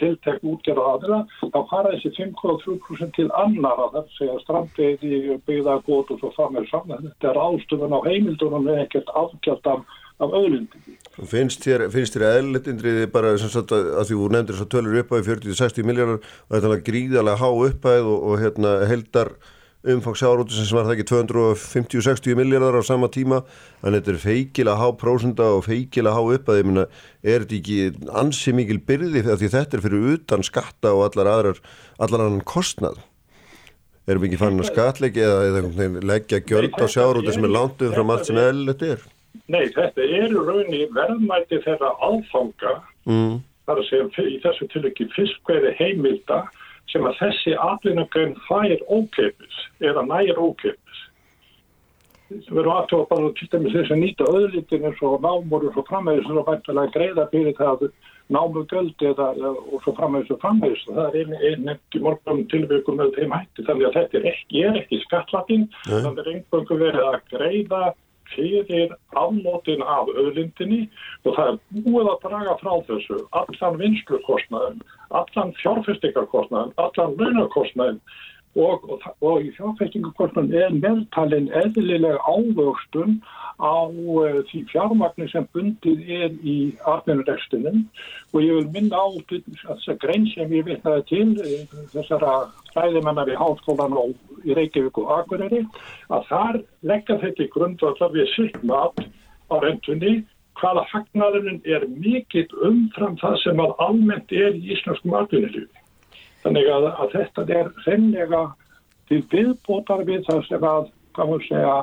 tiltekn 0.00 0.52
útgerða 0.54 0.86
aðra, 0.94 1.18
þá 1.40 1.58
fara 1.70 1.92
þessi 1.94 2.12
5,3% 2.18 3.14
til 3.16 3.28
annara, 3.40 3.90
það 3.94 4.12
segja 4.18 4.38
strandveiði, 4.44 5.38
byggðagót 5.48 6.12
og 6.14 6.22
svo 6.22 6.32
frammeður 6.36 6.70
saman. 6.70 7.10
Þetta 7.10 7.30
er 7.32 7.42
ástöfun 7.44 7.96
á 7.96 8.00
heimildunum 8.08 8.68
með 8.68 8.80
ekkert 8.84 9.12
afgjald 9.14 9.70
af, 9.72 9.96
af 10.24 10.36
öðlindi. 10.40 10.96
Finnst 11.30 11.66
þér, 11.66 11.88
þér 11.94 12.28
eðlitindriði 12.30 13.10
bara 13.14 13.34
sagt 13.38 13.74
að, 13.74 13.90
að 14.00 14.08
því 14.10 14.20
þú 14.20 14.30
nefndir 14.34 14.58
þess 14.58 14.66
að 14.66 14.72
tölur 14.74 15.02
uppæði 15.02 15.28
40-60 15.30 15.90
miljardar 15.90 16.22
og 16.22 16.56
þetta 16.56 16.72
er 16.74 16.86
gríðarlega 16.88 17.42
há 17.42 17.50
uppæð 17.68 18.08
og, 18.10 18.24
og 18.30 18.40
hérna 18.42 18.78
heldar 18.90 19.36
umfang 19.84 20.16
sjárótu 20.16 20.56
sem 20.56 20.76
var 20.78 20.86
það 20.88 20.94
ekki 20.94 21.06
250-60 21.10 22.38
miljardar 22.38 22.78
á 22.80 22.82
sama 22.86 23.10
tíma 23.12 23.42
að 23.84 23.98
þetta 23.98 24.12
er 24.14 24.20
feikilega 24.22 24.80
há 24.80 24.88
prósunda 24.96 25.48
og 25.58 25.66
feikilega 25.66 26.16
há 26.16 26.22
upp 26.36 26.48
að 26.48 26.60
ég 26.60 26.68
minna 26.68 26.84
er 27.20 27.44
þetta 27.44 27.58
ekki 27.58 28.08
ansi 28.22 28.54
mikil 28.56 28.78
byrði 28.88 29.24
því 29.26 29.50
þetta 29.52 29.76
er 29.76 29.84
fyrir 29.84 30.06
utan 30.14 30.46
skatta 30.46 30.94
og 30.96 31.04
allar 31.10 31.32
aðrar 31.34 31.60
allar 31.98 32.24
annan 32.24 32.46
kostnað? 32.48 33.02
Erum 34.08 34.24
við 34.24 34.32
ekki 34.32 34.40
fannin 34.40 34.64
að 34.64 34.70
skatleiki 34.72 35.24
eða, 35.24 35.44
eða 35.48 36.04
leggja 36.04 36.40
gjöld 36.44 36.80
á 36.80 36.86
sjárótu 36.88 37.32
sem 37.32 37.44
er 37.44 37.52
langt 37.52 37.84
um 37.84 37.92
fram 37.92 38.12
allt 38.12 38.28
sem 38.28 38.40
eðlilegt 38.40 38.84
er? 38.88 39.04
Nei, 39.52 39.64
þetta 39.76 40.04
eru 40.24 40.44
raunni 40.48 40.84
verðmæti 40.96 41.60
þeirra 41.64 41.92
alfanga 42.04 42.78
mm. 43.04 43.40
þar 43.68 43.80
að 43.80 43.88
segja 43.90 44.28
í 44.32 44.36
þessu 44.44 44.68
tilöki 44.72 45.08
fiskveiði 45.12 45.72
heimilda 45.80 46.44
sem 46.92 47.06
að 47.08 47.18
þessi 47.22 47.56
atvinnugrein 47.60 48.34
fær 48.48 48.80
ókeipis 48.88 49.60
eða 49.82 50.04
nær 50.08 50.40
ókeipis. 50.40 51.02
Það 52.34 52.56
verður 52.56 52.72
aðtóða 52.74 53.08
bara 53.10 53.30
til 53.38 53.48
dæmis 53.52 53.74
þess 53.76 53.92
að 53.94 54.00
nýta 54.00 54.28
öðlitin 54.32 54.86
eins 54.88 55.02
og 55.04 55.20
námur 55.22 55.68
og 55.68 55.74
svo 55.74 55.84
framhæðis 55.90 56.30
og 56.32 56.46
bæntilega 56.48 56.94
greiða 56.94 57.26
fyrir 57.32 57.56
það 57.58 57.84
námu 58.32 58.62
göldi 58.70 59.10
eða 59.10 59.28
og 59.52 59.82
svo 59.84 59.92
framhæðis 59.98 60.32
og 60.32 60.40
framhæðis. 60.42 60.86
Það 60.88 61.18
er 61.20 61.60
nefnt 61.66 61.98
í 61.98 62.02
morgunum 62.06 62.46
tilbyggum 62.52 62.98
með 63.00 63.12
þeim 63.18 63.36
hætti 63.36 63.66
þannig 63.68 63.90
að 63.90 63.98
þetta 63.98 64.18
er 64.20 64.30
ekki, 64.32 64.62
er 64.64 64.80
ekki 64.80 65.02
skattlapin, 65.04 65.68
þannig 65.84 66.24
að 66.24 66.32
einhverjum 66.32 66.82
verið 66.86 67.10
að 67.10 67.20
greiða 67.34 67.82
fyrir 68.34 68.94
afnótin 69.18 69.82
af 69.82 70.10
öðlindinni 70.12 70.84
og 71.24 71.36
það 71.38 71.50
er 71.52 71.58
búið 71.86 72.10
að 72.12 72.22
draga 72.26 72.58
frá 72.60 72.72
þessu 72.90 73.18
allan 73.40 73.80
vinslukostnaðin, 73.80 74.84
allan 75.10 75.54
fjárfestingarkostnaðin, 75.62 76.76
allan 76.84 77.18
launakostnaðin 77.20 78.00
og, 78.54 78.84
og, 78.90 79.06
og 79.20 79.42
í 79.42 79.50
fjárfestingarkostnaðin 79.56 80.54
er 80.60 80.76
meðtalinn 80.78 81.50
eðlilega 81.62 82.20
ávöxtun 82.22 83.18
á 83.58 83.86
uh, 83.86 84.42
því 84.50 84.60
fjármagnir 84.70 85.30
sem 85.30 85.46
bundið 85.54 86.10
er 86.10 86.36
í 86.42 86.56
arfinu 86.90 87.24
og 87.24 88.38
ég 88.42 88.54
vil 88.58 88.70
minna 88.74 88.98
á 88.98 89.08
þess 89.30 89.88
að 89.90 90.00
grein 90.02 90.26
sem 90.32 90.52
ég 90.54 90.66
vitnaði 90.66 91.06
til 91.10 91.28
uh, 91.38 91.82
þessara 91.94 92.36
fræðimennar 92.74 93.30
í 93.30 93.38
háskólan 93.38 93.98
og 93.98 94.14
í 94.44 94.54
Reykjavík 94.54 94.98
og 94.98 95.12
Akureyri 95.18 95.64
að 96.10 96.30
þar 96.30 96.60
leggja 96.82 97.18
þetta 97.22 97.46
í 97.46 97.52
grundvallar 97.54 98.14
við 98.14 98.30
sitt 98.34 98.62
mat 98.66 98.98
á 99.50 99.54
rentunni 99.62 100.22
hvaða 100.60 100.84
hagnaðurinn 100.90 101.62
er 101.66 101.86
mikill 101.90 102.48
umfram 102.66 103.16
það 103.22 103.40
sem 103.42 103.62
að 103.62 103.74
almennt 103.86 104.34
er 104.34 104.54
í 104.54 104.74
íslenskum 104.74 105.16
atvinnilífi. 105.18 105.83
Þannig 106.44 106.68
að, 106.68 106.90
að 106.92 107.16
þetta 107.16 107.46
er 107.60 107.72
reynlega 107.86 108.44
til 109.08 109.22
viðbótar 109.32 110.04
við 110.08 110.22
það 110.28 110.44
sem 110.48 110.68
að, 110.68 110.92
hvað 111.16 111.32
maður 111.32 111.48
segja, 111.48 111.74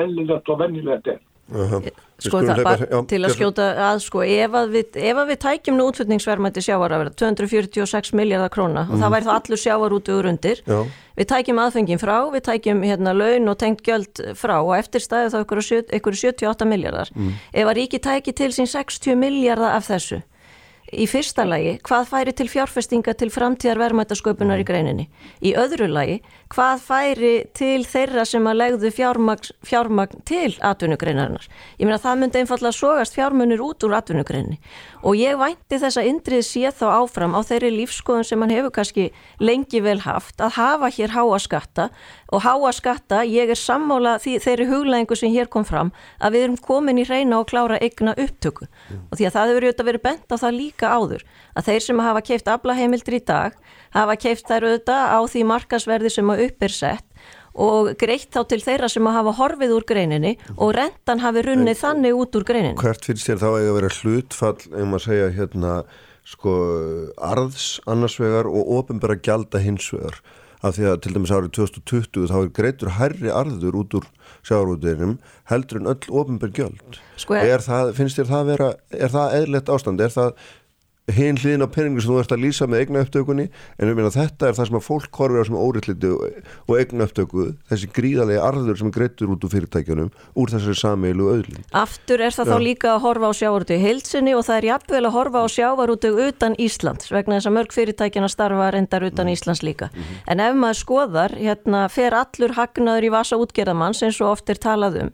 eðlilegt 0.00 0.50
og 0.50 0.60
vennilegt 0.62 1.14
er. 1.14 1.22
Uh 1.52 1.72
-huh. 1.72 1.92
Sko 2.24 2.40
það 2.40 2.62
bara 2.64 2.86
já, 2.86 2.98
til 3.10 3.18
að 3.26 3.32
skjóta 3.34 3.64
að 3.90 3.98
sko 4.00 4.22
ef 4.22 4.54
að 4.56 4.70
við, 4.72 4.96
ef 4.96 5.18
að 5.18 5.30
við 5.32 5.38
tækjum 5.42 5.76
nú 5.76 5.86
útflutningsverðmætti 5.90 6.62
sjávar 6.62 6.94
að 6.94 7.02
vera 7.02 7.12
246 7.20 8.12
miljardar 8.16 8.52
króna 8.54 8.84
mm. 8.84 8.92
og 8.92 8.96
það 8.96 9.04
mhm. 9.08 9.14
væri 9.14 9.26
þá 9.26 9.32
allur 9.34 9.60
sjávar 9.60 9.96
út 9.96 10.08
og 10.08 10.28
undir 10.30 10.62
já. 10.64 10.78
við 11.18 11.28
tækjum 11.32 11.60
aðfengin 11.64 12.00
frá, 12.00 12.16
við 12.32 12.44
tækjum 12.48 12.82
hérna 12.86 13.12
laun 13.12 13.48
og 13.50 13.58
tengt 13.58 13.82
gjöld 13.84 14.22
frá 14.38 14.56
og 14.62 14.72
eftir 14.78 15.04
staði 15.04 15.34
þá 15.34 15.38
ykkur 15.98 16.16
78 16.16 16.70
miljardar 16.70 17.10
mm. 17.12 17.34
ef 17.52 17.66
að 17.66 17.76
ríki 17.80 18.00
tæki 18.00 18.32
til 18.32 18.52
sín 18.54 18.70
60 18.70 19.18
miljardar 19.18 19.74
af 19.74 19.90
þessu 19.90 20.22
í 21.00 21.06
fyrsta 21.10 21.44
lagi, 21.48 21.74
hvað 21.86 22.08
færi 22.10 22.32
til 22.36 22.46
fjárfestinga 22.50 23.14
til 23.18 23.30
framtíðar 23.32 23.80
verðmættasköpunar 23.82 24.62
í 24.62 24.66
greininni? 24.68 25.06
Í 25.44 25.54
öðru 25.58 25.88
lagi, 25.90 26.20
hvað 26.54 26.82
færi 26.84 27.32
til 27.56 27.84
þeirra 27.88 28.24
sem 28.28 28.46
að 28.46 28.58
legðu 28.60 28.92
fjármagn, 28.94 29.50
fjármagn 29.66 30.22
til 30.28 30.52
atvinnugreinarinnar? 30.64 31.48
Ég 31.80 31.88
meina 31.88 32.00
það 32.02 32.20
myndi 32.22 32.42
einfallega 32.42 32.76
sogast 32.76 33.16
fjármunir 33.18 33.62
út 33.64 33.86
úr 33.86 33.96
atvinnugreininni 33.98 34.60
og 35.04 35.18
ég 35.20 35.36
vænti 35.40 35.80
þess 35.82 36.00
að 36.00 36.10
Indrið 36.12 36.44
sé 36.48 36.70
þá 36.72 36.86
áfram 37.02 37.36
á 37.36 37.40
þeirri 37.44 37.72
lífskoðun 37.74 38.28
sem 38.28 38.40
hann 38.40 38.54
hefur 38.54 38.74
kannski 38.78 39.10
lengi 39.42 39.82
vel 39.84 39.98
haft 40.06 40.40
að 40.40 40.56
hafa 40.58 40.92
hér 40.94 41.12
háa 41.16 41.40
skatta 41.42 41.90
og 42.34 42.42
háa 42.42 42.72
skatta, 42.74 43.22
ég 43.28 43.52
er 43.52 43.58
sammála 43.58 44.16
því, 44.22 44.36
þeirri 44.42 44.66
huglæðingu 44.70 45.18
sem 45.18 45.32
hér 45.34 45.50
kom 45.52 45.66
fram 45.68 45.92
að 46.18 46.36
við 46.36 46.46
erum 46.48 46.58
komin 46.64 46.98
í 46.98 47.06
reyna 47.06 47.38
og 47.40 47.48
klára 47.52 47.78
eigna 47.78 48.16
upptöku 48.18 48.66
mm. 48.66 49.06
og 49.10 49.20
því 49.20 49.28
að 49.28 49.36
það 49.36 49.52
hefur 49.52 49.68
auðvitað 49.68 49.90
verið 49.90 50.04
bent 50.08 50.34
á 50.34 50.36
það 50.42 50.58
líka 50.58 50.90
áður 50.90 51.24
að 51.54 51.70
þeir 51.70 51.86
sem 51.86 52.04
hafa 52.08 52.24
keift 52.30 52.50
aflaheimildir 52.50 53.18
í 53.18 53.24
dag 53.30 53.56
hafa 53.94 54.18
keift 54.26 54.50
þær 54.50 54.68
auðvitað 54.68 55.14
á 55.14 55.18
því 55.30 55.46
markasverði 55.52 56.14
sem 56.16 56.34
að 56.34 56.46
upp 56.48 56.68
er 56.68 56.76
sett 56.82 57.08
og 57.54 57.92
greitt 57.98 58.32
þá 58.34 58.40
til 58.50 58.60
þeirra 58.64 58.88
sem 58.90 59.06
að 59.06 59.18
hafa 59.20 59.34
horfið 59.38 59.76
úr 59.76 59.86
greininni 59.86 60.34
og 60.56 60.74
rentan 60.74 61.22
hafi 61.22 61.44
runnið 61.46 61.76
en, 61.76 61.80
þannig 61.80 62.18
út 62.18 62.34
úr 62.34 62.46
greininni. 62.48 62.78
Hvert 62.80 63.06
finnst 63.06 63.30
þér 63.30 63.42
þá 63.44 63.48
að 63.52 63.68
vera 63.76 63.90
hlutfall, 64.00 64.56
ef 64.58 64.88
maður 64.90 65.04
segja 65.06 65.28
hérna, 65.36 65.74
sko, 66.26 66.54
arðs 67.30 67.68
annarsvegar 67.90 68.50
og 68.50 68.72
ofinbæra 68.80 69.20
gjalda 69.22 69.62
hinsvegar 69.62 70.18
af 70.64 70.76
því 70.78 70.86
að 70.90 70.98
til 71.04 71.14
dæmis 71.14 71.32
árið 71.34 71.52
2020 71.58 72.28
þá 72.30 72.36
er 72.40 72.50
greitur 72.56 72.92
herri 72.98 73.32
arður 73.32 73.78
út 73.82 73.96
úr 73.98 74.06
sjáurútiðinum 74.48 75.16
heldur 75.50 75.80
en 75.82 75.90
öll 75.92 76.18
ofinbær 76.22 76.52
gjöld. 76.56 77.00
Sko, 77.20 77.36
er 77.36 77.64
það, 77.64 77.92
finnst 77.98 78.20
þér 78.20 78.30
það 78.30 78.52
vera, 78.52 78.70
er 78.96 79.12
það 79.12 79.36
eðlert 79.40 79.72
ástand, 79.74 80.04
er 80.04 80.14
það 80.14 80.46
hinn 81.12 81.36
hlýðin 81.36 81.64
á 81.64 81.68
peningu 81.68 82.00
sem 82.00 82.08
þú 82.08 82.20
ert 82.22 82.32
að 82.32 82.42
lýsa 82.46 82.66
með 82.70 82.80
eigna 82.80 83.02
upptökunni 83.04 83.44
en 83.50 83.88
við 83.90 83.98
minna 83.98 84.12
þetta 84.14 84.48
er 84.48 84.56
það 84.56 84.68
sem 84.70 84.78
að 84.78 84.86
fólk 84.86 85.18
horfir 85.20 85.44
á 85.44 85.48
sem 85.48 85.58
óriðliti 85.60 86.12
og 86.14 86.72
eigna 86.78 87.04
upptöku 87.04 87.44
þessi 87.68 87.90
gríðarlega 87.92 88.46
arður 88.48 88.80
sem 88.80 88.92
greitur 88.94 89.34
út 89.34 89.44
úr 89.44 89.52
fyrirtækjunum 89.52 90.08
úr 90.40 90.54
þessari 90.54 90.78
sameilu 90.80 91.28
öðlin. 91.34 91.68
Aftur 91.76 92.24
er 92.24 92.32
það 92.32 92.48
Já. 92.48 92.52
þá 92.54 92.64
líka 92.64 92.90
að 92.94 93.04
horfa 93.04 93.28
á 93.28 93.32
sjávarútu 93.36 93.80
heilsinni 93.84 94.32
og 94.32 94.46
það 94.48 94.56
er 94.56 94.68
jafnvel 94.70 95.04
að 95.04 95.16
horfa 95.18 95.44
á 95.44 95.46
sjávarútu 95.58 96.14
utan 96.24 96.56
Íslands 96.56 97.12
vegna 97.12 97.36
þess 97.36 97.52
að 97.52 97.56
mörg 97.58 97.76
fyrirtækjana 97.76 98.32
starfa 98.32 98.72
reyndar 98.72 99.04
utan 99.04 99.28
mm. 99.28 99.36
Íslands 99.36 99.64
líka. 99.66 99.92
Mm 99.92 100.00
-hmm. 100.00 100.24
En 100.32 100.40
ef 100.40 100.54
maður 100.56 100.80
skoðar, 100.80 101.36
hérna 101.36 101.88
fer 101.92 102.16
allur 102.16 102.56
hagnaður 102.56 103.04
í 103.04 103.12
vasa 103.12 103.36
útgerðamanns 103.36 104.02
eins 104.02 104.20
og 104.24 104.32
oft 104.32 104.48
er 104.48 104.56
talað 104.56 105.02
um 105.04 105.10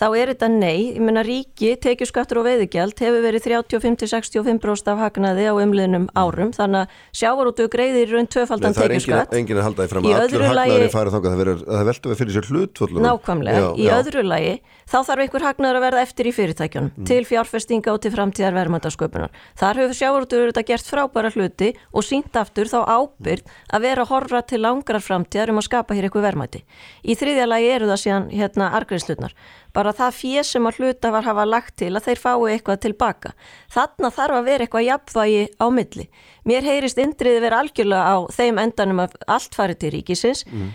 þá 0.00 0.06
er 0.16 0.30
þetta 0.32 0.48
nei, 0.48 0.78
ég 0.94 1.02
menna 1.04 1.22
ríki, 1.26 1.74
tekjuskattur 1.84 2.40
og 2.40 2.46
veiðigjald 2.48 2.96
hefur 3.04 3.24
verið 3.24 3.44
35-65% 3.50 4.90
af 4.94 5.02
hagnaði 5.04 5.44
á 5.52 5.54
umliðnum 5.60 6.06
árum, 6.16 6.54
þannig 6.56 6.86
að 6.86 6.94
sjávarútu 7.20 7.68
greiðir 7.72 8.14
raun 8.14 8.30
tvöfaldan 8.32 8.76
tekjuskatt. 8.76 9.28
Það 9.28 9.36
er 9.36 9.42
enginn 9.42 9.60
að 9.60 9.66
halda 9.68 9.84
því 9.84 9.92
fram 9.92 10.08
að 10.08 10.18
allur 10.24 10.46
hagnaði 10.48 10.90
farið 10.94 11.16
þáka, 11.16 11.34
það, 11.34 11.52
það 11.66 11.90
veldur 11.90 12.14
við 12.14 12.22
fyrir 12.22 12.36
sér 12.38 12.50
hlut. 12.50 12.84
Nákvæmlega, 13.10 13.60
já, 13.60 13.68
í 13.76 13.88
já. 13.90 13.94
öðru 14.00 14.24
lagi, 14.24 14.54
þá 14.90 14.98
þarf 15.06 15.24
einhver 15.24 15.46
hagnaður 15.46 15.78
að 15.78 15.84
verða 15.86 16.02
eftir 16.04 16.28
í 16.28 16.34
fyrirtækjunum, 16.34 16.90
mm. 16.90 17.06
til 17.10 17.20
fjárfestinga 17.28 17.94
og 17.94 18.02
til 18.02 18.12
framtíðar 18.14 18.56
verðmöndasköpunar. 18.58 19.38
Þar 19.60 19.82
hefur 19.84 19.98
sjávarútu 20.00 20.40
verið 20.42 20.60
gert 20.70 20.90
frábæra 20.90 21.32
hluti 21.34 21.70
og 21.92 22.06
sínt 22.06 22.36
aftur 22.40 22.70
þá 22.70 22.80
ábyrð 22.90 23.54
að 23.70 23.86
vera 23.86 24.04
að 24.04 24.12
horfa 24.14 24.42
til 24.50 24.62
langrar 24.64 25.04
framtíðar 25.04 25.54
um 25.54 25.62
að 25.62 25.68
skapa 25.70 25.96
hér 25.96 26.08
eitthvað 26.08 26.28
verðmæti. 26.28 26.64
Í 27.06 27.16
þriðja 27.18 27.48
lagi 27.48 27.72
eru 27.76 27.90
það 27.90 28.02
síðan 28.04 28.30
hérna 28.34 28.72
argreifslutnar 28.80 29.36
bara 29.74 29.92
það 29.94 30.16
fér 30.18 30.46
sem 30.46 30.66
að 30.66 30.80
hluta 30.80 31.12
var 31.14 31.26
hafa 31.26 31.46
lagt 31.46 31.76
til 31.80 31.92
að 31.94 32.08
þeir 32.08 32.22
fái 32.24 32.34
eitthvað 32.54 32.82
tilbaka. 32.86 33.32
Þannig 33.70 34.16
þarf 34.16 34.38
að 34.38 34.48
vera 34.48 34.66
eitthvað 34.66 34.86
jafnvægi 34.88 35.44
á 35.62 35.66
milli. 35.74 36.06
Mér 36.48 36.66
heyrist 36.66 37.00
indriði 37.00 37.42
vera 37.44 37.60
algjörlega 37.62 38.14
á 38.14 38.16
þeim 38.34 38.60
endanum 38.62 39.04
að 39.04 39.18
allt 39.30 39.58
farið 39.58 39.82
til 39.82 39.92
ríkisins. 39.96 40.44
Mm. 40.50 40.72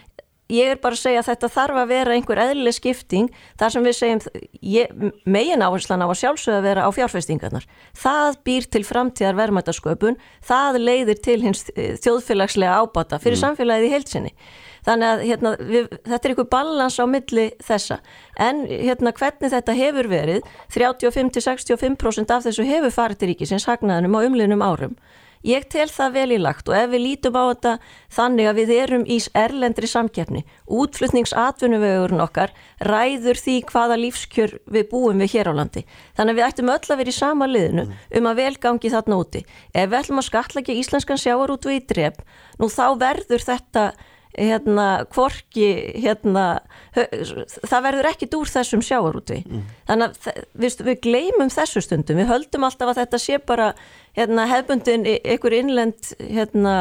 Ég 0.53 0.75
er 0.75 0.77
bara 0.77 0.93
að 0.93 1.01
segja 1.01 1.21
að 1.23 1.29
þetta 1.31 1.47
þarf 1.55 1.77
að 1.81 1.87
vera 1.89 2.13
einhver 2.13 2.41
eðlileg 2.43 2.75
skipting 2.77 3.31
þar 3.57 3.71
sem 3.73 3.87
við 3.87 3.95
segjum 3.97 5.07
megin 5.25 5.63
áherslan 5.65 6.03
á 6.05 6.07
að 6.07 6.19
sjálfsögða 6.19 6.59
vera 6.61 6.83
á 6.85 6.89
fjárfestingarnar. 6.93 7.65
Það 7.97 8.37
býr 8.45 8.67
til 8.69 8.83
framtíðar 8.85 9.39
verðmættasköpun, 9.39 10.19
það 10.45 10.79
leiðir 10.83 11.23
til 11.25 11.39
hins 11.41 11.65
eh, 11.73 11.97
þjóðfélagslega 11.97 12.77
ábata 12.77 13.17
fyrir 13.23 13.39
mm. 13.39 13.41
samfélagið 13.41 13.87
í 13.87 13.91
heilsinni. 13.95 14.33
Þannig 14.85 15.09
að 15.09 15.25
hérna, 15.25 15.55
við, 15.65 15.89
þetta 16.05 16.21
er 16.21 16.31
einhver 16.35 16.49
balans 16.53 16.99
á 17.01 17.05
milli 17.09 17.45
þessa. 17.65 17.99
En 18.37 18.63
hérna, 18.69 19.17
hvernig 19.17 19.53
þetta 19.55 19.77
hefur 19.81 20.09
verið, 20.13 20.49
35-65% 20.75 22.33
af 22.35 22.45
þessu 22.45 22.69
hefur 22.69 22.93
farið 22.93 23.23
til 23.23 23.31
ríkisins 23.33 23.65
hagnaðinum 23.65 24.17
á 24.21 24.25
umliðnum 24.29 24.65
árum. 24.65 24.99
Ég 25.45 25.67
tel 25.69 25.85
það 25.93 26.15
vel 26.15 26.29
í 26.33 26.37
lagt 26.41 26.69
og 26.71 26.73
ef 26.73 26.87
við 26.89 27.03
lítum 27.03 27.35
á 27.37 27.43
þetta 27.51 27.73
þannig 28.15 28.47
að 28.49 28.59
við 28.59 28.71
erum 28.75 29.03
í 29.05 29.17
erlendri 29.37 29.89
samkeppni, 29.91 30.41
útflutningsatvinnuvegurinn 30.65 32.23
okkar 32.23 32.53
ræður 32.81 33.37
því 33.37 33.57
hvaða 33.69 33.99
lífskjör 34.01 34.55
við 34.73 34.89
búum 34.89 35.21
við 35.21 35.35
hér 35.35 35.51
á 35.53 35.57
landi. 35.59 35.85
Þannig 36.17 36.33
að 36.33 36.39
við 36.39 36.47
ættum 36.47 36.73
öll 36.73 36.89
að 36.89 36.99
vera 37.03 37.13
í 37.13 37.19
sama 37.19 37.49
liðinu 37.51 37.85
um 37.93 38.31
að 38.31 38.41
velgangi 38.41 38.93
þarna 38.95 39.21
úti. 39.21 39.43
Ef 39.69 39.91
við 39.91 39.99
ætlum 39.99 40.23
að 40.23 40.29
skatlækja 40.31 40.79
íslenskan 40.81 41.21
sjáar 41.21 41.53
út 41.53 41.69
við 41.69 41.77
í 41.77 41.85
dref, 41.93 42.19
nú 42.57 42.71
þá 42.73 42.85
verður 43.05 43.45
þetta 43.45 43.85
hérna, 44.36 44.88
kvorki 45.11 45.67
hérna, 46.03 46.45
það 46.93 47.86
verður 47.88 48.09
ekkit 48.11 48.38
úr 48.38 48.51
þessum 48.51 48.83
sjáarúti 48.86 49.41
mm. 49.43 49.67
þannig 49.89 50.15
að 50.15 50.39
við, 50.53 50.79
við 50.89 50.97
gleymum 51.07 51.51
þessu 51.53 51.83
stundum, 51.86 52.19
við 52.19 52.31
höldum 52.31 52.67
alltaf 52.67 52.91
að 52.91 53.03
þetta 53.03 53.21
sé 53.21 53.39
bara 53.39 53.69
hérna, 54.17 54.47
hefbundin 54.51 55.07
ykkur 55.07 55.59
innlend 55.61 56.15
hérna 56.19 56.75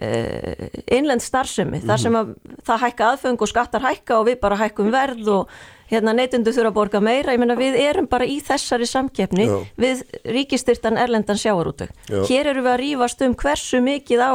innlend 0.00 1.20
starfsemi, 1.20 1.82
mm. 1.82 1.88
þar 1.90 2.00
sem 2.00 2.14
að 2.16 2.30
það 2.64 2.82
hækka 2.86 3.08
aðfeng 3.10 3.42
og 3.44 3.50
skattar 3.50 3.84
hækka 3.84 4.16
og 4.16 4.30
við 4.30 4.38
bara 4.40 4.56
hækkum 4.56 4.88
verð 4.94 5.28
og 5.34 5.58
hérna 5.90 6.14
neytundu 6.16 6.54
þurfa 6.54 6.70
að 6.70 6.78
borga 6.78 7.02
meira, 7.04 7.34
ég 7.34 7.42
menna 7.42 7.56
við 7.58 7.76
erum 7.82 8.08
bara 8.08 8.24
í 8.28 8.38
þessari 8.44 8.88
samkeppni 8.88 9.48
Já. 9.48 9.56
við 9.80 10.02
ríkistyrtan 10.24 10.98
erlendan 11.00 11.40
sjáarútug. 11.40 11.92
Hér 12.30 12.52
eru 12.54 12.64
við 12.64 12.72
að 12.72 12.80
rýfast 12.84 13.24
um 13.26 13.36
hversu 13.36 13.82
mikið 13.84 14.24
á 14.24 14.32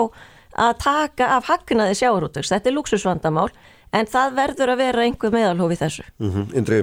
að 0.56 0.74
taka 0.84 1.30
af 1.36 1.50
hagnaði 1.50 2.00
sjáurútöks. 2.00 2.52
Þetta 2.54 2.72
er 2.72 2.76
luxusvandamál 2.78 3.50
en 3.96 4.10
það 4.10 4.40
verður 4.40 4.74
að 4.74 4.82
vera 4.84 5.06
einhver 5.06 5.36
meðalhófi 5.36 5.78
þessu. 5.82 6.08
Mm 6.20 6.32
-hmm. 6.32 6.56
Indri, 6.60 6.80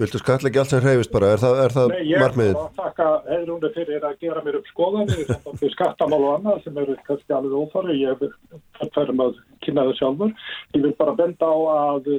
viltu 0.00 0.18
skall 0.20 0.40
ekki 0.48 0.60
allt 0.62 0.72
sem 0.72 0.82
hreyfist 0.84 1.12
bara? 1.12 1.32
Er 1.34 1.42
það, 1.44 1.62
er 1.64 1.76
það 1.76 1.94
margmiðin? 1.94 2.00
Nei, 2.00 2.10
ég 2.10 2.56
er 2.56 2.64
að 2.64 2.82
taka 2.82 3.08
hefðrúnda 3.28 3.72
fyrir 3.76 4.04
að 4.08 4.18
gera 4.24 4.44
mér 4.44 4.58
upp 4.60 4.68
skoðanir 4.72 5.24
fyrir 5.60 5.72
skattamál 5.76 6.20
og 6.24 6.34
annað 6.38 6.64
sem 6.64 6.82
eru 6.82 6.96
kannski 7.06 7.32
alveg 7.36 7.56
óþarri. 7.60 8.00
Ég 8.00 8.26
er 8.26 8.92
færum 8.94 9.24
að 9.26 9.40
kynna 9.64 9.86
það 9.88 9.98
sjálfur. 10.00 10.36
Ég 10.74 10.82
vil 10.82 10.94
bara 10.98 11.16
benda 11.16 11.46
á 11.46 11.58
að 11.76 12.12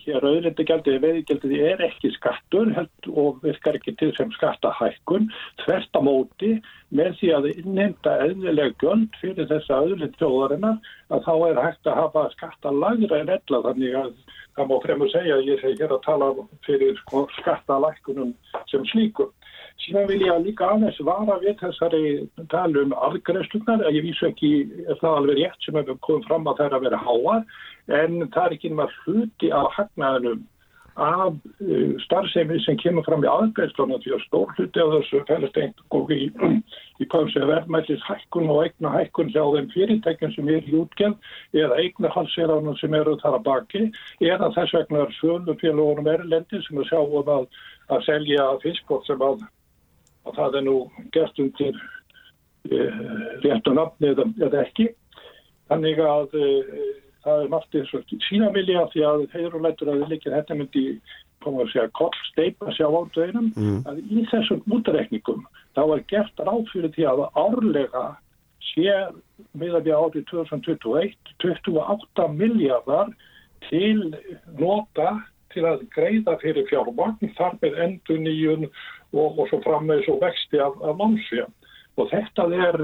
hér 0.00 0.24
auðlindagjaldið 0.24 1.02
veiðgjaldið 1.02 1.64
er 1.68 1.82
ekki 1.84 2.08
skattur 2.14 2.70
og 3.12 3.42
virkar 3.42 3.76
ekki 3.76 3.92
til 4.00 4.08
sem 4.16 4.30
skattahækkun 4.32 5.28
þvert 5.64 5.98
á 5.98 6.00
móti 6.06 6.52
með 6.96 7.18
því 7.18 7.32
að 7.36 7.48
innenda 7.52 8.14
eðnileg 8.24 8.78
göld 8.80 9.18
fyrir 9.20 9.48
þessa 9.50 9.82
auðlindstjóðarinnar 9.82 10.80
að 11.12 11.28
þá 11.28 11.34
er 11.50 11.62
hægt 11.66 11.90
að 11.90 12.00
hafa 12.00 12.24
skattalagra 12.36 13.20
en 13.20 13.34
ella 13.36 13.62
þannig 13.68 13.98
að 14.00 14.14
það 14.56 14.70
má 14.70 14.76
fremur 14.86 15.12
segja 15.12 15.36
að 15.36 15.50
ég 15.50 15.60
segi 15.60 15.82
hér 15.82 15.96
að 15.98 16.04
tala 16.06 16.30
fyrir 16.64 16.96
sko, 17.02 17.26
skattalækkunum 17.42 18.32
sem 18.70 18.88
slíkum. 18.88 19.34
Síðan 19.84 20.08
vil 20.08 20.22
ég 20.24 20.42
líka 20.42 20.70
aðeins 20.72 20.98
vara 21.04 21.36
við 21.42 21.58
þessari 21.60 22.02
talum 22.50 22.94
afgreifslunar, 22.96 23.84
ég 23.94 24.06
vísu 24.06 24.30
ekki, 24.30 24.52
er 24.88 24.98
það 25.02 25.20
alveg 25.20 25.40
rétt 25.40 25.66
sem 25.66 25.78
hefur 25.78 25.98
komið 26.06 26.28
fram 26.30 26.48
að 26.50 26.60
það 26.60 26.66
er 26.66 26.76
að 26.78 26.86
vera 26.88 27.02
háar? 27.06 27.46
En 28.00 28.18
það 28.24 28.44
er 28.44 28.56
ekki 28.56 28.72
náttúrulega 28.72 29.02
hluti 29.04 29.52
af 29.54 29.72
hagnaðinum 29.76 30.44
af 30.96 31.32
uh, 31.60 32.00
starfsemi 32.00 32.56
sem 32.64 32.76
kemur 32.80 33.04
fram 33.04 33.24
í 33.24 33.28
aðgæðslunum 33.28 34.00
því 34.00 34.14
að 34.16 34.22
stór 34.24 34.52
hluti 34.56 34.80
af 34.80 34.92
þessu 34.94 35.20
fælist 35.28 35.58
einhverjum 35.60 36.12
í, 36.16 36.60
í 37.04 37.08
hvað 37.12 37.28
sem 37.34 37.48
verðmættis 37.50 38.04
hækkun 38.08 38.48
og 38.52 38.62
eigna 38.64 38.92
hækkun 38.94 39.32
hjá 39.34 39.42
þeim 39.44 39.68
fyrirtækjum 39.74 40.32
sem 40.32 40.48
er 40.54 40.70
í 40.70 40.78
útgjörn 40.80 41.18
eða 41.52 41.80
eigna 41.82 42.12
halseraunum 42.16 42.78
sem 42.80 42.96
eru 42.96 43.18
þar 43.20 43.36
að 43.40 43.44
baki 43.50 43.82
eða 44.24 44.48
þess 44.56 44.76
vegna 44.78 45.04
er 45.04 45.12
svölufélagunum 45.18 46.10
erlendi 46.14 46.62
sem 46.64 46.80
að 46.80 46.88
sjáum 46.88 47.32
að, 47.36 47.46
að 47.92 48.06
selja 48.08 48.48
fiskbótt 48.64 49.10
sem 49.10 49.28
að, 49.28 49.44
að 50.26 50.38
það 50.40 50.60
er 50.60 50.66
nú 50.66 50.76
gert 51.14 51.42
undir 51.42 51.80
uh, 52.70 53.02
réttu 53.44 53.74
nafni 53.76 54.12
eða, 54.12 54.28
eða 54.48 54.62
ekki. 54.66 54.90
Þannig 55.70 56.02
að 56.02 56.38
uh, 56.38 56.72
það 57.26 57.44
er 57.44 57.52
margt 57.52 57.78
eins 57.78 57.94
og 57.96 58.16
sína 58.28 58.50
vilja 58.54 58.86
því 58.92 59.06
að 59.06 59.24
þeir 59.34 59.46
eru 59.48 59.62
lættur 59.62 59.92
að 59.92 60.02
við 60.02 60.12
líkir 60.14 60.36
þetta 60.36 60.58
myndi 60.58 60.84
koma 61.44 61.64
að 61.64 61.72
segja 61.72 61.92
koll 61.98 62.20
steipa 62.30 62.74
sjá 62.74 62.86
ándveginum 62.88 63.50
mm. 63.54 63.78
að 63.90 64.02
í 64.02 64.24
þessum 64.30 64.62
útrekningum 64.76 65.44
þá 65.76 65.82
er 65.84 66.04
gert 66.12 66.42
ráð 66.42 66.64
fyrir 66.72 66.92
því 66.96 67.08
að 67.10 67.24
árlega 67.42 68.04
sé 68.70 68.96
með 69.58 69.78
að 69.78 69.88
við 69.88 69.96
árið 70.00 70.28
2021 70.32 71.16
28 71.44 72.28
miljardar 72.34 73.12
til 73.68 74.14
nota 74.58 75.16
til 75.54 75.64
að 75.68 75.86
greiða 75.94 76.36
fyrir 76.42 76.68
fjármagn 76.70 77.34
þar 77.38 77.58
með 77.62 77.80
endur 77.86 78.22
nýjun 78.22 78.68
og, 79.16 79.38
og 79.40 79.48
svo 79.50 79.60
fram 79.64 79.88
með 79.90 80.04
svo 80.06 80.18
vexti 80.22 80.60
af, 80.62 80.76
af 80.84 80.98
mannsfjörn 81.00 81.54
og 81.96 82.10
þetta 82.12 82.46
er 82.68 82.78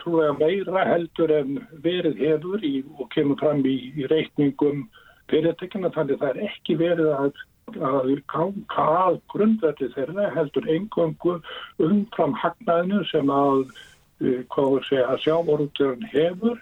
trúlega 0.00 0.36
meira 0.40 0.84
heldur 0.88 1.32
en 1.36 1.60
verið 1.84 2.20
hefur 2.24 2.64
í, 2.64 2.80
og 2.98 3.10
kemur 3.14 3.38
fram 3.40 3.60
í, 3.68 3.76
í 4.00 4.08
reikningum 4.08 4.86
fyrirtekina 5.30 5.92
þannig 5.94 6.20
það 6.22 6.30
er 6.34 6.50
ekki 6.50 6.78
verið 6.80 7.12
að 7.14 7.46
að 7.78 8.08
ganga 8.32 8.84
að 9.04 9.20
grundverði 9.30 9.90
þeirra 9.94 10.30
heldur 10.34 10.66
engöngu 10.74 11.36
umfram 11.78 12.34
hagnaðinu 12.34 13.04
sem 13.10 13.30
að 13.30 13.60
uh, 13.68 14.40
hvað 14.50 14.72
við 14.74 14.88
segja 14.88 15.06
að 15.12 15.22
sjávorúturinn 15.24 16.08
hefur 16.10 16.58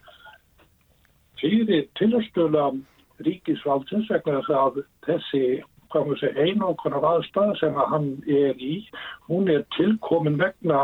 fyrir 1.41 1.89
tilastöla 1.97 2.67
ríkisvaldsins 3.25 4.11
vegna 4.13 4.43
þess 4.43 4.59
að 4.59 4.81
þessi 5.07 5.43
hvað 5.93 6.09
við 6.11 6.23
segja 6.23 6.47
einankonar 6.47 7.07
aðstæða 7.13 7.59
sem 7.61 7.77
að 7.81 7.93
hann 7.95 8.09
er 8.27 8.63
í. 8.63 8.77
Hún 9.29 9.51
er 9.53 9.67
tilkomin 9.77 10.39
vegna 10.41 10.83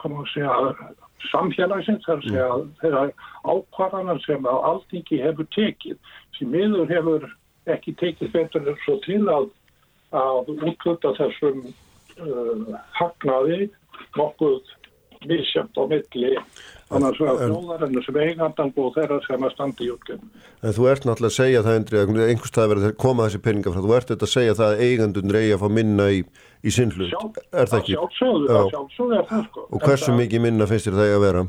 hvað 0.00 0.18
við 0.18 0.30
segja 0.34 0.92
samfélagsins 1.30 2.06
þar 2.06 2.24
að 2.46 2.66
þeirra 2.80 3.04
ákvarðanar 3.46 4.20
sem 4.24 4.48
að 4.48 4.66
alltingi 4.70 5.20
hefur 5.22 5.48
tekið. 5.54 5.98
Sem 6.38 6.50
miður 6.50 6.90
hefur 6.90 7.28
ekki 7.70 7.94
tekið 8.00 8.32
betur 8.34 8.72
svo 8.84 8.98
til 9.06 9.22
að, 9.30 9.50
að 10.18 10.52
útluta 10.56 11.14
þessum 11.20 11.66
uh, 11.68 12.78
hagnaði 12.98 13.70
nokkuð 14.18 14.60
misjönd 15.30 15.78
á 15.78 15.82
milli 15.86 16.32
annars 16.98 17.20
vegar 17.22 17.52
þjóðarinnu 17.52 18.02
sem 18.06 18.18
eigandan 18.22 18.72
og 18.82 18.90
þeirra 18.96 19.18
sem 19.26 19.46
að 19.46 19.54
standa 19.54 19.86
í 19.86 19.90
útgjörn. 19.92 20.28
En 20.62 20.76
þú 20.76 20.88
ert 20.92 21.08
náttúrulega 21.08 21.32
að 21.32 21.38
segja 21.38 21.64
það 21.66 21.78
Endri, 21.80 22.02
að 22.02 22.22
einhverstað 22.26 22.70
verður 22.72 22.90
að 22.90 23.00
koma 23.06 23.28
þessi 23.28 23.42
peninga 23.46 23.72
frá, 23.72 23.80
þú 23.86 23.96
ert 23.98 24.12
þetta 24.12 24.28
að 24.28 24.34
segja 24.34 24.58
það 24.60 24.74
að 24.74 24.84
eigandun 24.88 25.34
reyja 25.38 25.56
að 25.58 25.64
fá 25.64 25.74
minna 25.80 26.10
í, 26.12 26.20
í 26.62 26.76
sinnlut, 26.76 27.40
er 27.52 27.72
það 27.72 27.80
ekki? 27.80 27.98
Sjálfsögðu, 27.98 28.52
það 28.52 28.70
sjálfsögðu 28.76 29.18
er 29.18 29.26
það 29.32 29.48
sko. 29.48 29.66
Og 29.70 29.88
hversu 29.88 30.16
mikið 30.20 30.46
minna 30.46 30.70
finnst 30.70 30.90
þér 30.90 31.00
það 31.00 31.16
að 31.16 31.26
vera? 31.26 31.48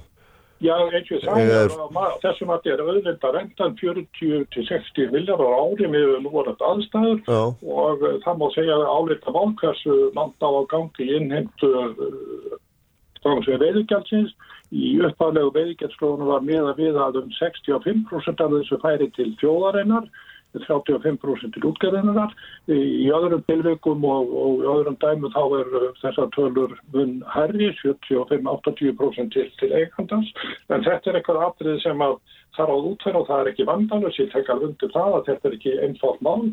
Já, 0.64 0.76
eins 0.96 1.10
og 1.12 1.24
það 1.26 1.50
er 1.52 1.74
þessum 2.24 2.52
að 2.54 2.62
þetta 2.64 2.72
er 2.72 2.82
auðvitað 2.84 3.34
rendan 3.36 3.74
40-60 3.82 5.10
miljardar 5.12 5.56
ári 5.60 5.90
með 5.92 6.14
núvarað 6.24 6.64
aðstæður 6.70 7.20
Já. 7.26 7.42
og 7.80 8.06
það 8.24 8.40
má 8.40 8.46
segja 8.54 8.78
að 8.78 8.86
álita 8.94 9.34
válkassu 9.36 9.98
mann 10.16 10.32
á 10.40 10.48
að 10.48 10.70
gangi 10.72 11.10
innheimtu 11.18 11.72
veiðugjaldsins 13.24 14.32
í 14.74 14.92
uppaflegu 15.06 15.54
veiðgjaldslónu 15.56 16.30
var 16.30 16.46
með 16.46 16.70
að 16.74 16.84
við 16.84 17.02
að 17.06 17.24
um 17.24 17.34
65% 17.40 18.46
af 18.46 18.54
þessu 18.58 18.80
færi 18.84 19.10
til 19.18 19.32
þjóðarinnar 19.42 20.10
35% 20.62 21.56
til 21.56 21.66
útgerðinunar. 21.70 22.34
Í 22.70 23.10
öðrum 23.14 23.44
tilvikum 23.48 24.06
og, 24.08 24.30
og 24.44 24.62
öðrum 24.76 24.98
dæmu 25.02 25.32
þá 25.34 25.42
er 25.60 25.72
þessar 26.02 26.30
tölur 26.36 26.76
mun 26.94 27.16
herri, 27.34 27.72
75-80% 27.82 29.34
til, 29.34 29.50
til 29.60 29.72
eigandans. 29.74 30.30
En 30.70 30.86
þetta 30.86 31.12
er 31.12 31.20
eitthvað 31.20 31.44
atrið 31.48 31.82
sem 31.86 32.06
að 32.06 32.20
þar 32.54 32.70
á 32.70 32.78
útferð 32.78 33.20
og 33.24 33.28
það 33.32 33.40
er 33.42 33.50
ekki 33.50 33.66
vandalus, 33.66 34.20
ég 34.22 34.30
tek 34.30 34.50
alveg 34.54 34.70
undir 34.70 34.94
það 34.94 35.18
að 35.18 35.28
þetta 35.32 35.50
er 35.50 35.58
ekki 35.58 35.72
einfalt 35.88 36.22
mál, 36.22 36.44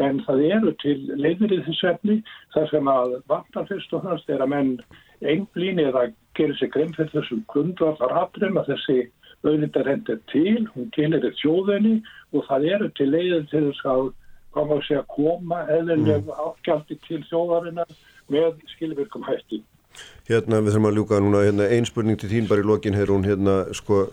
en 0.00 0.22
það 0.24 0.44
eru 0.56 0.72
til 0.80 0.96
leiðir 1.20 1.52
í 1.52 1.60
þessu 1.66 1.90
efni 1.90 2.16
þar 2.54 2.70
sem 2.72 2.88
að 2.88 3.18
vandal 3.28 3.66
fyrst 3.68 3.92
og 3.92 4.06
þannig 4.06 4.32
er 4.32 4.46
að 4.46 4.52
menn 4.54 4.72
einblín 5.20 5.80
eða 5.82 6.08
gerir 6.38 6.56
sig 6.58 6.72
grein 6.74 6.94
fyrir 6.96 7.12
þessum 7.14 7.42
grundvallar 7.52 8.16
atrið 8.24 8.60
að 8.60 8.72
þessi 8.74 8.98
auðvitaðrend 9.44 10.10
er 10.12 10.20
til, 10.32 10.66
hún 10.74 10.90
til 10.96 11.10
er 11.16 11.28
þjóðinni 11.40 12.00
og 12.36 12.44
það 12.48 12.66
eru 12.74 12.90
til 12.96 13.08
leiðin 13.10 13.46
til 13.52 13.62
þess 13.70 13.86
að 13.92 14.10
koma 14.54 14.76
að 14.76 14.86
segja 14.88 15.04
koma 15.14 15.60
eðlilega 15.70 16.18
mm. 16.20 16.34
ágjaldi 16.44 16.98
til 17.06 17.20
þjóðarinnar 17.30 17.94
með 18.30 18.60
skilvirkum 18.74 19.24
hætti. 19.26 19.62
Hérna 20.28 20.60
við 20.60 20.74
þurfum 20.74 20.90
að 20.90 20.98
ljúka 20.98 21.22
núna 21.22 21.46
hérna, 21.46 21.66
einn 21.72 21.88
spurning 21.88 22.20
til 22.20 22.30
þín 22.30 22.50
bara 22.50 22.62
í 22.62 22.68
lokin 22.68 22.96
hér 22.98 23.10
hún 23.14 23.26
hérna 23.26 23.62
sko 23.76 24.04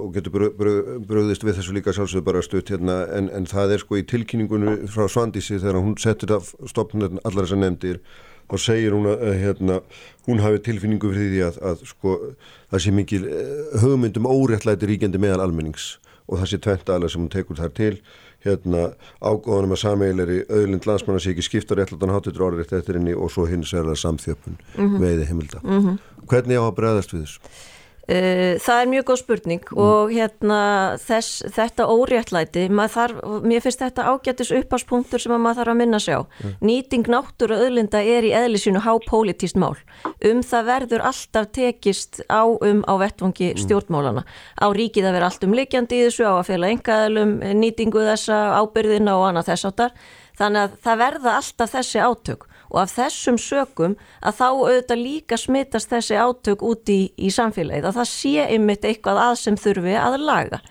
og 0.00 0.12
getur 0.14 0.52
bröðist 0.54 1.42
við 1.42 1.56
þessu 1.58 1.74
líka 1.74 1.92
sjálfsögðu 1.94 2.26
bara 2.28 2.42
stutt 2.46 2.70
hérna 2.70 3.02
en, 3.16 3.26
en 3.34 3.48
það 3.50 3.74
er 3.74 3.82
sko 3.82 3.98
í 3.98 4.04
tilkynningunum 4.06 4.84
frá 4.92 5.08
Svandísi 5.10 5.58
þegar 5.58 5.80
hún 5.82 5.96
settur 5.98 6.36
af 6.36 6.52
stopnum 6.70 7.18
allar 7.24 7.42
þessar 7.42 7.62
nefndir 7.64 7.98
þá 8.50 8.56
segir 8.58 8.96
hún 8.96 9.08
að 9.10 9.36
hérna, 9.40 9.80
hún 10.26 10.42
hafi 10.42 10.62
tilfinningu 10.66 11.12
fyrir 11.12 11.30
því 11.34 11.42
að, 11.46 11.60
að 11.70 11.84
sko, 11.90 12.16
það 12.72 12.84
sé 12.84 12.94
mikil 12.94 13.22
eh, 13.28 13.78
hugmyndum 13.82 14.26
óréttlæti 14.30 14.90
ríkjandi 14.90 15.22
meðal 15.22 15.46
almennings 15.46 15.94
og 16.26 16.40
það 16.40 16.50
sé 16.50 16.60
tvent 16.64 16.90
aðlega 16.90 17.14
sem 17.14 17.24
hún 17.24 17.32
tekur 17.32 17.58
þar 17.58 17.72
til 17.78 17.94
hérna 18.44 18.84
ágóðanum 19.20 19.74
að 19.74 19.82
sameigilegri 19.82 20.38
auðlind 20.48 20.86
landsmanna 20.88 21.20
sé 21.20 21.34
ekki 21.34 21.44
skipta 21.44 21.76
réttlætan 21.76 22.12
hátutur 22.14 22.46
orðið 22.46 22.72
eftir 22.78 22.96
henni 22.96 23.12
og 23.12 23.32
svo 23.34 23.44
hins 23.50 23.72
er 23.76 23.84
það 23.90 23.98
samþjöpun 24.04 24.56
mm 24.56 24.86
-hmm. 24.86 25.02
veiði 25.02 25.26
heimilda. 25.28 25.60
Mm 25.62 25.80
-hmm. 25.80 25.98
Hvernig 26.26 26.56
á 26.56 26.64
að 26.64 26.76
bregðast 26.78 27.12
við 27.12 27.20
þessu? 27.24 27.40
Uh, 28.10 28.56
það 28.58 28.80
er 28.82 28.88
mjög 28.90 29.04
góð 29.06 29.18
spurning 29.20 29.68
mm. 29.68 29.80
og 29.84 30.10
hérna 30.10 30.60
þess, 30.98 31.44
þetta 31.54 31.84
óréttlæti, 31.86 32.64
þarf, 32.90 33.20
mér 33.46 33.62
finnst 33.62 33.84
þetta 33.84 34.06
ágættis 34.10 34.50
uppháspunktur 34.56 35.22
sem 35.22 35.34
maður 35.36 35.60
þarf 35.60 35.74
að 35.74 35.78
minna 35.78 36.00
sig 36.02 36.18
á. 36.18 36.22
Mm. 36.26 36.56
Nýting 36.66 37.10
náttúru 37.14 37.54
og 37.54 37.64
öðlinda 37.68 38.02
er 38.02 38.26
í 38.26 38.34
eðlisínu 38.34 38.82
hápolítíst 38.82 39.60
mál. 39.62 39.78
Um 40.26 40.42
það 40.42 40.68
verður 40.72 41.06
alltaf 41.12 41.50
tekist 41.54 42.22
á 42.26 42.42
um 42.50 42.82
á 42.82 42.94
vettvangi 42.98 43.52
mm. 43.52 43.62
stjórnmálana. 43.62 44.26
Á 44.58 44.66
ríkið 44.74 45.06
að 45.06 45.18
vera 45.20 45.30
allt 45.30 45.46
um 45.46 45.54
likjandi 45.54 46.00
í 46.00 46.04
þessu, 46.08 46.26
á 46.26 46.34
að 46.34 46.48
fela 46.50 46.74
engaðalum, 46.74 47.38
nýtingu 47.62 48.02
þessa 48.10 48.42
ábyrðina 48.58 49.20
og 49.20 49.28
annað 49.30 49.52
þess 49.52 49.70
áttar. 49.70 49.94
Þannig 50.40 50.66
að 50.66 50.78
það 50.82 51.02
verða 51.06 51.38
alltaf 51.38 51.76
þessi 51.78 52.02
átök 52.02 52.49
og 52.70 52.78
af 52.84 52.94
þessum 52.94 53.38
sökum 53.40 53.96
að 54.22 54.38
þá 54.38 54.46
auðvitað 54.48 55.02
líka 55.02 55.38
smittast 55.40 55.90
þessi 55.90 56.18
átök 56.18 56.62
út 56.66 56.92
í, 56.92 57.00
í 57.18 57.30
samfélagið 57.34 57.90
að 57.90 57.98
það 57.98 58.10
sé 58.12 58.46
ymmit 58.56 58.86
eitthvað 58.86 59.22
að 59.26 59.34
sem 59.42 59.58
þurfi 59.60 59.96
að 59.98 60.18
laga. 60.22 60.62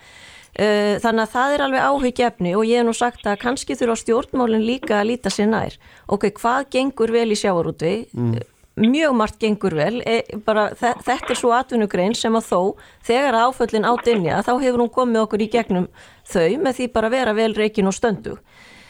Þannig 0.60 1.24
að 1.24 1.34
það 1.34 1.54
er 1.54 1.62
alveg 1.64 1.84
áhyggjefni 1.88 2.54
og 2.58 2.68
ég 2.68 2.82
hef 2.82 2.88
nú 2.88 2.94
sagt 2.98 3.28
að 3.30 3.38
kannski 3.44 3.78
þurfa 3.80 4.00
stjórnmálinn 4.02 4.66
líka 4.66 4.98
að 4.98 5.12
líta 5.14 5.32
sér 5.32 5.52
nær. 5.52 5.76
Ok, 6.12 6.32
hvað 6.40 6.72
gengur 6.74 7.14
vel 7.16 7.30
í 7.32 7.38
sjáarútvi? 7.40 7.94
Mm. 8.12 8.40
Mjög 8.80 9.16
margt 9.16 9.40
gengur 9.40 9.76
vel, 9.76 10.00
e, 10.08 10.22
bara, 10.46 10.70
þetta 10.80 11.34
er 11.34 11.38
svo 11.38 11.52
atvinnugrein 11.52 12.16
sem 12.16 12.36
að 12.36 12.48
þó 12.48 12.60
þegar 13.08 13.38
áföllin 13.46 13.88
á 13.88 13.94
dinja 14.04 14.40
þá 14.48 14.54
hefur 14.62 14.84
hún 14.86 14.94
komið 14.96 15.24
okkur 15.26 15.44
í 15.44 15.50
gegnum 15.52 15.88
þau 16.24 16.48
með 16.64 16.78
því 16.78 16.88
bara 16.96 17.12
vera 17.12 17.36
vel 17.36 17.52
reikin 17.58 17.92
og 17.92 17.96
stöndu. 17.96 18.38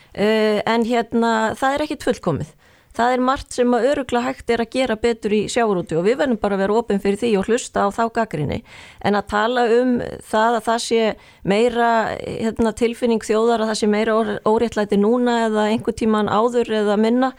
Uh, 0.10 0.58
en 0.66 0.86
hérna 0.90 1.54
það 1.58 1.76
er 1.76 1.84
ekkit 1.86 2.06
fullkomið 2.08 2.54
það 3.00 3.16
er 3.16 3.24
margt 3.24 3.56
sem 3.56 3.76
að 3.76 3.88
örugla 3.94 4.24
hægt 4.26 4.52
er 4.52 4.64
að 4.64 4.74
gera 4.76 4.98
betur 5.00 5.36
í 5.36 5.42
sjáurúti 5.52 5.98
og 6.00 6.06
við 6.08 6.20
verðum 6.20 6.42
bara 6.42 6.58
að 6.58 6.64
vera 6.66 6.80
ofin 6.82 7.00
fyrir 7.04 7.22
því 7.22 7.32
og 7.40 7.48
hlusta 7.50 7.86
á 7.86 7.90
þá 7.96 8.04
gaggrinni 8.20 8.60
en 9.06 9.20
að 9.20 9.30
tala 9.32 9.66
um 9.78 9.96
það 10.28 10.60
að 10.60 10.68
það 10.68 10.84
sé 10.88 11.06
meira 11.48 11.90
hérna, 12.20 12.76
tilfinning 12.76 13.24
þjóðar 13.24 13.64
að 13.64 13.72
það 13.72 13.82
sé 13.82 13.90
meira 13.96 14.20
óréttlæti 14.44 15.00
núna 15.00 15.40
eða 15.48 15.70
einhver 15.72 15.96
tíman 15.96 16.32
áður 16.32 16.76
eða 16.84 17.00
minna 17.00 17.34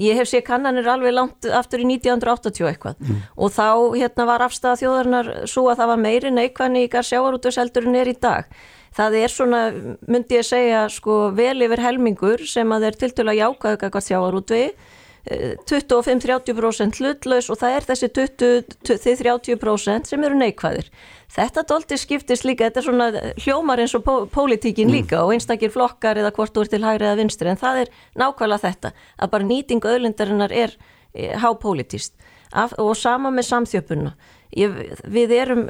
ég 0.00 0.18
hef 0.18 0.30
sé 0.30 0.40
kannanir 0.44 0.88
alveg 0.90 1.14
langt 1.14 1.46
aftur 1.46 1.82
í 1.82 1.88
1980 1.88 2.70
eitthvað. 2.70 2.96
Mm. 2.98 3.20
og 3.36 3.52
þá 3.54 3.68
hérna 3.94 4.26
var 4.26 4.44
afstæða 4.46 4.80
þjóðarnar 4.80 5.30
svo 5.50 5.68
að 5.70 5.82
það 5.82 5.92
var 5.92 6.02
meiri 6.02 6.32
neikvæðni 6.34 6.84
í 6.86 6.90
gar 6.90 7.06
sjávarútuseldur 7.06 7.86
en 7.88 8.00
er 8.00 8.10
í 8.10 8.16
dag. 8.18 8.50
Það 8.94 9.16
er 9.18 9.32
svona, 9.32 9.60
myndi 10.06 10.38
ég 10.38 10.46
segja 10.46 10.84
sko 10.92 11.30
vel 11.34 11.56
yfir 11.66 11.82
helmingur 11.82 12.44
sem 12.46 12.74
að 12.74 12.88
þeir 12.88 13.00
tiltöla 13.00 13.38
jákaðu 13.38 13.78
eitthvað 13.78 14.06
sjávarútvegi 14.08 14.68
25-30% 15.24 16.98
hlutlaus 17.00 17.46
og 17.48 17.56
það 17.60 17.76
er 17.76 17.86
þessi 17.88 18.08
20-30% 18.18 20.10
sem 20.10 20.26
eru 20.26 20.36
neikvæðir. 20.36 20.90
Þetta 21.34 21.64
doldi 21.70 21.96
skiptist 21.98 22.44
líka, 22.44 22.68
þetta 22.68 22.82
er 22.82 22.86
svona 22.86 23.06
hljómar 23.40 23.80
eins 23.80 23.94
og 23.96 24.04
pólitíkin 24.34 24.90
mm. 24.90 24.94
líka 24.98 25.22
og 25.24 25.32
einstakir 25.34 25.72
flokkar 25.72 26.20
eða 26.20 26.34
hvort 26.36 26.60
úr 26.60 26.68
til 26.68 26.84
hægri 26.84 27.08
eða 27.08 27.20
vinstri 27.22 27.50
en 27.50 27.60
það 27.60 27.86
er 27.86 27.94
nákvæmlega 28.20 28.64
þetta 28.66 28.92
að 29.16 29.32
bara 29.32 29.48
nýting 29.48 29.88
öðlindarinnar 29.94 30.52
er 30.52 30.76
e, 31.14 31.32
hápolítist 31.40 32.14
og 32.78 32.94
sama 32.94 33.32
með 33.34 33.48
samþjöpunna. 33.48 34.14
Ég, 34.54 34.76
við 35.10 35.32
erum 35.34 35.64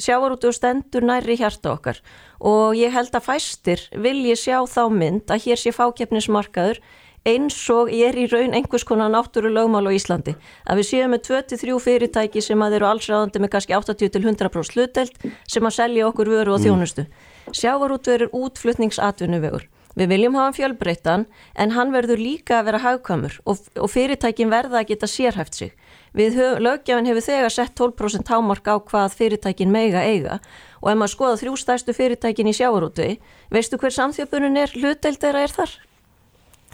sjávarútu 0.00 0.48
og 0.48 0.56
stendur 0.56 1.04
næri 1.04 1.34
hjarta 1.36 1.74
okkar 1.74 1.98
og 2.40 2.78
ég 2.78 2.94
held 2.94 3.12
að 3.12 3.26
fæstir 3.26 3.82
vilji 3.92 4.38
sjá 4.40 4.62
þá 4.64 4.86
mynd 4.94 5.28
að 5.28 5.50
hér 5.50 5.60
sé 5.60 5.74
fákeppnismarkaður 5.76 6.80
eins 7.28 7.58
og 7.70 7.90
ég 7.94 8.10
er 8.10 8.18
í 8.18 8.24
raun 8.30 8.54
einhvers 8.56 8.84
konar 8.86 9.10
náttúru 9.12 9.50
lögmál 9.52 9.86
á 9.86 9.92
Íslandi 9.94 10.34
að 10.66 10.80
við 10.80 10.88
séum 10.88 11.12
með 11.14 11.26
23 11.28 11.76
fyrirtæki 11.84 12.42
sem 12.42 12.64
að 12.64 12.78
eru 12.80 12.88
allsræðandi 12.90 13.42
með 13.42 13.52
kannski 13.54 13.76
80-100% 13.78 14.74
hlutelt 14.74 15.28
sem 15.46 15.68
að 15.68 15.76
selja 15.76 16.08
okkur 16.08 16.32
vöru 16.32 16.56
og 16.56 16.58
mm. 16.58 16.66
þjónustu. 16.66 17.06
Sjávarútverður 17.54 18.34
útflutningsatvinnuvegur. 18.34 19.68
Við 19.92 20.08
viljum 20.08 20.38
hafa 20.40 20.56
fjölbreyttan 20.56 21.26
en 21.52 21.74
hann 21.76 21.92
verður 21.92 22.18
líka 22.18 22.58
að 22.58 22.70
vera 22.70 22.80
hagkamur 22.80 23.36
og, 23.44 23.60
og 23.76 23.90
fyrirtækin 23.92 24.50
verða 24.50 24.80
að 24.80 24.88
geta 24.94 25.10
sérhæft 25.10 25.58
sig. 25.58 25.74
Við 26.16 26.38
lögjafin 26.64 27.08
hefur 27.08 27.26
þegar 27.28 27.52
sett 27.52 27.76
12% 27.78 28.32
hámark 28.32 28.66
á 28.72 28.76
hvað 28.80 29.16
fyrirtækin 29.20 29.72
meiga 29.72 30.02
eiga 30.02 30.40
og 30.80 30.90
ef 30.90 30.96
maður 30.96 31.14
skoða 31.14 31.38
þrjú 31.44 31.54
stærstu 31.60 31.94
fyrirtækin 31.96 32.50
í 32.50 32.56
sjávarútvei, 32.56 33.18
veistu 33.52 33.78
hver 33.78 33.94
samþjöpunum 33.94 34.58
er 34.64 34.72
hlutelt 34.80 35.20
þeirra 35.20 35.44
er 35.44 35.56
þar? 35.60 35.76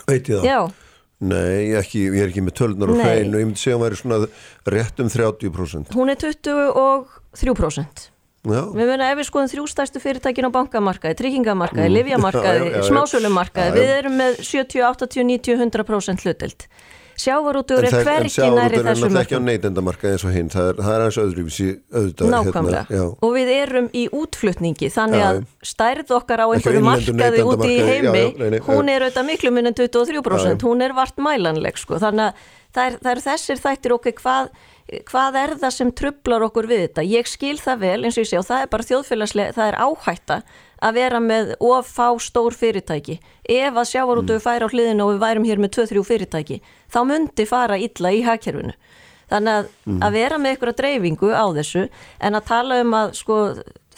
Veit 0.08 0.28
ég 0.28 0.36
það? 0.38 0.46
Já. 0.48 0.60
Nei, 1.18 1.74
ekki, 1.74 2.04
ég 2.06 2.20
er 2.22 2.28
ekki 2.30 2.44
með 2.46 2.54
tölnar 2.60 2.92
og 2.92 3.00
hrein 3.02 3.32
og 3.34 3.40
ég 3.42 3.48
myndi 3.48 3.58
segja 3.58 3.74
að 3.74 3.80
hún 3.80 3.86
væri 3.88 3.96
svona 3.98 4.18
rétt 4.70 5.00
um 5.02 5.08
30%. 5.10 5.96
Hún 5.98 6.12
er 6.12 6.18
23%. 6.22 8.06
Já. 8.48 8.62
Við 8.70 8.86
verðum 8.86 9.02
að 9.02 9.10
ef 9.10 9.18
við 9.18 9.26
skoðum 9.26 9.50
þrjústæstu 9.50 9.98
fyrirtækin 10.02 10.46
á 10.46 10.50
bankamarkaði, 10.54 11.18
tryggingamarkaði, 11.18 11.88
mm. 11.88 11.96
livjamarkaði, 11.98 12.68
smásölumarkaði, 12.86 13.74
við 13.74 13.90
erum 13.96 14.14
með 14.20 14.38
70, 14.46 14.84
80, 14.86 15.26
90, 15.26 15.58
100% 15.66 16.22
hlutild 16.24 16.68
sjávarútur 17.18 17.86
er 17.88 17.96
hverki 18.06 18.48
næri 18.54 18.80
þessum 18.82 19.08
en 19.08 19.14
það 19.14 19.18
er 19.18 19.24
ekki 19.24 19.38
á 19.38 19.42
neytendamarka 19.42 20.12
eins 20.12 20.24
og 20.26 20.34
hinn. 20.34 20.50
Það 20.52 20.70
er, 20.70 20.78
er 20.82 21.04
aðeins 21.04 21.18
öðruvísi 21.22 21.68
auðvitað 21.92 22.32
nákvæmlega. 22.34 22.84
hérna, 22.90 23.08
og 23.26 23.34
við 23.34 23.52
erum 23.56 23.90
í 23.92 24.04
útflutningi 24.20 24.90
þannig 24.94 25.22
já, 25.22 25.28
að 25.28 25.40
stærð 25.72 26.14
okkar 26.18 26.44
á 26.44 26.46
einhverju 26.46 26.84
markaði 26.86 27.44
úti 27.44 27.70
í 27.72 27.78
heimi 27.82 28.06
já, 28.06 28.28
já, 28.28 28.38
nei, 28.38 28.50
nei, 28.54 28.60
hún 28.68 28.92
er 28.92 29.06
auðvitað 29.06 29.28
miklu 29.32 29.54
minn 29.56 29.70
en 29.70 29.78
23% 29.78 30.66
hún 30.68 30.86
er 30.86 30.96
vart 30.96 31.22
mælanleg 31.22 31.80
sko. 31.80 32.00
Þannig 32.02 32.30
að 32.30 32.48
það 32.74 32.84
er, 32.90 32.98
það 33.02 33.12
er 33.14 33.24
þessir 33.26 33.62
þættir 33.66 33.96
okkur 33.98 34.18
hvað 34.22 34.52
hvað 35.08 35.36
er 35.36 35.52
það 35.60 35.74
sem 35.74 35.90
trublar 35.92 36.44
okkur 36.46 36.68
við 36.70 36.84
þetta 36.86 37.04
ég 37.04 37.28
skil 37.28 37.56
það 37.60 37.82
vel 37.82 37.98
eins 37.98 38.16
og 38.16 38.24
ég 38.24 38.30
sé 38.30 38.38
og 38.40 38.46
það 38.48 38.62
er 38.62 38.70
bara 38.72 38.86
þjóðfélagslega, 38.88 39.54
það 39.56 39.70
er 39.70 39.78
áhætta 39.84 40.38
að 40.88 40.94
vera 40.96 41.20
með 41.20 41.50
of 41.68 41.90
fá 41.90 42.06
stór 42.22 42.56
fyrirtæki 42.56 43.18
ef 43.44 43.80
að 43.82 43.90
sjávarútu 43.90 44.38
mm. 44.38 44.44
færa 44.44 44.68
á 44.68 44.72
hliðinu 44.72 45.04
og 45.04 45.12
við 45.12 45.20
værum 45.26 45.48
hér 45.48 45.60
með 45.60 45.74
2-3 45.76 46.04
fyrirtæki 46.08 46.60
þá 46.88 47.00
myndi 47.10 47.46
fara 47.48 47.76
illa 47.76 48.14
í 48.14 48.22
hagkerfinu 48.24 48.72
þannig 49.28 49.58
að, 49.58 49.68
mm. 49.84 50.00
að 50.06 50.16
vera 50.16 50.40
með 50.40 50.56
ykkur 50.56 50.72
að 50.72 50.80
dreifingu 50.80 51.34
á 51.36 51.46
þessu 51.58 51.84
en 52.24 52.40
að 52.40 52.48
tala 52.48 52.80
um 52.80 52.96
að 52.96 53.12
sko 53.20 53.38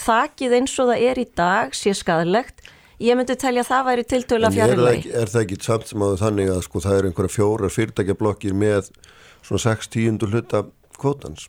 þakið 0.01 0.59
eins 0.59 0.77
og 0.81 0.91
það 0.91 1.07
er 1.07 1.23
í 1.23 1.29
dag 1.39 1.77
sé 1.77 1.95
skadalegt 1.95 2.67
ég 3.01 3.17
myndi 3.17 3.37
telja 3.39 3.63
að 3.63 3.71
það 3.71 3.87
væri 3.87 4.09
tiltöla 4.09 4.51
fjarrilegi. 4.53 5.13
Er, 5.13 5.23
er 5.23 5.31
það 5.33 5.47
ekki 5.47 5.63
samt 5.65 5.89
sem 5.89 6.03
að 6.05 6.19
þannig 6.21 6.51
að 6.53 6.61
sko 6.67 6.83
það 6.85 6.99
er 6.99 7.09
einhverja 7.09 7.35
fjóra 7.37 7.71
fyrirtækjablokkir 7.73 8.59
með 8.61 8.91
svona 9.47 9.63
6-10 9.71 10.27
hluta 10.29 10.65
kvótans? 11.01 11.49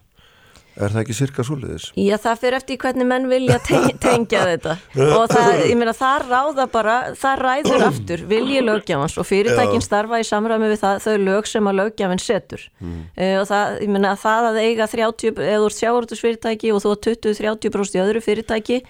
Er 0.80 0.94
það 0.94 1.02
ekki 1.02 1.16
cirka 1.18 1.44
svoleiðis? 1.44 1.90
Já, 2.00 2.16
það 2.22 2.42
fyrir 2.44 2.58
eftir 2.58 2.78
hvernig 2.82 3.08
menn 3.10 3.28
vilja 3.32 3.58
tengja 4.06 4.44
þetta. 4.48 4.76
Og 5.04 5.26
það, 5.32 5.50
ég 5.68 5.76
meina, 5.80 5.94
það 5.98 6.28
ráða 6.30 6.68
bara, 6.72 6.96
það 7.20 7.44
ræður 7.46 7.86
aftur 7.90 8.24
vilji 8.30 8.64
lögjafans 8.64 9.18
og 9.20 9.28
fyrirtækin 9.28 9.84
starfa 9.84 10.22
í 10.22 10.28
samræmi 10.28 10.72
við 10.72 10.80
það, 10.86 11.02
þau 11.04 11.18
lög 11.26 11.50
sem 11.52 11.72
að 11.72 11.78
lögjafin 11.82 12.24
setur. 12.24 12.64
Mm. 12.80 13.02
uh, 13.18 13.36
og 13.42 13.50
það, 13.52 13.76
ég 13.84 13.94
meina, 13.98 14.14
það 14.22 14.50
að 14.52 14.62
eiga 14.64 14.88
30, 14.96 15.44
eða 15.50 15.68
úr 15.68 15.76
sjávartusfyrirtæki 15.76 16.72
og 16.72 16.86
þú 16.86 16.96
að 16.96 17.04
20-30% 17.10 18.00
í 18.00 18.04
öðru 18.06 18.24
fyrirtæki 18.24 18.82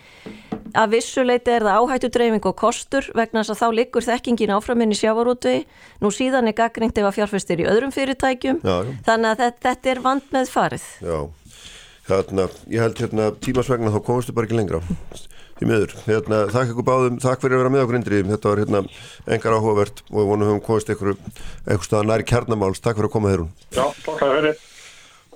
að 0.78 0.94
vissuleiti 0.96 1.52
er 1.52 1.66
það 1.66 1.82
áhættu 1.82 2.10
dreifing 2.14 2.48
og 2.48 2.56
kostur 2.60 3.08
vegna 3.18 3.44
þess 3.44 3.56
að 3.56 3.62
þá 3.62 3.78
liggur 3.80 4.06
þekkingin 4.06 4.54
áframinn 4.56 4.94
í 4.94 4.98
sjávarúti 4.98 5.56
nú 6.04 6.12
síðan 6.14 6.48
er 6.52 6.58
gaggringt 6.58 7.00
ef 7.00 7.10
að 7.10 7.18
fjárfæstir 7.20 7.64
í 7.64 7.68
öðrum 7.68 7.94
fyrirtækjum. 7.96 8.62
Já, 8.64 8.76
já. 8.88 8.94
þannig 9.08 9.32
að 9.34 9.44
þetta, 9.44 9.62
þetta 9.68 9.94
er 9.94 10.04
vand 10.06 10.34
með 10.36 10.52
farið. 10.54 10.88
Já, 11.04 11.18
hérna, 12.10 12.48
ég 12.72 12.82
held 12.84 13.02
hérna 13.02 13.30
tímasvegna 13.44 13.92
þá 13.94 14.00
komstu 14.06 14.34
bara 14.36 14.48
ekki 14.50 14.58
lengra. 14.58 14.82
Því 15.62 15.68
miður, 15.70 15.92
hérna, 16.08 16.40
þakk 16.50 16.72
ykkur 16.74 16.88
báðum. 16.88 17.20
Þakk 17.22 17.44
fyrir 17.44 17.58
að 17.58 17.62
vera 17.62 17.74
með 17.76 17.84
okkur 17.86 17.98
indri, 18.00 18.22
þetta 18.32 18.50
var 18.50 18.62
hérna 18.64 18.80
engar 19.36 19.58
áhugavert 19.58 20.02
og 20.10 20.16
við 20.18 20.32
vonum 20.32 20.50
höfum 20.50 20.64
komist 20.66 20.90
ykkur 20.90 21.12
eitthvað 21.14 21.86
staðar 21.86 22.10
næri 22.10 22.26
kjarnamáls, 22.32 22.82
takk 22.82 22.98
fyrir 22.98 23.12
að 23.12 23.14
koma 23.14 23.34
þeirra 23.36 23.46
Já, 23.78 23.86
takk 24.08 24.24
fyrir. 24.26 24.64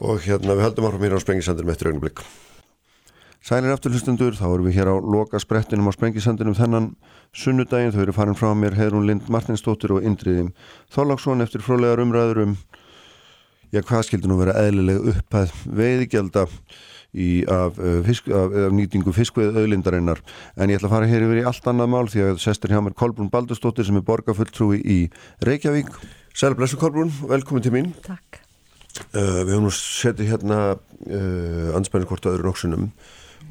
og 0.02 0.26
hérna 0.26 0.58
við 0.58 0.66
höldum 0.66 0.90
áfram 0.90 1.06
hér 1.06 1.16
á 1.16 1.22
Sprengisandinum 1.22 1.76
eftir 1.76 1.92
augnablik. 1.92 2.24
Sælir 3.46 3.76
aftur 3.76 3.94
hlustundur, 3.94 4.34
þá 4.34 4.48
erum 4.50 4.66
við 4.66 4.80
hér 4.80 4.90
á 4.90 4.96
loka 4.98 5.38
sprettinum 5.38 5.86
á 5.86 5.94
Sprengisandinum 5.94 6.56
þennan 6.58 6.88
sunnudaginn, 7.38 7.94
þau 7.94 8.02
eru 8.02 8.16
farin 8.18 8.34
frá 8.40 8.50
mér 8.58 8.74
Heðrún 8.74 9.06
Lind 9.06 9.30
Martinsdóttir 9.30 9.94
og 9.94 10.02
Indriðim 10.02 10.50
Þorláksson 10.90 11.46
eftir 11.46 11.62
frólegar 11.62 12.02
umræður 12.02 12.42
um 12.42 12.56
já, 13.74 13.82
hvað 13.82 14.06
skildi 14.10 14.30
nú 14.30 14.38
vera 14.42 14.58
eðlileg 14.66 15.10
upphæð 15.14 15.56
veiðigjalda 15.80 16.46
í, 17.16 17.30
af, 17.52 17.80
uh, 17.80 18.00
fisk, 18.06 18.30
af, 18.30 18.54
af 18.66 18.76
nýtingu 18.76 19.14
fiskveið 19.16 19.60
auðlindarinnar 19.62 20.22
en 20.60 20.72
ég 20.72 20.80
ætla 20.80 20.90
að 20.90 20.96
fara 20.96 21.10
hér 21.10 21.26
yfir 21.28 21.42
í 21.42 21.46
allt 21.50 21.70
annað 21.72 21.92
mál 21.94 22.06
því 22.12 22.26
að 22.28 22.42
sestur 22.44 22.74
hjá 22.74 22.82
mér 22.84 22.98
Kolbrún 23.00 23.32
Baldursdóttir 23.34 23.88
sem 23.88 24.00
er 24.00 24.06
borgarfulltrúi 24.08 24.82
í 24.82 24.98
Reykjavík. 25.46 25.92
Sæl 26.36 26.56
blessu 26.60 26.80
Kolbrún, 26.80 27.14
velkomin 27.30 27.64
til 27.64 27.76
mín. 27.76 27.94
Takk. 28.06 28.42
Uh, 29.12 29.44
við 29.44 29.56
höfum 29.56 29.68
nú 29.68 29.76
setið 29.76 30.34
hérna 30.34 30.60
uh, 30.76 31.70
anspænir 31.76 32.08
hvort 32.10 32.28
öðru 32.32 32.50
noksunum 32.50 32.90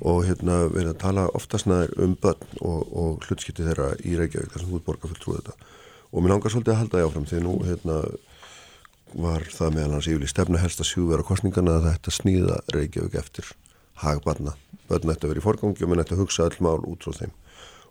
og 0.05 0.24
hérna 0.27 0.65
við 0.73 0.82
erum 0.82 0.95
að 0.95 1.03
tala 1.05 1.24
oftast 1.39 1.69
næður 1.70 1.93
um 2.05 2.15
börn 2.20 2.61
og, 2.61 2.81
og 2.93 3.27
hlutskipti 3.28 3.65
þeirra 3.65 3.93
í 4.03 4.16
Reykjavík 4.19 4.53
þar 4.53 4.65
sem 4.65 4.73
þú 4.73 4.81
er 4.81 4.86
borgarfulltrúið 4.89 5.41
þetta. 5.41 5.73
Og 6.15 6.23
mér 6.23 6.35
langar 6.35 6.53
svolítið 6.53 6.74
að 6.74 6.81
halda 6.81 6.99
því 6.99 7.07
áfram 7.09 7.28
því 7.31 7.43
nú 7.45 7.55
hérna 7.65 7.99
var 9.15 9.47
það 9.47 9.77
meðal 9.77 9.95
hans 9.97 10.09
yfirlega 10.11 10.32
stefna 10.32 10.61
helst 10.62 10.82
að 10.82 10.91
sjúvera 10.91 11.27
kostningana 11.27 11.78
að 11.78 11.89
þetta 11.93 12.15
sníða 12.15 12.59
Reykjavík 12.74 13.16
eftir 13.20 13.51
hagbarna 14.03 14.55
börn 14.89 15.12
ætti 15.12 15.27
að 15.27 15.32
vera 15.32 15.43
í 15.43 15.45
forgangi 15.45 15.85
og 15.85 15.91
minn 15.91 16.03
ætti 16.03 16.16
að 16.16 16.23
hugsa 16.24 16.47
all 16.49 16.57
mál 16.65 16.81
út 16.82 17.07
frá 17.07 17.19
þeim. 17.20 17.35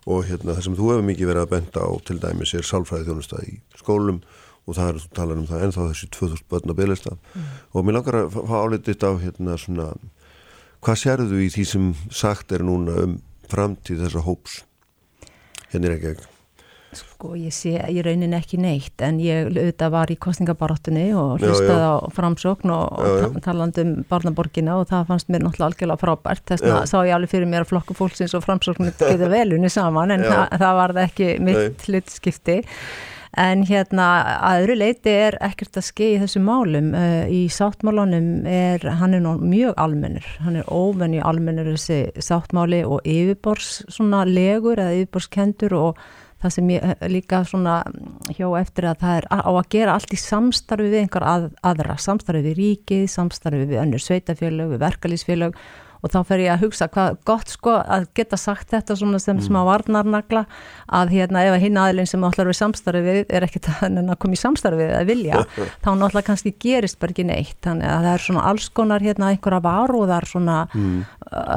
Og 0.04 0.26
hérna 0.28 0.52
það 0.52 0.66
sem 0.66 0.76
þú 0.78 0.90
hefur 0.90 1.06
mikið 1.08 1.30
verið 1.30 1.46
að 1.46 1.52
benda 1.54 1.84
á 1.84 1.90
til 2.04 2.18
dæmis 2.20 2.52
er 2.54 2.68
sálfræði 2.68 3.08
þjónustað 3.08 3.46
í 3.48 3.54
skólum 3.80 4.20
og 4.64 4.76
það 4.76 4.90
er 4.90 5.00
þú 5.00 5.08
talar 5.16 5.40
um 5.40 5.48
það 5.48 5.64
ennþá 5.66 5.86
þessi 5.90 6.10
2000 6.18 6.44
börn 6.52 6.74
að 6.74 6.78
byrjast 6.80 7.08
mm. 7.12 7.48
og 7.72 7.86
mér 7.86 7.98
langar 7.98 8.20
að 8.20 8.36
fá 8.36 8.56
álitið 8.60 9.08
á 9.08 9.12
hérna 9.24 9.56
svona 9.60 9.88
hvað 10.84 11.00
sérðu 11.00 11.40
í 11.40 11.48
því 11.52 11.66
sem 11.72 11.90
sagt 12.12 12.52
er 12.52 12.64
núna 12.64 13.00
um 13.04 13.18
framtíð 13.48 14.06
þessa 14.06 14.24
hóps? 14.28 14.62
Hérna 15.72 15.96
ekki 15.96 16.12
ekki 16.14 16.33
Sko 16.98 17.34
ég 17.38 17.54
sé 17.54 17.74
í 17.90 18.02
raunin 18.04 18.36
ekki 18.36 18.58
neitt 18.62 19.02
en 19.04 19.20
ég 19.22 19.48
auðvitað 19.50 19.94
var 19.94 20.12
í 20.12 20.18
kostningabaráttunni 20.20 21.06
og 21.18 21.42
hlustaði 21.42 21.88
á 21.88 21.94
framsókn 22.14 22.74
og, 22.74 23.00
og 23.00 23.40
talandi 23.44 23.84
um 23.84 23.94
barnaborgina 24.10 24.78
og 24.80 24.88
það 24.90 25.08
fannst 25.12 25.32
mér 25.32 25.46
náttúrulega 25.46 25.70
algjörlega 25.70 26.02
frábært. 26.04 26.44
Þess 26.50 26.68
að 26.68 26.84
sá 26.90 26.98
ég 27.02 27.16
alveg 27.16 27.34
fyrir 27.34 27.50
mér 27.50 27.66
að 27.66 27.72
flokku 27.72 27.96
fólksins 27.98 28.36
og 28.36 28.44
framsókn 28.46 28.92
getur 29.00 29.32
velunni 29.32 29.72
saman 29.72 30.14
en 30.14 30.28
það, 30.28 30.46
það 30.62 30.78
var 30.80 30.96
það 30.98 31.10
ekki 31.10 31.34
mitt 31.48 31.88
hlutskipti. 31.88 32.62
En 33.40 33.64
hérna 33.66 34.04
að 34.46 34.60
öðru 34.62 34.76
leiti 34.78 35.10
er 35.10 35.36
ekkert 35.42 35.78
að 35.80 35.86
skei 35.88 36.10
þessu 36.22 36.42
málum. 36.44 36.92
Í 37.26 37.46
sáttmálunum 37.50 38.46
er 38.46 38.84
hann 39.00 39.16
er 39.16 39.24
mjög 39.24 39.74
almennur, 39.82 40.28
hann 40.44 40.60
er 40.60 40.68
óvenni 40.70 41.18
almennur 41.18 41.72
þessi 41.72 42.22
sáttmáli 42.22 42.84
og 42.86 43.02
yfirbors 43.02 43.80
svona 43.90 44.22
legur 44.28 44.78
eða 44.78 45.00
yfirborskendur 45.00 45.74
og 45.80 46.04
það 46.44 46.54
sem 46.58 46.72
ég 46.74 47.06
líka 47.12 47.40
svona 47.48 47.78
hjá 48.36 48.46
eftir 48.60 48.88
að 48.90 49.00
það 49.04 49.16
er 49.20 49.28
á 49.32 49.50
að 49.50 49.70
gera 49.72 49.96
allt 49.96 50.12
í 50.12 50.20
samstarfi 50.20 50.90
við 50.90 51.00
einhver 51.00 51.26
að, 51.28 51.48
aðra, 51.64 51.96
samstarfi 52.00 52.44
við 52.44 52.60
ríkið, 52.60 53.06
samstarfi 53.14 53.64
við 53.70 53.80
önnur 53.80 54.04
sveitafélög, 54.04 54.74
við 54.74 54.84
verkalýsfélög 54.84 55.58
og 56.04 56.12
þá 56.12 56.18
fer 56.28 56.42
ég 56.44 56.52
að 56.52 56.64
hugsa 56.66 56.88
hvað 56.92 57.16
gott 57.28 57.52
sko 57.52 57.74
að 57.80 58.06
geta 58.18 58.38
sagt 58.40 58.74
þetta 58.74 58.96
svona 58.98 59.20
sem 59.22 59.38
mm. 59.38 59.44
smá 59.46 59.60
varnarnagla 59.64 60.44
að 60.98 61.14
hérna 61.16 61.44
ef 61.46 61.56
að 61.56 61.64
hinn 61.64 61.80
aðlinn 61.80 62.10
sem 62.10 62.26
allar 62.28 62.50
við 62.50 62.58
samstarfi 62.58 63.02
við 63.06 63.20
er 63.24 63.46
ekkert 63.46 63.70
að, 63.72 63.98
að 64.12 64.20
koma 64.20 64.36
í 64.36 64.40
samstarfi 64.42 64.82
við 64.82 64.94
að 64.98 65.10
vilja, 65.12 65.42
þá 65.84 65.90
náttúrulega 65.90 66.28
kannski 66.28 66.54
gerist 66.60 67.00
bara 67.00 67.16
ekki 67.16 67.26
neitt, 67.30 67.58
þannig 67.64 67.90
að 67.90 68.06
það 68.06 68.12
er 68.12 68.24
svona 68.26 68.46
alls 68.52 68.68
konar 68.76 69.04
hérna 69.04 69.32
einhverja 69.32 69.64
varúðar 69.64 70.28
svona 70.28 70.60
mm. 70.70 71.02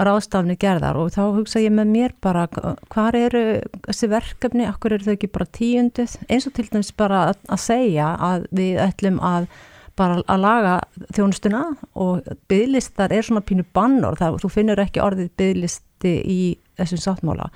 ráðstafni 0.08 0.58
gerðar 0.62 1.02
og 1.02 1.14
þá 1.16 1.24
hugsa 1.38 1.64
ég 1.64 1.76
með 1.76 1.94
mér 1.94 2.18
bara 2.24 2.48
hvað 2.48 3.20
eru 3.20 3.46
þessi 3.90 4.12
verkefni, 4.12 4.68
okkur 4.72 4.98
eru 4.98 5.10
þau 5.10 5.16
ekki 5.18 5.34
bara 5.36 5.52
tíundið, 5.60 6.20
eins 6.32 6.48
og 6.48 6.56
til 6.56 6.70
dæmis 6.72 6.94
bara 6.96 7.28
að, 7.32 7.42
að 7.52 7.66
segja 7.68 8.14
að 8.32 8.48
við 8.56 8.80
ætlum 8.88 9.20
að 9.24 9.50
bara 9.98 10.22
að 10.30 10.44
laga 10.44 10.78
þjónustuna 11.16 11.64
og 11.98 12.30
bygglistar 12.50 13.14
er 13.14 13.26
svona 13.26 13.44
pínu 13.46 13.66
bannor, 13.76 14.18
það, 14.20 14.40
þú 14.44 14.54
finnur 14.54 14.82
ekki 14.84 15.04
orðið 15.04 15.34
bygglisti 15.42 16.14
í 16.22 16.40
þessum 16.78 17.04
sáttmála. 17.04 17.50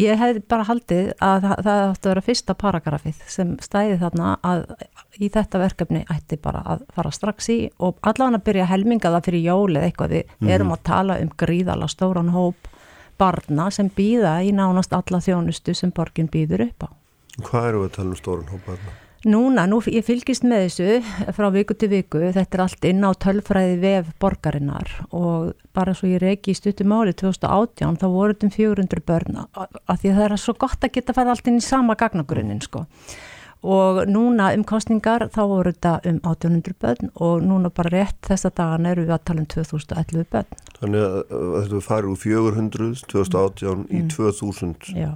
Ég 0.00 0.18
hef 0.18 0.38
bara 0.48 0.64
haldið 0.66 1.10
að 1.22 1.44
það, 1.44 1.58
það 1.66 1.80
átti 1.84 2.08
að 2.08 2.10
vera 2.10 2.24
fyrsta 2.24 2.54
paragrafið 2.58 3.18
sem 3.30 3.50
stæði 3.62 3.98
þarna 4.00 4.30
að 4.42 4.64
í 5.20 5.28
þetta 5.30 5.60
verkefni 5.60 6.00
ætti 6.10 6.38
bara 6.42 6.62
að 6.72 6.86
fara 6.96 7.12
strax 7.14 7.50
í 7.52 7.58
og 7.78 8.00
allavega 8.00 8.40
að 8.40 8.46
byrja 8.48 8.64
að 8.64 8.72
helminga 8.72 9.12
það 9.14 9.28
fyrir 9.28 9.44
jólið 9.44 9.86
eitthvað. 9.86 10.16
Við 10.16 10.32
mm. 10.40 10.54
erum 10.56 10.74
að 10.74 10.82
tala 10.88 11.18
um 11.20 11.30
gríðala 11.44 11.90
stóran 11.92 12.32
hóp 12.34 12.72
barna 13.20 13.68
sem 13.70 13.92
býða 13.92 14.38
í 14.42 14.50
nánast 14.56 14.96
alla 14.96 15.20
þjónustu 15.22 15.76
sem 15.76 15.92
borgin 15.94 16.32
býður 16.32 16.66
upp 16.70 16.88
á. 16.88 16.90
Hvað 17.44 17.68
eru 17.68 17.84
við 17.84 17.90
að 17.90 17.96
tala 18.00 18.14
um 18.14 18.18
stóran 18.18 18.50
hóp 18.50 18.66
barna? 18.66 18.98
Núna, 19.24 19.64
nú 19.70 19.78
ég 19.88 20.04
fylgist 20.04 20.44
með 20.44 20.66
þessu 20.66 21.32
frá 21.32 21.46
viku 21.54 21.76
til 21.80 21.88
viku, 21.88 22.20
þetta 22.34 22.58
er 22.58 22.62
allt 22.66 22.86
inn 22.88 23.06
á 23.08 23.10
tölfræði 23.16 23.76
vef 23.80 24.10
borgarinnar 24.20 24.90
og 25.16 25.54
bara 25.76 25.94
svo 25.96 26.10
ég 26.10 26.20
reyki 26.20 26.52
í 26.52 26.58
stuttum 26.58 26.92
áli 26.92 27.14
2018 27.16 27.96
þá 28.02 28.04
voru 28.12 28.34
þetta 28.34 28.50
um 28.50 28.54
400 28.58 29.06
börn 29.08 29.38
af 29.40 30.02
því 30.02 30.12
að 30.12 30.18
það 30.18 30.26
er 30.26 30.36
svo 30.44 30.56
gott 30.60 30.84
að 30.84 30.92
geta 30.98 31.16
fæða 31.16 31.36
allt 31.36 31.48
inn 31.48 31.62
í 31.62 31.64
sama 31.64 31.96
gagnagrunnin 31.96 32.60
sko 32.64 32.84
og 33.64 34.02
núna 34.12 34.50
um 34.52 34.64
kostningar 34.68 35.30
þá 35.32 35.42
voru 35.48 35.72
þetta 35.72 35.96
um 36.10 36.20
1800 36.20 36.76
börn 36.84 37.12
og 37.14 37.44
núna 37.48 37.72
bara 37.72 37.94
rétt 37.96 38.28
þessa 38.28 38.52
dagan 38.52 38.92
eru 38.92 39.06
við 39.08 39.16
að 39.16 39.24
tala 39.30 39.40
um 39.40 39.48
2011 39.54 40.26
börn. 40.34 40.64
Þannig 40.82 41.06
að 41.06 41.62
þetta 41.62 41.84
farið 41.88 42.12
úr 42.12 42.20
400 42.26 42.90
2018 43.08 43.86
mm. 43.86 43.86
í 43.88 44.02
2000 44.12 44.98
Já 45.00 45.14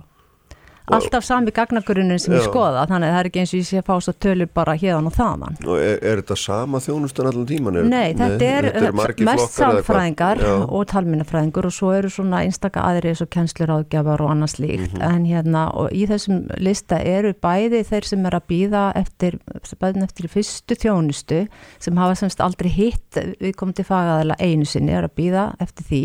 alltaf 0.97 1.25
sami 1.27 1.53
gagnagurinn 1.55 2.19
sem 2.19 2.35
ég 2.37 2.47
skoða 2.47 2.87
þannig 2.91 3.09
að 3.09 3.15
það 3.15 3.21
er 3.21 3.31
ekki 3.31 3.43
eins 3.43 3.53
og 3.53 3.59
ég 3.59 3.69
sé 3.69 3.81
að 3.81 3.87
fá 3.89 3.95
svo 4.05 4.15
tölur 4.25 4.51
bara 4.55 4.75
hérna 4.79 5.11
og 5.11 5.17
þaðan. 5.17 5.59
Og 5.67 5.81
er, 5.83 5.99
er 6.03 6.23
þetta 6.23 6.37
sama 6.41 6.81
þjónustan 6.85 7.31
allan 7.31 7.49
tíman? 7.49 7.79
Er, 7.81 7.89
nei, 7.89 8.15
þetta 8.19 8.49
er, 8.49 8.69
er 8.83 9.25
mest 9.29 9.57
samfræðingar 9.59 10.43
og 10.67 10.87
talminnafræðingur 10.93 11.69
og 11.69 11.75
svo 11.75 11.93
eru 11.97 12.13
svona 12.13 12.43
einstaka 12.47 12.85
aðri 12.89 13.13
eins 13.13 13.23
og 13.25 13.31
kennsluráðgjafar 13.35 14.25
og 14.25 14.33
annars 14.35 14.59
líkt 14.59 14.95
mm 14.95 15.01
-hmm. 15.01 15.15
en 15.15 15.27
hérna 15.27 15.65
og 15.75 15.93
í 15.93 16.07
þessum 16.09 16.47
lista 16.59 16.99
eru 16.99 17.35
bæði 17.35 17.83
þeir 17.85 18.05
sem 18.05 18.27
er 18.27 18.35
að 18.35 18.49
býða 18.49 18.85
eftir, 18.95 19.39
eftir 19.63 20.29
fyrstu 20.29 20.75
þjónustu 20.75 21.47
sem 21.79 21.97
hafa 21.97 22.15
semst 22.15 22.41
aldrei 22.41 22.71
hitt 22.71 23.19
við 23.41 23.55
komum 23.57 23.75
til 23.75 23.85
fagaðala 23.85 24.35
einu 24.39 24.65
sinni 24.65 24.93
er 24.93 25.05
að 25.05 25.17
býða 25.17 25.45
eftir 25.61 25.85
því 25.85 26.03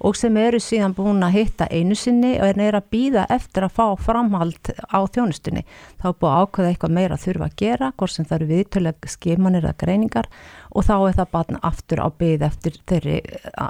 og 0.00 0.16
sem 0.16 0.36
eru 0.36 0.60
síðan 0.60 0.94
búin 0.94 1.22
að 1.22 1.36
hitta 1.38 1.68
einu 1.70 1.94
sinni 1.94 2.34
og 2.40 2.58
er 2.58 2.74
að 2.74 2.90
býða 2.90 3.26
eftir 3.30 3.66
að 3.66 3.74
fá 3.78 3.86
fram 4.00 4.23
framhald 4.24 4.70
á 4.88 4.98
þjónustunni. 5.12 5.62
Þá 6.00 6.06
er 6.08 6.16
búið 6.20 6.36
ákveða 6.40 6.70
eitthvað 6.70 6.94
meira 6.96 7.16
að 7.16 7.24
þurfa 7.24 7.48
að 7.48 7.56
gera, 7.60 7.90
hvort 7.98 8.12
sem 8.14 8.26
það 8.28 8.36
eru 8.36 8.48
viðtölega 8.50 9.10
skimanir 9.12 9.64
eða 9.64 9.78
greiningar 9.78 10.28
og 10.74 10.86
þá 10.86 10.94
er 10.96 11.16
það 11.18 11.32
bara 11.34 11.60
aftur 11.62 12.02
á 12.02 12.08
byggð 12.18 12.46
eftir 12.48 12.78
þeirri 12.88 13.16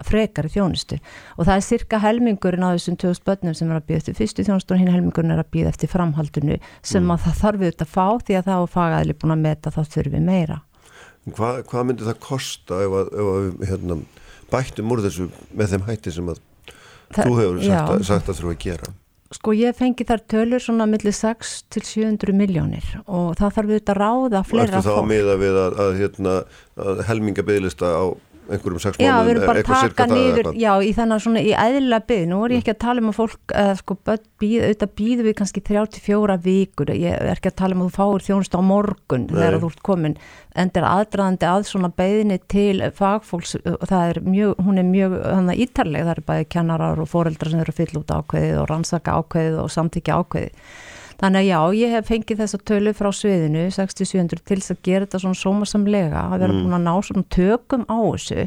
frekari 0.08 0.52
þjónustu. 0.54 1.00
Og 1.38 1.48
það 1.48 1.56
er 1.56 1.66
cirka 1.68 2.00
helmingurinn 2.02 2.66
á 2.66 2.74
þessum 2.74 2.98
2000 3.00 3.26
börnum 3.28 3.56
sem 3.58 3.70
er 3.70 3.80
að 3.80 3.88
byggja 3.88 4.02
eftir 4.02 4.18
fyrstu 4.20 4.46
þjónustu 4.46 4.76
og 4.76 4.82
hinn 4.82 4.92
helmingurinn 4.94 5.34
er 5.34 5.42
að 5.42 5.50
byggja 5.54 5.74
eftir 5.74 5.92
framhaldinu 5.92 6.58
sem 6.82 7.02
mm. 7.02 7.14
að 7.14 7.26
það 7.26 7.40
þarf 7.42 7.64
auðvitað 7.64 7.86
að 7.86 7.94
fá 7.94 8.06
því 8.24 8.38
að 8.38 8.48
það 8.48 8.64
á 8.64 8.66
fagaðli 8.78 9.18
búin 9.18 9.36
að 9.36 9.44
meta 9.44 9.74
þá 9.74 9.82
þurfi 9.96 10.22
meira. 10.24 10.60
Hva, 11.24 11.54
hvað 11.64 11.86
myndir 11.88 12.08
það 12.10 12.18
kosta 12.20 12.82
ef 12.84 12.98
að, 13.00 13.14
ef 13.16 13.30
að 13.34 13.46
hérna, 13.70 14.00
bættum 14.52 14.92
úr 14.92 15.00
þessu 15.04 15.30
með 15.56 15.72
þeim 15.72 15.86
hætti 15.88 16.12
sem 16.12 16.28
að 16.28 16.42
Þa, 17.14 17.24
þú 17.28 17.34
hefur 17.38 17.58
sagt, 17.62 17.90
að, 17.94 18.04
sagt 18.08 18.28
að 18.28 18.38
þurfa 18.38 18.52
að 18.54 18.62
gera? 18.64 18.92
Sko 19.32 19.54
ég 19.56 19.74
fengi 19.74 20.04
þar 20.06 20.20
tölur 20.28 20.62
svona 20.62 20.84
millir 20.86 21.14
6 21.16 21.54
til 21.72 21.82
700 21.82 22.36
miljónir 22.36 22.84
og 23.06 23.32
það 23.38 23.56
þarf 23.56 23.70
auðvitað 23.70 23.94
að 23.94 24.00
ráða 24.02 24.42
fleira 24.44 24.68
fólk. 24.68 24.74
Og 24.74 24.82
eftir 24.82 24.98
þá 24.98 25.10
miða 25.10 25.36
við 25.40 25.58
að, 25.62 25.78
að, 25.84 25.96
hérna, 26.02 26.34
að 26.84 27.02
helminga 27.08 27.46
bygglista 27.48 27.90
á 27.96 28.04
einhverjum 28.48 28.82
sex 28.82 28.98
Já, 29.00 29.10
mánuðum 29.10 29.26
við 29.26 29.32
erum 29.34 29.46
bara 29.48 29.62
að 29.62 29.68
taka 29.68 30.04
það 30.04 30.14
niður, 30.18 30.48
já, 30.60 30.70
í 30.84 30.90
þennan 30.96 31.22
svona 31.24 31.42
í 31.44 31.52
eðlilega 31.56 32.06
byggð, 32.10 32.26
nú 32.30 32.40
er 32.44 32.54
ég 32.54 32.62
ekki 32.62 32.72
að 32.74 32.80
tala 32.84 33.02
um 33.02 33.10
að 33.10 33.16
fólk, 33.18 33.54
uh, 33.54 33.72
sko, 33.80 33.96
býð, 34.04 34.56
auðvitað 34.66 34.94
býðu 35.00 35.26
við 35.26 35.36
kannski 35.40 35.64
34 35.68 36.38
vikur, 36.44 36.94
ég 36.94 37.18
er 37.18 37.32
ekki 37.32 37.52
að 37.52 37.58
tala 37.62 37.76
um 37.76 37.84
að 37.84 37.90
þú 37.90 37.96
fáir 37.98 38.26
þjónust 38.28 38.56
á 38.56 38.60
morgun 38.70 39.28
þegar 39.32 39.58
þú 39.62 39.70
ert 39.72 39.84
komin, 39.88 40.16
en 40.54 40.72
er 40.74 40.88
aðdraðandi 40.90 41.50
að 41.50 41.68
svona 41.70 41.92
beðinni 41.98 42.40
til 42.52 42.76
fagfólks, 42.94 43.56
og 43.64 43.86
það 43.90 44.10
er 44.12 44.20
mjög, 44.28 44.56
hún 44.66 44.80
er 44.82 44.90
mjög 44.90 45.16
þannig 45.24 45.62
ítarleg, 45.66 46.08
það 46.08 46.16
er 46.16 46.26
bæði 46.28 46.50
kennarar 46.54 47.00
og 47.02 47.10
foreldrar 47.10 47.52
sem 47.54 47.64
eru 47.64 47.74
að 47.74 47.80
fylla 47.80 48.02
út 48.04 48.18
ákveðið 48.18 48.60
og 48.60 48.68
rannsaka 48.70 49.16
ákveðið 49.20 49.62
og 49.64 49.72
samtíkja 49.74 50.20
ákveðið. 50.20 50.68
Þannig 51.20 51.40
að 51.40 51.48
já, 51.48 51.58
ég 51.78 51.92
hef 51.94 52.08
fengið 52.10 52.40
þessa 52.42 52.60
tölu 52.70 52.94
frá 52.96 53.10
sviðinu, 53.14 53.64
6700, 53.74 54.44
til 54.44 54.60
þess 54.60 54.74
að 54.74 54.80
gera 54.88 55.06
þetta 55.06 55.22
svona 55.22 55.40
sómasamlega, 55.40 56.24
að 56.28 56.44
vera 56.44 56.56
búin 56.56 56.78
að 56.78 56.86
ná 56.86 56.94
svona 57.08 57.28
tökum 57.36 57.84
á 57.86 57.98
þessu. 57.98 58.46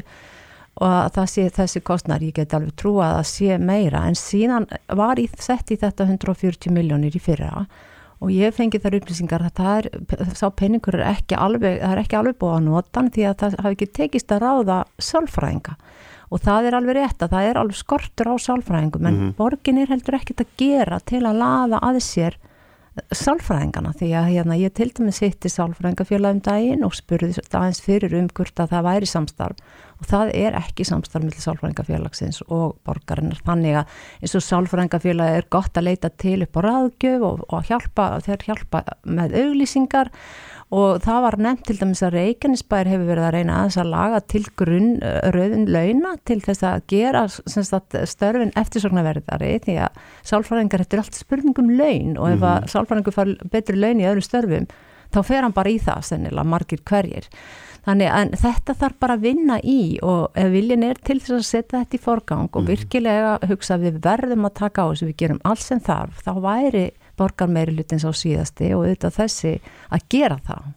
Og 0.78 0.88
að 0.88 1.12
það 1.16 1.30
sé 1.32 1.44
þessi 1.56 1.80
kostnar, 1.82 2.22
ég 2.22 2.36
get 2.36 2.54
alveg 2.54 2.76
trúa 2.78 3.08
að 3.08 3.14
það 3.18 3.30
sé 3.32 3.58
meira, 3.58 4.04
en 4.06 4.18
síðan 4.18 4.68
var 5.00 5.18
í, 5.18 5.26
sett 5.42 5.72
í 5.74 5.78
þetta 5.80 6.06
140 6.06 6.74
miljónir 6.76 7.16
í 7.18 7.22
fyrra 7.22 7.64
og 8.18 8.32
ég 8.34 8.54
fengi 8.54 8.80
þar 8.82 8.98
upplýsingar 8.98 9.44
að 9.46 9.60
það 9.60 9.76
er, 9.78 10.32
sá 10.34 10.48
peningur 10.50 10.98
er 10.98 11.06
ekki 11.12 11.38
alveg, 11.38 11.78
það 11.78 11.92
er 11.92 12.00
ekki 12.02 12.18
alveg 12.18 12.38
búið 12.40 12.56
að 12.56 12.64
nota 12.66 13.04
því 13.14 13.26
að 13.28 13.36
það 13.42 13.58
hafi 13.62 13.76
ekki 13.76 13.90
tekist 13.98 14.34
að 14.34 14.42
ráða 14.44 14.78
sálfræðinga. 15.08 15.76
Og 16.28 16.42
það 16.44 16.68
er 16.68 16.76
alveg 16.76 16.98
rétt 16.98 17.22
að 17.24 17.34
það 17.36 17.48
er 17.48 17.60
alveg 17.62 17.78
skortur 17.78 18.28
á 18.28 18.36
sálfræðingum 18.42 19.06
en 19.08 19.20
borgin 19.38 19.78
er 19.80 19.92
heldur 19.92 20.18
ekkert 20.18 20.42
að 20.44 20.50
gera 20.60 20.98
til 21.08 21.22
að 21.22 21.38
laða 21.40 21.80
að 21.88 22.00
sér 22.04 22.36
sálfræðingana 23.14 23.92
því 23.98 24.08
að 24.18 24.30
hérna, 24.32 24.56
ég 24.58 24.72
til 24.76 24.88
dæmis 24.94 25.20
hitti 25.22 25.50
sálfræðingafélag 25.52 26.36
um 26.36 26.40
daginn 26.44 26.86
og 26.86 26.96
spurði 26.96 27.34
aðeins 27.46 27.80
fyrir 27.84 28.16
um 28.18 28.28
hvort 28.34 28.62
að 28.62 28.74
það 28.74 28.88
væri 28.88 29.10
samstarf. 29.10 29.62
Og 29.98 30.06
það 30.06 30.32
er 30.38 30.56
ekki 30.58 30.86
samstarf 30.86 31.24
millir 31.24 31.42
sálfræðingafélagsins 31.42 32.42
og 32.46 32.76
borgarinnar. 32.86 33.40
Þannig 33.46 33.80
að 33.80 33.96
eins 34.22 34.36
og 34.38 34.44
sálfræðingafélag 34.46 35.38
er 35.38 35.48
gott 35.50 35.80
að 35.80 35.88
leita 35.90 36.12
til 36.14 36.38
upp 36.46 36.58
á 36.58 36.60
ráðgjöf 36.68 37.26
og, 37.30 37.42
og 37.48 37.66
hjálpa, 37.70 38.10
þeir 38.26 38.46
hjálpa 38.50 38.84
með 39.06 39.38
auglýsingar 39.42 40.12
og 40.68 40.98
það 41.00 41.22
var 41.24 41.36
nefnt 41.40 41.62
til 41.68 41.78
dæmis 41.78 42.02
að 42.04 42.16
Reykjanesbær 42.18 42.90
hefur 42.90 43.06
verið 43.08 43.26
að 43.28 43.34
reyna 43.38 43.54
aðeins 43.56 43.78
að 43.80 43.92
laga 43.94 44.18
til 44.28 44.42
grunn 44.60 44.90
rauðin 45.32 45.70
launa 45.72 46.10
til 46.28 46.40
þess 46.44 46.66
að 46.68 46.82
gera 46.92 47.22
sagt, 47.28 47.96
störfin 48.12 48.52
eftirsoknaverðari 48.58 49.54
því 49.64 49.78
að 49.86 50.02
sálfræðingar 50.28 50.84
er 50.84 51.00
allt 51.00 51.16
spurningum 51.16 51.72
laun 51.78 52.18
og 52.20 52.34
ef 52.34 52.44
að 52.50 52.68
sálfræðingur 52.74 53.16
far 53.16 53.32
betri 53.54 53.80
laun 53.80 54.02
í 54.02 54.10
öðrum 54.10 54.28
störfum 54.28 54.68
þá 55.08 55.22
fer 55.24 55.46
hann 55.46 55.56
bara 55.56 55.72
í 55.72 55.80
það 55.80 56.04
sennilega 56.10 56.52
margir 56.52 56.84
hverjir. 56.84 57.28
Þannig 57.88 58.10
að 58.12 58.32
þetta 58.42 58.74
þarf 58.82 58.96
bara 59.00 59.14
að 59.16 59.22
vinna 59.24 59.54
í 59.64 59.80
og 60.04 60.36
ef 60.36 60.50
viljin 60.52 60.84
er 60.84 60.98
til 61.00 61.16
þess 61.22 61.38
að 61.38 61.46
setja 61.48 61.78
þetta 61.78 61.96
í 61.96 62.02
forgang 62.04 62.48
og 62.52 62.66
virkilega 62.68 63.38
hugsa 63.48 63.78
að 63.78 63.86
við 63.86 64.00
verðum 64.04 64.44
að 64.44 64.56
taka 64.58 64.84
á 64.84 64.86
þessu, 64.90 65.08
við 65.08 65.20
gerum 65.22 65.40
allt 65.48 65.64
sem 65.64 65.80
þarf 65.80 66.20
þá 66.26 66.32
væri 66.44 66.82
borgar 67.18 67.50
meiri 67.52 67.76
hlutins 67.76 68.06
á 68.06 68.12
síðasti 68.14 68.72
og 68.76 68.86
auðvitað 68.86 69.16
þessi 69.18 69.54
að 69.90 70.06
gera 70.14 70.38
það. 70.46 70.70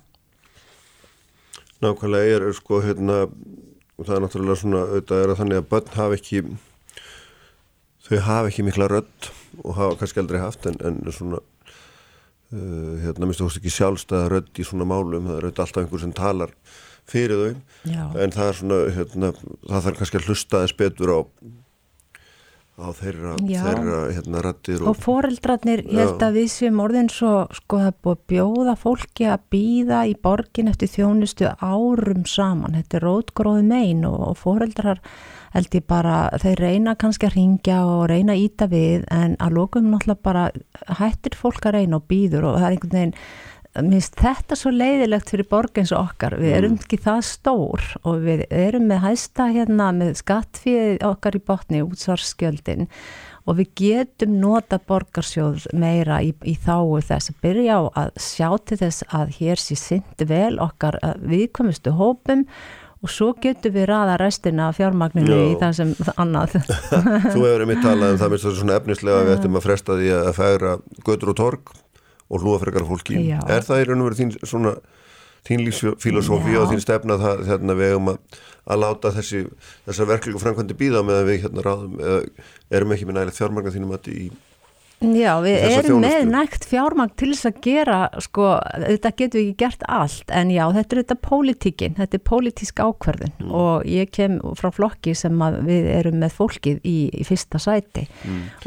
Nákvæmlega 1.81 2.35
er 2.37 2.47
sko 2.57 2.81
hérna 2.85 3.23
og 4.01 4.07
það 4.07 4.15
er 4.15 4.25
náttúrulega 4.25 4.61
svona 4.61 4.83
auðvitað 4.87 5.23
er 5.23 5.31
að 5.31 5.39
þannig 5.41 5.61
að 5.61 5.71
börn 5.71 5.95
hafa 5.97 6.17
ekki 6.17 6.43
þau 8.07 8.19
hafa 8.27 8.51
ekki 8.51 8.65
mikla 8.67 8.89
rödd 8.91 9.31
og 9.61 9.73
hafa 9.77 9.97
kannski 9.99 10.21
aldrei 10.21 10.41
haft 10.41 10.67
en, 10.69 10.77
en 10.85 11.01
svona 11.13 11.41
uh, 11.41 12.93
hérna 13.03 13.27
minnst 13.27 13.43
þú 13.43 13.49
veist 13.49 13.61
ekki 13.61 13.75
sjálfstæða 13.77 14.31
rödd 14.33 14.61
í 14.61 14.65
svona 14.67 14.87
málum, 14.89 15.29
það 15.29 15.37
er 15.37 15.47
auðvitað 15.47 15.65
alltaf 15.65 15.83
einhver 15.83 16.03
sem 16.03 16.15
talar 16.17 16.55
fyrir 17.11 17.41
þau 17.41 17.91
Já. 17.91 18.03
en 18.23 18.35
það 18.35 18.47
er 18.47 18.59
svona 18.59 18.79
hérna, 18.97 19.31
það 19.67 19.85
þarf 19.87 19.99
kannski 20.01 20.21
að 20.21 20.29
hlusta 20.29 20.63
þess 20.63 20.79
betur 20.81 21.13
á 21.13 21.19
á 22.79 22.87
þeirra, 22.95 23.33
þeirra 23.41 23.97
hérna 24.15 24.43
rættir 24.45 24.85
Og 24.87 24.95
foreldrarnir, 25.01 25.83
ég 25.91 25.99
held 26.01 26.23
að 26.23 26.37
við 26.39 26.47
séum 26.53 26.79
orðin 26.83 27.11
svo, 27.11 27.33
sko 27.57 27.81
það 27.83 27.99
búið 28.05 28.23
bjóða 28.31 28.77
fólki 28.79 29.27
að 29.29 29.43
býða 29.53 30.05
í 30.09 30.15
borgin 30.23 30.71
eftir 30.71 30.91
þjónustu 30.93 31.51
árum 31.59 32.25
saman, 32.29 32.79
þetta 32.79 32.99
er 32.99 33.07
rótgróði 33.07 33.67
megin 33.67 34.07
og, 34.09 34.17
og 34.31 34.41
foreldrar 34.41 35.03
held 35.51 35.75
ég 35.75 35.85
bara, 35.89 36.17
þeir 36.39 36.63
reyna 36.63 36.95
kannski 36.99 37.27
að 37.27 37.35
ringja 37.35 37.81
og 37.83 38.05
reyna 38.11 38.37
að 38.37 38.43
íta 38.45 38.67
við 38.71 39.05
en 39.11 39.35
að 39.43 39.57
lókum 39.57 39.89
náttúrulega 39.91 40.23
bara 40.23 40.45
hættir 41.01 41.35
fólk 41.35 41.67
að 41.67 41.81
reyna 41.81 41.99
og 41.99 42.07
býður 42.07 42.53
og 42.53 42.59
það 42.61 42.67
er 42.69 42.75
einhvern 42.77 42.97
veginn 42.97 43.17
minnst 43.79 44.17
þetta 44.19 44.57
svo 44.59 44.71
leiðilegt 44.75 45.31
fyrir 45.31 45.47
borg 45.47 45.79
eins 45.79 45.93
og 45.95 46.09
okkar, 46.09 46.35
við 46.41 46.55
erum 46.57 46.77
ekki 46.79 46.99
það 46.99 47.21
stór 47.29 47.85
og 48.03 48.23
við 48.25 48.43
erum 48.51 48.89
með 48.91 49.03
hæsta 49.05 49.47
hérna 49.53 49.91
með 49.95 50.17
skattfíð 50.19 51.05
okkar 51.07 51.37
í 51.37 51.43
botni 51.47 51.83
útsvarskjöldin 51.85 52.89
og 53.47 53.57
við 53.57 53.71
getum 53.79 54.35
nota 54.41 54.77
borgarsjóð 54.77 55.69
meira 55.73 56.19
í, 56.21 56.33
í 56.43 56.57
þáu 56.59 56.99
þess 56.99 57.31
að 57.31 57.41
byrja 57.45 57.79
á 57.79 57.81
að 58.03 58.11
sjá 58.21 58.47
til 58.67 58.79
þess 58.83 59.07
að 59.07 59.35
hér 59.39 59.63
sé 59.63 59.79
syndi 59.79 60.27
vel 60.29 60.59
okkar 60.61 60.99
að 61.01 61.23
viðkomustu 61.31 61.95
hópum 61.95 62.45
og 63.01 63.09
svo 63.09 63.31
getum 63.41 63.73
við 63.73 63.87
raða 63.89 64.17
restina 64.21 64.67
af 64.69 64.77
fjármagninu 64.77 65.31
Já. 65.33 65.45
í 65.47 65.53
það 65.57 65.77
sem 65.79 65.93
annað. 66.21 66.59
Þú 67.33 67.39
hefur 67.39 67.63
einmitt 67.63 67.81
talað 67.81 68.13
um 68.13 68.19
það 68.21 68.31
minnst 68.35 68.51
svona 68.59 68.77
efnislega 68.77 69.23
að 69.23 69.29
við 69.29 69.37
ættum 69.39 69.57
að 69.57 69.65
fresta 69.65 69.97
því 69.97 70.11
að 70.19 70.29
færa 70.37 70.75
götur 71.07 71.33
og 71.33 71.39
torg 71.39 71.73
og 72.31 72.43
hlúa 72.43 72.61
frekar 72.61 72.87
fólki. 72.87 73.19
Já. 73.27 73.39
Er 73.51 73.65
það 73.67 73.83
í 73.83 73.87
raun 73.89 74.03
og 74.03 74.09
verið 74.09 74.21
þín 74.23 74.33
svona 74.47 74.75
þín 75.47 75.65
lífsfilosófi 75.65 76.55
Já. 76.55 76.61
og 76.61 76.71
þín 76.71 76.83
stefna 76.83 77.17
það 77.21 77.43
hérna 77.49 77.75
við 77.79 77.97
um 77.97 78.11
að, 78.13 78.39
að 78.71 78.81
láta 78.83 79.11
þessi 79.17 79.43
þessar 79.87 80.09
verklegu 80.13 80.41
framkvæmdi 80.41 80.77
býða 80.77 81.03
með 81.05 81.19
að 81.19 81.29
við 81.31 81.43
hérna 81.47 81.65
ráðum 81.65 81.97
erum 82.71 82.95
ekki 82.95 83.09
með 83.09 83.17
nægilegt 83.17 83.39
fjármagna 83.39 83.73
þínum 83.73 83.95
að 83.97 84.11
í 84.13 84.29
Já, 85.01 85.31
við 85.41 85.55
erum 85.65 86.03
með 86.03 86.27
nægt 86.29 86.65
fjármagn 86.69 87.13
til 87.17 87.31
þess 87.33 87.47
að 87.49 87.55
gera, 87.65 87.95
sko, 88.21 88.47
þetta 88.83 89.11
getum 89.17 89.39
við 89.39 89.47
ekki 89.47 89.57
gert 89.63 89.85
allt, 89.89 90.23
en 90.29 90.51
já, 90.53 90.61
þetta 90.75 90.93
er 90.95 91.01
þetta 91.01 91.17
pólitíkin, 91.25 91.95
þetta 91.97 92.19
er 92.19 92.23
pólitísk 92.29 92.83
ákverðin 92.85 93.31
Mm. 93.41 93.51
og 93.57 93.85
ég 93.89 94.11
kem 94.13 94.35
frá 94.59 94.69
flokki 94.71 95.15
sem 95.17 95.33
að 95.41 95.57
við 95.65 95.87
erum 95.97 96.19
með 96.21 96.35
fólkið 96.37 96.81
í, 96.85 96.97
í 97.17 97.23
fyrsta 97.25 97.57
sæti 97.57 98.03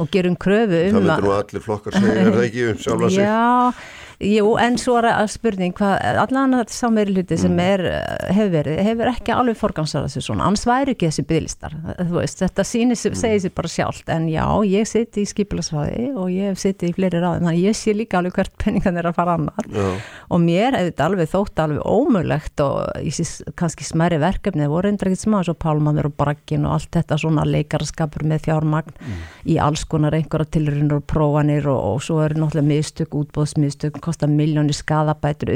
og 0.02 0.10
gerum 0.10 0.34
kröfu 0.36 0.74
Mm. 0.74 0.90
það 0.90 0.96
um 0.98 1.06
myndir 1.06 1.24
nú 1.28 1.34
allir 1.38 1.62
flokkar 1.62 1.92
segja, 1.94 2.16
er 2.24 2.32
það 2.34 2.48
ekki 2.48 2.64
um 2.72 2.82
sjálfa 2.82 3.10
sig? 3.14 3.24
Já, 3.24 3.72
jú, 4.20 4.54
en 4.60 4.76
svo 4.78 4.98
er 5.00 5.08
að 5.10 5.28
spurning 5.34 5.72
hvað, 5.74 5.94
allan 6.22 6.54
að 6.60 6.68
sá 6.74 6.88
meiri 6.92 7.14
hluti 7.14 7.34
Mm. 7.34 7.40
sem 7.40 7.58
er, 7.60 7.80
eh, 7.86 8.32
hefur 8.34 8.50
verið, 8.54 8.78
hefur 8.84 9.10
ekki 9.10 9.32
alveg 9.34 9.56
forgansara 9.56 10.06
þessu 10.06 10.22
svona, 10.22 10.44
annars 10.46 10.64
væri 10.64 10.94
ekki 10.94 11.08
þessi 11.10 11.24
bygglistar, 11.26 11.72
þú 11.98 12.14
veist, 12.20 12.38
þetta 12.38 12.64
sýnir, 12.64 12.94
Mm. 12.94 13.16
segir 13.16 13.40
sér 13.42 13.54
bara 13.54 13.68
sjálft, 13.68 14.08
en 14.08 14.28
já, 14.28 14.44
ég 14.64 14.86
siti 14.86 15.22
í 15.22 15.26
skipilagsráði 15.26 16.16
og 16.16 16.28
ég 16.30 16.48
hef 16.48 16.58
sitið 16.58 16.88
í 16.90 16.94
fleiri 16.94 17.20
ráðum, 17.20 17.42
þannig 17.42 17.58
að 17.58 17.64
ég 17.64 17.74
sé 17.74 17.94
líka 17.94 18.18
alveg 18.18 18.32
hvert 18.34 18.56
penningan 18.58 18.98
er 18.98 19.04
að 19.10 19.14
fara 19.14 19.34
annar 19.34 19.66
Já. 19.68 20.00
og 20.30 20.40
mér 20.40 20.72
hefði 20.78 20.92
þetta 20.92 21.04
alveg 21.08 21.28
þótt 21.34 21.56
alveg 21.64 21.82
ómögulegt 21.84 22.60
og 22.60 23.02
í 23.02 23.10
sís, 23.10 23.42
kannski 23.56 23.84
smæri 23.84 24.18
verkefni, 24.20 24.62
það 24.64 24.68
voru 24.74 24.88
endur 24.92 25.08
ekkert 25.10 25.24
smá, 25.26 25.42
svo 25.44 25.54
pálmanur 25.54 26.06
og 26.06 26.16
brakkin 26.16 26.64
og 26.66 26.72
allt 26.78 26.90
þetta 26.92 27.18
svona 27.18 27.44
leikaraskapur 27.44 28.22
með 28.24 28.44
fjármagn 28.46 28.92
í 29.46 29.58
alls 29.60 29.84
konar 29.84 30.12
einhverja 30.12 30.46
tilrunur 30.54 30.96
og 31.00 31.06
prófanir 31.06 31.66
og, 31.66 31.94
og 31.96 32.00
svo 32.04 32.20
eru 32.24 32.34
náttúrulega 32.40 32.68
mistök, 32.68 33.10
útbóðsmistök, 33.10 33.98
kosta 34.04 34.28
miljónir 34.30 34.76
skadabætur, 34.76 35.52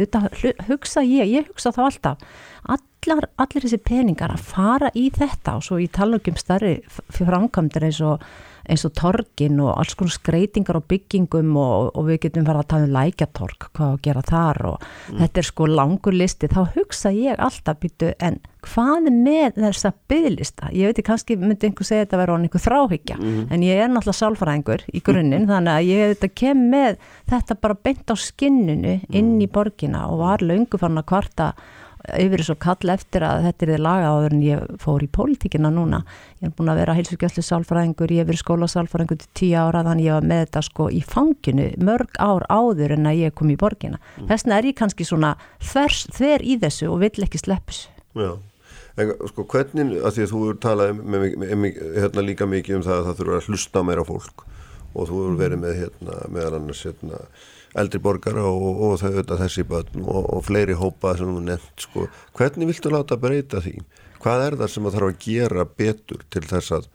hugsa 0.69 1.05
ég, 1.07 1.31
ég 1.39 1.49
hugsa 1.53 1.73
þá 1.77 1.81
alltaf, 1.87 2.29
allar, 2.75 3.29
allir 3.39 3.67
þessi 3.67 3.81
peningar 3.85 4.35
að 4.35 4.47
fara 4.51 4.93
í 4.97 5.09
þetta. 5.15 5.59
Og 5.59 5.67
svo 5.67 5.81
ég 5.83 5.93
tala 5.95 6.19
ekki 6.19 6.35
um 6.35 6.41
starri 6.41 6.75
framkvæmdir 7.15 7.89
eins 7.89 8.01
og 8.05 8.25
eins 8.69 8.85
og 8.87 8.95
torgin 8.99 9.59
og 9.65 9.73
alls 9.75 9.97
konar 9.99 10.15
skreitingar 10.15 10.79
og 10.79 10.87
byggingum 10.91 11.57
og, 11.59 11.91
og 11.97 12.09
við 12.09 12.21
getum 12.27 12.47
farið 12.49 12.63
að 12.65 12.71
tala 12.73 12.89
um 12.89 12.95
lækjatorg, 12.97 13.67
hvað 13.77 13.95
að 13.95 14.03
gera 14.05 14.25
þar 14.29 14.63
og 14.73 14.87
þetta 15.09 15.43
er 15.43 15.49
sko 15.49 15.69
langur 15.73 16.17
listi, 16.17 16.51
þá 16.53 16.61
hugsa 16.77 17.13
ég 17.15 17.43
alltaf 17.49 17.81
býtu 17.83 18.13
en 18.25 18.39
hvað 18.69 19.09
er 19.09 19.15
með 19.15 19.59
þessa 19.63 19.93
bygglista? 20.11 20.71
Ég 20.75 20.91
veit 20.91 20.99
ekki, 20.99 21.07
kannski 21.09 21.39
myndi 21.41 21.69
einhver 21.69 21.89
segja 21.89 22.07
þetta 22.07 22.35
on 22.35 22.47
einhver 22.47 22.65
þráhyggja, 22.65 23.19
en 23.55 23.65
ég 23.65 23.83
er 23.83 23.91
náttúrulega 23.93 24.21
sálfræðingur 24.21 24.87
í 24.93 25.03
grunninn, 25.07 25.49
þannig 25.53 25.75
að 25.75 25.89
ég 25.89 26.15
þetta 26.15 26.33
kem 26.43 26.65
með 26.73 26.99
þetta 27.31 27.59
bara 27.63 27.79
beint 27.89 28.13
á 28.13 28.17
skinninu 28.19 28.99
inn 29.09 29.37
í 29.41 29.51
borgina 29.51 30.09
og 30.11 30.25
var 30.25 30.45
löngu 30.45 30.81
fann 30.81 31.01
að 31.01 31.09
kvarta 31.13 31.53
yfir 32.19 32.43
þessu 32.43 32.57
kall 32.63 32.93
eftir 32.95 33.25
að 33.27 33.45
þetta 33.49 33.67
er 33.67 33.73
þið 33.75 33.83
laga 33.85 34.13
áður 34.15 34.37
en 34.37 34.43
ég 34.47 34.77
fór 34.83 35.05
í 35.05 35.11
pólitíkina 35.13 35.71
núna. 35.75 36.03
Ég 36.39 36.49
er 36.49 36.55
búin 36.57 36.73
að 36.73 36.81
vera 36.83 36.97
heilsugjastlu 36.99 37.45
sálfræðingur 37.45 38.15
ég 38.15 38.23
hef 38.23 38.31
verið 38.31 38.43
skólasálfræðingur 38.45 39.21
til 39.23 39.31
tíu 39.41 39.59
ára 39.59 39.85
þannig 39.87 40.09
ég 40.09 40.19
var 40.19 40.29
með 40.31 40.45
þetta 40.45 40.65
sko 40.69 40.89
í 40.95 41.03
fanginu 41.05 41.69
mörg 41.85 42.21
ár 42.23 42.47
áður 42.49 42.97
en 42.97 43.11
að 43.11 43.23
ég 43.25 43.37
kom 43.39 43.53
í 43.53 43.59
borgina. 43.61 43.99
Mm. 44.17 44.29
þess 44.31 44.47
vegna 44.47 44.59
er 44.59 44.69
ég 44.71 44.79
kannski 44.79 45.07
svona 45.07 45.35
þvers, 45.61 46.05
þver 46.17 46.45
í 46.45 46.59
þessu 46.63 46.89
og 46.93 47.03
vill 47.03 47.27
ekki 47.27 47.41
sleppus 47.43 47.87
Já, 48.19 48.33
en 48.99 49.13
sko 49.31 49.45
hvernig, 49.53 49.99
að 50.01 50.17
því 50.17 50.25
að 50.25 50.33
þú 50.33 50.43
er 50.49 50.59
talað 50.63 50.95
með, 50.99 51.27
með, 51.39 51.55
með, 51.63 51.81
hérna 51.99 52.25
líka 52.25 52.49
mikið 52.49 52.79
um 52.79 52.87
það 52.87 52.97
að 52.97 53.07
það 53.09 53.21
þurfa 53.21 53.39
að 53.39 53.51
hlusta 53.51 53.85
meira 53.87 54.07
fólk 54.09 54.45
og 54.95 55.11
þú 55.11 55.23
verið 55.39 55.63
með 55.63 55.81
hérna, 55.83 56.19
meðal 56.33 56.59
annars 56.59 56.83
hérna, 56.89 57.23
eldri 57.77 58.01
borgara 58.01 58.45
og, 58.49 58.83
og 58.87 58.99
þetta, 59.03 59.39
þessi 59.43 59.65
börn 59.69 60.05
og, 60.05 60.23
og 60.37 60.45
fleiri 60.47 60.77
hópa 60.79 61.17
sem 61.19 61.29
þú 61.29 61.45
nefnt 61.45 61.85
sko. 61.89 62.07
hvernig 62.39 62.71
viltu 62.71 62.93
láta 62.93 63.19
breyta 63.21 63.61
því? 63.65 63.77
hvað 64.23 64.45
er 64.47 64.57
það 64.63 64.73
sem 64.73 64.87
það 64.89 64.97
þarf 64.97 65.11
að 65.13 65.21
gera 65.27 65.67
betur 65.79 66.25
til 66.33 66.45
þess 66.49 66.75
að 66.79 66.89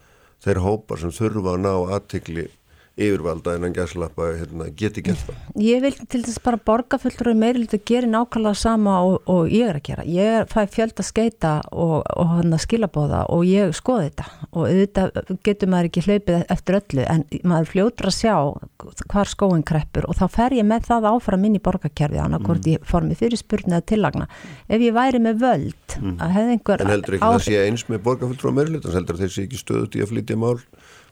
þeir 0.44 0.60
hópar 0.66 1.00
sem 1.00 1.14
þurfa 1.16 1.54
að 1.54 1.64
ná 1.64 1.74
aðtikli 1.95 2.48
yfirvalda 2.94 3.56
en 3.57 3.65
að 3.65 3.78
gæslappa 3.80 4.28
hérna, 4.38 4.68
geti 4.78 5.02
gert 5.06 5.22
það. 5.26 5.38
Ég 5.65 5.82
vil 5.82 5.94
til 5.98 6.20
þess 6.22 6.41
bara 6.45 6.60
borgarfullur 6.61 7.32
og 7.32 7.40
meirilit 7.41 7.74
að 7.74 7.86
gera 7.90 8.10
nákvæmlega 8.11 8.60
sama 8.60 8.99
og, 9.07 9.15
og 9.34 9.49
ég 9.49 9.72
er 9.72 9.80
að 9.80 9.88
gera. 9.88 10.06
Ég 10.06 10.52
fæ 10.52 10.60
fjöld 10.70 11.02
að 11.02 11.07
skeita 11.07 11.53
og, 11.72 11.95
og 12.06 12.30
hann 12.36 12.53
að 12.53 12.61
skilabóða 12.68 13.24
og 13.34 13.48
ég 13.49 13.74
skoði 13.74 14.11
þetta 14.11 14.28
og 14.52 14.68
auðvitað 14.68 15.34
getur 15.48 15.72
maður 15.74 15.90
ekki 15.90 16.06
hlaupið 16.06 16.45
eftir 16.53 16.80
öllu 16.80 17.07
en 17.15 17.26
maður 17.41 17.72
fljóður 17.72 18.11
að 18.11 18.18
sjá 18.20 18.36
hvar 19.10 19.32
skóin 19.32 19.65
kreppur 19.65 20.06
og 20.06 20.20
þá 20.20 20.26
fer 20.38 20.57
ég 20.60 20.70
með 20.70 20.86
það 20.91 21.10
áfram 21.15 21.49
inn 21.49 21.57
í 21.57 21.64
borgarkerfið 21.65 22.22
annarkort 22.28 22.61
mm. 22.61 22.76
ég 22.76 22.86
formi 22.86 23.18
fyrir 23.18 23.41
spurning 23.41 23.74
eða 23.74 23.88
tillagna. 23.90 24.30
Ef 24.70 24.86
ég 24.86 24.94
væri 24.94 25.24
með 25.24 25.41
völd 25.41 25.98
mm. 25.98 26.15
að 26.22 26.38
hefði 26.38 26.57
einhver... 26.60 26.86
En 26.86 26.94
heldur 26.94 27.18
ekki 27.18 27.26
það 27.26 27.45
sé 27.48 27.65
eins 27.65 27.88
með 27.90 28.06
borgarfullur 28.06 28.52
og 28.52 28.57
meirilit, 28.60 28.90
heldur 28.94 29.18
þeir 29.24 29.34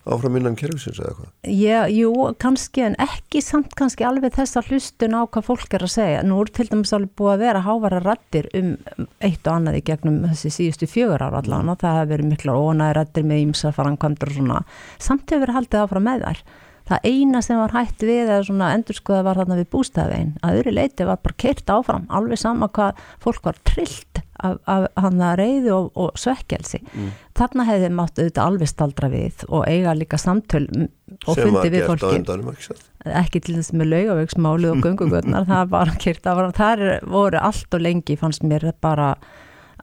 að 0.01 0.15
áfram 0.15 0.37
innan 0.39 0.55
kerfisins 0.59 0.99
eða 1.01 1.13
hvað? 1.17 1.29
Já, 1.53 1.79
jú, 1.93 2.11
kannski 2.41 2.85
en 2.85 2.97
ekki 3.01 3.41
samt 3.45 3.75
kannski 3.77 4.05
alveg 4.07 4.33
þessa 4.37 4.63
hlustun 4.65 5.17
á 5.17 5.21
hvað 5.23 5.47
fólk 5.49 5.77
er 5.77 5.85
að 5.85 5.93
segja. 5.95 6.23
Nú 6.25 6.39
er 6.41 6.51
til 6.55 6.67
dæmis 6.71 6.93
alveg 6.97 7.13
búið 7.19 7.33
að 7.35 7.45
vera 7.45 7.63
hávara 7.67 8.01
rattir 8.03 8.49
um 8.57 8.73
eitt 9.21 9.45
og 9.45 9.53
annað 9.53 9.79
í 9.81 9.85
gegnum 9.91 10.23
þessi 10.31 10.53
síðustu 10.57 10.89
fjögur 10.89 11.21
ára 11.21 11.43
allan 11.43 11.69
og 11.71 11.79
það 11.83 11.99
hefur 11.99 12.11
verið 12.15 12.31
mikla 12.31 12.57
ónæði 12.57 12.97
rattir 12.97 13.29
með 13.29 13.45
ímsa 13.45 13.73
farangkvæmdur 13.77 14.33
og 14.33 14.39
svona. 14.39 14.65
Samt 14.97 15.29
hefur 15.29 15.45
verið 15.45 15.59
haldið 15.59 15.85
áfram 15.85 16.07
með 16.09 16.27
þær. 16.27 16.43
Það 16.91 17.05
eina 17.07 17.39
sem 17.45 17.59
var 17.61 17.71
hægt 17.75 18.03
við 18.03 18.25
eða 18.25 18.41
svona 18.43 18.73
endurskoða 18.75 19.23
var 19.29 19.39
þarna 19.39 19.59
við 19.61 19.69
bústæðvegin. 19.71 20.33
Að 20.43 20.57
öðru 20.59 20.73
leiti 20.75 21.07
var 21.07 21.21
bara 21.23 21.39
keirt 21.39 21.71
áfram, 21.71 22.09
alveg 22.11 22.41
sama 22.41 22.67
hvað 22.75 22.99
fólk 23.23 23.47
var 23.47 23.61
trillt 23.67 24.21
af, 24.41 24.57
af 24.69 24.87
hann 25.01 25.21
að 25.23 25.35
reyðu 25.41 25.73
og, 25.75 25.89
og 25.99 26.19
svekkelsi 26.19 26.81
mm. 26.83 27.11
þarna 27.37 27.65
hefði 27.67 27.91
máttu 27.97 28.25
þetta 28.25 28.47
alveg 28.47 28.71
staldra 28.71 29.11
við 29.11 29.45
og 29.49 29.67
eiga 29.69 29.93
líka 29.97 30.19
samtöl 30.21 30.65
og 30.71 31.37
sem 31.37 31.47
fundi 31.47 31.73
við 31.73 31.85
fólki 31.89 32.11
endanum, 32.17 32.51
ekki, 33.21 33.43
til 33.43 33.57
þess 33.59 33.75
með 33.77 33.93
laugaveiksmáli 33.93 34.71
og 34.71 34.83
gungugötnar 34.85 35.47
það 35.51 35.71
var 35.75 35.93
kert 36.01 36.31
af 36.31 36.43
það 36.57 36.85
voru 37.11 37.41
allt 37.41 37.77
og 37.77 37.85
lengi 37.85 38.17
fannst 38.19 38.45
mér 38.47 38.71
bara 38.81 39.13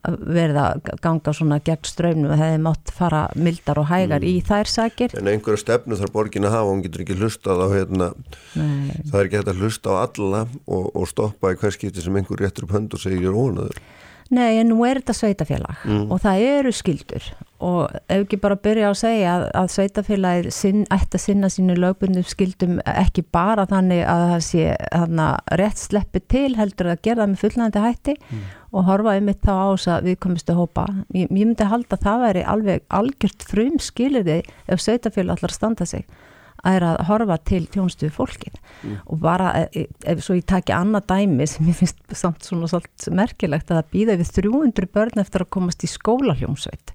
verið 0.07 0.59
að 0.63 0.91
ganga 1.05 1.35
svona 1.37 1.59
gegn 1.65 1.89
ströfnum 1.89 2.33
og 2.33 2.41
hefði 2.41 2.61
mátt 2.65 2.93
fara 2.95 3.23
mildar 3.37 3.81
og 3.83 3.89
hægar 3.91 4.23
mm. 4.23 4.29
í 4.31 4.43
þær 4.47 4.71
sækir 4.73 5.17
En 5.19 5.31
einhverja 5.31 5.63
stefnu 5.65 5.99
þarf 5.99 6.15
borgin 6.15 6.49
að 6.49 6.57
hafa 6.57 6.73
hún 6.73 6.83
getur 6.87 7.05
ekki 7.05 7.19
hlustað 7.19 7.65
á 7.65 7.69
hérna 7.75 8.11
Nei. 8.55 8.95
það 9.11 9.19
er 9.21 9.29
ekki 9.29 9.41
hægt 9.41 9.53
að 9.53 9.63
hlusta 9.63 9.95
á 9.95 9.97
alla 10.05 10.43
og, 10.67 10.91
og 10.95 11.09
stoppa 11.11 11.55
í 11.55 11.59
hver 11.61 11.75
skipti 11.75 12.05
sem 12.05 12.21
einhver 12.21 12.45
réttur 12.45 12.69
upp 12.69 12.77
hönd 12.77 12.95
og 12.95 13.03
segir 13.03 13.35
ónaður 13.35 13.83
Nei, 14.29 14.59
en 14.61 14.69
nú 14.69 14.83
er 14.85 14.99
þetta 15.01 15.15
sveitafélag 15.17 15.85
mm. 15.89 16.09
og 16.13 16.19
það 16.21 16.43
eru 16.51 16.73
skildur 16.77 17.29
og 17.65 17.95
ef 18.13 18.21
ekki 18.23 18.39
bara 18.43 18.59
byrja 18.61 18.91
að 18.91 18.99
segja 19.01 19.31
að, 19.33 19.45
að 19.57 19.71
sveitafélagið 19.73 20.49
sinn, 20.55 20.85
ætti 20.95 21.17
að 21.19 21.23
sinna 21.25 21.51
sínu 21.51 21.75
lögbundum 21.79 22.27
skildum 22.29 22.77
ekki 22.93 23.25
bara 23.35 23.65
þannig 23.71 24.05
að 24.07 24.25
það 24.33 24.45
sé 24.47 24.67
hana, 24.93 25.31
rétt 25.59 25.81
sleppi 25.81 26.23
til 26.31 26.53
heldur 26.59 26.93
að 26.93 27.03
gera 27.09 27.25
það 27.25 27.33
með 27.33 27.43
fullnægandi 27.43 27.85
hætti 27.87 28.17
mm. 28.21 28.47
og 28.71 28.87
horfa 28.93 29.17
ymitt 29.19 29.43
þá 29.49 29.53
ás 29.57 29.89
að 29.97 30.11
við 30.11 30.21
komumst 30.23 30.53
að 30.53 30.61
hópa. 30.61 30.87
Ég, 31.17 31.27
ég 31.27 31.35
myndi 31.35 31.65
að 31.65 31.73
halda 31.75 31.99
að 31.99 32.07
það 32.07 32.25
væri 32.27 32.47
alveg 32.55 32.87
algjört 33.01 33.49
frum 33.51 33.83
skilirði 33.83 34.41
ef 34.69 34.85
sveitafélag 34.85 35.41
allar 35.41 35.57
standa 35.57 35.89
sig 35.89 36.05
að 36.05 36.28
er 36.67 36.85
að 36.85 37.01
horfa 37.09 37.39
til 37.47 37.63
þjónstuðu 37.71 38.15
fólkin 38.15 38.57
mm. 38.59 38.97
og 39.07 39.21
bara 39.23 39.53
ef, 39.63 39.77
e, 39.77 39.87
ef 40.11 40.23
svo 40.25 40.39
ég 40.39 40.47
taki 40.49 40.75
annað 40.75 41.09
dæmi 41.13 41.47
sem 41.51 41.69
ég 41.71 41.79
finnst 41.79 42.01
samt 42.19 42.47
svona 42.47 42.71
svolítið 42.71 43.19
merkilegt 43.19 43.71
að 43.71 43.81
það 43.81 43.93
býða 43.95 44.19
við 44.21 44.33
300 44.41 44.91
börn 44.99 45.23
eftir 45.23 45.45
að 45.45 45.53
komast 45.59 45.87
í 45.87 45.93
skólahljómsveit 45.93 46.95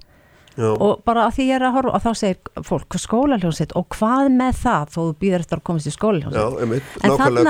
Já. 0.53 0.69
og 0.69 1.01
bara 1.07 1.25
að 1.27 1.37
því 1.37 1.45
ég 1.47 1.57
er 1.57 1.65
að 1.67 1.75
horfa 1.77 1.93
og 1.97 2.03
þá 2.03 2.19
segir 2.19 2.65
fólk 2.67 2.97
skólahljómsveit 3.01 3.73
og 3.79 3.87
hvað 3.95 4.29
með 4.37 4.59
það? 4.61 4.93
Þó 4.93 4.99
þú 4.99 5.15
býðar 5.23 5.45
eftir 5.45 5.59
að 5.59 5.65
komast 5.69 5.89
í 5.89 5.93
skólahljómsveit. 5.95 6.91
En 7.01 7.15
þannig 7.23 7.49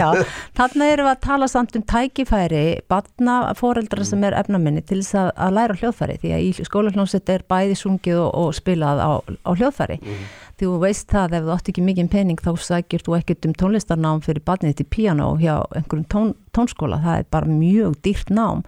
þarna 0.58 0.90
erum 0.90 1.08
við 1.08 1.12
að 1.12 1.22
tala 1.28 1.50
samt 1.50 1.78
um 1.78 1.86
tækifæri 1.94 2.64
batna 2.90 3.38
foreldra 3.58 4.06
sem 4.08 4.26
er 4.26 4.38
efnaminni 4.40 4.82
til 4.82 5.00
þess 5.02 5.18
að, 5.22 5.32
að 5.46 5.56
læra 5.60 5.80
hljóðfæri 5.80 6.20
því 6.24 6.36
að 6.36 6.46
í 6.46 6.68
skólahljómsveit 6.70 7.34
er 7.36 7.48
bæði 7.50 7.80
sungið 7.80 8.22
og, 8.24 8.30
og 8.42 8.54
spilað 8.58 9.02
á, 9.04 9.10
á 9.22 9.50
hljóðfæri. 9.54 10.00
Mm 10.02 10.22
því 10.60 10.68
þú 10.68 10.78
veist 10.82 11.08
það 11.10 11.36
ef 11.38 11.46
þú 11.46 11.54
átt 11.54 11.70
ekki 11.72 11.84
mikið 11.84 12.10
pening 12.12 12.40
þá 12.40 12.50
sækir 12.60 13.04
þú 13.04 13.16
ekkert 13.16 13.48
um 13.48 13.54
tónlistarnám 13.56 14.22
fyrir 14.24 14.44
barnið 14.44 14.76
til 14.80 14.88
piano 14.92 15.32
hjá 15.40 15.54
einhverjum 15.76 16.06
tón, 16.12 16.34
tónskóla, 16.56 17.00
það 17.00 17.22
er 17.22 17.28
bara 17.32 17.48
mjög 17.48 17.96
dýrt 18.04 18.32
nám 18.34 18.64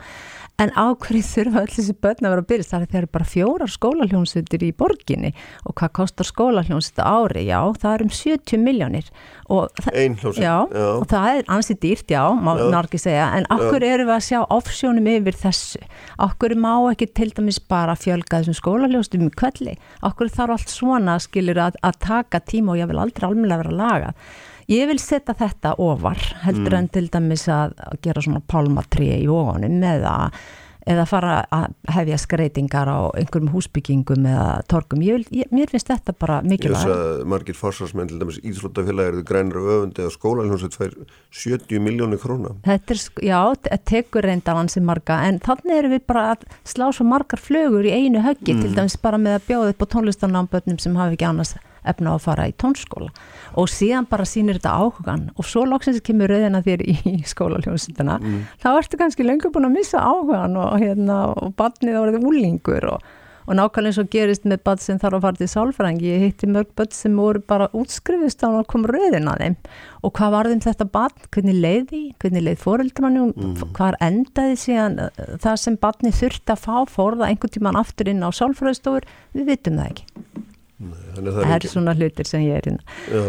en 0.60 0.70
ákveðið 0.76 1.28
þurfa 1.28 1.62
allir 1.62 1.74
þessi 1.74 1.94
börn 2.04 2.26
að 2.26 2.32
vera 2.32 2.42
að 2.42 2.48
byrja 2.50 2.66
það 2.68 2.82
er 2.84 2.90
þegar 2.92 3.06
bara 3.16 3.28
fjórar 3.28 3.72
skólaljónsveitir 3.72 4.64
í 4.66 4.70
borginni. 4.78 5.30
Og 5.66 5.76
hvað 5.78 5.92
kostar 5.98 6.28
skólaljónsveit 6.28 7.00
ári, 7.02 7.46
já, 7.48 7.58
það 7.82 7.94
er 7.94 8.04
um 8.04 8.12
70 8.18 8.62
miljónir 8.62 9.08
og, 9.52 9.82
já, 10.38 10.54
og 10.62 11.06
það 11.10 11.38
er 11.38 11.50
ansið 11.56 11.80
dýrt, 11.82 12.14
já, 12.14 12.22
má 12.36 12.52
narki 12.72 13.00
segja. 13.00 13.30
En 13.38 13.48
okkur 13.56 13.88
eru 13.88 14.06
við 14.06 14.14
að 14.18 14.28
sjá 14.28 14.38
offsjónum 14.44 15.10
yfir 15.16 15.40
þessu, 15.42 15.82
okkur 16.28 16.56
má 16.60 16.72
ekki 16.92 17.10
til 17.10 17.32
dæmis 17.34 17.58
bara 17.72 17.96
fjölga 17.98 18.42
þessum 18.42 18.58
skólaljónsveitum 18.60 19.28
í 19.28 19.34
kvelli, 19.42 19.76
okkur 20.06 20.32
þarf 20.32 20.58
allt 20.58 20.72
svona 20.72 21.18
skilir 21.22 21.60
að, 21.64 21.80
að 21.82 22.00
taka 22.06 22.44
tíma 22.44 22.76
og 22.76 22.82
ég 22.84 22.92
vil 22.92 23.02
aldrei 23.02 23.28
almenna 23.28 23.60
vera 23.60 23.74
að 23.74 23.82
laga 23.82 24.16
Ég 24.72 24.88
vil 24.88 24.98
setja 25.02 25.34
þetta 25.36 25.76
ofar 25.82 26.18
heldur 26.46 26.72
mm. 26.72 26.80
en 26.80 26.90
til 26.92 27.06
dæmis 27.12 27.46
að 27.50 27.78
gera 28.04 28.24
svona 28.24 28.42
pálmatri 28.48 29.10
í 29.18 29.24
ofanum 29.30 29.82
eða, 29.84 30.12
eða 30.88 31.06
fara 31.10 31.32
að 31.52 31.74
hefja 31.92 32.18
skreitingar 32.22 32.88
á 32.88 33.00
einhverjum 33.18 33.50
húsbyggingum 33.52 34.28
eða 34.30 34.46
torkum. 34.70 35.02
Ég 35.04 35.18
vil, 35.18 35.42
ég, 35.42 35.50
mér 35.52 35.72
finnst 35.72 35.90
þetta 35.90 36.14
bara 36.16 36.38
mikilvægt. 36.46 36.86
Ég 36.86 36.92
veist 36.92 37.18
að 37.18 37.24
margir 37.32 37.58
fórsvarsmenn 37.58 38.12
til 38.12 38.20
dæmis 38.22 38.38
Íðslótafélag 38.40 39.10
eru 39.10 39.24
grænir 39.28 39.58
og 39.60 39.72
öfundi 39.74 40.06
og 40.06 40.14
skólaljónsveit 40.14 40.78
fær 40.78 40.94
70 41.42 41.82
miljónu 41.82 42.20
króna. 42.22 42.54
Þetta 42.68 42.96
er, 42.96 43.02
já, 43.28 43.40
tekur 43.90 44.28
reyndan 44.28 44.62
hansi 44.62 44.84
marga 44.84 45.18
en 45.26 45.42
þannig 45.42 45.82
eru 45.82 45.92
við 45.96 46.06
bara 46.14 46.30
að 46.36 46.46
slá 46.62 46.86
svo 46.94 47.08
margar 47.10 47.42
flögur 47.42 47.90
í 47.90 47.92
einu 47.92 48.24
höggi 48.24 48.56
mm. 48.56 48.64
til 48.64 48.72
dæmis 48.78 48.96
bara 49.02 49.20
með 49.20 49.40
að 49.40 49.50
bjóða 49.50 49.74
upp 49.74 49.84
á 49.84 49.92
tónlistanambötnum 49.98 50.80
sem 50.80 50.96
hafi 50.96 51.18
ekki 51.18 51.28
annars 51.28 51.56
efna 51.88 52.16
að 52.16 52.26
fara 52.26 52.48
í 52.50 52.54
tónskóla 52.58 53.10
og 53.58 53.70
síðan 53.70 54.08
bara 54.10 54.26
sýnir 54.28 54.60
þetta 54.60 54.76
áhugan 54.80 55.24
og 55.36 55.48
svo 55.48 55.64
loksins 55.68 56.02
kemur 56.04 56.30
rauðina 56.32 56.62
þér 56.64 56.84
í 56.86 57.16
skólaljónsundina 57.32 58.18
mm. 58.20 58.44
þá 58.62 58.68
ertu 58.74 59.00
kannski 59.00 59.26
lengur 59.26 59.54
búin 59.54 59.68
að 59.70 59.80
missa 59.80 60.02
áhugan 60.02 60.60
og, 60.60 60.76
hérna, 60.82 61.24
og 61.34 61.56
barnið 61.58 61.98
árið 61.98 62.28
úlingur 62.28 62.86
og, 62.94 63.10
og 63.42 63.58
nákvæmlega 63.58 63.90
eins 63.90 64.00
og 64.00 64.10
gerist 64.12 64.46
með 64.48 64.62
barn 64.68 64.82
sem 64.82 65.00
þarf 65.02 65.18
að 65.18 65.26
fara 65.26 65.40
til 65.40 65.48
sálfrængi 65.50 66.12
ég 66.12 66.22
hitti 66.28 66.48
mörg 66.50 66.70
barn 66.78 66.94
sem 66.94 67.18
voru 67.18 67.42
bara 67.50 67.66
útskrifist 67.76 68.46
og 68.46 68.62
kom 68.70 68.86
rauðina 68.86 69.34
þeim. 69.40 69.58
Og 70.06 70.14
hvað 70.14 70.34
var 70.36 70.50
þeim 70.50 70.62
þetta 70.62 70.86
barn, 70.94 71.26
hvernig 71.34 71.58
leiði 71.58 72.04
hvernig 72.22 72.46
leið 72.46 72.62
fóreldrani 72.62 73.26
mm. 73.32 73.66
hvað 73.74 73.98
endaði 74.06 74.56
síðan 74.62 74.96
uh, 75.08 75.10
það 75.42 75.60
sem 75.64 75.80
barni 75.82 76.14
þurfti 76.14 76.54
að 76.54 76.64
fá 76.64 76.94
fórða 76.94 77.28
einhvern 77.28 77.56
tíman 77.58 77.82
aftur 77.82 78.14
inn 78.14 78.22
á 78.22 78.30
sálfræðstofur, 78.30 79.10
við 79.34 79.50
vitum 79.50 79.82
það 79.82 79.90
ekki 79.90 80.50
Nei, 80.82 81.02
það, 81.16 81.32
það 81.32 81.42
er 81.48 81.56
ekki... 81.56 81.72
svona 81.72 81.96
hlutir 81.98 82.28
sem 82.28 82.46
ég 82.46 82.60
er 82.60 82.70
hérna. 82.70 82.96
já, 83.08 83.26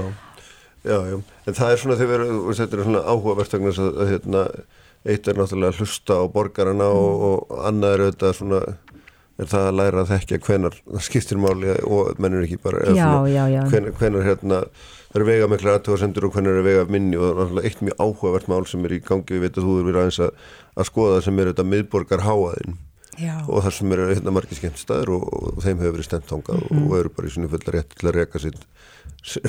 já, 0.83 0.97
já, 1.11 1.17
en 1.47 1.59
það 1.59 1.73
er 1.73 1.83
svona 1.83 1.99
þegar 1.99 2.23
við 2.29 2.57
setjum 2.59 2.87
svona 2.87 3.03
áhugaverðstögnast 3.11 3.83
að, 3.83 4.01
hérna, 4.11 4.45
eitt 5.03 5.27
er 5.27 5.37
náttúrulega 5.39 5.73
að 5.75 5.83
hlusta 5.83 6.17
á 6.17 6.23
borgarna 6.33 6.89
mm. 6.89 7.03
og, 7.03 7.27
og 7.29 7.61
annað 7.69 7.95
er 7.95 8.05
auðvitað 8.07 8.35
svona 8.39 8.63
er 9.41 9.49
það 9.49 9.67
að 9.67 9.77
læra 9.79 10.01
að 10.03 10.11
þekkja 10.11 10.39
hvenar 10.45 10.75
það 10.79 11.05
skiptir 11.07 11.39
máli 11.41 11.77
og 11.89 12.19
mennur 12.21 12.45
ekki 12.45 12.59
bara 12.61 12.83
já, 12.85 12.93
svona, 12.93 13.31
já, 13.33 13.43
já. 13.49 13.61
Hvenar, 13.71 13.95
hvenar 13.97 14.27
hérna 14.27 14.59
það 15.13 15.19
eru 15.19 15.29
vega 15.29 15.49
mikla 15.49 15.75
aðtöðasendur 15.77 16.27
og 16.27 16.35
hvenar 16.37 16.57
eru 16.57 16.65
vega 16.67 16.83
minni 16.93 17.17
og 17.17 17.39
náttúrulega 17.39 17.69
eitt 17.69 17.81
mjög 17.85 18.03
áhugavert 18.05 18.49
mál 18.51 18.67
sem 18.69 18.85
er 18.85 18.95
í 18.97 19.01
gangi 19.05 19.37
við 19.37 19.45
veit 19.47 19.57
að 19.57 19.69
þú 19.69 19.77
eru 19.81 20.01
aðeins 20.03 20.19
að, 20.27 20.35
að 20.77 20.89
skoða 20.89 21.23
sem 21.25 21.39
er 21.39 21.49
auðvitað 21.49 21.71
miðborgar 21.73 22.25
háaðinn 22.27 22.77
Já. 23.19 23.35
og 23.47 23.63
þar 23.65 23.75
sem 23.77 23.95
eru 23.95 24.07
hérna 24.09 24.33
margir 24.33 24.57
skemmtstæður 24.57 25.13
og, 25.17 25.25
og 25.33 25.63
þeim 25.63 25.81
hefur 25.81 25.95
verið 25.97 26.07
stemt 26.07 26.31
hangað 26.33 26.61
mm 26.61 26.69
-hmm. 26.69 26.85
og 26.89 26.97
eru 26.99 27.09
bara 27.17 27.27
í 27.27 27.33
svona 27.33 27.51
fulla 27.51 27.73
rétt 27.75 27.93
til 27.93 28.09
að 28.09 28.15
reka, 28.17 28.39
sín, 28.39 28.57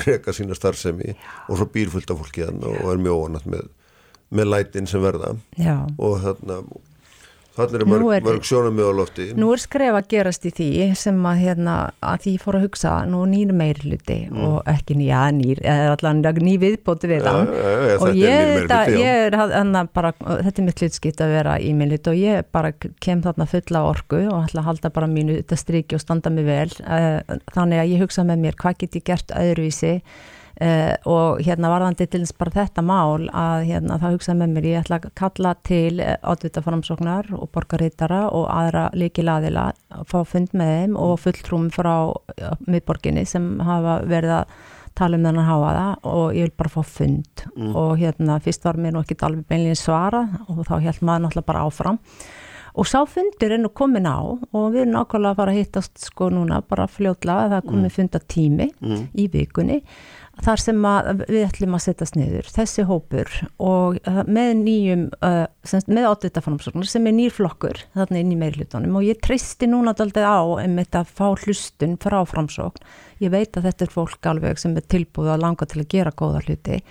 reka 0.09 0.33
sína 0.33 0.55
starfsemi 0.55 1.13
Já. 1.13 1.15
og 1.49 1.57
svo 1.57 1.65
býr 1.65 1.89
fullt 1.89 2.11
af 2.11 2.19
fólki 2.21 2.45
þann 2.45 2.63
og 2.63 2.91
er 2.93 3.01
mjög 3.01 3.21
óanætt 3.21 3.45
með, 3.45 3.69
með 4.29 4.51
lætin 4.51 4.87
sem 4.87 5.01
verða 5.01 5.35
og 5.97 6.21
þarna 6.21 6.61
Þannig 7.55 7.79
er 7.79 7.87
mörg, 7.87 8.25
mörg 8.25 8.47
sjónum 8.47 8.73
með 8.75 8.89
á 8.91 8.93
lofti. 8.97 9.25
Nú 9.39 9.51
er 9.55 9.61
skref 9.63 9.95
að 9.95 10.09
gerast 10.11 10.47
í 10.47 10.51
því 10.57 10.67
sem 10.99 11.21
að, 11.29 11.41
hérna, 11.45 11.75
að 12.03 12.25
því 12.25 12.33
fór 12.43 12.57
að 12.59 12.65
hugsa 12.65 12.95
nú 13.07 13.21
nýr 13.31 13.53
meirluti 13.55 14.17
mm. 14.27 14.41
og 14.43 14.57
ekki 14.73 14.97
nýja 14.99 15.21
nýr, 15.37 15.61
eða 15.63 15.93
allavega 15.95 16.43
ný 16.43 16.57
viðbóti 16.65 17.11
við 17.13 17.29
hann. 17.29 17.53
Ja, 17.55 17.71
ja, 17.71 17.87
ja, 17.93 17.97
og 18.01 18.19
ég, 18.19 18.51
þetta, 18.59 18.81
ég 18.99 19.23
er 19.29 19.39
bara, 19.95 20.11
þetta 20.19 20.53
er 20.53 20.67
mitt 20.67 20.83
hlutskipt 20.83 21.23
að 21.23 21.35
vera 21.37 21.55
í 21.63 21.71
meirluti 21.79 22.11
og 22.11 22.19
ég 22.19 22.51
bara 22.55 22.73
kem 22.75 23.23
þarna 23.23 23.47
fulla 23.49 23.85
orgu 23.87 24.21
og 24.27 24.37
ætla 24.43 24.65
að 24.65 24.69
halda 24.73 24.95
bara 24.99 25.11
mínu 25.15 25.39
þetta 25.39 25.61
striki 25.63 25.95
og 25.95 26.03
standa 26.03 26.33
mig 26.35 26.49
vel. 26.49 26.69
Eh, 26.83 27.19
þannig 27.55 27.85
að 27.85 27.91
ég 27.95 28.03
hugsa 28.03 28.27
með 28.27 28.47
mér 28.49 28.59
hvað 28.59 28.81
get 28.83 28.99
ég 28.99 29.07
gert 29.13 29.35
öðruvísi 29.39 29.99
Uh, 30.55 30.93
og 31.11 31.41
hérna 31.43 31.67
varðandi 31.67 32.05
til 32.07 32.21
þess 32.23 32.37
bara 32.39 32.53
þetta 32.53 32.83
mál 32.87 33.25
að 33.35 33.65
hérna 33.67 33.97
það 33.99 34.13
hugsaði 34.15 34.39
með 34.39 34.53
mér 34.55 34.67
ég 34.69 34.85
ætla 34.85 34.99
að 35.01 35.09
kalla 35.19 35.51
til 35.67 35.97
átvita 35.99 36.63
framsóknar 36.63 37.27
og 37.35 37.49
borgarítara 37.51 38.21
og 38.31 38.45
aðra 38.53 38.85
líki 38.95 39.25
laðila 39.25 39.65
að 39.91 40.05
fá 40.13 40.21
fund 40.23 40.55
með 40.55 40.71
þeim 40.77 40.95
og 40.95 41.19
fulltrúm 41.25 41.67
frá 41.75 41.91
miðborginni 42.69 43.25
sem 43.27 43.51
hafa 43.67 43.99
verið 44.07 44.37
að 44.37 44.55
tala 44.95 45.19
um 45.19 45.27
þennan 45.27 45.49
háaða 45.49 45.85
og 46.07 46.25
ég 46.37 46.47
vil 46.47 46.55
bara 46.55 46.71
fá 46.71 46.81
fund 46.87 47.45
mm. 47.51 47.75
og 47.75 47.97
hérna 47.99 48.39
fyrst 48.43 48.65
var 48.65 48.79
mér 48.79 48.95
nú 48.95 49.03
ekki 49.03 49.19
alveg 49.27 49.45
beinlega 49.49 49.79
svara 49.79 50.23
og 50.47 50.63
þá 50.69 50.75
held 50.87 51.01
maður 51.03 51.25
náttúrulega 51.25 51.49
bara 51.51 51.65
áfram 51.67 51.99
og 52.75 52.87
sá 52.87 53.01
fundur 53.07 53.55
er 53.55 53.61
nú 53.61 53.71
komin 53.75 54.07
á 54.07 54.19
og 54.23 54.65
við 54.73 54.85
erum 54.85 54.95
nákvæmlega 54.95 55.33
að 55.33 55.39
fara 55.39 55.53
að 55.53 55.59
hittast 55.59 56.07
sko 56.09 56.29
núna 56.33 56.61
bara 56.63 56.87
fljóðlega 56.91 57.45
að 57.45 57.55
það 57.55 57.67
komi 57.69 57.83
mm. 57.83 57.95
funda 57.97 58.21
tími 58.35 58.69
mm. 58.79 59.03
í 59.15 59.27
vikunni 59.35 59.81
þar 60.43 60.61
sem 60.61 60.85
við 61.29 61.41
ætlum 61.45 61.77
að 61.77 61.83
setjast 61.85 62.17
niður 62.19 62.49
þessi 62.51 62.85
hópur 62.89 63.31
og 63.63 63.99
uh, 64.03 64.21
með 64.27 64.51
nýjum 64.61 65.05
uh, 65.23 65.45
með 65.87 66.07
átvitaframsóknar 66.11 66.89
sem 66.89 67.07
er 67.07 67.15
nýr 67.15 67.33
flokkur 67.35 67.81
þarna 67.95 68.21
inn 68.21 68.33
í 68.35 68.39
meirlutunum 68.39 68.99
og 68.99 69.07
ég 69.07 69.21
tristi 69.23 69.69
núna 69.71 69.95
aldrei 69.95 70.25
á 70.27 70.43
um 70.43 70.79
þetta 70.81 71.03
að 71.03 71.13
fá 71.15 71.27
hlustun 71.45 71.97
frá 72.01 72.19
framsókn. 72.27 72.83
Ég 73.23 73.31
veit 73.31 73.55
að 73.55 73.69
þetta 73.69 73.85
er 73.85 73.93
fólk 73.93 74.27
alveg 74.27 74.59
sem 74.59 74.75
er 74.75 74.89
tilbúið 74.91 75.35
að 75.35 75.45
langa 75.45 75.69
til 75.69 75.83
að 75.83 75.91
gera 75.93 76.15
góða 76.15 76.43
hluti 76.43 76.81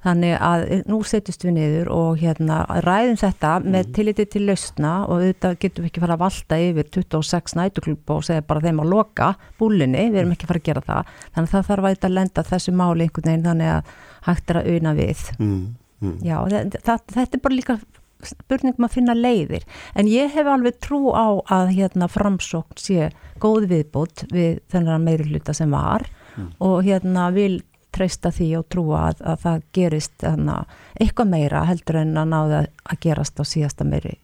Þannig 0.00 0.36
að 0.40 0.62
nú 0.88 1.00
setjast 1.04 1.44
við 1.44 1.54
niður 1.58 1.90
og 1.92 2.22
hérna 2.22 2.62
ræðum 2.86 3.18
þetta 3.20 3.52
mm. 3.58 3.66
með 3.74 3.90
tilliti 3.98 4.26
til 4.32 4.44
lausna 4.48 4.94
og 5.04 5.24
þetta 5.26 5.52
getum 5.60 5.84
við 5.84 5.90
ekki 5.90 6.04
fara 6.04 6.16
að 6.16 6.22
valda 6.24 6.60
yfir 6.64 6.88
26 6.96 7.56
nætuklub 7.60 8.14
og 8.14 8.24
segja 8.24 8.46
bara 8.48 8.64
þeim 8.64 8.80
að 8.80 8.94
loka 8.94 9.30
búlinni, 9.60 10.06
við 10.08 10.22
erum 10.22 10.34
ekki 10.36 10.48
fara 10.48 10.62
að 10.62 10.68
gera 10.70 10.84
það. 10.88 11.14
Þannig 11.34 11.50
að 11.50 11.54
það 11.54 11.70
þarf 11.70 11.84
að 11.84 11.96
þetta 11.96 12.12
lenda 12.16 12.46
þessu 12.48 12.76
máli 12.80 13.06
einhvern 13.06 13.30
veginn 13.30 13.48
þannig 13.50 13.72
að 13.74 13.94
hægt 14.30 14.52
er 14.52 14.60
að 14.60 14.70
auðna 14.72 14.96
við. 14.96 15.24
Mm. 15.36 15.62
Mm. 16.00 16.18
Já, 16.24 16.36
þetta, 16.48 17.00
þetta 17.12 17.36
er 17.36 17.44
bara 17.44 17.58
líka 17.58 17.80
spurningum 18.26 18.86
að 18.86 18.96
finna 18.96 19.16
leiðir. 19.16 19.64
En 19.96 20.08
ég 20.10 20.32
hef 20.34 20.48
alveg 20.48 20.78
trú 20.82 21.12
á 21.12 21.40
að 21.52 21.74
hérna 21.76 22.08
framsókn 22.10 22.80
sé 22.80 23.10
góð 23.40 23.68
viðbútt 23.70 24.26
við 24.32 24.60
þennan 24.72 25.04
meiri 25.04 25.28
hluta 25.28 25.54
sem 25.56 25.72
var 25.72 26.06
mm. 26.36 26.50
og 26.66 26.82
hérna 26.86 27.30
vil 27.36 27.60
treysta 27.94 28.30
því 28.34 28.48
og 28.60 28.66
trúa 28.72 29.04
að, 29.10 29.22
að 29.32 29.44
það 29.44 29.62
gerist 29.76 30.24
eitthvað 30.24 31.30
meira 31.32 31.64
heldur 31.68 32.00
en 32.02 32.16
að 32.20 32.32
náða 32.32 32.64
að 32.90 33.00
gerast 33.04 33.40
á 33.40 33.44
síðasta 33.46 33.86
meiri 33.88 34.16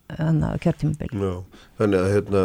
kjörtímabili. 0.62 1.30
Þannig 1.76 2.00
að 2.00 2.12
hérna, 2.14 2.42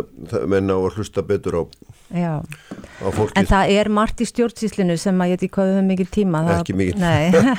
menna 0.50 0.76
á 0.76 0.80
að 0.82 0.98
hlusta 0.98 1.24
betur 1.24 1.58
á, 1.62 1.64
á 2.12 3.08
fólkið. 3.14 3.36
En 3.40 3.48
það 3.48 3.74
er 3.78 3.90
margt 3.94 4.24
í 4.24 4.28
stjórnsíslinu 4.28 4.98
sem 5.00 5.22
að 5.24 5.32
ég 5.32 5.44
veit 5.44 5.54
hvað 5.56 5.70
við 5.70 5.78
höfum 5.78 5.92
mikil 5.92 6.08
tíma 6.12 6.42
það, 6.48 6.58
Ekki 6.58 6.76
mikil 6.80 6.98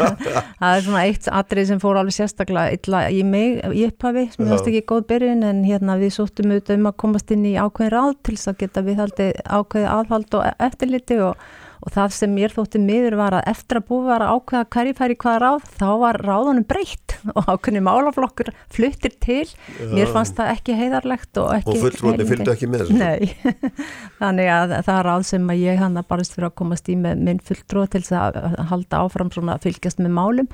Það 0.60 0.74
er 0.74 0.84
svona 0.88 1.04
eitt 1.06 1.30
atrið 1.40 1.70
sem 1.70 1.82
fór 1.82 2.02
alveg 2.02 2.18
sérstaklega 2.18 2.76
illa 2.76 3.02
í 3.08 3.22
mig, 3.24 3.62
í 3.72 3.86
upphafi 3.88 4.26
sem 4.34 4.44
ég 4.44 4.52
veist 4.52 4.70
ekki 4.72 4.84
góð 4.92 5.08
byrjun 5.14 5.48
en 5.48 5.64
hérna 5.68 5.96
við 6.02 6.14
sóttum 6.18 6.52
auðvitað 6.52 6.80
um 6.80 6.92
að 6.92 7.00
komast 7.04 7.34
inn 7.34 7.48
í 7.48 7.56
ákveðin 7.56 7.94
ráð 7.94 8.14
til 8.20 8.36
þess 8.36 8.52
að 8.52 8.60
geta 8.64 8.86
við 8.86 9.02
haldið 9.04 9.34
ákveði 9.46 9.90
aðhald 9.96 10.38
og 10.40 10.64
eftirliti 10.68 11.20
og 11.24 11.50
og 11.82 11.90
það 11.90 12.12
sem 12.14 12.30
mér 12.30 12.52
þótti 12.54 12.78
miður 12.82 13.16
var 13.18 13.34
að 13.34 13.48
eftir 13.50 13.80
að 13.80 13.86
búið 13.88 14.04
var 14.06 14.22
að 14.22 14.36
ákveða 14.36 14.66
hverju 14.74 14.96
færi 14.98 15.16
hvaða 15.24 15.40
ráð 15.42 15.64
þá 15.80 15.88
var 16.02 16.18
ráðunum 16.22 16.66
breytt. 16.68 17.16
Og 17.38 17.48
ákveðni 17.48 17.82
málaflokkur 17.86 18.50
fluttir 18.72 19.12
til. 19.22 19.46
Já. 19.78 19.90
mér 19.92 20.12
fannst 20.14 20.34
það 20.38 20.52
ekki 20.56 20.76
heiðarlegt 20.78 21.38
og 21.38 21.50
ekki 21.54 21.74
og 21.74 21.84
fulltrúandi 21.84 22.26
fylgdu 22.26 22.54
ekki 22.54 22.70
með 22.70 22.86
þessu. 22.88 23.66
Þannig 24.22 24.52
að 24.54 24.74
það 24.78 24.96
er 24.96 25.08
ráð 25.08 25.26
sem 25.30 25.52
að 25.54 25.62
ég 25.62 25.82
hann 25.82 26.00
að 26.00 26.08
barist 26.10 26.34
fyrir 26.34 26.48
að 26.48 26.56
komast 26.62 26.90
í 26.90 26.96
með 26.98 27.26
minn 27.28 27.42
fulltrú 27.46 27.84
til 27.90 28.02
þess 28.02 28.16
að 28.18 28.56
halda 28.72 29.04
áfram 29.04 29.30
svona 29.34 29.58
að 29.58 29.68
fylgjast 29.68 30.02
með 30.02 30.16
málum. 30.18 30.50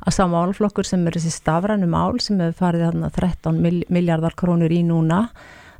Að 0.00 0.16
sá 0.16 0.22
málaflokkur 0.32 0.88
sem 0.88 1.08
er 1.08 1.16
þessi 1.16 1.32
stafrænu 1.34 1.88
mál 1.88 2.20
sem 2.24 2.40
hefur 2.40 2.60
farið 2.62 2.86
þarna 2.88 3.10
13 3.16 3.82
miljardar 3.92 4.36
krónur 4.36 4.72
í 4.72 4.80
núna 4.88 5.26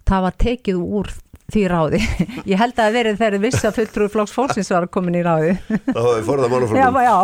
það 0.09 0.27
var 0.27 0.39
tekið 0.41 0.81
úr 0.81 1.13
því 1.55 1.63
ráði. 1.71 2.01
Ég 2.51 2.61
held 2.61 2.75
að 2.75 2.81
það 2.81 2.97
verið 2.99 3.21
þegar 3.21 3.43
viss 3.45 3.67
að 3.69 3.77
fulltrúi 3.79 4.11
flokks 4.15 4.35
fólksins 4.37 4.73
var 4.75 4.87
komin 4.93 5.19
í 5.21 5.23
ráði. 5.27 5.55
Það 5.69 6.09
var 6.09 6.27
forðað 6.29 6.55
málaflokkum. 6.55 6.81
Já, 6.81 6.89
já. 7.07 7.17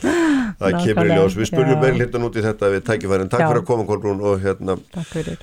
Það 0.60 0.78
kemur 0.84 1.10
í 1.10 1.16
ljós. 1.18 1.38
Við 1.38 1.50
spurjum 1.50 1.82
meðl 1.82 2.02
hittan 2.04 2.28
út 2.28 2.38
í 2.38 2.44
þetta 2.44 2.70
við 2.74 2.84
tækifærin. 2.88 3.32
Takk 3.32 3.44
já. 3.44 3.48
fyrir 3.50 3.62
að 3.64 3.68
koma 3.70 3.88
Kolbrún 3.88 4.22
og 4.24 4.44
hérna 4.44 4.78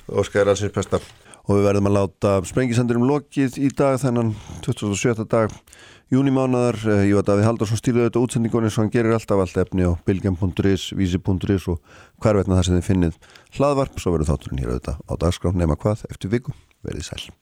Óskæðir 0.08 0.52
allsins 0.54 0.74
besta. 0.74 1.02
Og 1.42 1.58
við 1.58 1.66
verðum 1.66 1.90
að 1.90 1.96
láta 1.98 2.36
sprengisendurum 2.46 3.08
lokið 3.08 3.58
í 3.58 3.72
dag 3.74 3.98
þennan 3.98 4.30
27. 4.62 5.26
dag 5.26 5.54
júnimánaðar. 6.12 6.78
Eh, 6.86 7.04
ég 7.10 7.18
var 7.18 7.26
Davíð 7.26 7.48
Haldarsson 7.48 7.80
stíluði 7.80 8.10
þetta 8.10 8.22
útsendingunni 8.22 8.72
svo 8.72 8.84
hann 8.84 8.92
gerir 8.92 9.16
alltaf 9.16 9.42
allt 9.42 9.60
efni 9.64 9.88
á 9.88 9.92
bilgjum.is, 10.06 10.90
vísi.is 10.98 11.68
og 11.72 11.80
hvervetna 12.22 12.58
þar 12.58 12.68
sem 12.68 12.78
þið 12.78 12.88
finnið 12.90 13.20
hlaðvarp. 13.58 13.98
Svo 13.98 14.14
verður 14.14 14.32
þátturinn 14.32 14.62
hér 14.62 14.74
auðvitað 14.74 15.00
á 15.08 15.12
dagskrán 15.24 15.62
nema 15.62 15.78
hvað 15.78 16.04
eftir 16.10 16.34
viku. 16.36 16.54
Verðið 16.84 17.08
sæl. 17.08 17.41